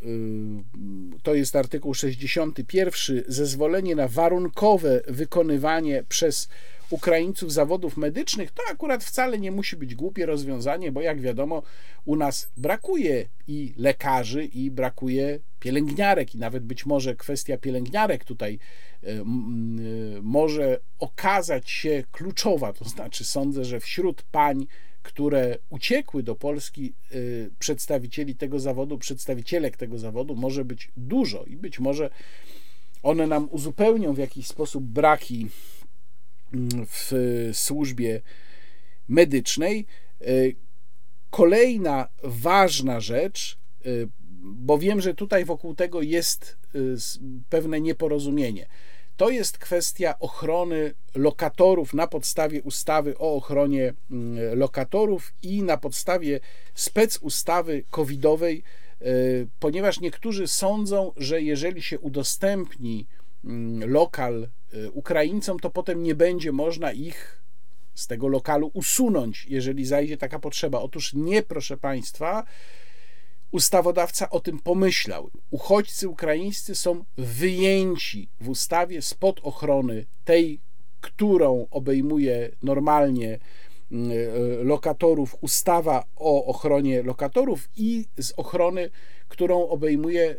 to 1.23 1.33
jest 1.35 1.55
artykuł 1.55 1.93
61, 1.93 3.23
zezwolenie 3.27 3.95
na 3.95 4.07
warunkowe 4.07 5.01
wykonywanie 5.07 6.03
przez 6.09 6.49
Ukraińców 6.89 7.53
zawodów 7.53 7.97
medycznych, 7.97 8.51
to 8.51 8.63
akurat 8.71 9.03
wcale 9.03 9.39
nie 9.39 9.51
musi 9.51 9.75
być 9.75 9.95
głupie 9.95 10.25
rozwiązanie, 10.25 10.91
bo 10.91 11.01
jak 11.01 11.21
wiadomo, 11.21 11.63
u 12.05 12.15
nas 12.15 12.49
brakuje 12.57 13.25
i 13.47 13.73
lekarzy, 13.77 14.45
i 14.45 14.71
brakuje 14.71 15.39
pielęgniarek, 15.59 16.35
i 16.35 16.37
nawet 16.37 16.63
być 16.63 16.85
może 16.85 17.15
kwestia 17.15 17.57
pielęgniarek 17.57 18.23
tutaj 18.23 18.59
y, 19.03 19.07
y, 19.09 19.23
może 20.21 20.79
okazać 20.99 21.69
się 21.69 22.03
kluczowa. 22.11 22.73
To 22.73 22.85
znaczy, 22.85 23.25
sądzę, 23.25 23.65
że 23.65 23.79
wśród 23.79 24.23
pań 24.23 24.67
które 25.05 25.57
uciekły 25.69 26.23
do 26.23 26.35
Polski, 26.35 26.93
y, 27.11 27.49
przedstawicieli 27.59 28.35
tego 28.35 28.59
zawodu, 28.59 28.97
przedstawicielek 28.97 29.77
tego 29.77 29.99
zawodu 29.99 30.35
może 30.35 30.65
być 30.65 30.91
dużo 30.97 31.43
i 31.43 31.57
być 31.57 31.79
może 31.79 32.09
one 33.03 33.27
nam 33.27 33.47
uzupełnią 33.51 34.13
w 34.13 34.17
jakiś 34.17 34.47
sposób 34.47 34.83
braki 34.83 35.47
mm, 36.53 36.69
w 36.89 37.11
służbie 37.53 38.21
medycznej. 39.07 39.85
Y, 40.21 40.55
kolejna 41.29 42.07
ważna 42.23 42.99
rzecz, 42.99 43.57
y, 43.85 44.07
bo 44.41 44.77
wiem, 44.77 45.01
że 45.01 45.13
tutaj 45.13 45.45
wokół 45.45 45.75
tego 45.75 46.01
jest 46.01 46.57
pewne 47.49 47.81
nieporozumienie 47.81 48.67
to 49.17 49.29
jest 49.29 49.57
kwestia 49.57 50.19
ochrony 50.19 50.93
lokatorów 51.15 51.93
na 51.93 52.07
podstawie 52.07 52.61
ustawy 52.61 53.17
o 53.17 53.35
ochronie 53.35 53.93
mm, 54.11 54.59
lokatorów 54.59 55.33
i 55.41 55.63
na 55.63 55.77
podstawie 55.77 56.39
specustawy 56.73 57.83
covidowej, 57.91 58.63
e, 59.01 59.05
ponieważ 59.59 59.99
niektórzy 59.99 60.47
sądzą, 60.47 61.11
że 61.17 61.41
jeżeli 61.41 61.81
się 61.81 61.99
udostępni 61.99 63.07
mm, 63.45 63.91
lokal 63.91 64.47
e, 64.73 64.91
Ukraińcom, 64.91 65.59
to 65.59 65.69
potem 65.69 66.03
nie 66.03 66.15
będzie 66.15 66.51
można 66.51 66.91
ich 66.91 67.41
z 67.93 68.07
tego 68.07 68.27
lokalu 68.27 68.71
usunąć, 68.73 69.45
jeżeli 69.49 69.85
zajdzie 69.85 70.17
taka 70.17 70.39
potrzeba. 70.39 70.81
Otóż 70.81 71.13
nie, 71.13 71.43
proszę 71.43 71.77
Państwa, 71.77 72.45
ustawodawca 73.55 74.29
o 74.29 74.39
tym 74.39 74.59
pomyślał. 74.59 75.29
Uchodźcy 75.51 76.09
ukraińscy 76.09 76.75
są 76.75 77.03
wyjęci 77.17 78.29
w 78.41 78.49
ustawie 78.49 79.01
spod 79.01 79.39
ochrony 79.43 80.05
tej, 80.25 80.59
którą 81.01 81.67
obejmuje 81.71 82.51
normalnie 82.63 83.39
lokatorów, 84.63 85.37
ustawa 85.41 86.05
o 86.15 86.45
ochronie 86.45 87.03
lokatorów 87.03 87.69
i 87.77 88.05
z 88.19 88.33
ochrony, 88.37 88.89
którą 89.27 89.67
obejmuje 89.67 90.35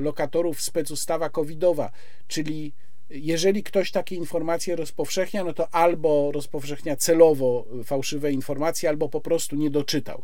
lokatorów 0.00 0.62
specustawa 0.62 1.30
covidowa, 1.30 1.90
czyli 2.28 2.72
jeżeli 3.10 3.62
ktoś 3.62 3.90
takie 3.90 4.16
informacje 4.16 4.76
rozpowszechnia, 4.76 5.44
no 5.44 5.52
to 5.52 5.74
albo 5.74 6.32
rozpowszechnia 6.32 6.96
celowo 6.96 7.66
fałszywe 7.84 8.32
informacje, 8.32 8.88
albo 8.88 9.08
po 9.08 9.20
prostu 9.20 9.56
nie 9.56 9.70
doczytał. 9.70 10.22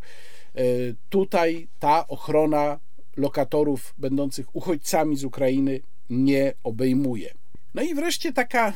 Tutaj 1.10 1.68
ta 1.78 2.08
ochrona 2.08 2.78
lokatorów 3.16 3.94
będących 3.98 4.56
uchodźcami 4.56 5.16
z 5.16 5.24
Ukrainy 5.24 5.80
nie 6.10 6.52
obejmuje. 6.64 7.34
No 7.74 7.82
i 7.82 7.94
wreszcie 7.94 8.32
taka 8.32 8.72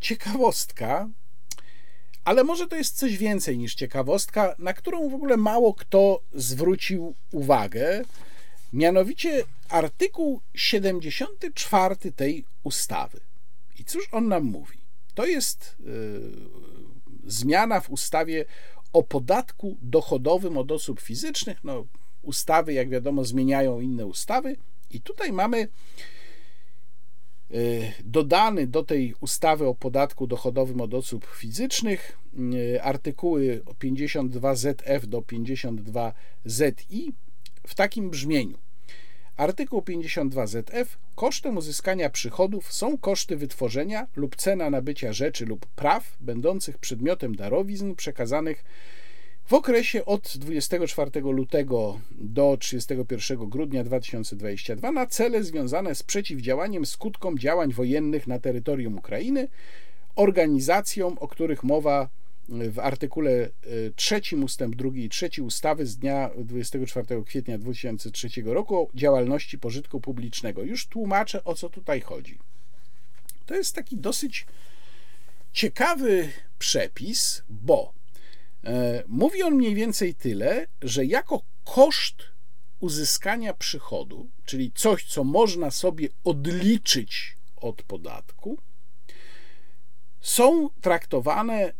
ciekawostka, 0.00 1.08
ale 2.24 2.44
może 2.44 2.66
to 2.66 2.76
jest 2.76 2.98
coś 2.98 3.16
więcej 3.16 3.58
niż 3.58 3.74
ciekawostka, 3.74 4.54
na 4.58 4.72
którą 4.72 5.08
w 5.08 5.14
ogóle 5.14 5.36
mało 5.36 5.74
kto 5.74 6.20
zwrócił 6.32 7.14
uwagę, 7.32 8.02
mianowicie 8.72 9.44
artykuł 9.68 10.40
74 10.54 11.96
tej 12.16 12.44
ustawy. 12.62 13.20
I 13.78 13.84
cóż 13.84 14.08
on 14.12 14.28
nam 14.28 14.44
mówi? 14.44 14.78
To 15.14 15.26
jest 15.26 15.76
yy, 15.80 16.32
zmiana 17.24 17.80
w 17.80 17.90
ustawie 17.90 18.44
o 18.92 19.02
podatku 19.02 19.76
dochodowym 19.82 20.56
od 20.56 20.72
osób 20.72 21.00
fizycznych. 21.00 21.64
No, 21.64 21.84
ustawy, 22.22 22.72
jak 22.72 22.88
wiadomo, 22.88 23.24
zmieniają 23.24 23.80
inne 23.80 24.06
ustawy, 24.06 24.56
i 24.90 25.00
tutaj 25.00 25.32
mamy 25.32 25.68
Y, 27.54 27.92
dodany 28.04 28.66
do 28.66 28.84
tej 28.84 29.14
ustawy 29.20 29.66
o 29.66 29.74
podatku 29.74 30.26
dochodowym 30.26 30.80
od 30.80 30.94
osób 30.94 31.26
fizycznych 31.26 32.18
y, 32.74 32.82
artykuły 32.82 33.62
52ZF 33.80 35.06
do 35.06 35.20
52ZI 35.20 37.12
w 37.66 37.74
takim 37.74 38.10
brzmieniu. 38.10 38.58
Artykuł 39.40 39.80
52ZF 39.80 40.86
kosztem 41.14 41.56
uzyskania 41.56 42.10
przychodów 42.10 42.72
są 42.72 42.98
koszty 42.98 43.36
wytworzenia 43.36 44.06
lub 44.16 44.36
cena 44.36 44.70
nabycia 44.70 45.12
rzeczy 45.12 45.46
lub 45.46 45.66
praw 45.66 46.16
będących 46.20 46.78
przedmiotem 46.78 47.34
darowizn 47.34 47.94
przekazanych 47.94 48.64
w 49.46 49.52
okresie 49.52 50.04
od 50.04 50.32
24 50.36 51.20
lutego 51.20 52.00
do 52.10 52.56
31 52.60 53.48
grudnia 53.48 53.84
2022 53.84 54.92
na 54.92 55.06
cele 55.06 55.44
związane 55.44 55.94
z 55.94 56.02
przeciwdziałaniem 56.02 56.86
skutkom 56.86 57.38
działań 57.38 57.72
wojennych 57.72 58.26
na 58.26 58.38
terytorium 58.38 58.98
Ukrainy, 58.98 59.48
organizacjom, 60.16 61.18
o 61.18 61.28
których 61.28 61.64
mowa 61.64 62.08
w 62.50 62.78
artykule 62.78 63.48
3 63.96 64.20
ustęp 64.44 64.76
2 64.76 64.90
i 64.94 65.08
3 65.08 65.30
ustawy 65.42 65.86
z 65.86 65.96
dnia 65.96 66.30
24 66.38 67.24
kwietnia 67.24 67.58
2003 67.58 68.28
roku 68.44 68.76
o 68.76 68.88
działalności 68.94 69.58
pożytku 69.58 70.00
publicznego. 70.00 70.62
Już 70.62 70.86
tłumaczę 70.86 71.44
o 71.44 71.54
co 71.54 71.68
tutaj 71.68 72.00
chodzi. 72.00 72.38
To 73.46 73.54
jest 73.54 73.74
taki 73.74 73.96
dosyć 73.96 74.46
ciekawy 75.52 76.28
przepis, 76.58 77.42
bo 77.48 78.00
E, 78.64 79.04
mówi 79.08 79.42
on 79.42 79.54
mniej 79.54 79.74
więcej 79.74 80.14
tyle, 80.14 80.66
że 80.82 81.04
jako 81.04 81.42
koszt 81.64 82.16
uzyskania 82.80 83.54
przychodu, 83.54 84.30
czyli 84.44 84.72
coś, 84.74 85.04
co 85.04 85.24
można 85.24 85.70
sobie 85.70 86.08
odliczyć 86.24 87.36
od 87.56 87.82
podatku, 87.82 88.58
są 90.20 90.70
traktowane 90.80 91.72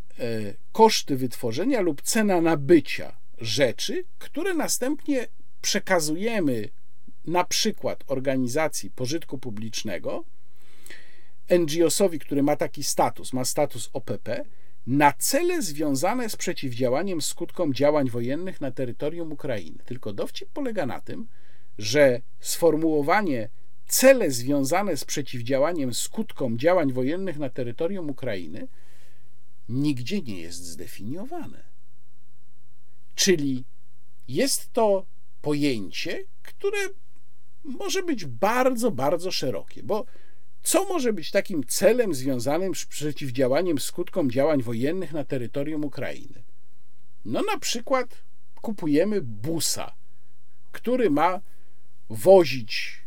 koszty 0.73 1.17
wytworzenia 1.17 1.81
lub 1.81 2.03
cena 2.03 2.41
nabycia 2.41 3.17
rzeczy, 3.39 4.05
które 4.19 4.55
następnie 4.55 5.27
przekazujemy 5.61 6.69
na 7.27 7.45
przykład 7.45 8.05
organizacji 8.07 8.91
pożytku 8.91 9.39
publicznego, 9.39 10.25
NGO-sowi, 11.49 12.19
który 12.19 12.43
ma 12.43 12.57
taki 12.57 12.85
status, 12.85 13.33
ma 13.33 13.45
status 13.45 13.91
OPP, 13.93 14.45
na 14.87 15.13
cele 15.13 15.63
związane 15.63 16.29
z 16.29 16.37
przeciwdziałaniem 16.37 17.23
skutkom 17.23 17.75
działań 17.75 18.11
wojennych 18.11 18.61
na 18.61 18.71
terytorium 18.71 19.33
Ukrainy. 19.33 19.79
Tylko 19.85 20.13
dowcip 20.13 20.49
polega 20.53 20.87
na 20.87 21.01
tym, 21.01 21.27
że 21.79 22.21
sformułowanie 22.41 23.49
cele 23.87 24.31
związane 24.31 24.97
z 24.97 25.05
przeciwdziałaniem 25.05 25.95
skutkom 25.95 26.59
działań 26.59 26.93
wojennych 26.93 27.39
na 27.39 27.51
terytorium 27.51 28.11
Ukrainy 28.11 28.69
nigdzie 29.71 30.23
nie 30.23 30.41
jest 30.41 30.65
zdefiniowane. 30.65 31.63
Czyli 33.15 33.65
jest 34.29 34.73
to 34.73 35.07
pojęcie, 35.43 36.25
które 36.43 36.79
może 37.65 38.03
być 38.03 38.25
bardzo, 38.25 38.91
bardzo 38.91 39.31
szerokie, 39.31 39.83
bo 39.83 40.05
co 40.63 40.85
może 40.85 41.13
być 41.13 41.31
takim 41.31 41.65
celem 41.67 42.15
związanym 42.15 42.75
z 42.75 42.85
przeciwdziałaniem 42.87 43.79
skutkom 43.79 44.31
działań 44.31 44.63
wojennych 44.63 45.13
na 45.13 45.25
terytorium 45.25 45.85
Ukrainy? 45.85 46.43
No 47.25 47.43
na 47.43 47.59
przykład 47.59 48.23
kupujemy 48.61 49.21
busa, 49.21 49.95
który 50.73 51.11
ma 51.11 51.41
wozić 52.09 52.99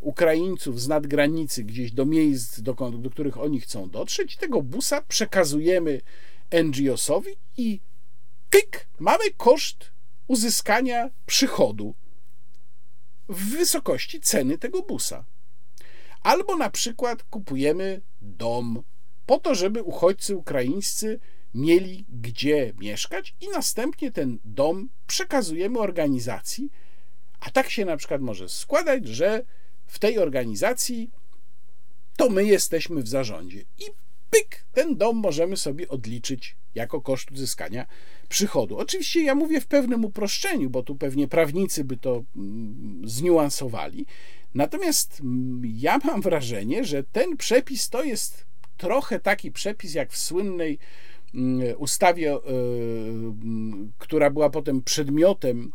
Ukraińców 0.00 0.80
z 0.80 0.88
nadgranicy 0.88 1.64
gdzieś 1.64 1.92
do 1.92 2.06
miejsc, 2.06 2.60
do, 2.60 2.74
których 3.10 3.38
oni 3.38 3.60
chcą 3.60 3.90
dotrzeć. 3.90 4.36
Tego 4.36 4.62
busa 4.62 5.02
przekazujemy 5.02 6.00
NGO-sowi 6.50 7.30
i 7.56 7.80
pyk, 8.50 8.86
mamy 8.98 9.24
koszt 9.36 9.90
uzyskania 10.26 11.10
przychodu 11.26 11.94
w 13.28 13.50
wysokości 13.50 14.20
ceny 14.20 14.58
tego 14.58 14.82
busa. 14.82 15.24
Albo 16.22 16.56
na 16.56 16.70
przykład 16.70 17.22
kupujemy 17.22 18.00
dom 18.20 18.82
po 19.26 19.38
to, 19.38 19.54
żeby 19.54 19.82
uchodźcy 19.82 20.36
ukraińscy 20.36 21.20
mieli 21.54 22.04
gdzie 22.08 22.72
mieszkać 22.78 23.34
i 23.40 23.48
następnie 23.48 24.12
ten 24.12 24.38
dom 24.44 24.88
przekazujemy 25.06 25.78
organizacji, 25.78 26.70
a 27.40 27.50
tak 27.50 27.70
się 27.70 27.84
na 27.84 27.96
przykład 27.96 28.20
może 28.20 28.48
składać, 28.48 29.06
że 29.06 29.44
w 29.86 29.98
tej 29.98 30.18
organizacji 30.18 31.10
to 32.16 32.30
my 32.30 32.44
jesteśmy 32.44 33.02
w 33.02 33.08
zarządzie 33.08 33.60
i 33.60 33.84
pyk, 34.30 34.64
ten 34.72 34.96
dom 34.96 35.16
możemy 35.16 35.56
sobie 35.56 35.88
odliczyć 35.88 36.56
jako 36.74 37.00
koszt 37.00 37.30
uzyskania 37.30 37.86
przychodu. 38.28 38.78
Oczywiście 38.78 39.22
ja 39.22 39.34
mówię 39.34 39.60
w 39.60 39.66
pewnym 39.66 40.04
uproszczeniu, 40.04 40.70
bo 40.70 40.82
tu 40.82 40.96
pewnie 40.96 41.28
prawnicy 41.28 41.84
by 41.84 41.96
to 41.96 42.24
mm, 42.36 43.08
zniuansowali. 43.08 44.06
Natomiast 44.54 45.20
mm, 45.20 45.62
ja 45.64 45.98
mam 46.04 46.20
wrażenie, 46.20 46.84
że 46.84 47.04
ten 47.04 47.36
przepis 47.36 47.88
to 47.88 48.04
jest 48.04 48.46
trochę 48.76 49.20
taki 49.20 49.52
przepis 49.52 49.94
jak 49.94 50.12
w 50.12 50.18
słynnej 50.18 50.78
mm, 51.34 51.74
ustawie, 51.78 52.32
e, 52.32 52.38
która 53.98 54.30
była 54.30 54.50
potem 54.50 54.82
przedmiotem 54.82 55.72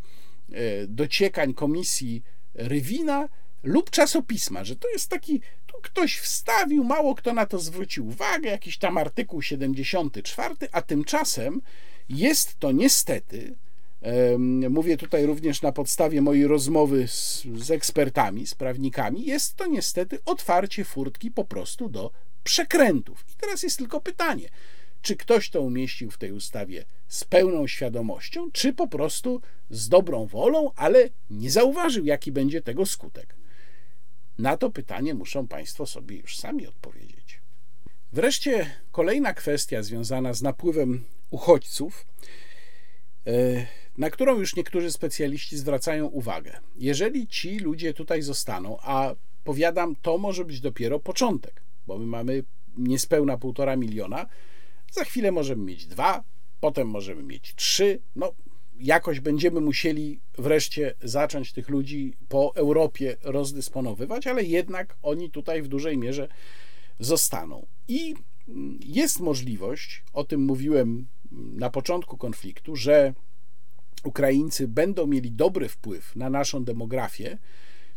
dociekań 0.87 1.53
komisji 1.53 2.23
Rywina 2.53 3.29
lub 3.63 3.89
czasopisma, 3.89 4.63
że 4.63 4.75
to 4.75 4.89
jest 4.89 5.09
taki, 5.09 5.41
tu 5.67 5.77
ktoś 5.81 6.17
wstawił, 6.17 6.83
mało 6.83 7.15
kto 7.15 7.33
na 7.33 7.45
to 7.45 7.59
zwrócił 7.59 8.07
uwagę, 8.07 8.49
jakiś 8.49 8.77
tam 8.77 8.97
artykuł 8.97 9.41
74, 9.41 10.55
a 10.71 10.81
tymczasem 10.81 11.61
jest 12.09 12.59
to 12.59 12.71
niestety 12.71 13.55
mówię 14.69 14.97
tutaj 14.97 15.25
również 15.25 15.61
na 15.61 15.71
podstawie 15.71 16.21
mojej 16.21 16.47
rozmowy 16.47 17.07
z, 17.07 17.43
z, 17.55 17.71
ekspertami, 17.71 18.47
z 18.47 18.55
prawnikami, 18.55 19.25
jest 19.25 19.55
to 19.55 19.67
niestety 19.67 20.19
otwarcie 20.25 20.85
furtki 20.85 21.31
po 21.31 21.45
prostu 21.45 21.89
do 21.89 22.11
przekrętów. 22.43 23.25
I 23.33 23.33
teraz 23.41 23.63
jest 23.63 23.77
tylko 23.77 24.01
pytanie, 24.01 24.49
czy 25.01 25.15
ktoś 25.15 25.49
to 25.49 25.61
umieścił 25.61 26.11
w 26.11 26.17
tej 26.17 26.31
ustawie 26.31 26.85
z 27.07 27.23
pełną 27.23 27.67
świadomością, 27.67 28.51
czy 28.51 28.73
po 28.73 28.87
prostu 28.87 29.41
z 29.69 29.89
dobrą 29.89 30.25
wolą, 30.25 30.71
ale 30.75 31.09
nie 31.29 31.51
zauważył, 31.51 32.05
jaki 32.05 32.31
będzie 32.31 32.61
tego 32.61 32.85
skutek. 32.85 33.35
Na 34.37 34.57
to 34.57 34.69
pytanie 34.69 35.13
muszą 35.13 35.47
Państwo 35.47 35.85
sobie 35.85 36.17
już 36.17 36.37
sami 36.37 36.67
odpowiedzieć. 36.67 37.41
Wreszcie 38.13 38.71
kolejna 38.91 39.33
kwestia 39.33 39.83
związana 39.83 40.33
z 40.33 40.41
napływem 40.41 41.03
uchodźców 41.29 42.05
e, 43.27 43.65
na 43.97 44.09
którą 44.09 44.39
już 44.39 44.55
niektórzy 44.55 44.91
specjaliści 44.91 45.57
zwracają 45.57 46.05
uwagę. 46.05 46.59
Jeżeli 46.75 47.27
ci 47.27 47.59
ludzie 47.59 47.93
tutaj 47.93 48.21
zostaną, 48.21 48.77
a 48.81 49.15
powiadam, 49.43 49.95
to 50.01 50.17
może 50.17 50.45
być 50.45 50.59
dopiero 50.59 50.99
początek, 50.99 51.61
bo 51.87 51.97
my 51.97 52.05
mamy 52.05 52.43
niespełna 52.77 53.37
półtora 53.37 53.75
miliona, 53.75 54.25
za 54.91 55.03
chwilę 55.03 55.31
możemy 55.31 55.63
mieć 55.63 55.85
dwa, 55.85 56.23
potem 56.59 56.87
możemy 56.87 57.23
mieć 57.23 57.55
trzy, 57.55 57.99
no 58.15 58.33
jakoś 58.79 59.19
będziemy 59.19 59.61
musieli 59.61 60.19
wreszcie 60.37 60.93
zacząć 61.01 61.53
tych 61.53 61.69
ludzi 61.69 62.13
po 62.29 62.55
Europie 62.55 63.17
rozdysponowywać, 63.23 64.27
ale 64.27 64.43
jednak 64.43 64.97
oni 65.01 65.29
tutaj 65.29 65.61
w 65.61 65.67
dużej 65.67 65.97
mierze 65.97 66.27
zostaną. 66.99 67.65
I 67.87 68.15
jest 68.85 69.19
możliwość, 69.19 70.03
o 70.13 70.23
tym 70.23 70.41
mówiłem 70.41 71.07
na 71.31 71.69
początku 71.69 72.17
konfliktu, 72.17 72.75
że 72.75 73.13
Ukraińcy 74.03 74.67
będą 74.67 75.07
mieli 75.07 75.31
dobry 75.31 75.69
wpływ 75.69 76.15
na 76.15 76.29
naszą 76.29 76.63
demografię, 76.63 77.37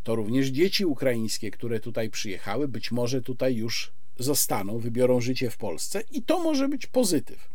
to 0.02 0.14
również 0.14 0.48
dzieci 0.48 0.84
ukraińskie, 0.84 1.50
które 1.50 1.80
tutaj 1.80 2.10
przyjechały, 2.10 2.68
być 2.68 2.92
może 2.92 3.22
tutaj 3.22 3.56
już 3.56 3.92
zostaną, 4.18 4.78
wybiorą 4.78 5.20
życie 5.20 5.50
w 5.50 5.56
Polsce 5.56 6.02
i 6.10 6.22
to 6.22 6.38
może 6.38 6.68
być 6.68 6.86
pozytyw. 6.86 7.48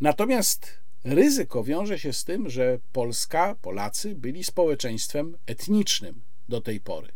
Natomiast 0.00 0.78
ryzyko 1.04 1.64
wiąże 1.64 1.98
się 1.98 2.12
z 2.12 2.24
tym, 2.24 2.50
że 2.50 2.78
Polska, 2.92 3.54
Polacy 3.62 4.14
byli 4.14 4.44
społeczeństwem 4.44 5.36
etnicznym 5.46 6.22
do 6.48 6.60
tej 6.60 6.80
pory. 6.80 7.08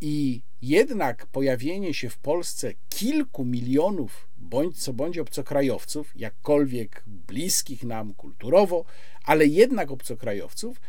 I 0.00 0.42
jednak 0.62 1.26
pojawienie 1.26 1.94
się 1.94 2.10
w 2.10 2.18
Polsce 2.18 2.72
kilku 2.88 3.44
milionów 3.44 4.28
bądź 4.36 4.82
co 4.82 4.92
bądź 4.92 5.18
obcokrajowców, 5.18 6.12
jakkolwiek 6.16 7.02
bliskich 7.06 7.84
nam 7.84 8.14
kulturowo, 8.14 8.84
ale 9.24 9.46
jednak 9.46 9.90
obcokrajowców, 9.90 10.80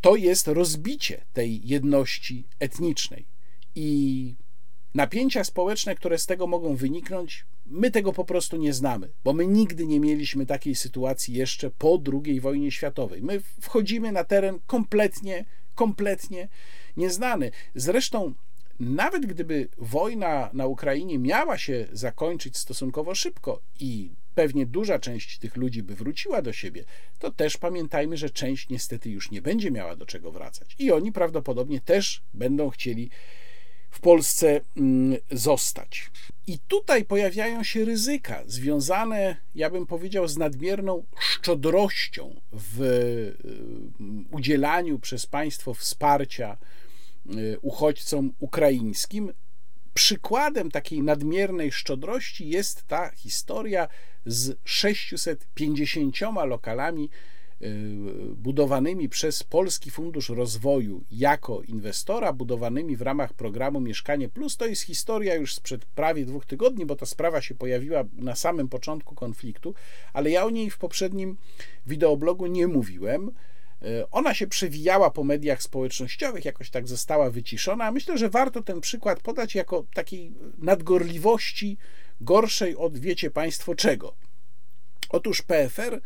to 0.00 0.16
jest 0.16 0.48
rozbicie 0.48 1.24
tej 1.32 1.68
jedności 1.68 2.44
etnicznej. 2.58 3.26
I 3.74 4.34
napięcia 4.94 5.44
społeczne, 5.44 5.94
które 5.94 6.18
z 6.18 6.26
tego 6.26 6.46
mogą 6.46 6.76
wyniknąć, 6.76 7.44
my 7.66 7.90
tego 7.90 8.12
po 8.12 8.24
prostu 8.24 8.56
nie 8.56 8.72
znamy, 8.72 9.12
bo 9.24 9.32
my 9.32 9.46
nigdy 9.46 9.86
nie 9.86 10.00
mieliśmy 10.00 10.46
takiej 10.46 10.74
sytuacji 10.74 11.34
jeszcze 11.34 11.70
po 11.70 12.02
II 12.12 12.40
wojnie 12.40 12.70
światowej. 12.70 13.22
My 13.22 13.40
wchodzimy 13.60 14.12
na 14.12 14.24
teren 14.24 14.58
kompletnie, 14.66 15.44
kompletnie 15.74 16.48
nieznany. 16.96 17.50
Zresztą 17.74 18.34
nawet 18.80 19.26
gdyby 19.26 19.68
wojna 19.78 20.50
na 20.52 20.66
Ukrainie 20.66 21.18
miała 21.18 21.58
się 21.58 21.86
zakończyć 21.92 22.58
stosunkowo 22.58 23.14
szybko 23.14 23.60
i 23.80 24.10
pewnie 24.34 24.66
duża 24.66 24.98
część 24.98 25.38
tych 25.38 25.56
ludzi 25.56 25.82
by 25.82 25.94
wróciła 25.94 26.42
do 26.42 26.52
siebie, 26.52 26.84
to 27.18 27.30
też 27.30 27.56
pamiętajmy, 27.56 28.16
że 28.16 28.30
część 28.30 28.68
niestety 28.68 29.10
już 29.10 29.30
nie 29.30 29.42
będzie 29.42 29.70
miała 29.70 29.96
do 29.96 30.06
czego 30.06 30.32
wracać. 30.32 30.76
I 30.78 30.92
oni 30.92 31.12
prawdopodobnie 31.12 31.80
też 31.80 32.22
będą 32.34 32.70
chcieli 32.70 33.10
w 33.90 34.00
Polsce 34.00 34.60
mm, 34.76 35.18
zostać. 35.30 36.10
I 36.46 36.58
tutaj 36.58 37.04
pojawiają 37.04 37.64
się 37.64 37.84
ryzyka 37.84 38.42
związane, 38.46 39.36
ja 39.54 39.70
bym 39.70 39.86
powiedział, 39.86 40.28
z 40.28 40.36
nadmierną 40.36 41.04
szczodrością 41.18 42.40
w 42.52 42.82
y, 42.82 43.34
udzielaniu 44.30 44.98
przez 44.98 45.26
państwo 45.26 45.74
wsparcia 45.74 46.56
y, 47.36 47.58
uchodźcom 47.62 48.32
ukraińskim. 48.38 49.32
Przykładem 49.94 50.70
takiej 50.70 51.02
nadmiernej 51.02 51.72
szczodrości 51.72 52.48
jest 52.48 52.86
ta 52.86 53.10
historia 53.10 53.88
z 54.26 54.58
650 54.64 56.16
lokalami 56.46 57.10
budowanymi 58.36 59.08
przez 59.08 59.42
Polski 59.42 59.90
Fundusz 59.90 60.28
Rozwoju 60.28 61.04
jako 61.10 61.62
inwestora, 61.62 62.32
budowanymi 62.32 62.96
w 62.96 63.02
ramach 63.02 63.34
programu 63.34 63.80
Mieszkanie 63.80 64.28
Plus. 64.28 64.56
To 64.56 64.66
jest 64.66 64.82
historia 64.82 65.34
już 65.34 65.54
sprzed 65.54 65.84
prawie 65.84 66.24
dwóch 66.24 66.46
tygodni, 66.46 66.86
bo 66.86 66.96
ta 66.96 67.06
sprawa 67.06 67.40
się 67.40 67.54
pojawiła 67.54 68.04
na 68.12 68.36
samym 68.36 68.68
początku 68.68 69.14
konfliktu, 69.14 69.74
ale 70.12 70.30
ja 70.30 70.44
o 70.44 70.50
niej 70.50 70.70
w 70.70 70.78
poprzednim 70.78 71.36
wideoblogu 71.86 72.46
nie 72.46 72.66
mówiłem. 72.66 73.28
Y, 73.82 74.10
ona 74.10 74.34
się 74.34 74.46
przewijała 74.46 75.10
po 75.10 75.24
mediach 75.24 75.62
społecznościowych, 75.62 76.44
jakoś 76.44 76.70
tak 76.70 76.88
została 76.88 77.30
wyciszona. 77.30 77.92
Myślę, 77.92 78.18
że 78.18 78.30
warto 78.30 78.62
ten 78.62 78.80
przykład 78.80 79.20
podać 79.20 79.54
jako 79.54 79.84
takiej 79.94 80.32
nadgorliwości 80.58 81.76
gorszej 82.20 82.76
od 82.76 82.98
wiecie 82.98 83.30
Państwo 83.30 83.74
czego. 83.74 84.14
Otóż 85.08 85.42
PFR 85.42 86.00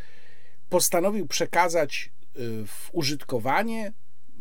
postanowił 0.74 1.26
przekazać 1.26 2.10
y, 2.36 2.66
w 2.66 2.90
użytkowanie 2.92 3.92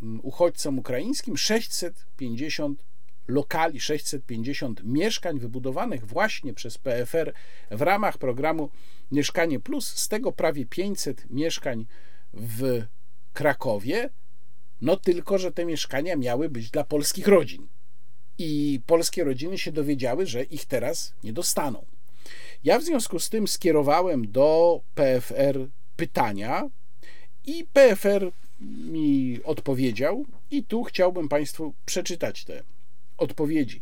mm, 0.01 0.19
uchodźcom 0.23 0.79
ukraińskim 0.79 1.37
650 1.37 2.85
lokali, 3.27 3.79
650 3.79 4.81
mieszkań 4.83 5.39
wybudowanych 5.39 6.05
właśnie 6.05 6.53
przez 6.53 6.77
PFR 6.77 7.33
w 7.71 7.81
ramach 7.81 8.17
programu 8.17 8.69
Mieszkanie 9.11 9.59
Plus, 9.59 9.87
z 9.87 10.07
tego 10.07 10.31
prawie 10.31 10.65
500 10.65 11.29
mieszkań 11.29 11.85
w 12.33 12.81
Krakowie, 13.33 14.09
no 14.81 14.97
tylko, 14.97 15.37
że 15.37 15.51
te 15.51 15.65
mieszkania 15.65 16.15
miały 16.15 16.49
być 16.49 16.71
dla 16.71 16.83
polskich 16.83 17.27
rodzin. 17.27 17.67
I 18.37 18.81
polskie 18.85 19.23
rodziny 19.23 19.57
się 19.57 19.71
dowiedziały, 19.71 20.25
że 20.25 20.43
ich 20.43 20.65
teraz 20.65 21.13
nie 21.23 21.33
dostaną. 21.33 21.85
Ja 22.63 22.79
w 22.79 22.83
związku 22.83 23.19
z 23.19 23.29
tym 23.29 23.47
skierowałem 23.47 24.31
do 24.31 24.81
PFR 24.95 25.67
pytania 25.95 26.69
i 27.45 27.65
PFR 27.73 28.31
mi 28.91 29.39
odpowiedział, 29.43 30.25
i 30.51 30.63
tu 30.63 30.83
chciałbym 30.83 31.29
Państwu 31.29 31.73
przeczytać 31.85 32.45
te 32.45 32.63
odpowiedzi. 33.17 33.81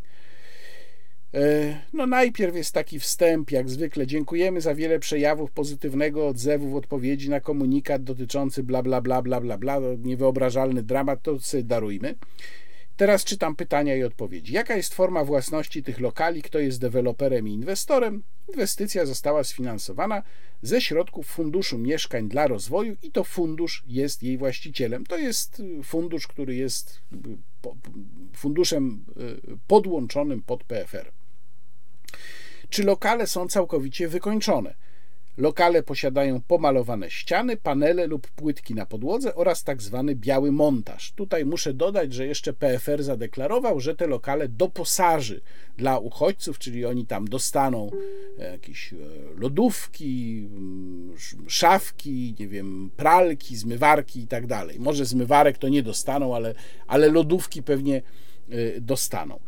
E, 1.33 1.79
no, 1.93 2.07
najpierw 2.07 2.55
jest 2.55 2.73
taki 2.73 2.99
wstęp, 2.99 3.51
jak 3.51 3.69
zwykle. 3.69 4.07
Dziękujemy 4.07 4.61
za 4.61 4.75
wiele 4.75 4.99
przejawów 4.99 5.51
pozytywnego 5.51 6.27
odzewu 6.27 6.69
w 6.69 6.75
odpowiedzi 6.75 7.29
na 7.29 7.39
komunikat 7.39 8.03
dotyczący 8.03 8.63
bla, 8.63 8.83
bla, 8.83 9.01
bla, 9.01 9.21
bla, 9.21 9.41
bla, 9.41 9.57
bla. 9.57 9.79
Niewyobrażalny 10.03 10.83
dramat, 10.83 11.21
to 11.21 11.39
sobie 11.39 11.63
darujmy. 11.63 12.15
Teraz 12.97 13.23
czytam 13.23 13.55
pytania 13.55 13.95
i 13.95 14.03
odpowiedzi. 14.03 14.53
Jaka 14.53 14.75
jest 14.75 14.93
forma 14.93 15.23
własności 15.23 15.83
tych 15.83 15.99
lokali? 15.99 16.41
Kto 16.41 16.59
jest 16.59 16.79
deweloperem 16.79 17.47
i 17.47 17.53
inwestorem? 17.53 18.23
Inwestycja 18.49 19.05
została 19.05 19.43
sfinansowana 19.43 20.23
ze 20.61 20.81
środków 20.81 21.27
Funduszu 21.27 21.77
Mieszkań 21.77 22.29
dla 22.29 22.47
Rozwoju 22.47 22.95
i 23.03 23.11
to 23.11 23.23
fundusz 23.23 23.83
jest 23.87 24.23
jej 24.23 24.37
właścicielem. 24.37 25.05
To 25.05 25.17
jest 25.17 25.59
y, 25.59 25.83
fundusz, 25.83 26.27
który 26.27 26.55
jest 26.55 27.01
y, 27.13 27.17
funduszem 28.33 29.05
y, 29.51 29.57
podłączonym 29.67 30.41
pod 30.41 30.63
PFR. 30.63 31.11
Czy 32.69 32.83
lokale 32.83 33.27
są 33.27 33.47
całkowicie 33.47 34.07
wykończone? 34.07 34.75
Lokale 35.37 35.83
posiadają 35.83 36.41
pomalowane 36.41 37.09
ściany, 37.09 37.57
panele 37.57 38.07
lub 38.07 38.27
płytki 38.27 38.75
na 38.75 38.85
podłodze 38.85 39.35
oraz 39.35 39.63
tak 39.63 39.81
zwany 39.81 40.15
biały 40.15 40.51
montaż. 40.51 41.11
Tutaj 41.11 41.45
muszę 41.45 41.73
dodać, 41.73 42.13
że 42.13 42.27
jeszcze 42.27 42.53
PFR 42.53 43.03
zadeklarował, 43.03 43.79
że 43.79 43.95
te 43.95 44.07
lokale 44.07 44.47
doposaży 44.47 45.41
dla 45.77 45.97
uchodźców, 45.97 46.59
czyli 46.59 46.85
oni 46.85 47.05
tam 47.05 47.27
dostaną 47.27 47.91
jakieś 48.37 48.93
e, 48.93 48.97
lodówki, 49.37 50.43
mm, 50.51 51.15
szafki, 51.47 52.35
nie 52.39 52.47
wiem, 52.47 52.91
pralki, 52.97 53.55
zmywarki 53.55 54.19
i 54.19 54.27
tak 54.27 54.47
dalej. 54.47 54.79
Może 54.79 55.05
zmywarek 55.05 55.57
to 55.57 55.69
nie 55.69 55.83
dostaną, 55.83 56.35
ale, 56.35 56.53
ale 56.87 57.07
lodówki 57.09 57.63
pewnie 57.63 58.01
e, 58.49 58.81
dostaną. 58.81 59.39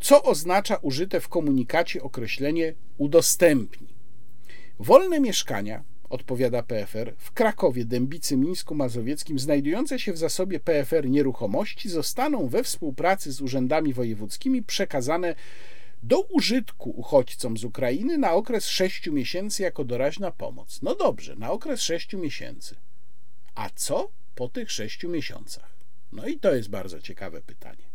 Co 0.00 0.22
oznacza 0.22 0.76
użyte 0.76 1.20
w 1.20 1.28
komunikacie 1.28 2.02
określenie 2.02 2.74
udostępni? 2.98 3.89
Wolne 4.82 5.20
mieszkania, 5.20 5.84
odpowiada 6.10 6.62
PFR, 6.62 7.14
w 7.18 7.32
Krakowie, 7.32 7.84
Dębicy, 7.84 8.36
Mińsku 8.36 8.74
Mazowieckim, 8.74 9.38
znajdujące 9.38 9.98
się 9.98 10.12
w 10.12 10.18
zasobie 10.18 10.60
PFR 10.60 11.08
nieruchomości 11.08 11.88
zostaną 11.88 12.48
we 12.48 12.62
współpracy 12.62 13.32
z 13.32 13.40
urzędami 13.40 13.92
wojewódzkimi 13.92 14.62
przekazane 14.62 15.34
do 16.02 16.20
użytku 16.20 16.90
uchodźcom 16.90 17.58
z 17.58 17.64
Ukrainy 17.64 18.18
na 18.18 18.32
okres 18.32 18.66
6 18.66 19.06
miesięcy 19.06 19.62
jako 19.62 19.84
doraźna 19.84 20.30
pomoc. 20.30 20.82
No 20.82 20.94
dobrze, 20.94 21.36
na 21.36 21.50
okres 21.52 21.80
6 21.80 22.12
miesięcy. 22.12 22.76
A 23.54 23.70
co 23.74 24.10
po 24.34 24.48
tych 24.48 24.70
6 24.70 25.04
miesiącach? 25.04 25.76
No 26.12 26.26
i 26.26 26.38
to 26.38 26.54
jest 26.54 26.70
bardzo 26.70 27.00
ciekawe 27.00 27.42
pytanie. 27.42 27.89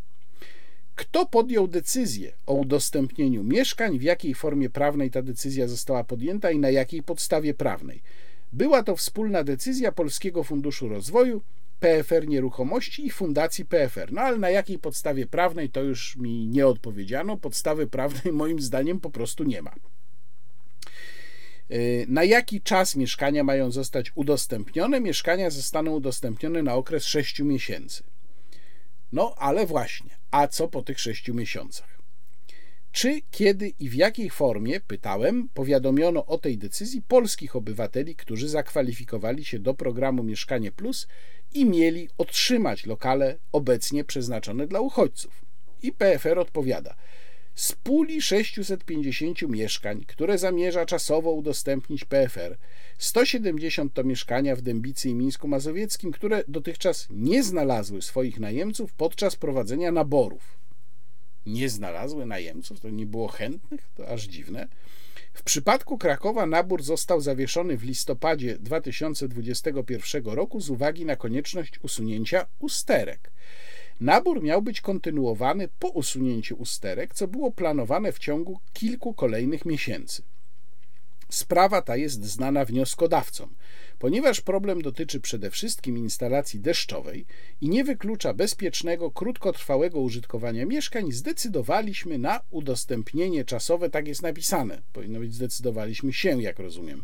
Kto 0.95 1.25
podjął 1.25 1.67
decyzję 1.67 2.31
o 2.45 2.53
udostępnieniu 2.53 3.43
mieszkań, 3.43 3.99
w 3.99 4.03
jakiej 4.03 4.35
formie 4.35 4.69
prawnej 4.69 5.11
ta 5.11 5.21
decyzja 5.21 5.67
została 5.67 6.03
podjęta 6.03 6.51
i 6.51 6.59
na 6.59 6.69
jakiej 6.69 7.03
podstawie 7.03 7.53
prawnej? 7.53 8.01
Była 8.53 8.83
to 8.83 8.95
wspólna 8.95 9.43
decyzja 9.43 9.91
Polskiego 9.91 10.43
Funduszu 10.43 10.89
Rozwoju, 10.89 11.41
PFR 11.79 12.27
Nieruchomości 12.27 13.05
i 13.05 13.09
Fundacji 13.09 13.65
PFR. 13.65 14.11
No 14.11 14.21
ale 14.21 14.37
na 14.37 14.49
jakiej 14.49 14.79
podstawie 14.79 15.27
prawnej 15.27 15.69
to 15.69 15.83
już 15.83 16.15
mi 16.17 16.47
nie 16.47 16.67
odpowiedziano. 16.67 17.37
Podstawy 17.37 17.87
prawnej 17.87 18.33
moim 18.43 18.61
zdaniem 18.61 18.99
po 18.99 19.09
prostu 19.09 19.43
nie 19.43 19.61
ma. 19.61 19.71
Y, 21.71 22.05
na 22.09 22.23
jaki 22.23 22.61
czas 22.61 22.95
mieszkania 22.95 23.43
mają 23.43 23.71
zostać 23.71 24.11
udostępnione? 24.15 25.01
Mieszkania 25.01 25.49
zostaną 25.49 25.91
udostępnione 25.91 26.63
na 26.63 26.73
okres 26.73 27.05
6 27.05 27.39
miesięcy. 27.39 28.03
No 29.11 29.35
ale 29.37 29.65
właśnie, 29.65 30.09
a 30.35 30.47
co 30.47 30.67
po 30.67 30.81
tych 30.81 30.99
sześciu 30.99 31.33
miesiącach? 31.33 31.99
Czy, 32.91 33.21
kiedy 33.31 33.67
i 33.67 33.89
w 33.89 33.93
jakiej 33.93 34.29
formie, 34.29 34.79
pytałem, 34.79 35.49
powiadomiono 35.53 36.25
o 36.25 36.37
tej 36.37 36.57
decyzji 36.57 37.01
polskich 37.01 37.55
obywateli, 37.55 38.15
którzy 38.15 38.49
zakwalifikowali 38.49 39.45
się 39.45 39.59
do 39.59 39.73
programu 39.73 40.23
Mieszkanie 40.23 40.71
Plus 40.71 41.07
i 41.53 41.65
mieli 41.65 42.09
otrzymać 42.17 42.85
lokale 42.85 43.37
obecnie 43.51 44.03
przeznaczone 44.03 44.67
dla 44.67 44.79
uchodźców? 44.79 45.45
I 45.81 45.91
PFR 45.91 46.39
odpowiada: 46.39 46.95
Z 47.55 47.71
puli 47.71 48.21
650 48.21 49.41
mieszkań, 49.41 50.05
które 50.07 50.37
zamierza 50.37 50.85
czasowo 50.85 51.31
udostępnić 51.31 52.05
PFR, 52.05 52.57
170 52.97 53.93
to 53.93 54.03
mieszkania 54.03 54.55
w 54.55 54.61
Dębicy 54.61 55.09
i 55.09 55.15
Mińsku 55.15 55.47
Mazowieckim, 55.47 56.11
które 56.11 56.43
dotychczas 56.47 57.07
nie 57.09 57.43
znalazły 57.43 58.01
swoich 58.01 58.39
najemców 58.39 58.93
podczas 58.93 59.35
prowadzenia 59.35 59.91
naborów. 59.91 60.57
Nie 61.45 61.69
znalazły 61.69 62.25
najemców? 62.25 62.79
To 62.79 62.89
nie 62.89 63.05
było 63.05 63.27
chętnych? 63.27 63.89
To 63.95 64.07
aż 64.07 64.23
dziwne. 64.23 64.67
W 65.33 65.43
przypadku 65.43 65.97
Krakowa 65.97 66.45
nabór 66.45 66.83
został 66.83 67.21
zawieszony 67.21 67.77
w 67.77 67.83
listopadzie 67.83 68.57
2021 68.59 70.25
roku 70.25 70.59
z 70.61 70.69
uwagi 70.69 71.05
na 71.05 71.15
konieczność 71.15 71.79
usunięcia 71.83 72.45
usterek. 72.59 73.31
Nabór 73.99 74.43
miał 74.43 74.61
być 74.61 74.81
kontynuowany 74.81 75.69
po 75.79 75.89
usunięciu 75.89 76.55
usterek, 76.55 77.13
co 77.13 77.27
było 77.27 77.51
planowane 77.51 78.11
w 78.11 78.19
ciągu 78.19 78.59
kilku 78.73 79.13
kolejnych 79.13 79.65
miesięcy. 79.65 80.23
Sprawa 81.29 81.81
ta 81.81 81.95
jest 81.95 82.25
znana 82.25 82.65
wnioskodawcom, 82.65 83.55
ponieważ 83.99 84.41
problem 84.41 84.81
dotyczy 84.81 85.19
przede 85.19 85.51
wszystkim 85.51 85.97
instalacji 85.97 86.59
deszczowej 86.59 87.25
i 87.61 87.69
nie 87.69 87.83
wyklucza 87.83 88.33
bezpiecznego, 88.33 89.11
krótkotrwałego 89.11 89.99
użytkowania 89.99 90.65
mieszkań, 90.65 91.11
zdecydowaliśmy 91.11 92.17
na 92.17 92.41
udostępnienie 92.49 93.45
czasowe, 93.45 93.89
tak 93.89 94.07
jest 94.07 94.21
napisane. 94.21 94.81
Powinno 94.93 95.19
być 95.19 95.33
zdecydowaliśmy 95.33 96.13
się, 96.13 96.41
jak 96.41 96.59
rozumiem 96.59 97.03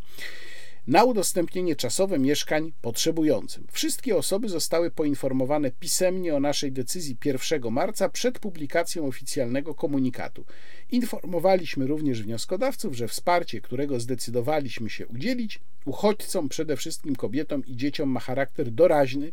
na 0.87 1.03
udostępnienie 1.03 1.75
czasowe 1.75 2.19
mieszkań 2.19 2.73
potrzebującym. 2.81 3.67
Wszystkie 3.71 4.17
osoby 4.17 4.49
zostały 4.49 4.91
poinformowane 4.91 5.71
pisemnie 5.71 6.35
o 6.35 6.39
naszej 6.39 6.71
decyzji 6.71 7.17
1 7.25 7.71
marca 7.71 8.09
przed 8.09 8.39
publikacją 8.39 9.07
oficjalnego 9.07 9.75
komunikatu. 9.75 10.45
Informowaliśmy 10.91 11.87
również 11.87 12.23
wnioskodawców, 12.23 12.95
że 12.95 13.07
wsparcie, 13.07 13.61
którego 13.61 13.99
zdecydowaliśmy 13.99 14.89
się 14.89 15.07
udzielić, 15.07 15.59
uchodźcom, 15.85 16.49
przede 16.49 16.77
wszystkim 16.77 17.15
kobietom 17.15 17.65
i 17.65 17.75
dzieciom, 17.75 18.09
ma 18.09 18.19
charakter 18.19 18.71
doraźny 18.71 19.31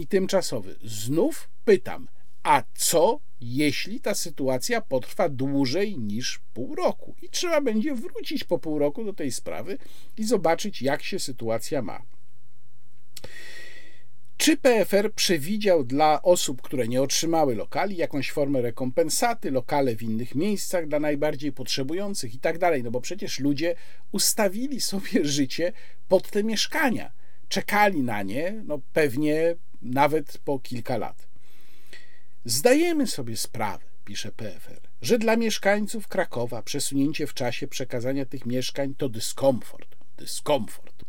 i 0.00 0.06
tymczasowy. 0.06 0.76
Znów 0.84 1.48
pytam, 1.64 2.08
a 2.46 2.62
co, 2.74 3.20
jeśli 3.40 4.00
ta 4.00 4.14
sytuacja 4.14 4.80
potrwa 4.80 5.28
dłużej 5.28 5.98
niż 5.98 6.40
pół 6.54 6.74
roku? 6.74 7.14
I 7.22 7.28
trzeba 7.28 7.60
będzie 7.60 7.94
wrócić 7.94 8.44
po 8.44 8.58
pół 8.58 8.78
roku 8.78 9.04
do 9.04 9.12
tej 9.12 9.32
sprawy 9.32 9.78
i 10.16 10.24
zobaczyć, 10.24 10.82
jak 10.82 11.02
się 11.02 11.18
sytuacja 11.18 11.82
ma. 11.82 12.02
Czy 14.36 14.56
PFR 14.56 15.12
przewidział 15.14 15.84
dla 15.84 16.22
osób, 16.22 16.62
które 16.62 16.88
nie 16.88 17.02
otrzymały 17.02 17.54
lokali, 17.54 17.96
jakąś 17.96 18.32
formę 18.32 18.62
rekompensaty, 18.62 19.50
lokale 19.50 19.96
w 19.96 20.02
innych 20.02 20.34
miejscach 20.34 20.88
dla 20.88 21.00
najbardziej 21.00 21.52
potrzebujących 21.52 22.34
i 22.34 22.38
tak 22.38 22.58
dalej? 22.58 22.82
No 22.82 22.90
bo 22.90 23.00
przecież 23.00 23.40
ludzie 23.40 23.74
ustawili 24.12 24.80
sobie 24.80 25.24
życie 25.38 25.72
pod 26.08 26.30
te 26.30 26.44
mieszkania. 26.44 27.12
Czekali 27.48 28.02
na 28.02 28.22
nie, 28.22 28.62
no 28.64 28.80
pewnie 28.92 29.54
nawet 29.82 30.38
po 30.38 30.58
kilka 30.58 30.96
lat. 30.96 31.35
Zdajemy 32.48 33.06
sobie 33.06 33.36
sprawę, 33.36 33.84
pisze 34.04 34.32
PFR, 34.32 34.80
że 35.02 35.18
dla 35.18 35.36
mieszkańców 35.36 36.08
Krakowa 36.08 36.62
przesunięcie 36.62 37.26
w 37.26 37.34
czasie 37.34 37.68
przekazania 37.68 38.26
tych 38.26 38.46
mieszkań 38.46 38.94
to 38.98 39.08
dyskomfort. 39.08 39.96
Dyskomfort. 40.16 41.04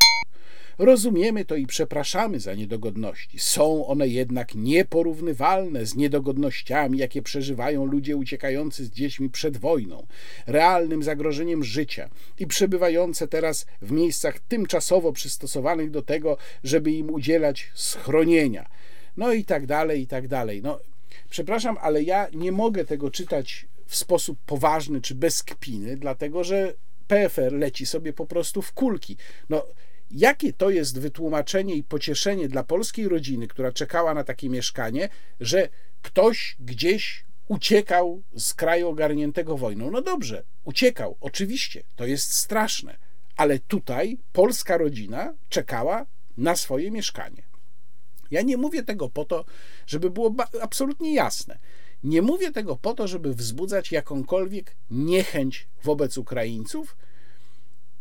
Rozumiemy 0.77 1.45
to 1.45 1.55
i 1.55 1.67
przepraszamy 1.67 2.39
za 2.39 2.53
niedogodności. 2.53 3.39
Są 3.39 3.87
one 3.87 4.07
jednak 4.07 4.55
nieporównywalne 4.55 5.85
z 5.85 5.95
niedogodnościami, 5.95 6.97
jakie 6.97 7.21
przeżywają 7.21 7.85
ludzie 7.85 8.15
uciekający 8.15 8.85
z 8.85 8.89
dziećmi 8.89 9.29
przed 9.29 9.57
wojną, 9.57 10.07
realnym 10.47 11.03
zagrożeniem 11.03 11.63
życia 11.63 12.09
i 12.39 12.47
przebywające 12.47 13.27
teraz 13.27 13.65
w 13.81 13.91
miejscach 13.91 14.39
tymczasowo 14.39 15.13
przystosowanych 15.13 15.91
do 15.91 16.01
tego, 16.01 16.37
żeby 16.63 16.91
im 16.91 17.09
udzielać 17.09 17.71
schronienia. 17.75 18.69
No 19.17 19.33
i 19.33 19.45
tak 19.45 19.65
dalej, 19.65 20.01
i 20.01 20.07
tak 20.07 20.27
dalej. 20.27 20.61
No, 20.61 20.79
Przepraszam, 21.29 21.77
ale 21.81 22.03
ja 22.03 22.27
nie 22.33 22.51
mogę 22.51 22.85
tego 22.85 23.11
czytać 23.11 23.67
w 23.85 23.95
sposób 23.95 24.39
poważny 24.45 25.01
czy 25.01 25.15
bez 25.15 25.43
kpiny, 25.43 25.97
dlatego 25.97 26.43
że 26.43 26.73
PFR 27.07 27.53
leci 27.53 27.85
sobie 27.85 28.13
po 28.13 28.25
prostu 28.25 28.61
w 28.61 28.73
kulki. 28.73 29.17
No, 29.49 29.65
jakie 30.11 30.53
to 30.53 30.69
jest 30.69 30.99
wytłumaczenie 30.99 31.75
i 31.75 31.83
pocieszenie 31.83 32.47
dla 32.47 32.63
polskiej 32.63 33.07
rodziny, 33.07 33.47
która 33.47 33.71
czekała 33.71 34.13
na 34.13 34.23
takie 34.23 34.49
mieszkanie, 34.49 35.09
że 35.39 35.69
ktoś 36.01 36.55
gdzieś 36.59 37.25
uciekał 37.47 38.23
z 38.37 38.53
kraju 38.53 38.87
ogarniętego 38.87 39.57
wojną? 39.57 39.91
No 39.91 40.01
dobrze, 40.01 40.43
uciekał, 40.63 41.17
oczywiście, 41.21 41.83
to 41.95 42.05
jest 42.05 42.31
straszne, 42.31 42.97
ale 43.37 43.59
tutaj 43.59 44.17
polska 44.31 44.77
rodzina 44.77 45.33
czekała 45.49 46.05
na 46.37 46.55
swoje 46.55 46.91
mieszkanie. 46.91 47.46
Ja 48.31 48.41
nie 48.41 48.57
mówię 48.57 48.83
tego 48.83 49.09
po 49.09 49.25
to, 49.25 49.45
żeby 49.87 50.09
było 50.09 50.35
absolutnie 50.61 51.13
jasne. 51.13 51.59
Nie 52.03 52.21
mówię 52.21 52.51
tego 52.51 52.75
po 52.75 52.93
to, 52.93 53.07
żeby 53.07 53.33
wzbudzać 53.33 53.91
jakąkolwiek 53.91 54.75
niechęć 54.91 55.67
wobec 55.83 56.17
Ukraińców. 56.17 56.97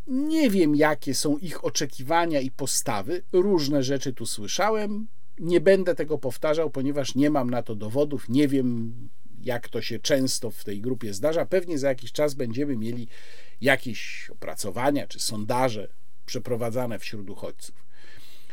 Nie 0.06 0.50
wiem, 0.50 0.76
jakie 0.76 1.14
są 1.14 1.36
ich 1.36 1.64
oczekiwania 1.64 2.40
i 2.40 2.50
postawy. 2.50 3.22
Różne 3.32 3.82
rzeczy 3.82 4.12
tu 4.12 4.26
słyszałem. 4.26 5.06
Nie 5.38 5.60
będę 5.60 5.94
tego 5.94 6.18
powtarzał, 6.18 6.70
ponieważ 6.70 7.14
nie 7.14 7.30
mam 7.30 7.50
na 7.50 7.62
to 7.62 7.74
dowodów. 7.74 8.28
Nie 8.28 8.48
wiem, 8.48 8.94
jak 9.42 9.68
to 9.68 9.82
się 9.82 9.98
często 9.98 10.50
w 10.50 10.64
tej 10.64 10.80
grupie 10.80 11.14
zdarza. 11.14 11.46
Pewnie 11.46 11.78
za 11.78 11.88
jakiś 11.88 12.12
czas 12.12 12.34
będziemy 12.34 12.76
mieli 12.76 13.08
jakieś 13.60 14.30
opracowania 14.32 15.06
czy 15.06 15.20
sondaże 15.20 15.88
przeprowadzane 16.26 16.98
wśród 16.98 17.30
uchodźców. 17.30 17.85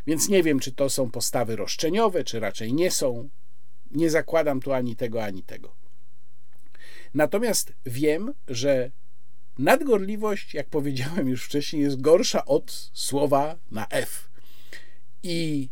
Więc 0.08 0.30
nie 0.30 0.44
wiem, 0.44 0.60
czy 0.60 0.72
to 0.72 0.90
są 0.90 1.12
postawy 1.12 1.56
roszczeniowe, 1.56 2.24
czy 2.24 2.40
raczej 2.40 2.74
nie 2.74 2.92
są. 2.92 3.30
Nie 3.92 4.10
zakładam 4.10 4.62
tu 4.62 4.74
ani 4.74 4.96
tego, 4.96 5.24
ani 5.24 5.44
tego. 5.44 5.76
Natomiast 7.14 7.74
wiem, 7.86 8.34
że 8.48 8.92
nadgorliwość, 9.58 10.54
jak 10.54 10.70
powiedziałem 10.70 11.28
już 11.28 11.46
wcześniej, 11.46 11.82
jest 11.82 12.02
gorsza 12.02 12.46
od 12.46 12.90
słowa 12.94 13.56
na 13.72 13.88
F. 13.90 14.30
I 15.24 15.70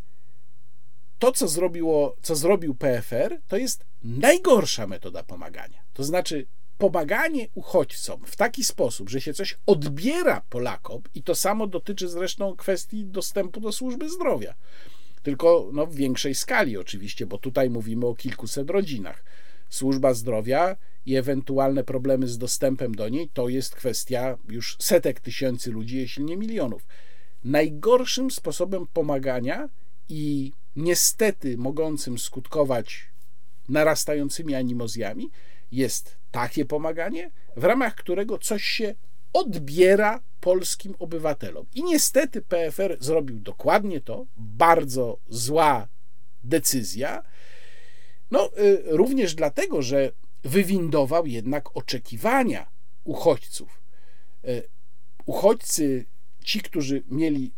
to, 1.19 1.31
co, 1.31 1.47
zrobiło, 1.47 2.15
co 2.21 2.35
zrobił 2.35 2.75
PFR, 2.75 3.41
to 3.47 3.57
jest 3.57 3.85
najgorsza 4.03 4.87
metoda 4.87 5.23
pomagania. 5.23 5.83
To 5.93 6.03
znaczy, 6.03 6.47
pomaganie 6.81 7.47
uchodźcom 7.53 8.21
w 8.25 8.35
taki 8.35 8.63
sposób, 8.63 9.09
że 9.09 9.21
się 9.21 9.33
coś 9.33 9.57
odbiera 9.65 10.41
Polakom, 10.49 11.01
i 11.15 11.23
to 11.23 11.35
samo 11.35 11.67
dotyczy 11.67 12.09
zresztą 12.09 12.55
kwestii 12.55 13.05
dostępu 13.05 13.59
do 13.59 13.71
służby 13.71 14.09
zdrowia, 14.09 14.55
tylko 15.23 15.69
no, 15.73 15.85
w 15.85 15.95
większej 15.95 16.35
skali 16.35 16.77
oczywiście, 16.77 17.25
bo 17.25 17.37
tutaj 17.37 17.69
mówimy 17.69 18.05
o 18.05 18.15
kilkuset 18.15 18.69
rodzinach. 18.69 19.23
Służba 19.69 20.13
zdrowia 20.13 20.75
i 21.05 21.15
ewentualne 21.15 21.83
problemy 21.83 22.27
z 22.27 22.37
dostępem 22.37 22.95
do 22.95 23.09
niej 23.09 23.29
to 23.33 23.49
jest 23.49 23.75
kwestia 23.75 24.37
już 24.49 24.77
setek 24.79 25.19
tysięcy 25.19 25.71
ludzi, 25.71 25.97
jeśli 25.97 26.23
nie 26.23 26.37
milionów. 26.37 26.87
Najgorszym 27.43 28.31
sposobem 28.31 28.87
pomagania 28.93 29.69
i 30.09 30.51
niestety 30.75 31.57
mogącym 31.57 32.19
skutkować 32.19 33.11
narastającymi 33.69 34.55
animozjami 34.55 35.29
jest 35.71 36.17
takie 36.31 36.65
pomaganie, 36.65 37.31
w 37.55 37.63
ramach 37.63 37.95
którego 37.95 38.37
coś 38.37 38.63
się 38.63 38.95
odbiera 39.33 40.21
polskim 40.39 40.95
obywatelom. 40.99 41.65
I 41.75 41.83
niestety 41.83 42.41
PFR 42.41 42.97
zrobił 42.99 43.39
dokładnie 43.39 44.01
to, 44.01 44.25
bardzo 44.37 45.17
zła 45.29 45.87
decyzja. 46.43 47.23
No, 48.31 48.49
y, 48.59 48.83
również 48.85 49.35
dlatego, 49.35 49.81
że 49.81 50.11
wywindował 50.43 51.25
jednak 51.25 51.77
oczekiwania 51.77 52.69
uchodźców. 53.03 53.81
Y, 54.47 54.63
uchodźcy, 55.25 56.05
ci, 56.43 56.61
którzy 56.61 57.03
mieli 57.07 57.51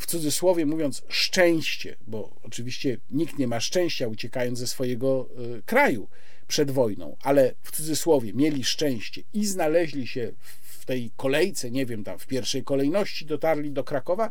w 0.00 0.06
cudzysłowie 0.06 0.66
mówiąc 0.66 1.02
szczęście, 1.08 1.96
bo 2.06 2.36
oczywiście 2.42 2.98
nikt 3.10 3.38
nie 3.38 3.46
ma 3.46 3.60
szczęścia 3.60 4.08
uciekając 4.08 4.58
ze 4.58 4.66
swojego 4.66 5.28
y, 5.58 5.62
kraju, 5.62 6.08
przed 6.52 6.70
wojną, 6.70 7.16
ale 7.22 7.54
w 7.62 7.70
cudzysłowie 7.70 8.32
mieli 8.32 8.64
szczęście 8.64 9.22
i 9.34 9.46
znaleźli 9.46 10.06
się 10.06 10.32
w 10.62 10.84
tej 10.84 11.10
kolejce, 11.16 11.70
nie 11.70 11.86
wiem, 11.86 12.04
tam 12.04 12.18
w 12.18 12.26
pierwszej 12.26 12.64
kolejności 12.64 13.26
dotarli 13.26 13.70
do 13.70 13.84
Krakowa, 13.84 14.30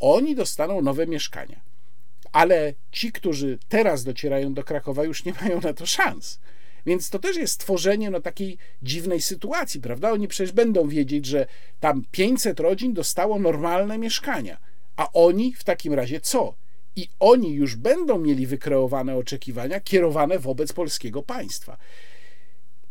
oni 0.00 0.34
dostaną 0.34 0.82
nowe 0.82 1.06
mieszkania. 1.06 1.60
Ale 2.32 2.74
ci, 2.92 3.12
którzy 3.12 3.58
teraz 3.68 4.04
docierają 4.04 4.54
do 4.54 4.64
Krakowa, 4.64 5.04
już 5.04 5.24
nie 5.24 5.32
mają 5.40 5.60
na 5.60 5.72
to 5.72 5.86
szans. 5.86 6.38
Więc 6.86 7.10
to 7.10 7.18
też 7.18 7.36
jest 7.36 7.54
stworzenie 7.54 8.10
no, 8.10 8.20
takiej 8.20 8.58
dziwnej 8.82 9.22
sytuacji, 9.22 9.80
prawda? 9.80 10.12
Oni 10.12 10.28
przecież 10.28 10.52
będą 10.52 10.88
wiedzieć, 10.88 11.26
że 11.26 11.46
tam 11.80 12.04
500 12.10 12.60
rodzin 12.60 12.94
dostało 12.94 13.38
normalne 13.38 13.98
mieszkania, 13.98 14.58
a 14.96 15.12
oni 15.12 15.54
w 15.54 15.64
takim 15.64 15.94
razie 15.94 16.20
co? 16.20 16.54
I 16.98 17.08
oni 17.20 17.54
już 17.54 17.76
będą 17.76 18.18
mieli 18.18 18.46
wykreowane 18.46 19.16
oczekiwania 19.16 19.80
kierowane 19.80 20.38
wobec 20.38 20.72
polskiego 20.72 21.22
państwa. 21.22 21.78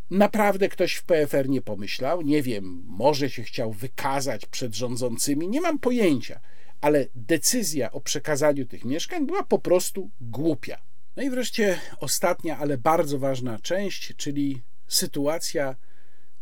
Naprawdę 0.10 0.70
ktoś 0.70 0.94
w 0.94 1.04
PFR 1.04 1.50
nie 1.50 1.62
pomyślał, 1.62 2.22
nie 2.22 2.42
wiem, 2.42 2.84
może 2.86 3.30
się 3.30 3.44
chciał 3.44 3.72
wykazać 3.72 4.46
przed 4.46 4.76
rządzącymi, 4.76 5.48
nie 5.48 5.62
mam 5.62 5.80
pojęcia, 5.80 6.40
ale 6.82 7.06
decyzja 7.16 7.92
o 7.92 8.02
przekazaniu 8.02 8.66
tych 8.66 8.86
mieszkań 8.86 9.26
była 9.26 9.44
po 9.44 9.60
prostu 9.60 10.10
głupia. 10.22 10.78
No 11.16 11.24
i 11.24 11.30
wreszcie 11.30 11.80
ostatnia, 12.00 12.58
ale 12.58 12.78
bardzo 12.78 13.20
ważna 13.20 13.60
część, 13.60 14.14
czyli 14.18 14.62
sytuacja 14.88 15.76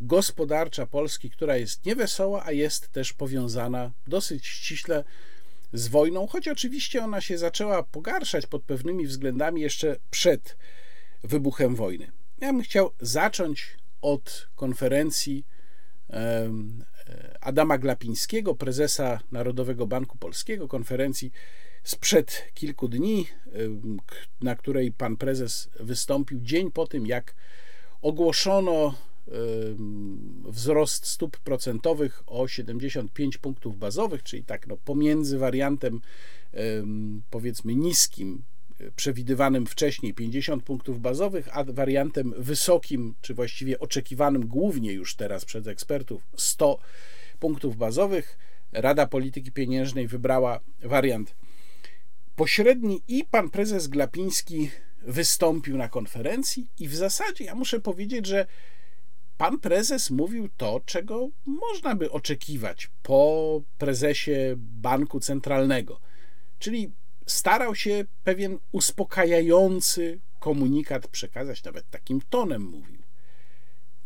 gospodarcza 0.02 0.86
Polski, 0.86 1.30
która 1.30 1.58
jest 1.58 1.86
niewesoła, 1.86 2.44
a 2.46 2.52
jest 2.52 2.90
też 2.90 3.14
powiązana 3.14 3.92
dosyć 4.08 4.48
ściśle 4.48 5.04
z 5.76 5.88
wojną, 5.88 6.28
choć 6.28 6.48
oczywiście 6.48 7.04
ona 7.04 7.22
się 7.22 7.38
zaczęła 7.38 7.84
pogarszać 7.84 8.46
pod 8.46 8.64
pewnymi 8.64 9.08
względami 9.08 9.62
jeszcze 9.62 9.96
przed 10.10 10.58
wybuchem 11.24 11.76
wojny. 11.76 12.12
Ja 12.42 12.54
bym 12.54 12.62
chciał 12.62 12.92
zacząć 13.00 13.78
od 14.02 14.50
konferencji 14.56 15.46
Adama 17.42 17.78
Glapińskiego, 17.78 18.56
prezesa 18.56 19.20
Narodowego 19.32 19.88
Banku 19.88 20.18
Polskiego, 20.18 20.68
konferencji 20.68 21.32
sprzed 21.84 22.52
kilku 22.54 22.88
dni, 22.88 23.28
na 24.42 24.56
której 24.56 24.92
pan 24.92 25.18
prezes 25.18 25.70
wystąpił 25.80 26.40
dzień 26.42 26.72
po 26.72 26.88
tym, 26.88 27.08
jak 27.08 27.36
ogłoszono 28.02 28.96
wzrost 30.44 31.06
stóp 31.06 31.38
procentowych 31.38 32.24
o 32.28 32.48
75 32.48 33.38
punktów 33.38 33.78
bazowych, 33.78 34.24
czyli 34.24 34.44
tak 34.44 34.68
no, 34.68 34.78
pomiędzy 34.78 35.38
wariantem 35.38 36.02
powiedzmy 37.30 37.76
niskim, 37.76 38.44
przewidywanym 38.96 39.66
wcześniej 39.66 40.14
50 40.14 40.64
punktów 40.64 41.02
bazowych, 41.02 41.58
a 41.58 41.64
wariantem 41.64 42.34
wysokim, 42.38 43.16
czy 43.22 43.34
właściwie 43.34 43.80
oczekiwanym 43.80 44.48
głównie 44.48 44.92
już 44.92 45.16
teraz 45.16 45.46
przez 45.46 45.68
ekspertów 45.68 46.24
100 46.38 46.80
punktów 47.40 47.78
bazowych. 47.78 48.38
Rada 48.72 49.08
Polityki 49.08 49.52
Pieniężnej 49.52 50.08
wybrała 50.08 50.60
wariant 50.82 51.36
pośredni 52.36 53.02
i 53.08 53.24
pan 53.32 53.50
prezes 53.50 53.88
Glapiński 53.88 54.70
wystąpił 55.02 55.78
na 55.78 55.90
konferencji 55.90 56.68
i 56.80 56.88
w 56.88 56.96
zasadzie 56.96 57.46
ja 57.46 57.56
muszę 57.56 57.80
powiedzieć, 57.80 58.26
że 58.26 58.46
pan 59.38 59.60
prezes 59.60 60.12
mówił 60.12 60.50
to, 60.58 60.82
czego 60.86 61.30
można 61.46 61.96
by 61.96 62.12
oczekiwać 62.12 62.90
po 63.04 63.62
prezesie 63.78 64.56
banku 64.58 65.20
centralnego. 65.20 66.00
Czyli 66.60 66.92
starał 67.26 67.76
się 67.76 68.06
pewien 68.24 68.60
uspokajający 68.72 70.20
komunikat 70.40 71.08
przekazać, 71.08 71.64
nawet 71.64 71.90
takim 71.90 72.22
tonem 72.30 72.62
mówił. 72.62 73.02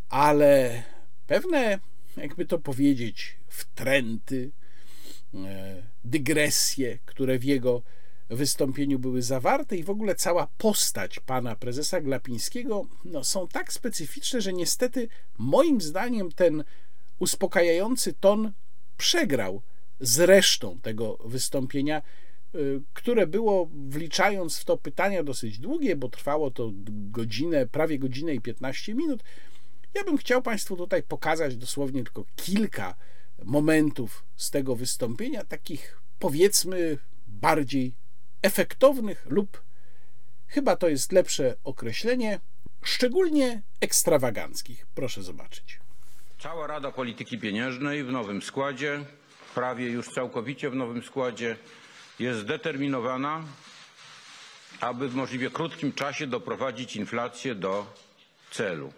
Ale 0.08 0.82
pewne, 1.26 1.78
jakby 2.16 2.46
to 2.46 2.58
powiedzieć, 2.58 3.36
wtręty, 3.48 4.50
e, 5.34 5.82
dygresje, 6.04 6.98
które 7.04 7.38
w 7.38 7.44
jego 7.44 7.82
wystąpieniu 8.30 8.98
były 8.98 9.22
zawarte 9.22 9.76
i 9.76 9.84
w 9.84 9.90
ogóle 9.90 10.14
cała 10.14 10.48
postać 10.58 11.20
pana 11.20 11.56
prezesa 11.56 12.00
Glapińskiego 12.00 12.86
no, 13.04 13.24
są 13.24 13.48
tak 13.48 13.72
specyficzne, 13.72 14.40
że 14.40 14.52
niestety 14.52 15.08
moim 15.38 15.80
zdaniem 15.80 16.32
ten 16.32 16.64
uspokajający 17.18 18.12
ton 18.12 18.52
przegrał 18.96 19.62
z 20.00 20.20
resztą 20.20 20.78
tego 20.78 21.18
wystąpienia, 21.24 22.02
y, 22.54 22.82
które 22.92 23.26
było, 23.26 23.70
wliczając 23.88 24.58
w 24.58 24.64
to 24.64 24.76
pytania 24.76 25.22
dosyć 25.22 25.58
długie, 25.58 25.96
bo 25.96 26.08
trwało 26.08 26.50
to 26.50 26.70
godzinę, 26.90 27.66
prawie 27.66 27.98
godzinę 27.98 28.34
i 28.34 28.40
15 28.40 28.94
minut. 28.94 29.22
Ja 29.94 30.04
bym 30.04 30.16
chciał 30.16 30.42
Państwu 30.42 30.76
tutaj 30.76 31.02
pokazać 31.02 31.56
dosłownie 31.56 32.04
tylko 32.04 32.24
kilka 32.36 32.94
momentów 33.44 34.24
z 34.36 34.50
tego 34.50 34.76
wystąpienia, 34.76 35.44
takich 35.44 36.02
powiedzmy 36.18 36.98
bardziej 37.26 37.94
efektownych 38.42 39.26
lub, 39.26 39.62
chyba 40.46 40.76
to 40.76 40.88
jest 40.88 41.12
lepsze 41.12 41.56
określenie, 41.64 42.40
szczególnie 42.84 43.62
ekstrawaganckich. 43.80 44.86
Proszę 44.94 45.22
zobaczyć. 45.22 45.80
Cała 46.38 46.66
Rada 46.66 46.92
Polityki 46.92 47.38
Pieniężnej 47.38 48.04
w 48.04 48.12
nowym 48.12 48.42
składzie, 48.42 49.04
prawie 49.54 49.86
już 49.86 50.08
całkowicie 50.08 50.70
w 50.70 50.74
nowym 50.74 51.02
składzie, 51.02 51.56
jest 52.18 52.40
zdeterminowana, 52.40 53.44
aby 54.80 55.08
w 55.08 55.14
możliwie 55.14 55.50
krótkim 55.50 55.92
czasie 55.92 56.26
doprowadzić 56.26 56.96
inflację 56.96 57.54
do 57.54 57.94
celu. 58.50 58.92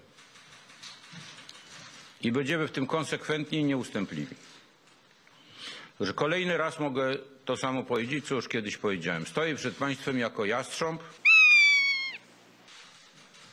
I 2.20 2.32
będziemy 2.32 2.68
w 2.68 2.72
tym 2.72 2.86
konsekwentni 2.86 3.58
i 3.58 3.64
nieustępliwi. 3.64 4.36
Że 6.00 6.14
kolejny 6.14 6.56
raz 6.56 6.78
mogę 6.78 7.16
to 7.44 7.56
samo 7.56 7.82
powiedzieć, 7.82 8.26
co 8.26 8.34
już 8.34 8.48
kiedyś 8.48 8.76
powiedziałem. 8.76 9.26
Stoję 9.26 9.54
przed 9.54 9.76
Państwem 9.76 10.18
jako 10.18 10.44
jastrząb. 10.44 11.02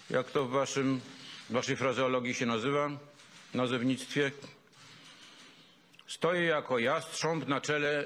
Jak 0.10 0.32
to 0.32 0.46
w 0.46 0.50
waszym, 0.50 1.02
waszej 1.50 1.76
frazeologii 1.76 2.34
się 2.34 2.46
nazywa? 2.46 2.90
Nazewnictwie? 3.54 4.32
Stoję 6.08 6.44
jako 6.44 6.80
jastrząb 6.80 7.48
na 7.48 7.62
czele 7.62 8.06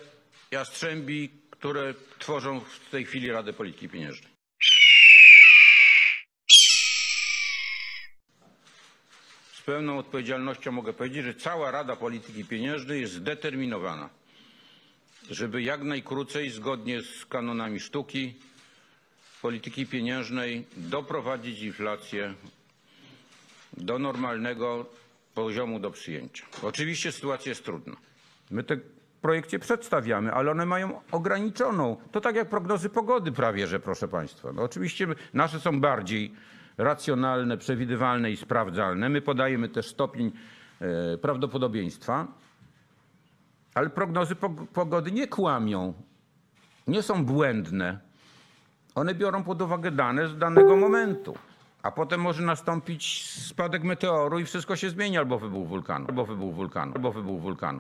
jastrzębi, 0.52 1.30
które 1.50 1.94
tworzą 2.20 2.60
w 2.60 2.90
tej 2.90 3.06
chwili 3.06 3.32
Radę 3.32 3.54
Polityki 3.54 3.90
Pieniężnej. 3.90 4.34
Z 9.54 9.62
pełną 9.66 9.98
odpowiedzialnością 9.98 10.72
mogę 10.72 10.94
powiedzieć, 10.94 11.24
że 11.26 11.34
cała 11.34 11.72
Rada 11.72 11.96
Polityki 11.96 12.46
Pieniężnej 12.46 13.02
jest 13.02 13.14
zdeterminowana 13.14 14.23
żeby 15.30 15.62
jak 15.62 15.84
najkrócej, 15.84 16.50
zgodnie 16.50 17.02
z 17.02 17.26
kanonami 17.26 17.80
sztuki, 17.80 18.34
polityki 19.42 19.86
pieniężnej, 19.86 20.66
doprowadzić 20.78 21.62
inflację 21.62 22.34
do 23.78 24.00
normalnego 24.00 24.86
poziomu 25.34 25.80
do 25.80 25.92
przyjęcia. 25.92 26.46
Oczywiście 26.64 27.12
sytuacja 27.12 27.50
jest 27.50 27.66
trudna. 27.66 27.96
My 28.52 28.64
te 28.64 28.78
projekcie 29.22 29.60
przedstawiamy, 29.60 30.34
ale 30.34 30.52
one 30.52 30.66
mają 30.66 31.02
ograniczoną. 31.12 31.98
To 32.12 32.22
tak 32.22 32.36
jak 32.36 32.50
prognozy 32.50 32.90
pogody 32.90 33.32
prawie, 33.32 33.68
że 33.68 33.80
proszę 33.80 34.08
Państwa. 34.08 34.54
No 34.54 34.62
oczywiście 34.62 35.08
nasze 35.34 35.60
są 35.60 35.82
bardziej 35.82 36.34
racjonalne, 36.78 37.58
przewidywalne 37.58 38.32
i 38.32 38.38
sprawdzalne. 38.38 39.10
My 39.10 39.22
podajemy 39.22 39.70
też 39.70 39.88
stopień 39.88 40.32
e, 40.82 41.18
prawdopodobieństwa. 41.18 42.28
Ale 43.74 43.90
prognozy 43.90 44.36
pogody 44.74 45.12
nie 45.12 45.28
kłamią, 45.28 45.94
nie 46.88 47.02
są 47.02 47.26
błędne. 47.26 48.00
One 48.96 49.16
biorą 49.16 49.44
pod 49.44 49.62
uwagę 49.62 49.92
dane 49.92 50.28
z 50.28 50.38
danego 50.38 50.76
momentu. 50.76 51.38
A 51.84 51.92
potem 51.92 52.22
może 52.22 52.44
nastąpić 52.44 53.32
spadek 53.32 53.84
meteoru 53.84 54.40
i 54.40 54.46
wszystko 54.46 54.76
się 54.76 54.90
zmieni, 54.90 55.18
albo 55.18 55.40
wybuch 55.40 55.68
wulkanu, 55.68 56.06
albo 56.10 56.26
wybuch 56.26 56.56
wulkanu, 56.56 56.94
albo 56.96 57.12
wybuch 57.12 57.42
wulkanu. 57.42 57.80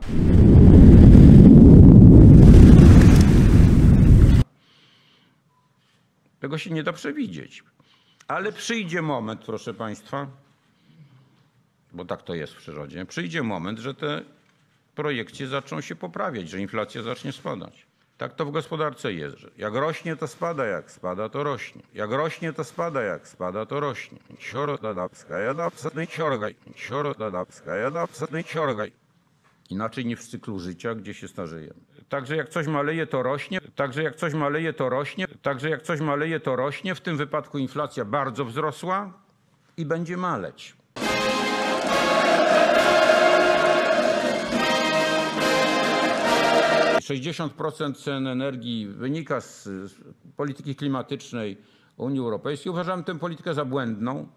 Tego 6.39 6.57
się 6.57 6.69
nie 6.69 6.83
da 6.83 6.93
przewidzieć. 6.93 7.63
Ale 8.27 8.51
przyjdzie 8.51 9.01
moment, 9.01 9.41
proszę 9.45 9.73
Państwa, 9.73 10.27
bo 11.93 12.05
tak 12.05 12.23
to 12.23 12.33
jest 12.33 12.53
w 12.53 12.57
przyrodzie, 12.57 13.05
przyjdzie 13.05 13.43
moment, 13.43 13.79
że 13.79 13.93
te 13.93 14.21
projekcie 14.95 15.47
zaczną 15.47 15.81
się 15.81 15.95
poprawiać, 15.95 16.49
że 16.49 16.59
inflacja 16.59 17.01
zacznie 17.01 17.31
spadać. 17.31 17.85
Tak 18.17 18.35
to 18.35 18.45
w 18.45 18.51
gospodarce 18.51 19.13
jest, 19.13 19.37
że 19.37 19.51
jak 19.57 19.73
rośnie, 19.73 20.15
to 20.15 20.27
spada, 20.27 20.65
jak 20.65 20.91
spada, 20.91 21.29
to 21.29 21.43
rośnie. 21.43 21.81
Jak 21.93 22.11
rośnie, 22.11 22.53
to 22.53 22.63
spada, 22.63 23.01
jak 23.01 23.27
spada, 23.27 23.65
to 23.65 23.79
rośnie. 23.79 24.19
Inaczej 29.69 30.05
niż 30.05 30.19
w 30.19 30.27
cyklu 30.27 30.59
życia, 30.59 30.95
gdzie 30.95 31.13
się 31.13 31.27
starzejemy. 31.27 31.79
Także 32.09 32.35
jak 32.35 32.49
coś 32.49 32.67
maleje, 32.67 33.07
to 33.07 33.23
rośnie. 33.23 33.59
Także 33.75 34.03
jak 34.03 34.15
coś 34.15 34.33
maleje, 34.33 34.73
to 34.73 34.89
rośnie. 34.89 35.27
Także 35.41 35.69
jak 35.69 35.81
coś 35.81 35.99
maleje, 35.99 36.39
to 36.39 36.55
rośnie. 36.55 36.95
W 36.95 37.01
tym 37.01 37.17
wypadku 37.17 37.57
inflacja 37.57 38.05
bardzo 38.05 38.45
wzrosła 38.45 39.13
i 39.77 39.85
będzie 39.85 40.17
maleć. 40.17 40.75
60% 47.21 47.93
cen 47.95 48.27
energii 48.27 48.87
wynika 48.87 49.41
z, 49.41 49.69
polityki 50.35 50.75
klimatycznej 50.75 51.57
Unii 51.97 52.19
Europejskiej. 52.19 52.71
Uważam 52.71 53.03
tę 53.03 53.19
politykę 53.19 53.53
za 53.53 53.65
błędną. 53.65 54.27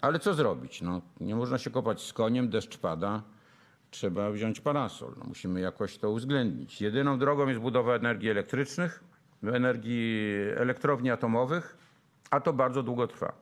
Ale 0.00 0.18
co 0.18 0.34
zrobić? 0.34 0.82
No, 0.82 1.00
nie 1.20 1.36
można 1.36 1.58
się 1.58 1.70
kopać 1.70 2.02
z 2.02 2.12
koniem, 2.12 2.48
deszcz 2.48 2.78
pada, 2.78 3.22
trzeba 3.90 4.30
wziąć 4.30 4.60
parasol. 4.60 5.14
No, 5.18 5.24
musimy 5.28 5.60
jakoś 5.60 5.98
to 5.98 6.10
uwzględnić. 6.10 6.80
Jedyną 6.80 7.18
drogą 7.18 7.48
jest 7.48 7.60
budowa 7.60 7.94
energii 7.94 8.30
elektrycznych, 8.30 9.04
energii 9.42 10.26
elektrowni 10.56 11.10
atomowych, 11.10 11.76
a 12.30 12.40
to 12.40 12.52
bardzo 12.52 12.82
długo 12.82 13.06
trwa. 13.06 13.32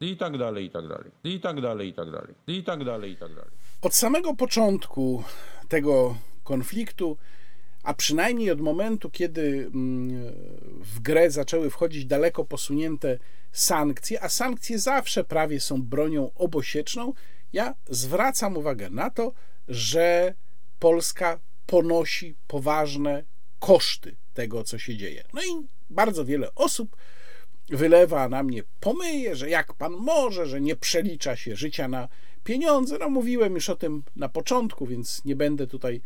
I 0.00 0.16
tak 0.16 0.38
dalej, 0.38 0.64
i 0.64 0.70
tak 0.70 0.88
dalej. 0.88 1.10
I 1.24 1.40
tak 1.40 1.60
dalej, 1.60 1.88
i 1.88 1.94
tak 1.94 2.10
dalej. 2.10 2.34
I 2.46 2.64
tak 2.64 2.84
dalej, 2.84 3.12
i 3.12 3.16
tak 3.16 3.34
dalej. 3.34 3.50
Od 3.82 3.94
samego 3.94 4.34
początku 4.34 5.24
tego 5.68 6.14
konfliktu, 6.52 7.16
a 7.82 7.94
przynajmniej 7.94 8.50
od 8.50 8.60
momentu, 8.60 9.10
kiedy 9.10 9.70
mm, 9.74 10.32
w 10.94 11.00
grę 11.00 11.30
zaczęły 11.30 11.70
wchodzić 11.70 12.06
daleko 12.06 12.44
posunięte 12.44 13.18
sankcje, 13.52 14.22
a 14.22 14.28
sankcje 14.28 14.78
zawsze 14.78 15.24
prawie 15.24 15.60
są 15.60 15.82
bronią 15.82 16.30
obosieczną, 16.34 17.12
ja 17.52 17.74
zwracam 17.90 18.56
uwagę 18.56 18.90
na 18.90 19.10
to, 19.10 19.32
że 19.68 20.34
Polska 20.78 21.40
ponosi 21.66 22.36
poważne 22.46 23.24
koszty 23.58 24.16
tego, 24.34 24.64
co 24.64 24.78
się 24.78 24.96
dzieje. 24.96 25.24
No 25.34 25.42
i 25.42 25.66
bardzo 25.90 26.24
wiele 26.24 26.54
osób 26.54 26.96
wylewa 27.68 28.28
na 28.28 28.42
mnie 28.42 28.62
pomyje, 28.80 29.36
że 29.36 29.50
jak 29.50 29.74
pan 29.74 29.92
może, 29.92 30.46
że 30.46 30.60
nie 30.60 30.76
przelicza 30.76 31.36
się 31.36 31.56
życia 31.56 31.88
na 31.88 32.08
pieniądze. 32.44 32.96
No 33.00 33.10
mówiłem 33.10 33.54
już 33.54 33.68
o 33.68 33.76
tym 33.76 34.02
na 34.16 34.28
początku, 34.28 34.86
więc 34.86 35.24
nie 35.24 35.36
będę 35.36 35.66
tutaj 35.66 36.02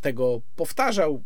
tego 0.00 0.40
powtarzał. 0.56 1.22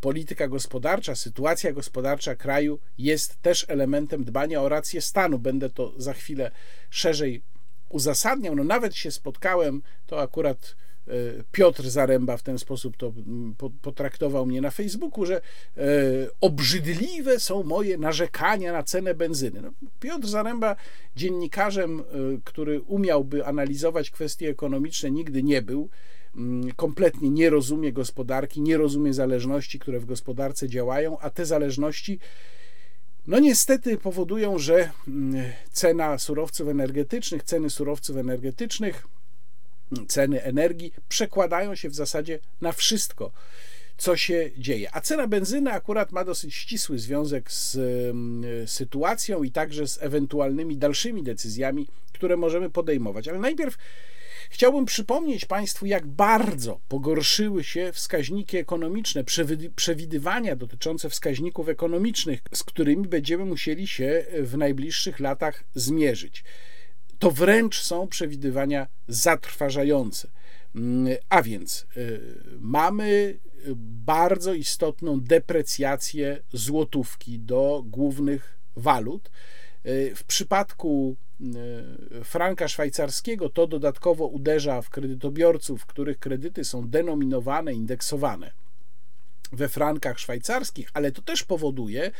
Polityka 0.00 0.48
gospodarcza, 0.48 1.14
sytuacja 1.14 1.72
gospodarcza 1.72 2.34
kraju 2.34 2.78
jest 2.98 3.42
też 3.42 3.64
elementem 3.68 4.24
dbania 4.24 4.62
o 4.62 4.68
rację 4.68 5.00
stanu. 5.00 5.38
Będę 5.38 5.70
to 5.70 5.92
za 5.96 6.12
chwilę 6.12 6.50
szerzej 6.90 7.42
uzasadniał. 7.88 8.56
No 8.56 8.64
nawet 8.64 8.94
się 8.94 9.10
spotkałem, 9.10 9.82
to 10.06 10.20
akurat 10.20 10.76
e, 11.08 11.12
Piotr 11.52 11.88
Zaręba 11.88 12.36
w 12.36 12.42
ten 12.42 12.58
sposób 12.58 12.96
to 12.96 13.12
potraktował 13.82 14.46
mnie 14.46 14.60
na 14.60 14.70
Facebooku, 14.70 15.26
że 15.26 15.36
e, 15.36 15.40
obrzydliwe 16.40 17.40
są 17.40 17.62
moje 17.62 17.98
narzekania 17.98 18.72
na 18.72 18.82
cenę 18.82 19.14
benzyny. 19.14 19.62
No, 19.62 19.70
Piotr 20.00 20.28
Zaręba 20.28 20.76
dziennikarzem, 21.16 22.00
e, 22.00 22.04
który 22.44 22.80
umiałby 22.80 23.46
analizować 23.46 24.10
kwestie 24.10 24.48
ekonomiczne, 24.48 25.10
nigdy 25.10 25.42
nie 25.42 25.62
był. 25.62 25.88
Mm, 26.36 26.72
kompletnie 26.72 27.30
nie 27.30 27.50
rozumie 27.50 27.92
gospodarki, 27.92 28.60
nie 28.60 28.76
rozumie 28.76 29.14
zależności, 29.14 29.78
które 29.78 30.00
w 30.00 30.04
gospodarce 30.06 30.68
działają, 30.68 31.18
a 31.18 31.30
te 31.30 31.46
zależności 31.46 32.18
no 33.26 33.38
niestety 33.38 33.98
powodują, 33.98 34.58
że 34.58 34.90
mm, 35.08 35.52
cena 35.72 36.18
surowców 36.18 36.68
energetycznych, 36.68 37.42
ceny 37.42 37.70
surowców 37.70 38.16
energetycznych, 38.16 39.06
ceny 40.08 40.42
energii 40.42 40.92
przekładają 41.08 41.74
się 41.74 41.88
w 41.88 41.94
zasadzie 41.94 42.38
na 42.60 42.72
wszystko, 42.72 43.32
co 43.96 44.16
się 44.16 44.50
dzieje. 44.58 44.94
A 44.94 45.00
cena 45.00 45.26
benzyny 45.26 45.72
akurat 45.72 46.12
ma 46.12 46.24
dosyć 46.24 46.54
ścisły 46.54 46.98
związek 46.98 47.52
z 47.52 47.76
mm, 47.76 48.68
sytuacją 48.68 49.42
i 49.42 49.50
także 49.50 49.88
z 49.88 50.02
ewentualnymi 50.02 50.76
dalszymi 50.76 51.22
decyzjami, 51.22 51.88
które 52.12 52.36
możemy 52.36 52.70
podejmować. 52.70 53.28
Ale 53.28 53.38
najpierw 53.38 53.78
Chciałbym 54.50 54.84
przypomnieć 54.84 55.44
Państwu, 55.44 55.86
jak 55.86 56.06
bardzo 56.06 56.80
pogorszyły 56.88 57.64
się 57.64 57.92
wskaźniki 57.92 58.56
ekonomiczne, 58.56 59.24
przewidywania 59.76 60.56
dotyczące 60.56 61.10
wskaźników 61.10 61.68
ekonomicznych, 61.68 62.40
z 62.54 62.62
którymi 62.62 63.08
będziemy 63.08 63.44
musieli 63.44 63.86
się 63.88 64.24
w 64.40 64.56
najbliższych 64.56 65.20
latach 65.20 65.64
zmierzyć. 65.74 66.44
To 67.18 67.30
wręcz 67.30 67.82
są 67.82 68.08
przewidywania 68.08 68.86
zatrważające. 69.08 70.28
Mm, 70.74 71.16
a 71.28 71.42
więc 71.42 71.86
y, 71.96 72.20
mamy 72.60 73.38
bardzo 74.04 74.54
istotną 74.54 75.20
deprecjację 75.20 76.42
złotówki 76.52 77.38
do 77.38 77.82
głównych 77.86 78.58
walut. 78.76 79.30
Y, 79.86 80.12
w 80.14 80.24
przypadku 80.24 81.16
franka 82.24 82.68
szwajcarskiego, 82.68 83.48
to 83.48 83.66
dodatkowo 83.66 84.26
uderza 84.26 84.82
w 84.82 84.90
kredytobiorców, 84.90 85.86
których 85.86 86.18
kredyty 86.18 86.64
są 86.64 86.88
denominowane, 86.88 87.72
indeksowane 87.72 88.52
we 89.52 89.68
frankach 89.68 90.18
szwajcarskich, 90.18 90.90
ale 90.94 91.12
to 91.12 91.22
też 91.22 91.44
powoduje, 91.44 92.10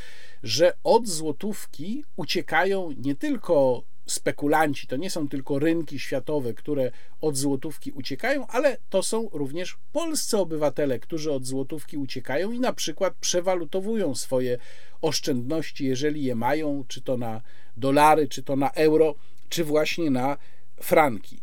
że 0.43 0.72
od 0.84 1.09
złotówki 1.09 2.05
uciekają 2.16 2.93
nie 2.93 3.14
tylko 3.14 3.82
spekulanci, 4.06 4.86
to 4.86 4.97
nie 4.97 5.10
są 5.10 5.28
tylko 5.28 5.59
rynki 5.59 5.98
światowe, 5.98 6.55
które 6.55 6.90
od 7.20 7.36
złotówki 7.36 7.93
uciekają, 7.93 8.47
ale 8.47 8.76
to 8.90 9.02
są 9.02 9.28
również 9.32 9.78
polscy 9.93 10.38
obywatele, 10.38 10.98
którzy 10.98 11.32
od 11.32 11.47
złotówki 11.47 11.97
uciekają 11.97 12.52
i 12.52 12.60
na 12.60 12.72
przykład 12.72 13.14
przewalutowują 13.20 14.14
swoje 14.14 14.59
oszczędności, 15.07 15.85
jeżeli 15.85 16.24
je 16.24 16.35
mają, 16.35 16.85
czy 16.89 17.03
to 17.03 17.16
na 17.16 17.41
dolary, 17.77 18.28
czy 18.28 18.43
to 18.43 18.57
na 18.57 18.70
euro, 18.70 19.15
czy 19.49 19.65
właśnie 19.65 20.11
na 20.11 20.37
franki. 20.81 21.41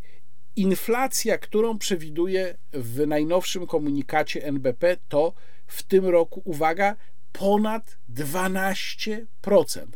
Inflacja, 0.55 1.37
którą 1.37 1.77
przewiduje 1.77 2.57
w 2.73 3.07
najnowszym 3.07 3.67
komunikacie 3.67 4.43
NBP, 4.43 4.97
to 5.07 5.33
w 5.67 5.83
tym 5.83 6.05
roku, 6.05 6.41
uwaga, 6.45 6.95
ponad 7.31 7.97
12%. 8.13 9.25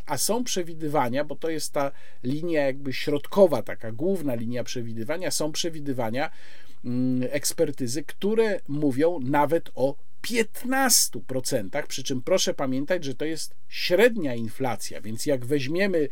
A 0.05 0.17
są 0.17 0.43
przewidywania, 0.43 1.23
bo 1.23 1.35
to 1.35 1.49
jest 1.49 1.73
ta 1.73 1.91
linia 2.23 2.65
jakby 2.65 2.93
środkowa, 2.93 3.61
taka 3.61 3.91
główna 3.91 4.35
linia 4.35 4.63
przewidywania, 4.63 5.31
są 5.31 5.51
przewidywania 5.51 6.29
mm, 6.85 7.29
ekspertyzy, 7.31 8.03
które 8.03 8.59
mówią 8.67 9.19
nawet 9.19 9.71
o 9.75 9.95
15%, 10.23 11.87
przy 11.87 12.03
czym 12.03 12.21
proszę 12.21 12.53
pamiętać, 12.53 13.03
że 13.03 13.15
to 13.15 13.25
jest 13.25 13.55
średnia 13.67 14.35
inflacja, 14.35 15.01
więc 15.01 15.25
jak 15.25 15.45
weźmiemy 15.45 16.09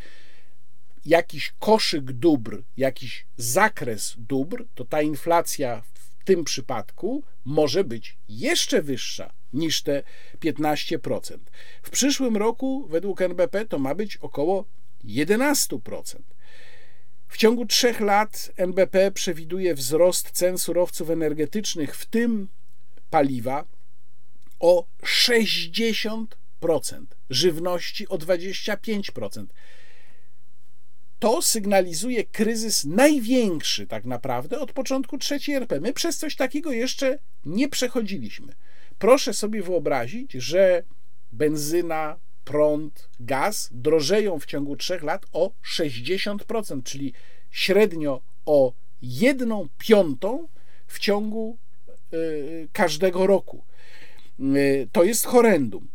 jakiś 1.05 1.53
koszyk 1.59 2.11
dóbr, 2.11 2.63
jakiś 2.77 3.25
zakres 3.37 4.15
dóbr, 4.17 4.65
to 4.75 4.85
ta 4.85 5.01
inflacja 5.01 5.81
w 5.81 6.23
tym 6.23 6.43
przypadku 6.43 7.23
może 7.45 7.83
być 7.83 8.17
jeszcze 8.29 8.81
wyższa 8.81 9.33
niż 9.53 9.81
te 9.81 10.03
15%. 10.39 11.37
W 11.83 11.89
przyszłym 11.89 12.37
roku 12.37 12.87
według 12.89 13.21
NBP 13.21 13.65
to 13.65 13.79
ma 13.79 13.95
być 13.95 14.17
około 14.17 14.65
11%. 15.05 16.19
W 17.27 17.37
ciągu 17.37 17.65
trzech 17.65 17.99
lat 17.99 18.51
NBP 18.57 19.11
przewiduje 19.11 19.75
wzrost 19.75 20.31
cen 20.31 20.57
surowców 20.57 21.09
energetycznych, 21.09 21.95
w 21.95 22.05
tym 22.05 22.47
paliwa, 23.09 23.65
o 24.59 24.85
60%, 25.03 26.27
żywności 27.29 28.07
o 28.07 28.17
25%. 28.17 29.45
To 31.19 31.41
sygnalizuje 31.41 32.23
kryzys 32.23 32.85
największy 32.85 33.87
tak 33.87 34.05
naprawdę 34.05 34.59
od 34.59 34.73
początku 34.73 35.17
trzeciej 35.17 35.55
RP. 35.55 35.79
My 35.79 35.93
przez 35.93 36.17
coś 36.17 36.35
takiego 36.35 36.71
jeszcze 36.71 37.19
nie 37.45 37.69
przechodziliśmy. 37.69 38.53
Proszę 38.97 39.33
sobie 39.33 39.61
wyobrazić, 39.61 40.31
że 40.33 40.83
benzyna, 41.31 42.19
prąd, 42.43 43.09
gaz 43.19 43.69
drożeją 43.71 44.39
w 44.39 44.45
ciągu 44.45 44.75
trzech 44.75 45.03
lat 45.03 45.25
o 45.33 45.51
60%, 45.77 46.83
czyli 46.83 47.13
średnio 47.51 48.21
o 48.45 48.73
jedną 49.01 49.67
piątą 49.77 50.47
w 50.87 50.99
ciągu 50.99 51.57
y, 52.13 52.67
każdego 52.73 53.27
roku. 53.27 53.63
Y, 54.39 54.87
to 54.91 55.03
jest 55.03 55.25
horrendum. 55.25 55.87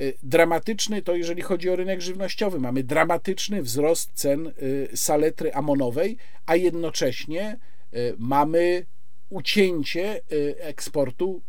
Y, 0.00 0.14
dramatyczny 0.22 1.02
to 1.02 1.16
jeżeli 1.16 1.42
chodzi 1.42 1.70
o 1.70 1.76
rynek 1.76 2.00
żywnościowy. 2.00 2.60
Mamy 2.60 2.82
dramatyczny 2.84 3.62
wzrost 3.62 4.10
cen 4.14 4.52
saletry 4.94 5.54
amonowej, 5.54 6.16
a 6.46 6.56
jednocześnie 6.56 7.58
mamy 8.18 8.86
ucięcie 9.28 10.20
eksportu 10.58 11.42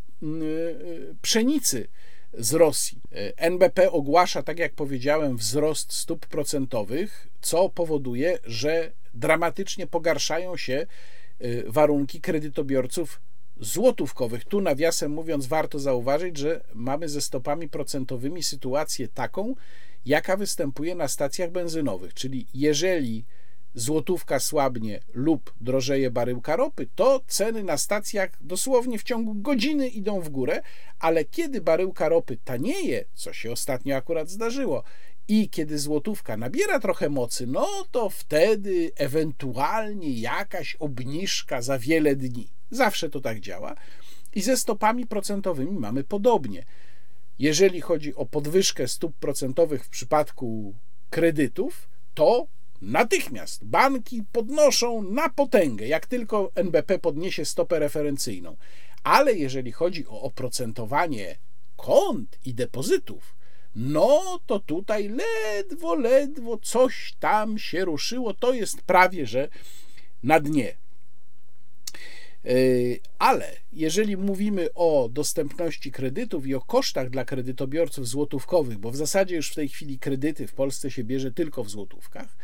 pszenicy 1.21 1.87
z 2.33 2.53
Rosji. 2.53 3.01
NBP 3.37 3.91
ogłasza, 3.91 4.43
tak 4.43 4.59
jak 4.59 4.73
powiedziałem, 4.73 5.37
wzrost 5.37 5.93
stóp 5.93 6.27
procentowych, 6.27 7.27
co 7.41 7.69
powoduje, 7.69 8.39
że 8.43 8.91
dramatycznie 9.13 9.87
pogarszają 9.87 10.57
się 10.57 10.87
warunki 11.67 12.21
kredytobiorców 12.21 13.21
złotówkowych. 13.61 14.45
Tu 14.45 14.61
nawiasem 14.61 15.11
mówiąc, 15.11 15.47
warto 15.47 15.79
zauważyć, 15.79 16.37
że 16.37 16.63
mamy 16.73 17.09
ze 17.09 17.21
stopami 17.21 17.69
procentowymi 17.69 18.43
sytuację 18.43 19.07
taką, 19.07 19.55
jaka 20.05 20.37
występuje 20.37 20.95
na 20.95 21.07
stacjach 21.07 21.51
benzynowych, 21.51 22.13
czyli 22.13 22.47
jeżeli 22.53 23.25
złotówka 23.75 24.39
słabnie 24.39 24.99
lub 25.13 25.53
drożeje 25.61 26.11
baryłka 26.11 26.55
ropy, 26.55 26.87
to 26.95 27.21
ceny 27.27 27.63
na 27.63 27.77
stacjach 27.77 28.29
dosłownie 28.41 28.99
w 28.99 29.03
ciągu 29.03 29.33
godziny 29.33 29.87
idą 29.87 30.21
w 30.21 30.29
górę, 30.29 30.61
ale 30.99 31.25
kiedy 31.25 31.61
baryłka 31.61 32.09
ropy 32.09 32.37
tanieje, 32.43 33.05
co 33.13 33.33
się 33.33 33.51
ostatnio 33.51 33.95
akurat 33.95 34.29
zdarzyło, 34.29 34.83
i 35.27 35.49
kiedy 35.49 35.79
złotówka 35.79 36.37
nabiera 36.37 36.79
trochę 36.79 37.09
mocy, 37.09 37.47
no 37.47 37.67
to 37.91 38.09
wtedy 38.09 38.91
ewentualnie 38.95 40.09
jakaś 40.19 40.75
obniżka 40.75 41.61
za 41.61 41.79
wiele 41.79 42.15
dni. 42.15 42.60
Zawsze 42.71 43.09
to 43.09 43.21
tak 43.21 43.39
działa. 43.39 43.75
I 44.35 44.41
ze 44.41 44.57
stopami 44.57 45.07
procentowymi 45.07 45.79
mamy 45.79 46.03
podobnie. 46.03 46.65
Jeżeli 47.39 47.81
chodzi 47.81 48.15
o 48.15 48.25
podwyżkę 48.25 48.87
stóp 48.87 49.15
procentowych 49.15 49.85
w 49.85 49.89
przypadku 49.89 50.75
kredytów, 51.09 51.89
to 52.13 52.47
natychmiast 52.81 53.65
banki 53.65 54.23
podnoszą 54.31 55.01
na 55.01 55.29
potęgę, 55.29 55.87
jak 55.87 56.07
tylko 56.07 56.51
NBP 56.55 56.99
podniesie 56.99 57.45
stopę 57.45 57.79
referencyjną. 57.79 58.57
Ale 59.03 59.33
jeżeli 59.33 59.71
chodzi 59.71 60.07
o 60.07 60.21
oprocentowanie 60.21 61.35
kont 61.77 62.39
i 62.45 62.53
depozytów, 62.53 63.35
no 63.75 64.39
to 64.45 64.59
tutaj 64.59 65.09
ledwo, 65.09 65.95
ledwo 65.95 66.57
coś 66.57 67.13
tam 67.19 67.59
się 67.59 67.85
ruszyło. 67.85 68.33
To 68.33 68.53
jest 68.53 68.81
prawie 68.81 69.25
że 69.25 69.47
na 70.23 70.39
dnie. 70.39 70.80
Yy, 72.43 72.99
ale 73.19 73.51
jeżeli 73.73 74.17
mówimy 74.17 74.73
o 74.73 75.09
dostępności 75.11 75.91
kredytów 75.91 76.47
i 76.47 76.55
o 76.55 76.61
kosztach 76.61 77.09
dla 77.09 77.25
kredytobiorców 77.25 78.07
złotówkowych, 78.07 78.77
bo 78.77 78.91
w 78.91 78.95
zasadzie 78.95 79.35
już 79.35 79.51
w 79.51 79.55
tej 79.55 79.69
chwili 79.69 79.99
kredyty 79.99 80.47
w 80.47 80.53
Polsce 80.53 80.91
się 80.91 81.03
bierze 81.03 81.31
tylko 81.31 81.63
w 81.63 81.69
złotówkach, 81.69 82.37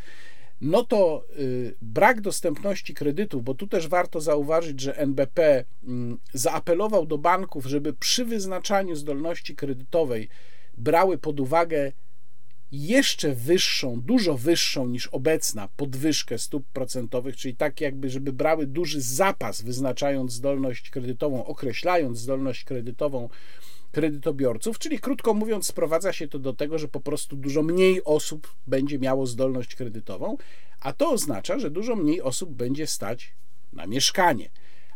no 0.61 0.83
to 0.83 1.25
yy, 1.37 1.75
brak 1.81 2.21
dostępności 2.21 2.93
kredytów, 2.93 3.43
bo 3.43 3.53
tu 3.53 3.67
też 3.67 3.87
warto 3.87 4.21
zauważyć, 4.21 4.81
że 4.81 4.97
NBP 4.97 5.65
mm, 5.83 6.17
zaapelował 6.33 7.05
do 7.05 7.17
banków, 7.17 7.65
żeby 7.65 7.93
przy 7.93 8.25
wyznaczaniu 8.25 8.95
zdolności 8.95 9.55
kredytowej 9.55 10.29
brały 10.77 11.17
pod 11.17 11.39
uwagę 11.39 11.91
jeszcze 12.71 13.35
wyższą, 13.35 14.01
dużo 14.01 14.37
wyższą 14.37 14.87
niż 14.87 15.07
obecna 15.07 15.67
podwyżkę 15.75 16.37
stóp 16.37 16.67
procentowych, 16.73 17.37
czyli 17.37 17.55
tak 17.55 17.81
jakby, 17.81 18.09
żeby 18.09 18.33
brały 18.33 18.67
duży 18.67 19.01
zapas, 19.01 19.61
wyznaczając 19.61 20.31
zdolność 20.31 20.89
kredytową, 20.89 21.45
określając 21.45 22.19
zdolność 22.19 22.63
kredytową 22.63 23.29
kredytobiorców, 23.91 24.79
czyli 24.79 24.99
krótko 24.99 25.33
mówiąc, 25.33 25.67
sprowadza 25.67 26.13
się 26.13 26.27
to 26.27 26.39
do 26.39 26.53
tego, 26.53 26.79
że 26.79 26.87
po 26.87 26.99
prostu 26.99 27.35
dużo 27.35 27.63
mniej 27.63 28.03
osób 28.03 28.55
będzie 28.67 28.99
miało 28.99 29.25
zdolność 29.25 29.75
kredytową, 29.75 30.37
a 30.79 30.93
to 30.93 31.11
oznacza, 31.11 31.59
że 31.59 31.71
dużo 31.71 31.95
mniej 31.95 32.21
osób 32.21 32.49
będzie 32.49 32.87
stać 32.87 33.33
na 33.73 33.87
mieszkanie. 33.87 34.49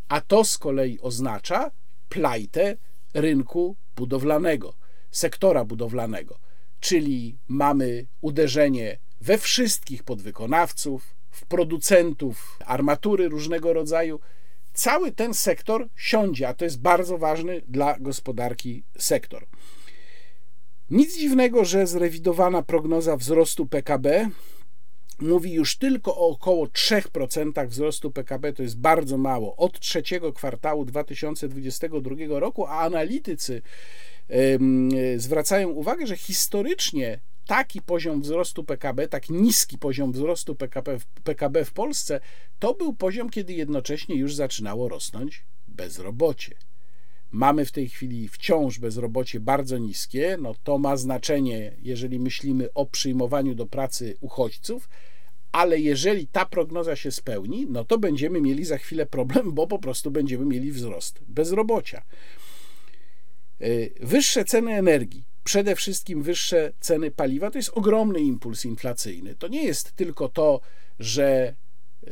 A 0.07 0.22
to 0.22 0.43
z 0.43 0.57
kolei 0.57 0.99
oznacza 0.99 1.72
plajtę 2.10 2.77
rynku 3.14 3.76
budowlanego, 3.95 4.73
sektora 5.11 5.65
budowlanego 5.65 6.51
czyli 6.82 7.38
mamy 7.48 8.06
uderzenie 8.22 8.98
we 9.22 9.38
wszystkich 9.38 10.03
podwykonawców, 10.03 11.16
w 11.30 11.45
producentów 11.45 12.58
armatury 12.66 13.30
różnego 13.30 13.74
rodzaju. 13.74 14.20
Cały 14.74 15.12
ten 15.12 15.34
sektor 15.34 15.88
siądzie, 15.95 16.48
a 16.48 16.53
to 16.53 16.66
jest 16.66 16.82
bardzo 16.82 17.18
ważny 17.18 17.62
dla 17.68 17.99
gospodarki 17.99 18.84
sektor. 18.98 19.45
Nic 20.90 21.18
dziwnego, 21.18 21.66
że 21.66 21.88
zrewidowana 21.88 22.62
prognoza 22.62 23.18
wzrostu 23.18 23.66
PKB 23.66 24.30
mówi 25.22 25.53
już 25.53 25.78
tylko 25.78 26.16
o 26.18 26.30
około 26.30 26.66
3% 26.66 27.68
wzrostu 27.68 28.12
PKB, 28.12 28.53
to 28.53 28.64
jest 28.64 28.78
bardzo 28.78 29.18
mało, 29.18 29.56
od 29.56 29.80
trzeciego 29.80 30.34
kwartału 30.34 30.86
2022 30.86 32.40
roku, 32.40 32.66
a 32.66 32.80
analitycy 32.80 33.62
zwracają 35.18 35.69
uwagę, 35.69 36.07
że 36.07 36.18
historycznie 36.18 37.19
taki 37.48 37.81
poziom 37.81 38.22
wzrostu 38.22 38.64
PKB, 38.64 39.07
tak 39.07 39.30
niski 39.30 39.77
poziom 39.77 40.11
wzrostu 40.11 40.56
PKB, 40.56 40.98
PKB 41.23 41.65
w 41.65 41.73
Polsce, 41.73 42.19
to 42.60 42.73
był 42.73 42.93
poziom, 42.93 43.30
kiedy 43.30 43.53
jednocześnie 43.53 44.15
już 44.15 44.35
zaczynało 44.35 44.89
rosnąć 44.89 45.45
bezrobocie. 45.68 46.56
Mamy 47.31 47.65
w 47.65 47.72
tej 47.72 47.89
chwili 47.89 48.27
wciąż 48.27 48.80
bezrobocie 48.80 49.39
bardzo 49.39 49.77
niskie. 49.77 50.38
No 50.41 50.56
to 50.64 50.77
ma 50.77 50.98
znaczenie, 50.98 51.76
jeżeli 51.81 52.19
myślimy 52.19 52.73
o 52.73 52.85
przyjmowaniu 52.85 53.56
do 53.56 53.65
pracy 53.65 54.18
uchodźców, 54.22 54.89
ale 55.52 55.80
jeżeli 55.80 56.27
ta 56.27 56.45
prognoza 56.45 56.95
się 56.95 57.11
spełni, 57.11 57.68
no 57.69 57.85
to 57.85 57.98
będziemy 57.98 58.41
mieli 58.41 58.65
za 58.65 58.77
chwilę 58.77 59.06
problem, 59.06 59.53
bo 59.53 59.68
po 59.68 59.80
prostu 59.80 60.11
będziemy 60.11 60.45
mieli 60.45 60.72
wzrost 60.72 61.19
bezrobocia. 61.27 62.03
Y, 63.64 63.94
wyższe 64.02 64.46
ceny 64.46 64.74
energii, 64.74 65.26
przede 65.44 65.76
wszystkim 65.76 66.24
wyższe 66.24 66.74
ceny 66.80 67.12
paliwa, 67.12 67.52
to 67.52 67.58
jest 67.58 67.72
ogromny 67.74 68.20
impuls 68.20 68.66
inflacyjny. 68.66 69.36
To 69.36 69.48
nie 69.48 69.64
jest 69.64 69.92
tylko 69.92 70.30
to, 70.30 70.62
że 71.00 71.56
y, 72.04 72.12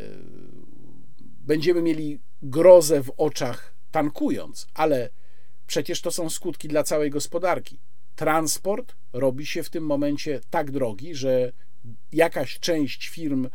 będziemy 1.20 1.82
mieli 1.82 2.20
grozę 2.42 3.04
w 3.04 3.12
oczach 3.18 3.74
tankując, 3.92 4.68
ale 4.74 5.10
przecież 5.68 6.02
to 6.02 6.12
są 6.12 6.30
skutki 6.30 6.68
dla 6.68 6.84
całej 6.84 7.10
gospodarki. 7.10 7.80
Transport 8.16 8.96
robi 9.14 9.46
się 9.46 9.64
w 9.64 9.70
tym 9.70 9.86
momencie 9.86 10.42
tak 10.50 10.72
drogi, 10.72 11.16
że 11.16 11.52
jakaś 12.12 12.60
część 12.60 13.08
firm 13.08 13.50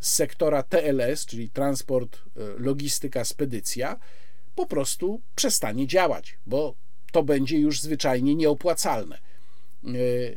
z 0.00 0.12
sektora 0.12 0.62
TLS, 0.62 1.26
czyli 1.26 1.50
transport, 1.50 2.16
y, 2.16 2.20
logistyka, 2.58 3.24
spedycja, 3.24 3.96
po 4.54 4.66
prostu 4.66 5.20
przestanie 5.34 5.86
działać, 5.86 6.38
bo 6.46 6.74
to 7.10 7.22
będzie 7.22 7.58
już 7.58 7.80
zwyczajnie 7.80 8.34
nieopłacalne. 8.34 9.18
E, 9.84 9.88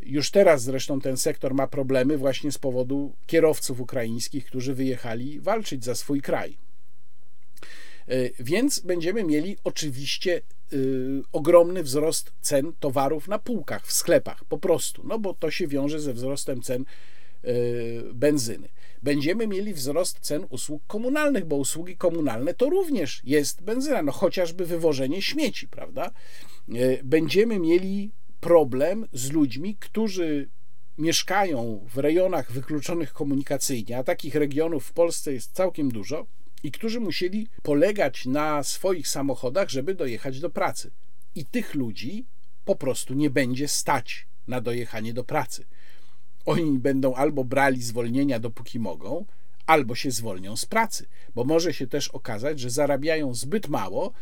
już 0.04 0.32
teraz 0.32 0.64
zresztą 0.64 1.02
ten 1.02 1.18
sektor 1.18 1.54
ma 1.54 1.68
problemy 1.68 2.18
właśnie 2.18 2.52
z 2.52 2.58
powodu 2.58 3.14
kierowców 3.28 3.80
ukraińskich, 3.80 4.46
którzy 4.46 4.74
wyjechali 4.74 5.40
walczyć 5.40 5.86
za 5.86 5.96
swój 5.96 6.22
kraj. 6.22 6.58
E, 8.08 8.16
więc 8.40 8.80
będziemy 8.80 9.24
mieli 9.24 9.58
oczywiście 9.64 10.38
e, 10.38 10.76
ogromny 11.32 11.84
wzrost 11.84 12.34
cen 12.42 12.74
towarów 12.80 13.28
na 13.28 13.40
półkach, 13.40 13.88
w 13.88 13.94
sklepach, 13.94 14.46
po 14.46 14.58
prostu, 14.58 15.08
no 15.08 15.20
bo 15.20 15.34
to 15.34 15.52
się 15.52 15.68
wiąże 15.68 16.00
ze 16.00 16.14
wzrostem 16.14 16.62
cen 16.62 16.86
benzyny. 18.14 18.70
Będziemy 19.04 19.48
mieli 19.48 19.74
wzrost 19.74 20.20
cen 20.20 20.46
usług 20.50 20.84
komunalnych, 20.88 21.46
bo 21.46 21.56
usługi 21.56 21.98
komunalne 21.98 22.54
to 22.54 22.70
również 22.70 23.22
jest 23.24 23.62
benzyna, 23.62 24.02
no 24.02 24.12
chociażby 24.12 24.66
wywożenie 24.66 25.22
śmieci, 25.22 25.68
prawda? 25.68 26.12
E, 26.70 27.04
będziemy 27.04 27.60
mieli 27.60 28.12
problem 28.40 29.08
z 29.14 29.32
ludźmi, 29.32 29.76
którzy 29.80 30.50
mieszkają 30.98 31.86
w 31.90 31.98
rejonach 31.98 32.52
wykluczonych 32.52 33.14
komunikacyjnie, 33.14 33.98
a 33.98 34.04
takich 34.04 34.36
regionów 34.36 34.86
w 34.86 34.94
Polsce 34.94 35.34
jest 35.34 35.52
całkiem 35.52 35.92
dużo, 35.92 36.28
i 36.64 36.72
którzy 36.72 37.00
musieli 37.00 37.48
polegać 37.64 38.26
na 38.26 38.64
swoich 38.64 39.08
samochodach, 39.08 39.70
żeby 39.70 39.96
dojechać 39.96 40.40
do 40.40 40.50
pracy. 40.50 40.92
I 41.36 41.46
tych 41.46 41.76
ludzi 41.76 42.26
po 42.66 42.76
prostu 42.76 43.14
nie 43.14 43.30
będzie 43.30 43.68
stać 43.68 44.28
na 44.48 44.62
dojechanie 44.62 45.14
do 45.14 45.24
pracy. 45.24 45.66
Oni 46.46 46.80
będą 46.80 47.14
albo 47.16 47.44
brali 47.44 47.82
zwolnienia, 47.82 48.40
dopóki 48.40 48.80
mogą, 48.80 49.26
albo 49.66 49.96
się 49.96 50.12
zwolnią 50.12 50.58
z 50.58 50.66
pracy, 50.66 51.06
bo 51.36 51.44
może 51.44 51.74
się 51.74 51.88
też 51.88 52.08
okazać, 52.08 52.60
że 52.60 52.70
zarabiają 52.70 53.34
zbyt 53.34 53.68
mało, 53.68 54.14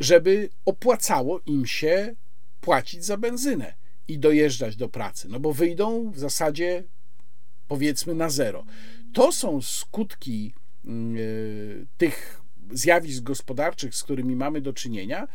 żeby 0.00 0.48
opłacało 0.64 1.40
im 1.46 1.66
się 1.66 2.14
płacić 2.60 3.04
za 3.04 3.16
benzynę 3.16 3.74
i 4.08 4.18
dojeżdżać 4.18 4.76
do 4.76 4.88
pracy, 4.88 5.28
no 5.28 5.40
bo 5.40 5.52
wyjdą 5.52 6.10
w 6.10 6.18
zasadzie 6.18 6.84
powiedzmy 7.68 8.14
na 8.14 8.30
zero. 8.30 8.64
To 9.12 9.32
są 9.32 9.62
skutki 9.62 10.54
yy, 10.84 11.86
tych 11.96 12.42
zjawisk 12.70 13.22
gospodarczych, 13.22 13.94
z 13.94 14.02
którymi 14.02 14.36
mamy 14.36 14.60
do 14.60 14.72
czynienia, 14.72 15.28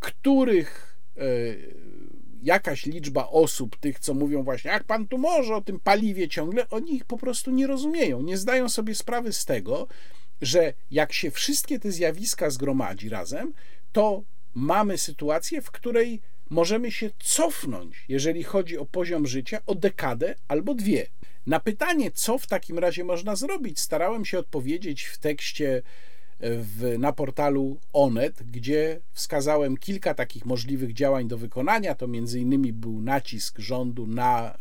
których 0.00 0.98
yy, 1.16 1.74
jakaś 2.42 2.86
liczba 2.86 3.28
osób, 3.28 3.76
tych, 3.76 3.98
co 3.98 4.14
mówią 4.14 4.42
właśnie, 4.42 4.70
jak 4.70 4.84
pan 4.84 5.08
tu 5.08 5.18
może 5.18 5.56
o 5.56 5.60
tym 5.60 5.80
paliwie 5.80 6.28
ciągle, 6.28 6.68
oni 6.70 6.94
ich 6.94 7.04
po 7.04 7.16
prostu 7.16 7.50
nie 7.50 7.66
rozumieją, 7.66 8.22
nie 8.22 8.36
zdają 8.36 8.68
sobie 8.68 8.94
sprawy 8.94 9.32
z 9.32 9.44
tego, 9.44 9.86
że 10.40 10.72
jak 10.90 11.12
się 11.12 11.30
wszystkie 11.30 11.78
te 11.78 11.92
zjawiska 11.92 12.50
zgromadzi 12.50 13.08
razem, 13.08 13.52
to 13.92 14.22
mamy 14.54 14.98
sytuację, 14.98 15.62
w 15.62 15.70
której 15.70 16.20
możemy 16.50 16.92
się 16.92 17.10
cofnąć, 17.18 18.04
jeżeli 18.08 18.42
chodzi 18.42 18.78
o 18.78 18.86
poziom 18.86 19.26
życia, 19.26 19.60
o 19.66 19.74
dekadę 19.74 20.34
albo 20.48 20.74
dwie. 20.74 21.06
Na 21.46 21.60
pytanie, 21.60 22.10
co 22.10 22.38
w 22.38 22.46
takim 22.46 22.78
razie 22.78 23.04
można 23.04 23.36
zrobić, 23.36 23.80
starałem 23.80 24.24
się 24.24 24.38
odpowiedzieć 24.38 25.04
w 25.04 25.18
tekście 25.18 25.82
w, 26.40 26.96
na 26.98 27.12
portalu 27.12 27.78
Onet, 27.92 28.42
gdzie 28.42 29.00
wskazałem 29.12 29.76
kilka 29.76 30.14
takich 30.14 30.46
możliwych 30.46 30.92
działań 30.92 31.28
do 31.28 31.38
wykonania. 31.38 31.94
To 31.94 32.08
między 32.08 32.40
innymi 32.40 32.72
był 32.72 33.02
nacisk 33.02 33.58
rządu 33.58 34.06
na 34.06 34.58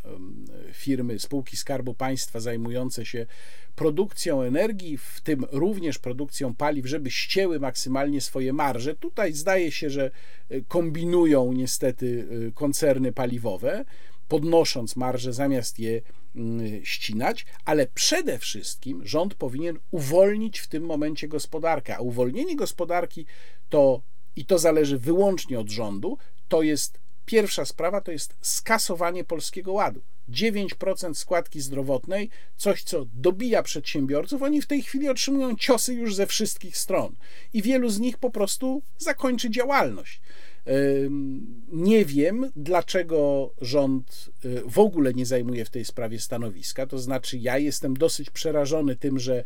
firmy, 0.73 1.19
spółki 1.19 1.57
Skarbu 1.57 1.93
Państwa 1.93 2.39
zajmujące 2.39 3.05
się 3.05 3.25
produkcją 3.75 4.41
energii, 4.41 4.97
w 4.97 5.21
tym 5.21 5.45
również 5.51 5.99
produkcją 5.99 6.55
paliw, 6.55 6.85
żeby 6.85 7.11
ścięły 7.11 7.59
maksymalnie 7.59 8.21
swoje 8.21 8.53
marże. 8.53 8.95
Tutaj 8.95 9.33
zdaje 9.33 9.71
się, 9.71 9.89
że 9.89 10.11
e, 10.49 10.61
kombinują 10.61 11.53
niestety 11.53 12.27
e, 12.47 12.51
koncerny 12.51 13.11
paliwowe, 13.11 13.85
podnosząc 14.27 14.95
marże 14.95 15.33
zamiast 15.33 15.79
je 15.79 16.01
ścinać, 16.83 17.45
ale 17.65 17.87
przede 17.87 18.39
wszystkim 18.39 19.07
rząd 19.07 19.35
powinien 19.35 19.79
uwolnić 19.91 20.59
w 20.59 20.67
tym 20.67 20.83
momencie 20.83 21.27
gospodarkę, 21.27 21.97
a 21.97 21.99
uwolnienie 21.99 22.55
gospodarki 22.55 23.25
to 23.69 24.01
i 24.35 24.45
to 24.45 24.59
zależy 24.59 24.97
wyłącznie 24.97 25.59
od 25.59 25.69
rządu, 25.69 26.17
to 26.47 26.61
jest 26.61 26.99
Pierwsza 27.27 27.65
sprawa 27.65 28.01
to 28.01 28.11
jest 28.11 28.35
skasowanie 28.41 29.23
polskiego 29.23 29.73
ładu. 29.73 30.01
9% 30.29 31.13
składki 31.13 31.61
zdrowotnej, 31.61 32.29
coś 32.57 32.83
co 32.83 33.05
dobija 33.13 33.63
przedsiębiorców, 33.63 34.43
oni 34.43 34.61
w 34.61 34.67
tej 34.67 34.81
chwili 34.81 35.09
otrzymują 35.09 35.55
ciosy 35.55 35.93
już 35.93 36.15
ze 36.15 36.27
wszystkich 36.27 36.77
stron 36.77 37.15
i 37.53 37.61
wielu 37.61 37.89
z 37.89 37.99
nich 37.99 38.17
po 38.17 38.29
prostu 38.29 38.81
zakończy 38.97 39.49
działalność. 39.49 40.21
Nie 41.71 42.05
wiem, 42.05 42.51
dlaczego 42.55 43.51
rząd 43.61 44.29
y, 44.45 44.61
w 44.65 44.79
ogóle 44.79 45.13
nie 45.13 45.25
zajmuje 45.25 45.65
w 45.65 45.69
tej 45.69 45.85
sprawie 45.85 46.19
stanowiska. 46.19 46.87
To 46.87 46.99
znaczy, 46.99 47.37
ja 47.37 47.57
jestem 47.57 47.93
dosyć 47.93 48.29
przerażony 48.29 48.95
tym, 48.95 49.19
że 49.19 49.43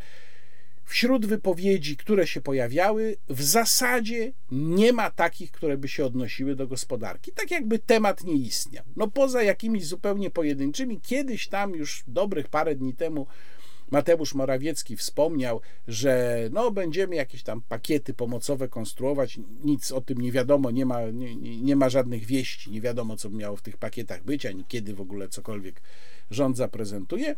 wśród 0.84 1.26
wypowiedzi, 1.26 1.96
które 1.96 2.26
się 2.26 2.40
pojawiały, 2.40 3.16
w 3.28 3.42
zasadzie 3.42 4.32
nie 4.50 4.92
ma 4.92 5.10
takich, 5.10 5.50
które 5.50 5.78
by 5.78 5.88
się 5.88 6.04
odnosiły 6.04 6.56
do 6.56 6.66
gospodarki. 6.66 7.32
Tak 7.32 7.50
jakby 7.50 7.78
temat 7.78 8.24
nie 8.24 8.34
istniał. 8.34 8.84
No 8.96 9.08
poza 9.08 9.42
jakimiś 9.42 9.86
zupełnie 9.86 10.30
pojedynczymi, 10.30 11.00
kiedyś 11.00 11.48
tam 11.48 11.74
już 11.74 12.04
dobrych 12.06 12.48
parę 12.48 12.74
dni 12.74 12.94
temu 12.94 13.26
Mateusz 13.92 14.34
Morawiecki 14.34 14.96
wspomniał, 14.96 15.60
że 15.88 16.38
no, 16.52 16.70
będziemy 16.70 17.16
jakieś 17.16 17.42
tam 17.42 17.62
pakiety 17.68 18.14
pomocowe 18.14 18.68
konstruować. 18.68 19.38
Nic 19.64 19.92
o 19.92 20.00
tym 20.00 20.20
nie 20.20 20.32
wiadomo, 20.32 20.70
nie 20.70 20.86
ma, 20.86 21.10
nie, 21.10 21.36
nie 21.36 21.76
ma 21.76 21.88
żadnych 21.88 22.24
wieści, 22.24 22.70
nie 22.70 22.80
wiadomo, 22.80 23.16
co 23.16 23.30
miało 23.30 23.56
w 23.56 23.62
tych 23.62 23.76
pakietach 23.76 24.24
być, 24.24 24.46
ani 24.46 24.64
kiedy 24.68 24.94
w 24.94 25.00
ogóle 25.00 25.28
cokolwiek 25.28 25.80
rząd 26.30 26.56
zaprezentuje. 26.56 27.36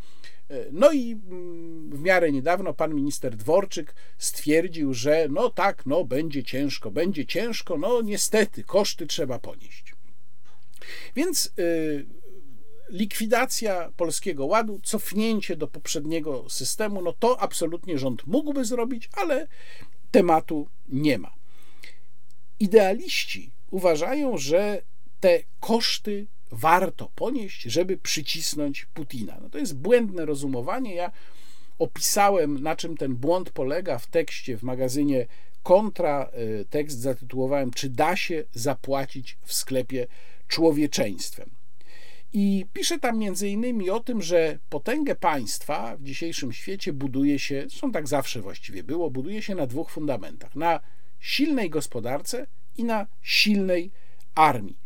No 0.73 0.93
i 0.93 1.13
mm, 1.13 1.91
w 1.91 2.01
miarę 2.01 2.33
niedawno 2.33 2.75
pan 2.75 2.95
minister 2.95 3.37
Dworczyk 3.37 3.95
stwierdził, 4.19 4.95
że 4.95 5.27
no 5.31 5.51
tak, 5.51 5.87
no 5.87 6.05
będzie 6.05 6.45
ciężko, 6.45 6.91
będzie 6.91 7.27
ciężko, 7.27 7.79
no 7.79 8.03
niestety, 8.03 8.65
koszty 8.65 9.07
trzeba 9.07 9.39
ponieść. 9.39 9.95
Więc 11.17 11.53
y, 11.59 12.07
likwidacja 12.89 13.91
polskiego 13.97 14.47
ładu, 14.47 14.81
cofnięcie 14.83 15.57
do 15.57 15.67
poprzedniego 15.67 16.51
systemu, 16.51 17.03
no 17.03 17.13
to 17.13 17.41
absolutnie 17.41 17.99
rząd 17.99 18.27
mógłby 18.27 18.65
zrobić, 18.65 19.09
ale 19.13 19.47
tematu 20.11 20.69
nie 20.89 21.19
ma. 21.19 21.35
Idealiści 22.61 23.51
uważają, 23.71 24.39
że 24.39 24.83
te 25.21 25.41
koszty 25.61 26.27
warto 26.51 27.11
ponieść, 27.15 27.63
żeby 27.63 27.97
przycisnąć 27.97 28.87
Putina. 28.95 29.39
No 29.43 29.51
to 29.51 29.59
jest 29.59 29.77
błędne 29.77 30.25
rozumowanie. 30.25 30.95
Ja 30.95 31.11
opisałem, 31.79 32.63
na 32.63 32.77
czym 32.77 32.97
ten 32.97 33.17
błąd 33.17 33.51
polega 33.51 33.99
w 33.99 34.07
tekście 34.07 34.57
w 34.57 34.63
magazynie 34.63 35.27
Kontra. 35.63 36.31
Y, 36.61 36.65
tekst 36.71 36.99
zatytułowałem 36.99 37.71
Czy 37.71 37.91
da 37.91 38.17
się 38.17 38.45
zapłacić 38.53 39.39
w 39.43 39.55
sklepie 39.55 40.07
człowieczeństwem? 40.49 41.51
I 42.37 42.67
pisze 42.73 42.99
tam 42.99 43.19
między 43.19 43.49
innymi 43.49 43.91
o 43.91 44.01
tym, 44.01 44.23
że 44.23 44.59
potęgę 44.69 45.15
państwa 45.15 45.97
w 45.97 46.03
dzisiejszym 46.03 46.53
świecie 46.53 46.93
buduje 46.93 47.39
się, 47.39 47.65
zresztą 47.69 47.93
tak 47.93 48.09
zawsze 48.09 48.41
właściwie 48.41 48.83
było, 48.83 49.11
buduje 49.11 49.43
się 49.43 49.55
na 49.55 49.67
dwóch 49.67 49.91
fundamentach: 49.91 50.57
na 50.57 50.81
silnej 51.21 51.71
gospodarce 51.71 52.47
i 52.77 52.85
na 52.85 53.07
silnej 53.23 53.91
armii. 54.35 54.79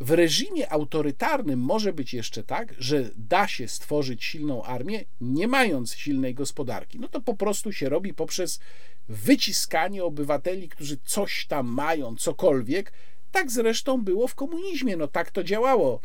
W 0.00 0.10
reżimie 0.10 0.72
autorytarnym 0.72 1.60
może 1.60 1.92
być 1.92 2.14
jeszcze 2.14 2.44
tak, 2.44 2.74
że 2.78 3.10
da 3.16 3.48
się 3.48 3.68
stworzyć 3.68 4.24
silną 4.24 4.62
armię, 4.62 5.04
nie 5.20 5.48
mając 5.48 5.94
silnej 5.94 6.34
gospodarki. 6.34 6.98
No 6.98 7.08
to 7.08 7.20
po 7.20 7.34
prostu 7.34 7.72
się 7.72 7.88
robi 7.88 8.14
poprzez 8.14 8.60
wyciskanie 9.08 10.04
obywateli, 10.04 10.68
którzy 10.68 10.96
coś 11.04 11.46
tam 11.46 11.66
mają, 11.66 12.16
cokolwiek. 12.16 12.92
Tak 13.32 13.50
zresztą 13.50 14.02
było 14.02 14.28
w 14.28 14.34
komunizmie, 14.34 14.96
no 14.96 15.08
tak 15.08 15.30
to 15.30 15.44
działało 15.44 16.00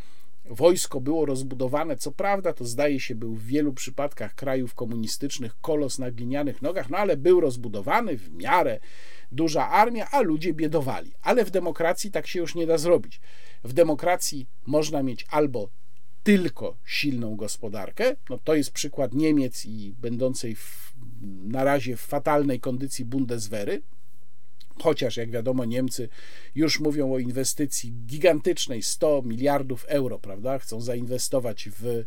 Wojsko 0.46 1.02
było 1.02 1.26
rozbudowane, 1.26 1.96
co 1.96 2.12
prawda, 2.12 2.54
to 2.54 2.66
zdaje 2.66 3.00
się 3.00 3.16
był 3.16 3.36
w 3.36 3.46
wielu 3.46 3.74
przypadkach 3.74 4.36
krajów 4.36 4.76
komunistycznych 4.76 5.60
kolos 5.62 6.00
na 6.00 6.12
glinianych 6.12 6.62
nogach, 6.62 6.90
no 6.90 6.98
ale 6.98 7.18
był 7.18 7.40
rozbudowany 7.40 8.18
w 8.18 8.32
miarę 8.32 8.80
duża 9.32 9.70
armia, 9.70 10.08
a 10.12 10.22
ludzie 10.22 10.54
biedowali. 10.54 11.14
Ale 11.22 11.46
w 11.46 11.52
demokracji 11.52 12.12
tak 12.12 12.28
się 12.28 12.40
już 12.40 12.56
nie 12.56 12.68
da 12.68 12.78
zrobić. 12.78 13.22
W 13.64 13.74
demokracji 13.74 14.48
można 14.66 15.04
mieć 15.04 15.26
albo 15.30 15.70
tylko 16.24 16.78
silną 16.86 17.36
gospodarkę, 17.36 18.16
no 18.30 18.40
to 18.44 18.56
jest 18.56 18.72
przykład 18.72 19.14
Niemiec 19.14 19.66
i 19.66 19.96
będącej 20.00 20.56
w, 20.56 20.94
na 21.44 21.64
razie 21.64 21.98
w 21.98 22.02
fatalnej 22.02 22.60
kondycji 22.60 23.06
Bundeswehry, 23.06 23.82
Chociaż, 24.82 25.18
jak 25.18 25.32
wiadomo, 25.32 25.66
Niemcy 25.66 26.10
już 26.56 26.80
mówią 26.80 27.14
o 27.14 27.20
inwestycji 27.20 27.94
gigantycznej 28.06 28.84
100 28.84 29.22
miliardów 29.22 29.86
euro, 29.88 30.20
prawda? 30.20 30.60
Chcą 30.60 30.82
zainwestować 30.82 31.70
w, 31.80 32.04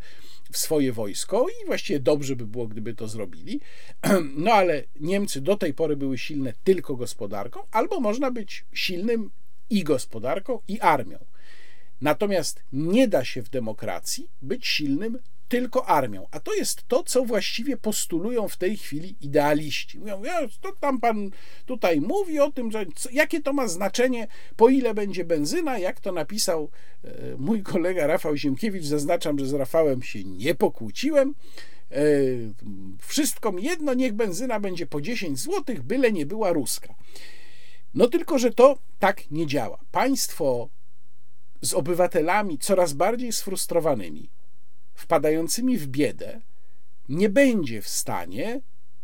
w 0.52 0.58
swoje 0.58 0.92
wojsko 0.92 1.46
i 1.48 1.66
właściwie 1.66 2.00
dobrze 2.00 2.36
by 2.36 2.46
było, 2.46 2.66
gdyby 2.66 2.94
to 2.94 3.08
zrobili. 3.08 3.60
No 4.36 4.52
ale 4.52 4.84
Niemcy 5.00 5.40
do 5.40 5.56
tej 5.56 5.74
pory 5.74 5.96
były 5.96 6.18
silne 6.18 6.52
tylko 6.64 6.96
gospodarką, 6.96 7.60
albo 7.70 8.00
można 8.00 8.30
być 8.30 8.64
silnym 8.72 9.30
i 9.70 9.84
gospodarką, 9.84 10.60
i 10.68 10.80
armią. 10.80 11.18
Natomiast 12.00 12.62
nie 12.72 13.08
da 13.08 13.24
się 13.24 13.42
w 13.42 13.48
demokracji 13.48 14.30
być 14.42 14.66
silnym 14.66 15.18
tylko 15.48 15.86
armią. 15.86 16.26
A 16.30 16.40
to 16.40 16.54
jest 16.54 16.88
to, 16.88 17.02
co 17.02 17.24
właściwie 17.24 17.76
postulują 17.76 18.48
w 18.48 18.56
tej 18.56 18.76
chwili 18.76 19.16
idealiści. 19.20 19.98
Mówią, 19.98 20.32
to 20.60 20.72
tam 20.80 21.00
pan 21.00 21.30
tutaj 21.66 22.00
mówi 22.00 22.40
o 22.40 22.52
tym, 22.52 22.72
że 22.72 22.86
co, 22.94 23.10
jakie 23.10 23.42
to 23.42 23.52
ma 23.52 23.68
znaczenie, 23.68 24.28
po 24.56 24.68
ile 24.68 24.94
będzie 24.94 25.24
benzyna, 25.24 25.78
jak 25.78 26.00
to 26.00 26.12
napisał 26.12 26.70
e, 27.04 27.36
mój 27.38 27.62
kolega 27.62 28.06
Rafał 28.06 28.36
Ziemkiewicz. 28.36 28.84
Zaznaczam, 28.84 29.38
że 29.38 29.46
z 29.46 29.52
Rafałem 29.52 30.02
się 30.02 30.24
nie 30.24 30.54
pokłóciłem. 30.54 31.34
E, 31.90 32.02
wszystko 33.00 33.52
mi 33.52 33.62
jedno, 33.62 33.94
niech 33.94 34.12
benzyna 34.12 34.60
będzie 34.60 34.86
po 34.86 35.00
10 35.00 35.40
zł, 35.40 35.76
byle 35.82 36.12
nie 36.12 36.26
była 36.26 36.52
ruska. 36.52 36.94
No 37.94 38.08
tylko, 38.08 38.38
że 38.38 38.52
to 38.52 38.78
tak 38.98 39.30
nie 39.30 39.46
działa. 39.46 39.78
Państwo 39.90 40.68
z 41.62 41.74
obywatelami 41.74 42.58
coraz 42.58 42.92
bardziej 42.92 43.32
sfrustrowanymi, 43.32 44.30
wpadającymi 44.96 45.78
w 45.78 45.86
biedę 45.86 46.40
nie 47.08 47.28
będzie 47.28 47.82
w 47.82 47.88
stanie 47.88 48.60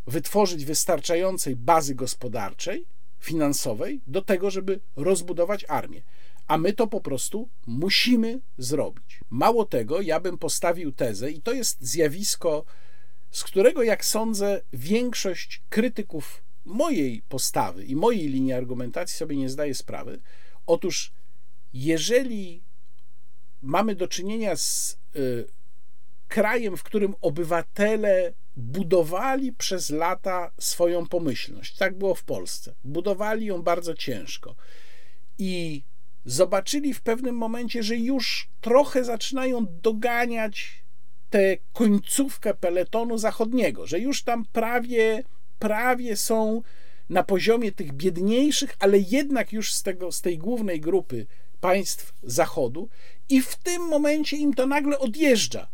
wytworzyć 0.06 0.64
wystarczającej 0.64 1.56
bazy 1.56 1.94
gospodarczej, 1.94 2.86
finansowej 3.19 4.01
do 4.06 4.23
tego, 4.23 4.51
żeby 4.51 4.81
rozbudować 4.97 5.64
armię. 5.69 6.02
A 6.48 6.59
my 6.59 6.73
to 6.73 6.86
po 6.86 7.01
prostu 7.01 7.48
musimy 7.66 8.40
zrobić. 8.59 9.20
Mało 9.31 9.64
tego, 9.64 10.01
ja 10.01 10.20
bym 10.20 10.39
postawił 10.39 10.93
tezę, 10.93 11.31
i 11.31 11.43
to 11.43 11.52
jest 11.52 11.82
zjawisko, 11.82 12.64
z 13.31 13.44
którego, 13.44 13.82
jak 13.82 14.05
sądzę, 14.05 14.62
większość 14.73 15.62
krytyków 15.69 16.43
mojej 16.64 17.23
postawy 17.28 17.85
i 17.85 17.97
mojej 17.97 18.28
linii 18.28 18.52
argumentacji 18.52 19.16
sobie 19.16 19.36
nie 19.36 19.51
zdaje 19.51 19.74
sprawy. 19.74 20.20
Otóż, 20.66 21.12
jeżeli 21.73 22.62
mamy 23.62 23.94
do 23.94 24.09
czynienia 24.09 24.56
z 24.56 24.98
y, 25.16 25.47
krajem, 26.32 26.76
w 26.76 26.82
którym 26.82 27.14
obywatele 27.20 28.32
budowali 28.56 29.52
przez 29.52 29.90
lata 29.90 30.50
swoją 30.59 31.06
pomyślność. 31.06 31.76
Tak 31.76 31.98
było 31.98 32.14
w 32.14 32.24
Polsce. 32.24 32.74
Budowali 32.84 33.46
ją 33.46 33.62
bardzo 33.62 33.94
ciężko. 33.94 34.54
I 35.38 35.82
zobaczyli 36.24 36.94
w 36.94 37.00
pewnym 37.00 37.36
momencie, 37.36 37.82
że 37.82 37.96
już 37.96 38.48
trochę 38.60 39.04
zaczynają 39.04 39.66
doganiać 39.82 40.84
tę 41.30 41.56
końcówkę 41.72 42.54
peletonu 42.54 43.18
zachodniego, 43.18 43.86
że 43.86 43.98
już 43.98 44.22
tam 44.22 44.44
prawie, 44.52 45.24
prawie 45.59 46.16
są 46.16 46.62
na 47.09 47.22
poziomie 47.22 47.72
tych 47.72 47.92
biedniejszych, 47.92 48.76
ale 48.78 48.98
jednak 48.98 49.52
już 49.52 49.72
z, 49.72 49.82
tego, 49.82 50.12
z 50.12 50.20
tej 50.20 50.38
głównej 50.38 50.80
grupy 50.80 51.26
państw 51.60 52.14
Zachodu, 52.22 52.88
i 53.28 53.42
w 53.42 53.56
tym 53.56 53.82
momencie 53.82 54.36
im 54.36 54.54
to 54.54 54.66
nagle 54.66 54.98
odjeżdża 54.98 55.68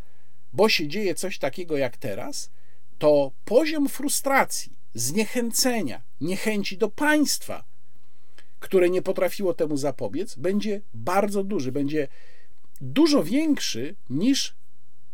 bo 0.53 0.69
się 0.69 0.89
dzieje 0.89 1.15
coś 1.15 1.39
takiego 1.39 1.77
jak 1.77 1.97
teraz, 1.97 2.51
to 2.99 3.33
poziom 3.45 3.89
frustracji, 3.89 4.79
zniechęcenia, 4.95 6.03
niechęci 6.21 6.79
do 6.79 6.89
państwa, 6.89 7.65
które 8.59 8.91
nie 8.91 9.03
potrafiło 9.03 9.55
temu 9.55 9.77
zapobiec, 9.77 10.35
będzie 10.35 10.81
bardzo 10.95 11.45
duży, 11.45 11.73
będzie 11.73 12.09
dużo 12.81 13.25
większy 13.25 13.95
niż 14.11 14.55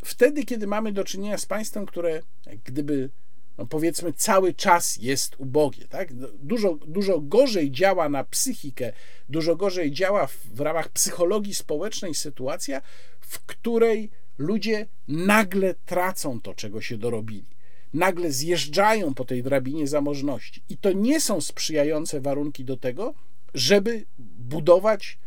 wtedy, 0.04 0.44
kiedy 0.44 0.66
mamy 0.66 0.92
do 0.92 1.04
czynienia 1.04 1.38
z 1.38 1.46
państwem, 1.46 1.86
które 1.86 2.22
gdyby 2.64 3.10
no 3.58 3.66
powiedzmy 3.66 4.12
cały 4.12 4.54
czas 4.54 4.96
jest 4.96 5.34
ubogie, 5.38 5.88
tak? 5.88 6.08
Dużo, 6.34 6.74
dużo 6.74 7.20
gorzej 7.20 7.70
działa 7.70 8.08
na 8.08 8.24
psychikę, 8.24 8.92
dużo 9.28 9.56
gorzej 9.56 9.92
działa 9.92 10.26
w, 10.26 10.36
w 10.46 10.60
ramach 10.60 10.88
psychologii 10.88 11.54
społecznej 11.54 12.14
sytuacja, 12.14 12.82
w 13.20 13.40
której 13.40 14.10
ludzie 14.38 14.86
nagle 15.08 15.74
tracą 15.74 16.40
to, 16.40 16.54
czego 16.54 16.80
się 16.80 16.98
dorobili. 16.98 17.54
Nagle 17.94 18.32
zjeżdżają 18.32 19.14
po 19.14 19.24
tej 19.24 19.42
drabinie 19.42 19.88
zamożności. 19.88 20.62
I 20.68 20.76
to 20.76 20.92
nie 20.92 21.20
są 21.20 21.40
sprzyjające 21.40 22.20
warunki 22.20 22.64
do 22.64 22.76
tego, 22.76 23.14
żeby 23.54 24.06
budować 24.18 25.18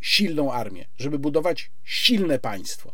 silną 0.00 0.52
armię, 0.52 0.86
żeby 0.98 1.18
budować 1.18 1.70
silne 1.84 2.38
państwo, 2.38 2.92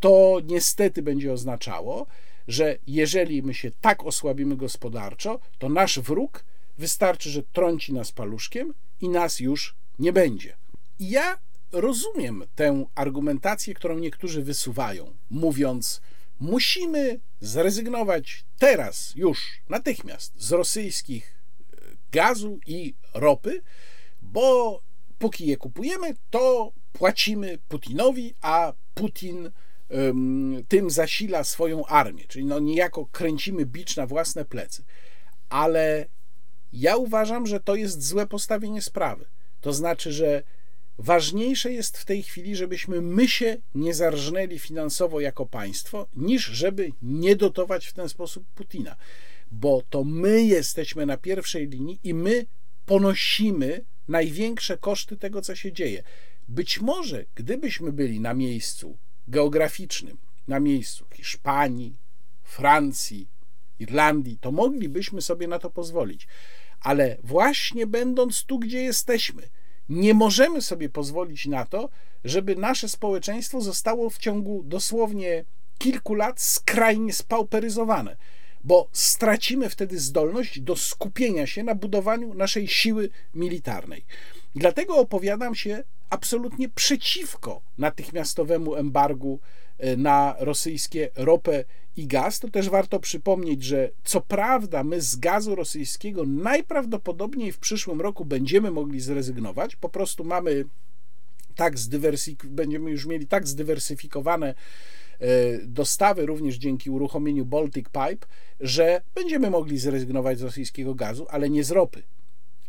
to 0.00 0.40
niestety 0.44 1.02
będzie 1.02 1.32
oznaczało, 1.32 2.06
że 2.48 2.78
jeżeli 2.86 3.42
my 3.42 3.54
się 3.54 3.70
tak 3.80 4.04
osłabimy 4.04 4.56
gospodarczo, 4.56 5.40
to 5.58 5.68
nasz 5.68 5.98
wróg 5.98 6.44
wystarczy, 6.78 7.30
że 7.30 7.42
trąci 7.42 7.92
nas 7.92 8.12
paluszkiem 8.12 8.74
i 9.00 9.08
nas 9.08 9.40
już 9.40 9.74
nie 9.98 10.12
będzie. 10.12 10.56
I 10.98 11.10
ja 11.10 11.38
rozumiem 11.72 12.44
tę 12.54 12.84
argumentację, 12.94 13.74
którą 13.74 13.98
niektórzy 13.98 14.42
wysuwają, 14.42 15.14
mówiąc, 15.30 16.00
musimy 16.40 17.20
zrezygnować 17.40 18.44
teraz, 18.58 19.12
już, 19.16 19.60
natychmiast 19.68 20.32
z 20.36 20.52
rosyjskich 20.52 21.36
e, 21.72 21.76
gazu 22.12 22.58
i 22.66 22.94
ropy, 23.14 23.62
bo 24.22 24.80
póki 25.18 25.46
je 25.46 25.56
kupujemy, 25.56 26.14
to 26.30 26.72
płacimy 26.92 27.58
Putinowi, 27.68 28.34
a 28.40 28.72
Putin 28.94 29.50
tym 30.68 30.90
zasila 30.90 31.44
swoją 31.44 31.86
armię, 31.86 32.24
czyli 32.28 32.44
no 32.44 32.58
niejako 32.58 33.06
kręcimy 33.06 33.66
bicz 33.66 33.96
na 33.96 34.06
własne 34.06 34.44
plecy. 34.44 34.84
Ale 35.48 36.06
ja 36.72 36.96
uważam, 36.96 37.46
że 37.46 37.60
to 37.60 37.74
jest 37.74 38.06
złe 38.06 38.26
postawienie 38.26 38.82
sprawy. 38.82 39.26
To 39.60 39.72
znaczy, 39.72 40.12
że 40.12 40.42
ważniejsze 40.98 41.72
jest 41.72 41.98
w 41.98 42.04
tej 42.04 42.22
chwili, 42.22 42.56
żebyśmy 42.56 43.00
my 43.00 43.28
się 43.28 43.56
nie 43.74 43.94
zarżnęli 43.94 44.58
finansowo 44.58 45.20
jako 45.20 45.46
państwo, 45.46 46.06
niż 46.16 46.44
żeby 46.44 46.92
nie 47.02 47.36
dotować 47.36 47.86
w 47.86 47.92
ten 47.92 48.08
sposób 48.08 48.44
Putina. 48.54 48.96
Bo 49.50 49.82
to 49.90 50.04
my 50.04 50.42
jesteśmy 50.42 51.06
na 51.06 51.16
pierwszej 51.16 51.68
linii 51.68 52.00
i 52.04 52.14
my 52.14 52.46
ponosimy 52.86 53.84
największe 54.08 54.78
koszty 54.78 55.16
tego, 55.16 55.42
co 55.42 55.54
się 55.54 55.72
dzieje. 55.72 56.02
Być 56.48 56.80
może, 56.80 57.24
gdybyśmy 57.34 57.92
byli 57.92 58.20
na 58.20 58.34
miejscu 58.34 58.98
geograficznym, 59.28 60.18
na 60.48 60.60
miejscu 60.60 61.04
Hiszpanii, 61.14 61.96
Francji, 62.42 63.28
Irlandii, 63.78 64.38
to 64.40 64.52
moglibyśmy 64.52 65.22
sobie 65.22 65.48
na 65.48 65.58
to 65.58 65.70
pozwolić. 65.70 66.26
Ale 66.80 67.16
właśnie 67.22 67.86
będąc 67.86 68.44
tu, 68.44 68.58
gdzie 68.58 68.82
jesteśmy, 68.82 69.42
nie 69.88 70.14
możemy 70.14 70.62
sobie 70.62 70.88
pozwolić 70.88 71.46
na 71.46 71.66
to, 71.66 71.88
żeby 72.24 72.56
nasze 72.56 72.88
społeczeństwo 72.88 73.60
zostało 73.60 74.10
w 74.10 74.18
ciągu 74.18 74.62
dosłownie 74.64 75.44
kilku 75.78 76.14
lat 76.14 76.40
skrajnie 76.40 77.12
spauperyzowane, 77.12 78.16
bo 78.64 78.88
stracimy 78.92 79.68
wtedy 79.68 79.98
zdolność 79.98 80.60
do 80.60 80.76
skupienia 80.76 81.46
się 81.46 81.62
na 81.62 81.74
budowaniu 81.74 82.34
naszej 82.34 82.68
siły 82.68 83.10
militarnej. 83.34 84.04
Dlatego 84.54 84.96
opowiadam 84.96 85.54
się 85.54 85.84
absolutnie 86.10 86.68
przeciwko 86.68 87.60
natychmiastowemu 87.78 88.76
embargu 88.76 89.40
na 89.96 90.36
rosyjskie 90.38 91.10
ropę 91.16 91.64
i 91.96 92.06
gaz. 92.06 92.40
To 92.40 92.48
też 92.48 92.68
warto 92.68 93.00
przypomnieć, 93.00 93.62
że 93.62 93.90
co 94.04 94.20
prawda 94.20 94.84
my 94.84 95.00
z 95.00 95.16
gazu 95.16 95.54
rosyjskiego 95.54 96.24
najprawdopodobniej 96.26 97.52
w 97.52 97.58
przyszłym 97.58 98.00
roku 98.00 98.24
będziemy 98.24 98.70
mogli 98.70 99.00
zrezygnować. 99.00 99.76
Po 99.76 99.88
prostu 99.88 100.24
mamy 100.24 100.64
tak 101.54 101.76
zdywersyk- 101.76 102.46
będziemy 102.46 102.90
już 102.90 103.06
mieli 103.06 103.26
tak 103.26 103.48
zdywersyfikowane 103.48 104.54
e, 105.20 105.26
dostawy 105.62 106.26
również 106.26 106.56
dzięki 106.56 106.90
uruchomieniu 106.90 107.44
Baltic 107.44 107.86
Pipe, 107.86 108.26
że 108.60 109.02
będziemy 109.14 109.50
mogli 109.50 109.78
zrezygnować 109.78 110.38
z 110.38 110.42
rosyjskiego 110.42 110.94
gazu, 110.94 111.26
ale 111.30 111.50
nie 111.50 111.64
z 111.64 111.70
ropy. 111.70 112.02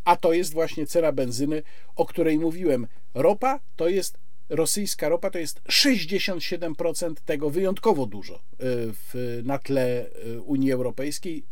A 0.04 0.16
to 0.16 0.32
jest 0.32 0.52
właśnie 0.52 0.86
cena 0.86 1.12
benzyny, 1.12 1.62
o 1.96 2.06
której 2.06 2.38
mówiłem. 2.38 2.86
Ropa 3.14 3.60
to 3.76 3.88
jest 3.88 4.18
rosyjska 4.50 5.08
ropa 5.08 5.30
to 5.30 5.38
jest 5.38 5.60
67% 5.68 7.14
tego 7.24 7.50
wyjątkowo 7.50 8.06
dużo 8.06 8.34
y, 8.34 8.38
w, 8.60 9.40
na 9.44 9.58
tle 9.58 10.06
y, 10.26 10.40
Unii 10.40 10.72
Europejskiej. 10.72 11.44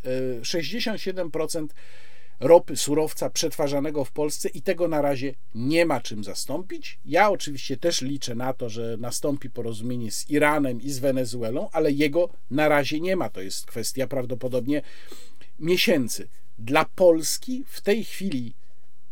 67% 0.42 1.64
y, 1.64 1.68
ropy, 2.40 2.76
surowca 2.76 3.30
przetwarzanego 3.30 4.04
w 4.04 4.12
Polsce 4.12 4.48
i 4.48 4.62
tego 4.62 4.88
na 4.88 5.02
razie 5.02 5.34
nie 5.54 5.86
ma 5.86 6.00
czym 6.00 6.24
zastąpić. 6.24 6.98
Ja 7.04 7.30
oczywiście 7.30 7.76
też 7.76 8.02
liczę 8.02 8.34
na 8.34 8.52
to, 8.52 8.68
że 8.68 8.96
nastąpi 9.00 9.50
porozumienie 9.50 10.10
z 10.10 10.30
Iranem 10.30 10.82
i 10.82 10.90
z 10.90 10.98
Wenezuelą, 10.98 11.68
ale 11.72 11.92
jego 11.92 12.28
na 12.50 12.68
razie 12.68 13.00
nie 13.00 13.16
ma. 13.16 13.28
To 13.28 13.40
jest 13.40 13.66
kwestia 13.66 14.06
prawdopodobnie 14.06 14.82
miesięcy. 15.58 16.28
Dla 16.58 16.84
Polski 16.84 17.64
w 17.66 17.80
tej 17.80 18.04
chwili 18.04 18.54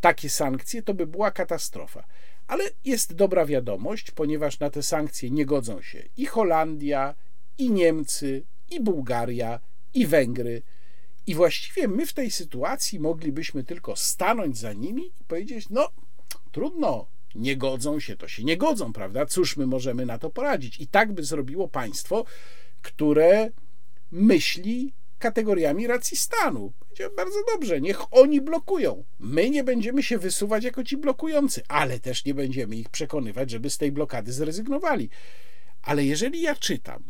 takie 0.01 0.31
sankcje 0.31 0.83
to 0.83 0.95
by 0.95 1.07
była 1.07 1.31
katastrofa. 1.31 2.05
Ale 2.47 2.65
jest 2.85 3.15
dobra 3.15 3.47
wiadomość, 3.47 4.11
ponieważ 4.11 4.59
na 4.59 4.71
te 4.71 4.83
sankcje 4.83 5.31
nie 5.31 5.47
godzą 5.47 5.83
się 5.83 6.03
i 6.17 6.27
Holandia, 6.27 7.15
i 7.59 7.71
Niemcy, 7.71 8.43
i 8.71 8.81
Bułgaria, 8.81 9.61
i 9.95 10.07
Węgry. 10.07 10.63
I 11.27 11.35
właściwie 11.35 11.89
my 11.89 12.07
w 12.07 12.13
tej 12.13 12.31
sytuacji 12.31 13.01
moglibyśmy 13.01 13.65
tylko 13.65 13.97
stanąć 13.97 14.59
za 14.59 14.73
nimi 14.73 15.07
i 15.21 15.25
powiedzieć: 15.25 15.69
No, 15.71 15.89
trudno, 16.53 17.07
nie 17.35 17.57
godzą 17.57 18.01
się, 18.01 18.17
to 18.17 18.29
się 18.29 18.45
nie 18.45 18.57
godzą, 18.57 18.93
prawda? 18.93 19.27
Cóż 19.27 19.57
my 19.57 19.67
możemy 19.67 20.07
na 20.07 20.19
to 20.19 20.31
poradzić? 20.31 20.81
I 20.81 20.87
tak 20.87 21.13
by 21.13 21.25
zrobiło 21.25 21.69
państwo, 21.69 22.25
które 22.83 23.51
myśli 24.11 24.93
kategoriami 25.19 25.87
racji 25.87 26.17
stanu. 26.17 26.73
Będzie 26.89 27.11
bardzo 27.17 27.39
dobrze, 27.55 27.81
niech 27.81 28.15
oni 28.15 28.41
blokują. 28.41 29.05
My 29.19 29.51
nie 29.51 29.65
będziemy 29.65 30.03
się 30.03 30.19
wysuwać 30.19 30.65
jako 30.65 30.85
ci 30.85 30.97
blokujący, 30.97 31.63
ale 31.69 32.01
też 32.01 32.25
nie 32.25 32.35
będziemy 32.35 32.77
ich 32.77 32.89
przekonywać, 32.89 33.51
żeby 33.51 33.71
z 33.71 33.79
tej 33.79 33.93
blokady 33.93 34.33
zrezygnowali. 34.33 35.11
Ale 35.83 36.05
jeżeli 36.05 36.43
ja 36.43 36.55
czytam, 36.55 37.05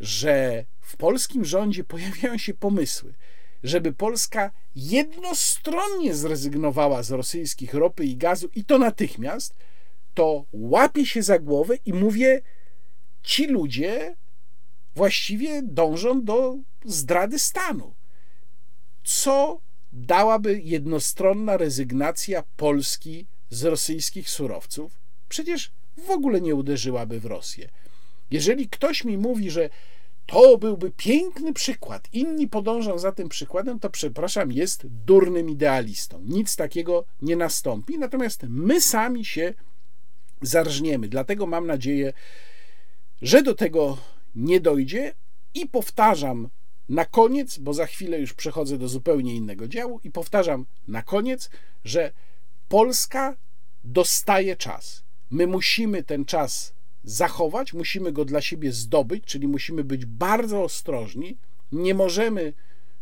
że 0.00 0.64
w 0.80 0.96
polskim 0.96 1.44
rządzie 1.44 1.84
pojawiają 1.84 2.38
się 2.38 2.54
pomysły, 2.54 3.14
żeby 3.62 3.92
Polska 3.92 4.50
jednostronnie 4.76 6.14
zrezygnowała 6.14 7.02
z 7.02 7.10
rosyjskich 7.10 7.74
ropy 7.74 8.04
i 8.04 8.16
gazu 8.16 8.48
i 8.54 8.64
to 8.64 8.78
natychmiast, 8.78 9.54
to 10.14 10.44
łapię 10.52 11.06
się 11.06 11.22
za 11.22 11.38
głowę 11.38 11.76
i 11.86 11.92
mówię, 11.92 12.42
ci 13.22 13.46
ludzie 13.46 14.16
właściwie 14.94 15.62
dążą 15.62 16.24
do 16.24 16.56
zdrady 16.84 17.38
stanu. 17.38 17.94
Co 19.04 19.60
dałaby 19.92 20.60
jednostronna 20.64 21.56
rezygnacja 21.56 22.44
Polski 22.56 23.26
z 23.50 23.64
rosyjskich 23.64 24.30
surowców? 24.30 25.00
Przecież 25.28 25.72
w 26.06 26.10
ogóle 26.10 26.40
nie 26.40 26.54
uderzyłaby 26.54 27.20
w 27.20 27.24
Rosję. 27.24 27.68
Jeżeli 28.30 28.68
ktoś 28.68 29.04
mi 29.04 29.18
mówi, 29.18 29.50
że 29.50 29.70
to 30.26 30.58
byłby 30.58 30.90
piękny 30.90 31.52
przykład, 31.52 32.08
inni 32.12 32.48
podążą 32.48 32.98
za 32.98 33.12
tym 33.12 33.28
przykładem, 33.28 33.80
to 33.80 33.90
przepraszam, 33.90 34.52
jest 34.52 34.86
durnym 34.86 35.50
idealistą. 35.50 36.22
Nic 36.24 36.56
takiego 36.56 37.04
nie 37.22 37.36
nastąpi, 37.36 37.98
natomiast 37.98 38.42
my 38.48 38.80
sami 38.80 39.24
się 39.24 39.54
zarżniemy. 40.42 41.08
Dlatego 41.08 41.46
mam 41.46 41.66
nadzieję, 41.66 42.12
że 43.22 43.42
do 43.42 43.54
tego 43.54 43.98
nie 44.34 44.60
dojdzie 44.60 45.14
i 45.54 45.66
powtarzam 45.66 46.48
na 46.88 47.04
koniec, 47.04 47.58
bo 47.58 47.74
za 47.74 47.86
chwilę 47.86 48.20
już 48.20 48.34
przechodzę 48.34 48.78
do 48.78 48.88
zupełnie 48.88 49.34
innego 49.34 49.68
działu 49.68 50.00
i 50.04 50.10
powtarzam 50.10 50.66
na 50.88 51.02
koniec, 51.02 51.50
że 51.84 52.12
Polska 52.68 53.36
dostaje 53.84 54.56
czas. 54.56 55.04
My 55.30 55.46
musimy 55.46 56.02
ten 56.02 56.24
czas 56.24 56.74
zachować, 57.04 57.72
musimy 57.72 58.12
go 58.12 58.24
dla 58.24 58.40
siebie 58.40 58.72
zdobyć, 58.72 59.24
czyli 59.24 59.48
musimy 59.48 59.84
być 59.84 60.06
bardzo 60.06 60.62
ostrożni. 60.62 61.36
Nie 61.72 61.94
możemy 61.94 62.52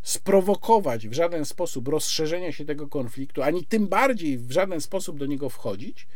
sprowokować 0.03 1.09
w 1.09 1.13
żaden 1.13 1.45
sposób 1.45 1.89
rozszerzenia 1.89 2.53
się 2.53 2.65
tego 2.65 2.89
konfliktu, 2.89 3.43
ani 3.43 3.67
tym 3.67 3.89
bardziej 3.89 4.39
w 4.39 4.51
żaden 4.51 4.81
sposób 4.81 5.19
do 5.19 5.27
niego 5.27 5.49
wchodzić. 5.49 6.07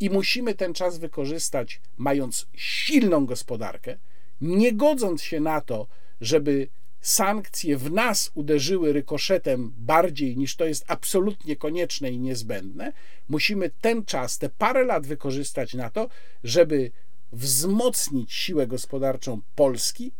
I 0.00 0.10
musimy 0.10 0.54
ten 0.54 0.74
czas 0.74 0.98
wykorzystać, 0.98 1.80
mając 1.96 2.46
silną 2.54 3.26
gospodarkę, 3.26 3.98
nie 4.40 4.72
godząc 4.72 5.22
się 5.22 5.40
na 5.40 5.60
to, 5.60 5.86
żeby 6.20 6.68
sankcje 7.00 7.76
w 7.76 7.92
nas 7.92 8.30
uderzyły 8.34 8.92
rykoszetem 8.92 9.72
bardziej 9.78 10.36
niż 10.36 10.56
to 10.56 10.64
jest 10.64 10.84
absolutnie 10.88 11.56
konieczne 11.56 12.10
i 12.10 12.18
niezbędne, 12.18 12.92
musimy 13.28 13.70
ten 13.80 14.04
czas, 14.04 14.38
te 14.38 14.48
parę 14.48 14.84
lat 14.84 15.06
wykorzystać 15.06 15.74
na 15.74 15.90
to, 15.90 16.08
żeby 16.44 16.90
wzmocnić 17.32 18.32
siłę 18.32 18.66
gospodarczą 18.66 19.40
Polski 19.54 20.12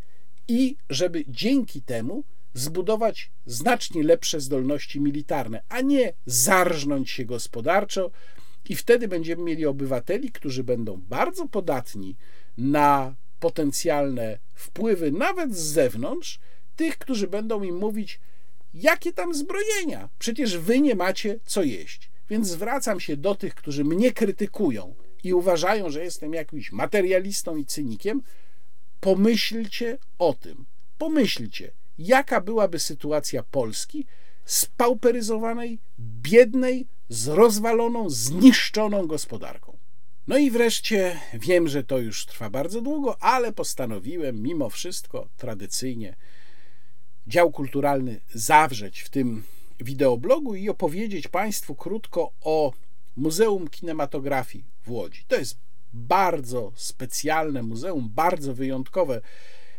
i 0.48 0.76
żeby 0.90 1.24
dzięki 1.28 1.82
temu 1.82 2.24
zbudować 2.54 3.30
znacznie 3.46 4.02
lepsze 4.02 4.40
zdolności 4.40 5.00
militarne, 5.00 5.62
a 5.68 5.80
nie 5.80 6.12
zarżnąć 6.26 7.10
się 7.10 7.24
gospodarczo. 7.24 8.10
I 8.68 8.76
wtedy 8.76 9.08
będziemy 9.08 9.42
mieli 9.42 9.66
obywateli, 9.66 10.32
którzy 10.32 10.64
będą 10.64 10.96
bardzo 10.96 11.48
podatni 11.48 12.16
na 12.58 13.14
potencjalne 13.40 14.38
wpływy, 14.54 15.12
nawet 15.12 15.56
z 15.56 15.60
zewnątrz, 15.60 16.40
tych, 16.76 16.98
którzy 16.98 17.28
będą 17.28 17.62
im 17.62 17.76
mówić, 17.76 18.20
jakie 18.74 19.12
tam 19.12 19.34
zbrojenia, 19.34 20.08
przecież 20.18 20.58
wy 20.58 20.80
nie 20.80 20.94
macie 20.94 21.38
co 21.44 21.62
jeść. 21.62 22.10
Więc 22.30 22.48
zwracam 22.48 23.00
się 23.00 23.16
do 23.16 23.34
tych, 23.34 23.54
którzy 23.54 23.84
mnie 23.84 24.12
krytykują 24.12 24.94
i 25.24 25.34
uważają, 25.34 25.90
że 25.90 26.04
jestem 26.04 26.34
jakimś 26.34 26.72
materialistą 26.72 27.56
i 27.56 27.64
cynikiem, 27.64 28.22
pomyślcie 29.00 29.98
o 30.18 30.32
tym. 30.32 30.66
Pomyślcie, 30.98 31.72
jaka 31.98 32.40
byłaby 32.40 32.78
sytuacja 32.78 33.42
Polski 33.42 34.06
spauperyzowanej, 34.44 35.78
biednej, 35.98 36.86
z 37.08 37.28
rozwaloną, 37.28 38.10
zniszczoną 38.10 39.06
gospodarką. 39.06 39.75
No 40.26 40.38
i 40.38 40.50
wreszcie 40.50 41.20
wiem, 41.34 41.68
że 41.68 41.84
to 41.84 41.98
już 41.98 42.26
trwa 42.26 42.50
bardzo 42.50 42.80
długo, 42.80 43.22
ale 43.22 43.52
postanowiłem 43.52 44.42
mimo 44.42 44.70
wszystko 44.70 45.28
tradycyjnie 45.36 46.16
dział 47.26 47.50
kulturalny 47.50 48.20
zawrzeć 48.34 49.00
w 49.00 49.08
tym 49.08 49.44
wideoblogu 49.80 50.54
i 50.54 50.68
opowiedzieć 50.68 51.28
Państwu 51.28 51.74
krótko 51.74 52.32
o 52.40 52.72
Muzeum 53.16 53.68
Kinematografii 53.68 54.64
w 54.82 54.90
Łodzi. 54.90 55.24
To 55.28 55.36
jest 55.36 55.58
bardzo 55.92 56.72
specjalne 56.74 57.62
muzeum, 57.62 58.10
bardzo 58.14 58.54
wyjątkowe 58.54 59.20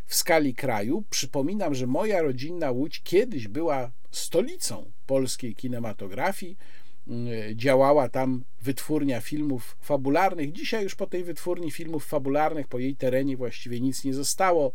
w 0.06 0.16
skali 0.16 0.54
kraju. 0.54 1.04
Przypominam, 1.10 1.76
że 1.76 1.88
moja 1.88 2.22
rodzinna 2.22 2.72
Łódź 2.72 3.02
kiedyś 3.04 3.48
była 3.48 3.92
stolicą 4.12 4.92
polskiej 5.06 5.56
kinematografii. 5.56 6.58
Działała 7.56 8.10
tam 8.10 8.44
wytwórnia 8.62 9.22
filmów 9.22 9.78
fabularnych. 9.82 10.52
Dzisiaj 10.52 10.84
już 10.84 10.96
po 10.96 11.08
tej 11.08 11.24
wytwórni 11.24 11.72
filmów 11.72 12.06
fabularnych, 12.06 12.68
po 12.68 12.80
jej 12.80 12.96
terenie 12.96 13.38
właściwie 13.38 13.82
nic 13.82 14.04
nie 14.04 14.14
zostało. 14.14 14.72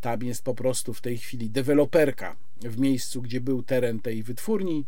Tam 0.00 0.22
jest 0.22 0.44
po 0.44 0.54
prostu 0.54 0.94
w 0.94 1.00
tej 1.00 1.18
chwili 1.18 1.50
deweloperka 1.50 2.36
w 2.60 2.78
miejscu, 2.78 3.22
gdzie 3.22 3.40
był 3.40 3.62
teren 3.62 4.00
tej 4.00 4.22
wytwórni. 4.22 4.84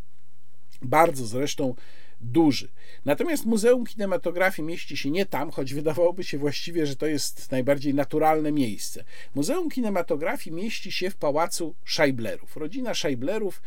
Bardzo 0.83 1.27
zresztą 1.27 1.75
duży. 2.21 2.69
Natomiast 3.05 3.47
Muzeum 3.47 3.87
Kinematografii 3.87 4.69
mieści 4.69 4.97
się 4.97 5.11
nie 5.11 5.27
tam, 5.27 5.51
choć 5.51 5.75
wydawałoby 5.75 6.25
się 6.25 6.39
właściwie, 6.39 6.87
że 6.87 6.97
to 6.97 7.07
jest 7.07 7.51
najbardziej 7.51 7.95
naturalne 7.95 8.53
miejsce. 8.53 9.05
Muzeum 9.35 9.71
Kinematografii 9.71 10.57
mieści 10.57 10.93
się 10.93 11.11
w 11.11 11.17
pałacu 11.17 11.75
Scheiblerów. 11.85 12.57
Rodzina 12.57 12.95
Scheiblerów, 12.95 13.63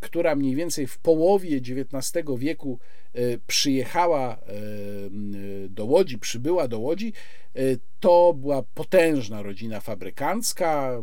która 0.00 0.34
mniej 0.34 0.54
więcej 0.54 0.86
w 0.86 0.98
połowie 0.98 1.56
XIX 1.56 2.24
wieku 2.38 2.78
e, 3.12 3.38
przyjechała 3.46 4.36
e, 4.36 4.38
do 5.68 5.84
Łodzi, 5.84 6.18
przybyła 6.18 6.68
do 6.68 6.78
Łodzi, 6.78 7.12
e, 7.54 7.60
to 8.00 8.34
była 8.34 8.62
potężna 8.62 9.42
rodzina 9.42 9.80
fabrykancka, 9.80 11.02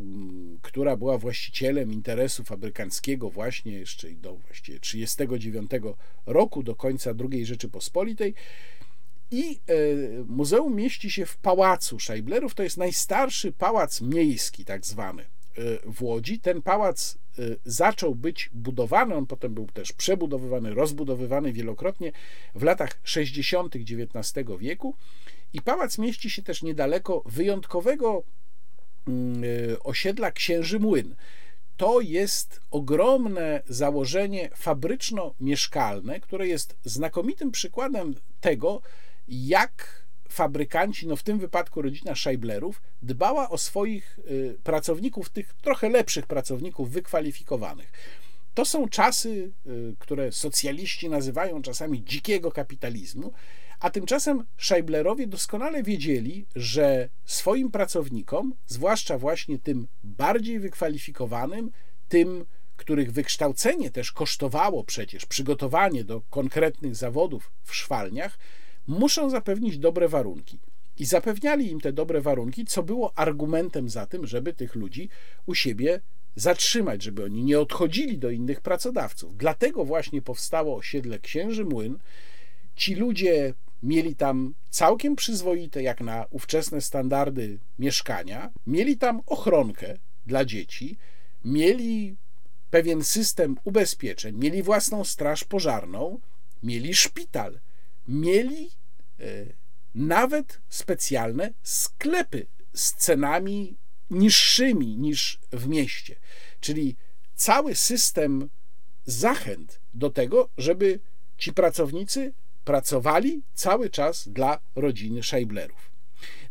która 0.62 0.98
była 0.98 1.18
właścicielem 1.18 1.92
interesu 1.92 2.44
fabrykanckiego 2.44 3.30
właśnie 3.30 3.72
jeszcze 3.72 4.12
do 4.12 4.36
właściwie 4.36 4.80
1939 4.80 5.96
roku, 6.26 6.64
do 6.64 6.76
końca 6.76 7.14
II 7.32 7.46
Rzeczypospolitej. 7.46 8.34
I 9.32 9.60
muzeum 10.28 10.76
mieści 10.76 11.12
się 11.12 11.26
w 11.26 11.38
pałacu 11.38 12.00
Scheiblerów. 12.00 12.56
To 12.56 12.64
jest 12.64 12.78
najstarszy 12.78 13.52
pałac 13.52 14.02
miejski, 14.02 14.66
tak 14.66 14.86
zwany 14.86 15.26
w 15.86 16.04
Łodzi. 16.04 16.40
Ten 16.40 16.62
pałac 16.62 17.18
y, 17.40 17.60
zaczął 17.66 18.16
być 18.16 18.50
budowany, 18.54 19.16
on 19.16 19.26
potem 19.26 19.54
był 19.54 19.68
też 19.68 19.92
przebudowywany, 19.94 20.74
rozbudowywany 20.74 21.54
wielokrotnie 21.54 22.12
w 22.56 22.64
latach 22.64 23.00
60. 23.04 23.76
XIX 23.76 24.46
wieku. 24.60 24.96
I 25.54 25.62
pałac 25.62 25.98
mieści 25.98 26.30
się 26.30 26.42
też 26.42 26.64
niedaleko 26.64 27.24
wyjątkowego 27.26 28.24
y, 29.08 29.84
osiedla 29.84 30.32
Księży 30.32 30.80
Młyn. 30.80 31.16
To 31.78 32.02
jest 32.02 32.62
ogromne 32.72 33.62
założenie 33.68 34.50
fabryczno-mieszkalne, 34.56 36.20
które 36.20 36.48
jest 36.48 36.76
znakomitym 36.86 37.52
przykładem 37.52 38.16
tego, 38.42 38.82
jak 39.28 40.05
fabrykanci, 40.36 41.08
no 41.08 41.16
w 41.16 41.24
tym 41.24 41.40
wypadku 41.40 41.82
rodzina 41.82 42.16
Scheiblerów, 42.16 42.82
dbała 43.02 43.50
o 43.50 43.58
swoich 43.58 44.20
y, 44.20 44.58
pracowników, 44.64 45.30
tych 45.30 45.54
trochę 45.54 45.90
lepszych 45.90 46.28
pracowników, 46.28 46.92
wykwalifikowanych. 46.92 47.92
To 48.54 48.66
są 48.66 48.90
czasy, 48.90 49.52
y, 49.68 49.96
które 50.00 50.32
socjaliści 50.32 51.10
nazywają 51.10 51.62
czasami 51.62 52.04
dzikiego 52.04 52.52
kapitalizmu, 52.52 53.34
a 53.80 53.90
tymczasem 53.90 54.46
Scheiblerowie 54.58 55.28
doskonale 55.28 55.84
wiedzieli, 55.84 56.46
że 56.56 57.10
swoim 57.26 57.72
pracownikom, 57.72 58.54
zwłaszcza 58.66 59.18
właśnie 59.18 59.60
tym 59.60 59.88
bardziej 60.04 60.60
wykwalifikowanym, 60.60 61.72
tym, 62.08 62.46
których 62.76 63.12
wykształcenie 63.12 63.92
też 63.92 64.12
kosztowało 64.12 64.84
przecież 64.84 65.26
przygotowanie 65.26 66.04
do 66.04 66.22
konkretnych 66.22 66.96
zawodów 66.96 67.52
w 67.64 67.76
szwalniach, 67.76 68.38
muszą 68.88 69.30
zapewnić 69.30 69.78
dobre 69.78 70.08
warunki. 70.08 70.60
I 70.98 71.06
zapewniali 71.06 71.72
im 71.72 71.82
te 71.82 71.94
dobre 71.94 72.22
warunki, 72.22 72.66
co 72.66 72.84
było 72.84 73.18
argumentem 73.18 73.90
za 73.90 74.06
tym, 74.06 74.28
żeby 74.28 74.54
tych 74.54 74.76
ludzi 74.76 75.10
u 75.46 75.56
siebie 75.56 76.02
zatrzymać, 76.36 77.04
żeby 77.04 77.24
oni 77.24 77.44
nie 77.44 77.60
odchodzili 77.60 78.18
do 78.18 78.30
innych 78.30 78.62
pracodawców. 78.62 79.38
Dlatego 79.38 79.86
właśnie 79.86 80.22
powstało 80.22 80.76
osiedle 80.76 81.20
Księży 81.20 81.66
Młyn. 81.66 81.98
Ci 82.76 82.96
ludzie 82.96 83.54
mieli 83.84 84.16
tam 84.16 84.54
całkiem 84.70 85.16
przyzwoite, 85.16 85.84
jak 85.84 86.02
na 86.02 86.26
ówczesne 86.30 86.82
standardy, 86.82 87.60
mieszkania, 87.80 88.52
mieli 88.68 88.98
tam 88.98 89.22
ochronkę 89.26 89.98
dla 90.26 90.46
dzieci, 90.46 90.98
mieli 91.46 92.16
pewien 92.70 93.04
system 93.04 93.58
ubezpieczeń, 93.64 94.38
mieli 94.38 94.64
własną 94.64 95.04
straż 95.04 95.44
pożarną, 95.44 96.20
mieli 96.64 96.94
szpital 96.94 97.60
mieli 98.08 98.72
nawet 99.96 100.62
specjalne 100.70 101.54
sklepy 101.64 102.48
z 102.74 102.94
cenami 102.94 103.78
niższymi 104.10 104.98
niż 104.98 105.40
w 105.52 105.68
mieście. 105.68 106.16
Czyli 106.60 106.96
cały 107.36 107.76
system 107.76 108.50
zachęt 109.06 109.80
do 109.94 110.10
tego, 110.10 110.50
żeby 110.58 111.00
ci 111.38 111.54
pracownicy 111.54 112.34
pracowali 112.66 113.42
cały 113.54 113.90
czas 113.90 114.30
dla 114.30 114.60
rodziny 114.76 115.24
Scheiblerów. 115.24 115.92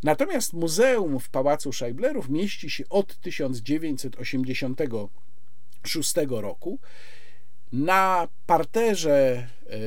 Natomiast 0.03 0.53
muzeum 0.53 1.21
w 1.21 1.29
pałacu 1.29 1.73
Scheiblerów 1.73 2.29
mieści 2.29 2.71
się 2.71 2.85
od 2.89 3.21
1986 3.21 6.15
roku 6.29 6.79
na 7.75 8.29
parterze, 8.47 9.49
e, 9.67 9.79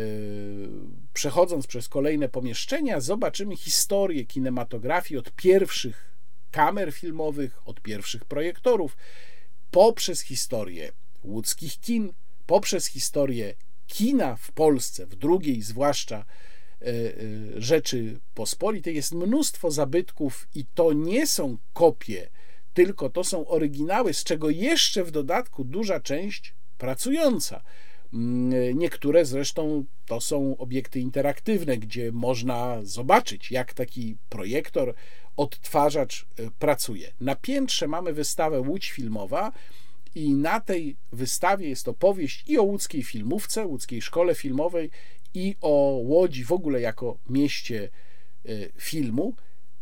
przechodząc 1.14 1.68
przez 1.68 1.90
kolejne 1.90 2.30
pomieszczenia, 2.30 3.00
zobaczymy 3.00 3.56
historię 3.56 4.26
kinematografii 4.26 5.18
od 5.18 5.32
pierwszych 5.32 6.14
kamer 6.52 6.92
filmowych, 6.92 7.68
od 7.68 7.82
pierwszych 7.82 8.26
projektorów, 8.26 8.98
poprzez 9.72 10.22
historię 10.22 10.92
łódzkich 11.24 11.80
kin, 11.80 12.14
poprzez 12.46 12.86
historię 12.86 13.54
kina 13.88 14.36
w 14.36 14.52
Polsce, 14.52 15.06
w 15.06 15.16
drugiej 15.16 15.62
zwłaszcza 15.62 16.26
e, 16.82 16.86
e, 16.86 17.12
Rzeczy 17.62 18.20
Pospolitej, 18.34 18.96
jest 18.96 19.14
mnóstwo 19.14 19.72
zabytków 19.72 20.48
i 20.56 20.66
to 20.66 20.94
nie 20.94 21.28
są 21.28 21.58
kopie, 21.74 22.30
tylko 22.74 23.10
to 23.10 23.24
są 23.24 23.48
oryginały, 23.48 24.14
z 24.14 24.24
czego 24.24 24.50
jeszcze 24.50 25.04
w 25.04 25.12
dodatku 25.12 25.64
duża 25.64 26.00
część 26.00 26.57
pracująca. 26.78 27.62
Mm, 28.14 28.80
niektóre 28.80 29.26
zresztą 29.26 29.86
to 30.06 30.22
są 30.22 30.58
obiekty 30.58 31.00
interaktywne, 31.00 31.78
gdzie 31.78 32.12
można 32.12 32.80
zobaczyć, 32.84 33.52
jak 33.52 33.74
taki 33.74 34.18
projektor, 34.30 34.94
odtwarzacz 35.38 36.26
e, 36.38 36.52
pracuje. 36.60 37.14
Na 37.20 37.36
piętrze 37.36 37.88
mamy 37.88 38.14
wystawę 38.14 38.60
Łódź 38.60 38.92
Filmowa. 38.92 39.52
I 40.16 40.34
na 40.34 40.60
tej 40.60 40.98
wystawie 41.12 41.70
jest 41.70 41.88
opowieść 41.88 42.44
i 42.48 42.58
o 42.58 42.64
łódzkiej 42.64 43.04
filmówce, 43.04 43.66
łódzkiej 43.66 44.02
szkole 44.02 44.36
filmowej, 44.36 44.90
i 45.34 45.56
o 45.62 46.00
Łodzi 46.04 46.44
w 46.44 46.52
ogóle 46.52 46.82
jako 46.82 47.18
mieście 47.30 47.90
e, 48.46 48.50
filmu. 48.78 49.36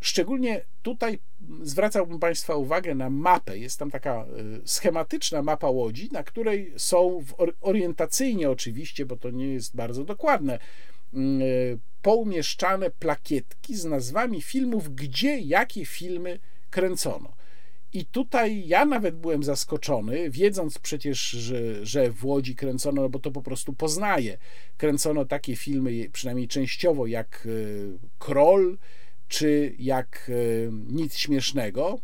Szczególnie 0.06 0.60
tutaj 0.82 1.18
zwracałbym 1.62 2.18
Państwa 2.18 2.54
uwagę 2.54 2.94
na 2.94 3.10
mapę. 3.10 3.58
Jest 3.58 3.78
tam 3.78 3.90
taka 3.90 4.14
e, 4.14 4.26
schematyczna 4.64 5.42
mapa 5.42 5.70
łodzi, 5.70 6.08
na 6.12 6.22
której 6.22 6.72
są 6.76 7.24
orientacyjnie 7.60 8.50
oczywiście, 8.50 9.06
bo 9.06 9.16
to 9.16 9.30
nie 9.30 9.48
jest 9.48 9.76
bardzo 9.76 10.04
dokładne, 10.04 10.54
e, 10.54 10.58
poumieszczane 12.02 12.90
plakietki 12.90 13.76
z 13.76 13.84
nazwami 13.84 14.42
filmów, 14.42 14.94
gdzie 14.94 15.38
jakie 15.38 15.86
filmy 15.86 16.38
kręcono. 16.70 17.32
I 17.92 18.04
tutaj 18.04 18.68
ja 18.68 18.84
nawet 18.84 19.16
byłem 19.16 19.42
zaskoczony, 19.42 20.30
wiedząc 20.30 20.78
przecież, 20.78 21.20
że, 21.28 21.86
że 21.86 22.10
w 22.10 22.24
Łodzi 22.24 22.54
kręcono, 22.54 23.02
no 23.02 23.08
bo 23.08 23.18
to 23.18 23.30
po 23.30 23.42
prostu 23.42 23.72
poznaję, 23.72 24.38
kręcono 24.76 25.24
takie 25.24 25.56
filmy, 25.56 26.10
przynajmniej 26.12 26.48
częściowo, 26.48 27.06
jak 27.06 27.46
e, 27.46 28.08
Kroll, 28.18 28.78
czy 29.28 29.74
jak 29.78 30.30
e, 30.30 30.32
nic 30.72 31.16
śmiesznego. 31.16 31.98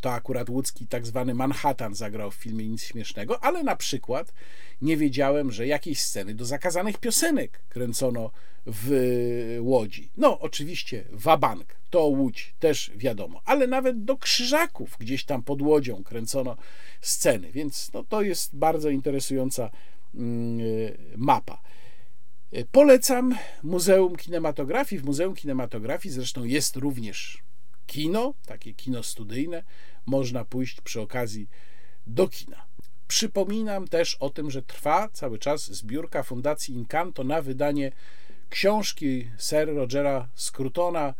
to 0.00 0.12
akurat 0.12 0.48
łódzki 0.48 0.86
tak 0.86 1.06
zwany 1.06 1.34
Manhattan 1.34 1.94
zagrał 1.94 2.30
w 2.30 2.34
filmie 2.34 2.68
Nic 2.68 2.82
Śmiesznego, 2.82 3.44
ale 3.44 3.62
na 3.62 3.76
przykład 3.76 4.32
nie 4.82 4.96
wiedziałem, 4.96 5.52
że 5.52 5.66
jakieś 5.66 6.00
sceny 6.00 6.34
do 6.34 6.44
zakazanych 6.44 6.98
piosenek 6.98 7.60
kręcono 7.68 8.30
w 8.66 9.58
Łodzi. 9.60 10.10
No, 10.16 10.40
oczywiście 10.40 11.04
Wabank, 11.12 11.76
to 11.90 12.04
Łódź, 12.04 12.54
też 12.58 12.92
wiadomo, 12.96 13.40
ale 13.44 13.66
nawet 13.66 14.04
do 14.04 14.16
Krzyżaków 14.16 14.96
gdzieś 15.00 15.24
tam 15.24 15.42
pod 15.42 15.62
Łodzią 15.62 16.04
kręcono 16.04 16.56
sceny, 17.00 17.52
więc 17.52 17.92
no, 17.92 18.04
to 18.04 18.22
jest 18.22 18.56
bardzo 18.56 18.90
interesująca 18.90 19.70
mm, 20.14 20.58
mapa. 21.16 21.62
Polecam 22.72 23.34
Muzeum 23.62 24.16
Kinematografii. 24.16 25.00
W 25.00 25.04
Muzeum 25.04 25.34
Kinematografii 25.34 26.14
zresztą 26.14 26.44
jest 26.44 26.76
również 26.76 27.38
kino, 27.86 28.34
takie 28.46 28.74
kino 28.74 29.02
studyjne. 29.02 29.62
Można 30.06 30.44
pójść 30.44 30.80
przy 30.80 31.00
okazji 31.00 31.48
do 32.06 32.28
kina. 32.28 32.66
Przypominam 33.08 33.88
też 33.88 34.14
o 34.14 34.30
tym, 34.30 34.50
że 34.50 34.62
trwa 34.62 35.08
cały 35.12 35.38
czas 35.38 35.72
zbiórka 35.72 36.22
Fundacji 36.22 36.74
Incanto 36.74 37.24
na 37.24 37.42
wydanie 37.42 37.92
książki 38.50 39.30
Sir 39.38 39.74
Rogera 39.74 40.28
Scrutona 40.34 41.14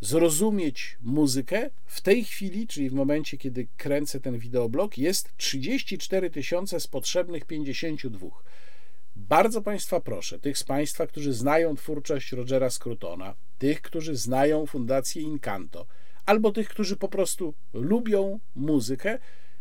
Zrozumieć 0.00 0.98
muzykę. 1.02 1.70
W 1.86 2.00
tej 2.00 2.24
chwili, 2.24 2.66
czyli 2.66 2.90
w 2.90 2.92
momencie, 2.92 3.38
kiedy 3.38 3.66
kręcę 3.76 4.20
ten 4.20 4.38
wideoblog, 4.38 4.98
jest 4.98 5.36
34 5.36 6.30
tysiące 6.30 6.80
z 6.80 6.86
potrzebnych 6.86 7.44
52. 7.44 8.28
Bardzo 9.18 9.62
Państwa 9.62 10.00
proszę, 10.00 10.38
tych 10.38 10.58
z 10.58 10.64
Państwa, 10.64 11.06
którzy 11.06 11.32
znają 11.32 11.76
twórczość 11.76 12.32
Rogera 12.32 12.70
Scrutona, 12.70 13.34
tych, 13.58 13.82
którzy 13.82 14.16
znają 14.16 14.66
Fundację 14.66 15.22
Incanto, 15.22 15.86
albo 16.26 16.52
tych, 16.52 16.68
którzy 16.68 16.96
po 16.96 17.08
prostu 17.08 17.54
lubią 17.72 18.40
muzykę, 18.54 19.18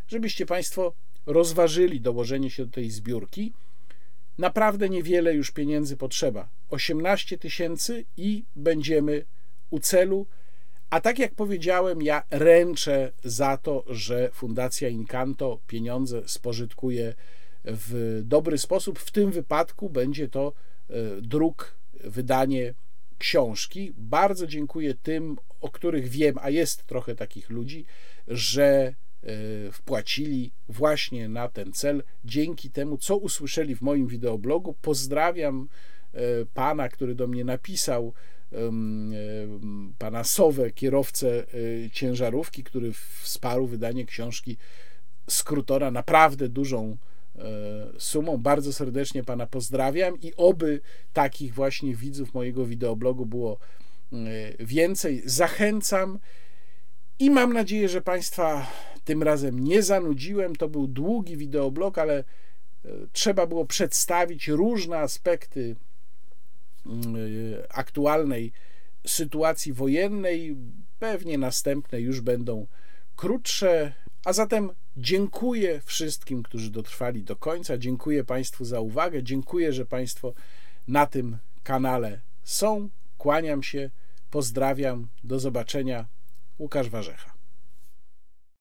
żebyście 0.08 0.46
Państwo 0.46 0.94
rozważyli 1.26 2.02
dołożenie 2.02 2.50
się 2.50 2.66
do 2.66 2.72
tej 2.72 2.92
zbiórki. 2.92 3.54
Naprawdę 4.38 4.90
niewiele 4.90 5.34
już 5.34 5.52
pieniędzy 5.52 5.98
potrzeba. 5.98 6.50
18 6.70 7.38
tysięcy 7.38 8.06
i 8.18 8.46
będziemy 8.56 9.26
u 9.70 9.80
celu. 9.80 10.28
A 10.90 11.02
tak 11.02 11.20
jak 11.20 11.36
powiedziałem, 11.36 12.02
ja 12.02 12.24
ręczę 12.30 13.12
za 13.24 13.58
to, 13.58 13.84
że 13.88 14.30
Fundacja 14.34 14.90
Incanto 14.90 15.60
pieniądze 15.68 16.22
spożytkuje 16.26 17.14
w 17.66 18.22
dobry 18.24 18.58
sposób. 18.58 19.00
W 19.00 19.12
tym 19.12 19.32
wypadku 19.32 19.90
będzie 19.90 20.30
to 20.30 20.54
e, 20.90 20.94
druk, 21.22 21.76
wydanie 22.04 22.74
książki. 23.18 23.94
Bardzo 23.98 24.48
dziękuję 24.48 24.94
tym, 24.94 25.38
o 25.62 25.70
których 25.70 26.08
wiem, 26.08 26.36
a 26.42 26.50
jest 26.50 26.86
trochę 26.86 27.16
takich 27.16 27.50
ludzi, 27.50 27.86
że 28.28 28.66
e, 28.66 28.94
wpłacili 29.72 30.52
właśnie 30.70 31.30
na 31.30 31.48
ten 31.48 31.74
cel 31.74 32.04
dzięki 32.26 32.70
temu, 32.70 32.98
co 32.98 33.18
usłyszeli 33.18 33.76
w 33.76 33.82
moim 33.82 34.08
wideoblogu. 34.08 34.76
Pozdrawiam 34.82 35.68
e, 36.14 36.20
pana, 36.54 36.90
który 36.90 37.16
do 37.16 37.28
mnie 37.28 37.44
napisał, 37.44 38.14
pana 39.98 40.24
Sowę, 40.24 40.72
kierowcę 40.72 41.46
ciężarówki, 41.92 42.64
który 42.64 42.94
wsparł 43.22 43.68
wydanie 43.68 44.06
książki 44.06 44.58
Skrótora, 45.30 45.92
naprawdę 45.92 46.50
dużą 46.50 46.98
sumą. 48.00 48.38
Bardzo 48.38 48.74
serdecznie 48.74 49.24
Pana 49.24 49.48
pozdrawiam 49.48 50.22
i 50.22 50.34
oby 50.38 50.82
takich 51.14 51.54
właśnie 51.54 51.96
widzów 51.96 52.34
mojego 52.34 52.66
wideoblogu 52.66 53.26
było 53.26 53.58
e, 54.14 54.18
więcej. 54.66 55.22
Zachęcam 55.26 56.20
i 57.20 57.32
mam 57.32 57.54
nadzieję, 57.54 57.90
że 57.90 58.02
Państwa 58.02 58.68
tym 59.04 59.24
razem 59.24 59.60
nie 59.60 59.84
zanudziłem. 59.84 60.56
To 60.56 60.68
był 60.70 60.88
długi 60.88 61.38
wideoblog, 61.38 61.98
ale 61.98 62.18
e, 62.20 62.24
trzeba 63.12 63.48
było 63.48 63.66
przedstawić 63.66 64.48
różne 64.48 64.98
aspekty 64.98 65.76
aktualnej 67.70 68.52
sytuacji 69.08 69.74
wojennej. 69.74 70.56
Pewnie 71.00 71.38
następne 71.38 72.02
już 72.02 72.22
będą 72.22 72.68
krótsze. 73.16 73.94
A 74.26 74.34
zatem 74.34 74.72
dziękuję 74.98 75.82
wszystkim, 75.86 76.44
którzy 76.44 76.72
dotrwali 76.72 77.24
do 77.24 77.36
końca. 77.36 77.78
Dziękuję 77.78 78.24
Państwu 78.24 78.66
za 78.66 78.80
uwagę. 78.80 79.24
Dziękuję, 79.24 79.74
że 79.74 79.86
Państwo 79.86 80.34
na 80.88 81.06
tym 81.06 81.38
kanale 81.64 82.22
są. 82.44 82.90
Kłaniam 83.18 83.64
się, 83.64 83.90
pozdrawiam. 84.32 85.08
Do 85.24 85.40
zobaczenia. 85.40 86.06
Łukasz 86.60 86.90
Warzecha. 86.90 87.35